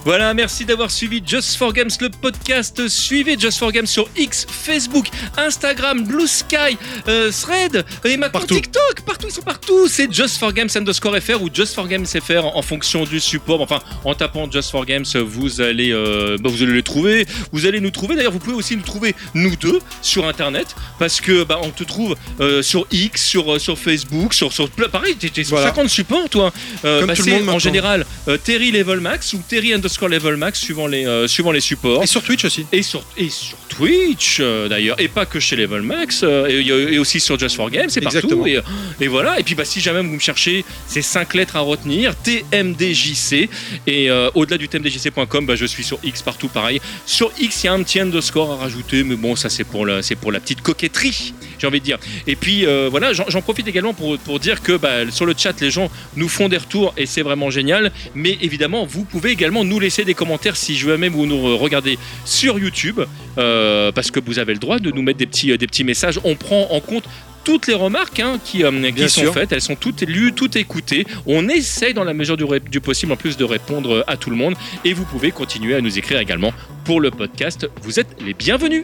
Voilà, 0.07 0.33
merci 0.33 0.63
d'avoir 0.63 0.89
suivi 0.89 1.21
Just 1.25 1.57
for 1.57 1.73
Games, 1.73 1.89
le 1.99 2.07
podcast. 2.07 2.87
Suivez 2.87 3.35
Just 3.37 3.59
for 3.59 3.73
Games 3.73 3.85
sur 3.85 4.07
X, 4.15 4.47
Facebook, 4.49 5.07
Instagram, 5.35 6.05
Blue 6.05 6.27
Sky, 6.27 6.77
euh, 7.09 7.29
Thread 7.29 7.83
et 8.05 8.15
maintenant 8.15 8.39
Partout. 8.39 8.55
TikTok. 8.55 9.01
Partout, 9.05 9.27
ils 9.27 9.33
sont 9.33 9.41
partout. 9.41 9.89
C'est 9.89 10.09
Just 10.09 10.37
for 10.37 10.53
Games 10.53 10.69
underscore 10.77 11.17
FR 11.17 11.41
ou 11.41 11.49
Just 11.53 11.75
for 11.75 11.89
Games 11.89 12.05
FR 12.05 12.45
en, 12.45 12.55
en 12.55 12.61
fonction 12.61 13.03
du 13.03 13.19
support. 13.19 13.59
Enfin, 13.59 13.81
en 14.05 14.15
tapant 14.15 14.49
Just 14.49 14.71
for 14.71 14.85
Games, 14.85 15.03
vous 15.25 15.59
allez, 15.59 15.91
euh, 15.91 16.37
bah, 16.39 16.49
vous 16.49 16.63
allez 16.63 16.71
les 16.71 16.83
trouver. 16.83 17.25
Vous 17.51 17.65
allez 17.65 17.81
nous 17.81 17.91
trouver. 17.91 18.15
D'ailleurs, 18.15 18.31
vous 18.31 18.39
pouvez 18.39 18.55
aussi 18.55 18.77
nous 18.77 18.83
trouver 18.83 19.13
nous 19.33 19.57
deux 19.57 19.79
sur 20.01 20.25
Internet 20.25 20.73
parce 20.99 21.19
que 21.19 21.43
bah, 21.43 21.59
on 21.63 21.71
te 21.71 21.83
trouve 21.83 22.15
euh, 22.39 22.61
sur 22.61 22.87
X, 22.91 23.25
sur, 23.25 23.59
sur 23.59 23.77
Facebook, 23.77 24.33
sur, 24.33 24.53
sur 24.53 24.69
pareil, 24.69 25.17
t'es 25.17 25.43
sur 25.43 25.57
Voilà. 25.57 25.67
50 25.67 25.89
supports, 25.89 26.29
toi. 26.29 26.53
Euh, 26.85 26.99
Comme 27.01 27.07
bah, 27.09 27.13
tout 27.13 27.23
le 27.23 27.25
c'est 27.25 27.31
monde 27.31 27.41
en 27.41 27.45
maintenant. 27.47 27.59
général 27.59 28.05
Terry 28.45 28.71
Level 28.71 29.01
Max 29.01 29.33
ou 29.33 29.43
Terry 29.49 29.73
underscore 29.73 29.96
Level 30.05 30.37
Max 30.37 30.59
suivant 30.59 30.87
les, 30.87 31.05
euh, 31.05 31.27
suivant 31.27 31.51
les 31.51 31.59
supports. 31.61 32.03
Et 32.03 32.07
sur 32.07 32.21
Twitch 32.21 32.45
aussi. 32.45 32.65
Et 32.71 32.83
sur, 32.83 33.03
et 33.17 33.29
sur 33.29 33.57
Twitch 33.69 34.37
euh, 34.39 34.67
d'ailleurs, 34.67 34.99
et 34.99 35.07
pas 35.07 35.25
que 35.25 35.39
chez 35.39 35.55
Level 35.55 35.81
Max, 35.81 36.21
euh, 36.23 36.47
et, 36.47 36.99
aussi 36.99 37.19
sur 37.19 37.37
Just 37.39 37.55
for 37.55 37.69
Games, 37.69 37.89
c'est 37.89 38.01
partout. 38.01 38.45
Et, 38.45 38.59
et 39.01 39.07
voilà, 39.07 39.39
et 39.39 39.43
puis 39.43 39.55
bah, 39.55 39.65
si 39.65 39.81
jamais 39.81 40.01
vous 40.01 40.13
me 40.15 40.19
cherchez, 40.19 40.63
c'est 40.87 41.01
cinq 41.01 41.33
lettres 41.33 41.55
à 41.55 41.61
retenir, 41.61 42.13
TMDJC, 42.17 43.49
et 43.87 44.09
au-delà 44.35 44.57
du 44.57 44.67
TMDJC.com, 44.67 45.45
bah, 45.45 45.55
je 45.55 45.65
suis 45.65 45.83
sur 45.83 45.99
X 46.03 46.21
partout 46.21 46.47
pareil. 46.47 46.81
Sur 47.05 47.31
X, 47.39 47.63
il 47.63 47.67
y 47.67 47.69
a 47.69 47.73
un 47.73 47.83
petit 47.83 47.99
underscore 47.99 48.51
à 48.51 48.55
rajouter, 48.57 49.03
mais 49.03 49.15
bon, 49.15 49.35
ça 49.35 49.49
c'est 49.49 49.63
pour, 49.63 49.85
la- 49.85 50.01
c'est 50.01 50.15
pour 50.15 50.31
la 50.31 50.39
petite 50.39 50.61
coquetterie, 50.61 51.33
j'ai 51.59 51.67
envie 51.67 51.79
de 51.79 51.85
dire. 51.85 51.97
Et 52.25 52.35
puis 52.35 52.65
voilà, 52.89 53.13
j'en 53.13 53.25
j'en 53.29 53.41
profite 53.41 53.67
également 53.67 53.93
pour, 53.93 54.17
pour 54.19 54.39
dire 54.39 54.61
que 54.61 54.77
bah, 54.77 55.09
sur 55.11 55.25
le 55.25 55.33
chat, 55.37 55.59
les 55.61 55.71
gens 55.71 55.89
nous 56.15 56.29
font 56.29 56.49
des 56.49 56.57
retours, 56.57 56.93
et 56.97 57.05
c'est 57.05 57.21
vraiment 57.21 57.49
génial, 57.49 57.91
mais 58.15 58.37
évidemment, 58.41 58.85
vous 58.85 59.03
pouvez 59.03 59.31
également 59.31 59.63
nous 59.63 59.76
laisser 59.79 60.05
des 60.05 60.13
commentaires 60.13 60.55
si 60.55 60.75
jamais 60.75 61.09
vous 61.09 61.25
nous 61.25 61.57
regardez 61.57 61.97
sur 62.25 62.59
YouTube, 62.59 62.99
euh, 63.37 63.91
parce 63.91 64.11
que 64.11 64.19
vous 64.19 64.39
avez 64.39 64.53
le 64.53 64.59
droit 64.59 64.79
de 64.79 64.91
nous 64.91 65.01
mettre 65.01 65.19
des 65.19 65.25
petits, 65.25 65.57
des 65.57 65.67
petits 65.67 65.83
messages. 65.83 66.19
On 66.23 66.35
prend 66.35 66.67
en 66.71 66.79
compte 66.79 67.05
toutes 67.43 67.67
les 67.67 67.75
remarques 67.75 68.19
hein, 68.19 68.39
qui, 68.43 68.65
euh, 68.65 68.91
qui 68.91 69.07
sont 69.07 69.21
sûr. 69.21 69.33
faites, 69.33 69.53
elles 69.53 69.61
sont 69.61 69.77
toutes 69.77 70.01
lues, 70.01 70.33
toutes 70.33 70.57
écoutées. 70.57 71.05
On 71.25 71.47
essaye 71.47 71.93
dans 71.93 72.03
la 72.03 72.13
mesure 72.13 72.35
du, 72.35 72.45
du 72.69 72.81
possible 72.81 73.13
en 73.13 73.15
plus 73.15 73.37
de 73.37 73.45
répondre 73.45 74.03
à 74.07 74.17
tout 74.17 74.29
le 74.29 74.35
monde. 74.35 74.55
Et 74.83 74.91
vous 74.91 75.05
pouvez 75.05 75.31
continuer 75.31 75.75
à 75.75 75.81
nous 75.81 75.97
écrire 75.97 76.19
également 76.19 76.51
pour 76.83 76.99
le 76.99 77.09
podcast. 77.09 77.69
Vous 77.83 77.99
êtes 77.99 78.17
les 78.25 78.33
bienvenus. 78.33 78.83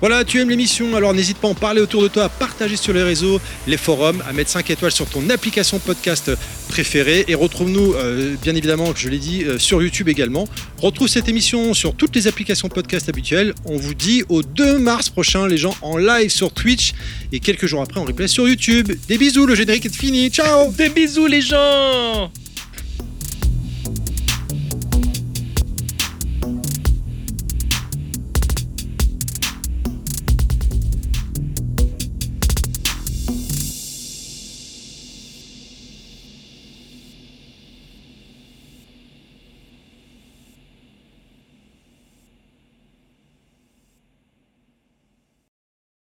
Voilà, 0.00 0.24
tu 0.24 0.40
aimes 0.40 0.50
l'émission, 0.50 0.94
alors 0.96 1.14
n'hésite 1.14 1.38
pas 1.38 1.48
à 1.48 1.50
en 1.52 1.54
parler 1.54 1.80
autour 1.80 2.02
de 2.02 2.08
toi, 2.08 2.24
à 2.24 2.28
partager 2.28 2.76
sur 2.76 2.92
les 2.92 3.02
réseaux, 3.02 3.40
les 3.66 3.76
forums, 3.76 4.22
à 4.28 4.32
mettre 4.32 4.50
5 4.50 4.68
étoiles 4.70 4.92
sur 4.92 5.06
ton 5.06 5.30
application 5.30 5.78
podcast 5.78 6.30
préférée. 6.68 7.24
Et 7.28 7.34
retrouve-nous, 7.34 7.94
euh, 7.94 8.34
bien 8.42 8.54
évidemment, 8.54 8.92
je 8.94 9.08
l'ai 9.08 9.18
dit, 9.18 9.44
euh, 9.44 9.58
sur 9.58 9.82
YouTube 9.82 10.08
également. 10.08 10.46
Retrouve 10.78 11.08
cette 11.08 11.28
émission 11.28 11.74
sur 11.74 11.94
toutes 11.94 12.14
les 12.16 12.26
applications 12.26 12.68
podcast 12.68 13.08
habituelles. 13.08 13.54
On 13.64 13.76
vous 13.76 13.94
dit 13.94 14.24
au 14.28 14.42
2 14.42 14.78
mars 14.78 15.08
prochain, 15.08 15.46
les 15.46 15.56
gens 15.56 15.74
en 15.80 15.96
live 15.96 16.30
sur 16.30 16.52
Twitch 16.52 16.92
et 17.32 17.40
quelques 17.40 17.66
jours 17.66 17.80
après 17.80 18.00
en 18.00 18.04
replay 18.04 18.28
sur 18.28 18.46
YouTube. 18.48 18.92
Des 19.08 19.16
bisous, 19.16 19.46
le 19.46 19.54
générique 19.54 19.86
est 19.86 19.94
fini. 19.94 20.28
Ciao 20.28 20.70
Des 20.72 20.88
bisous 20.88 21.26
les 21.26 21.40
gens 21.40 22.30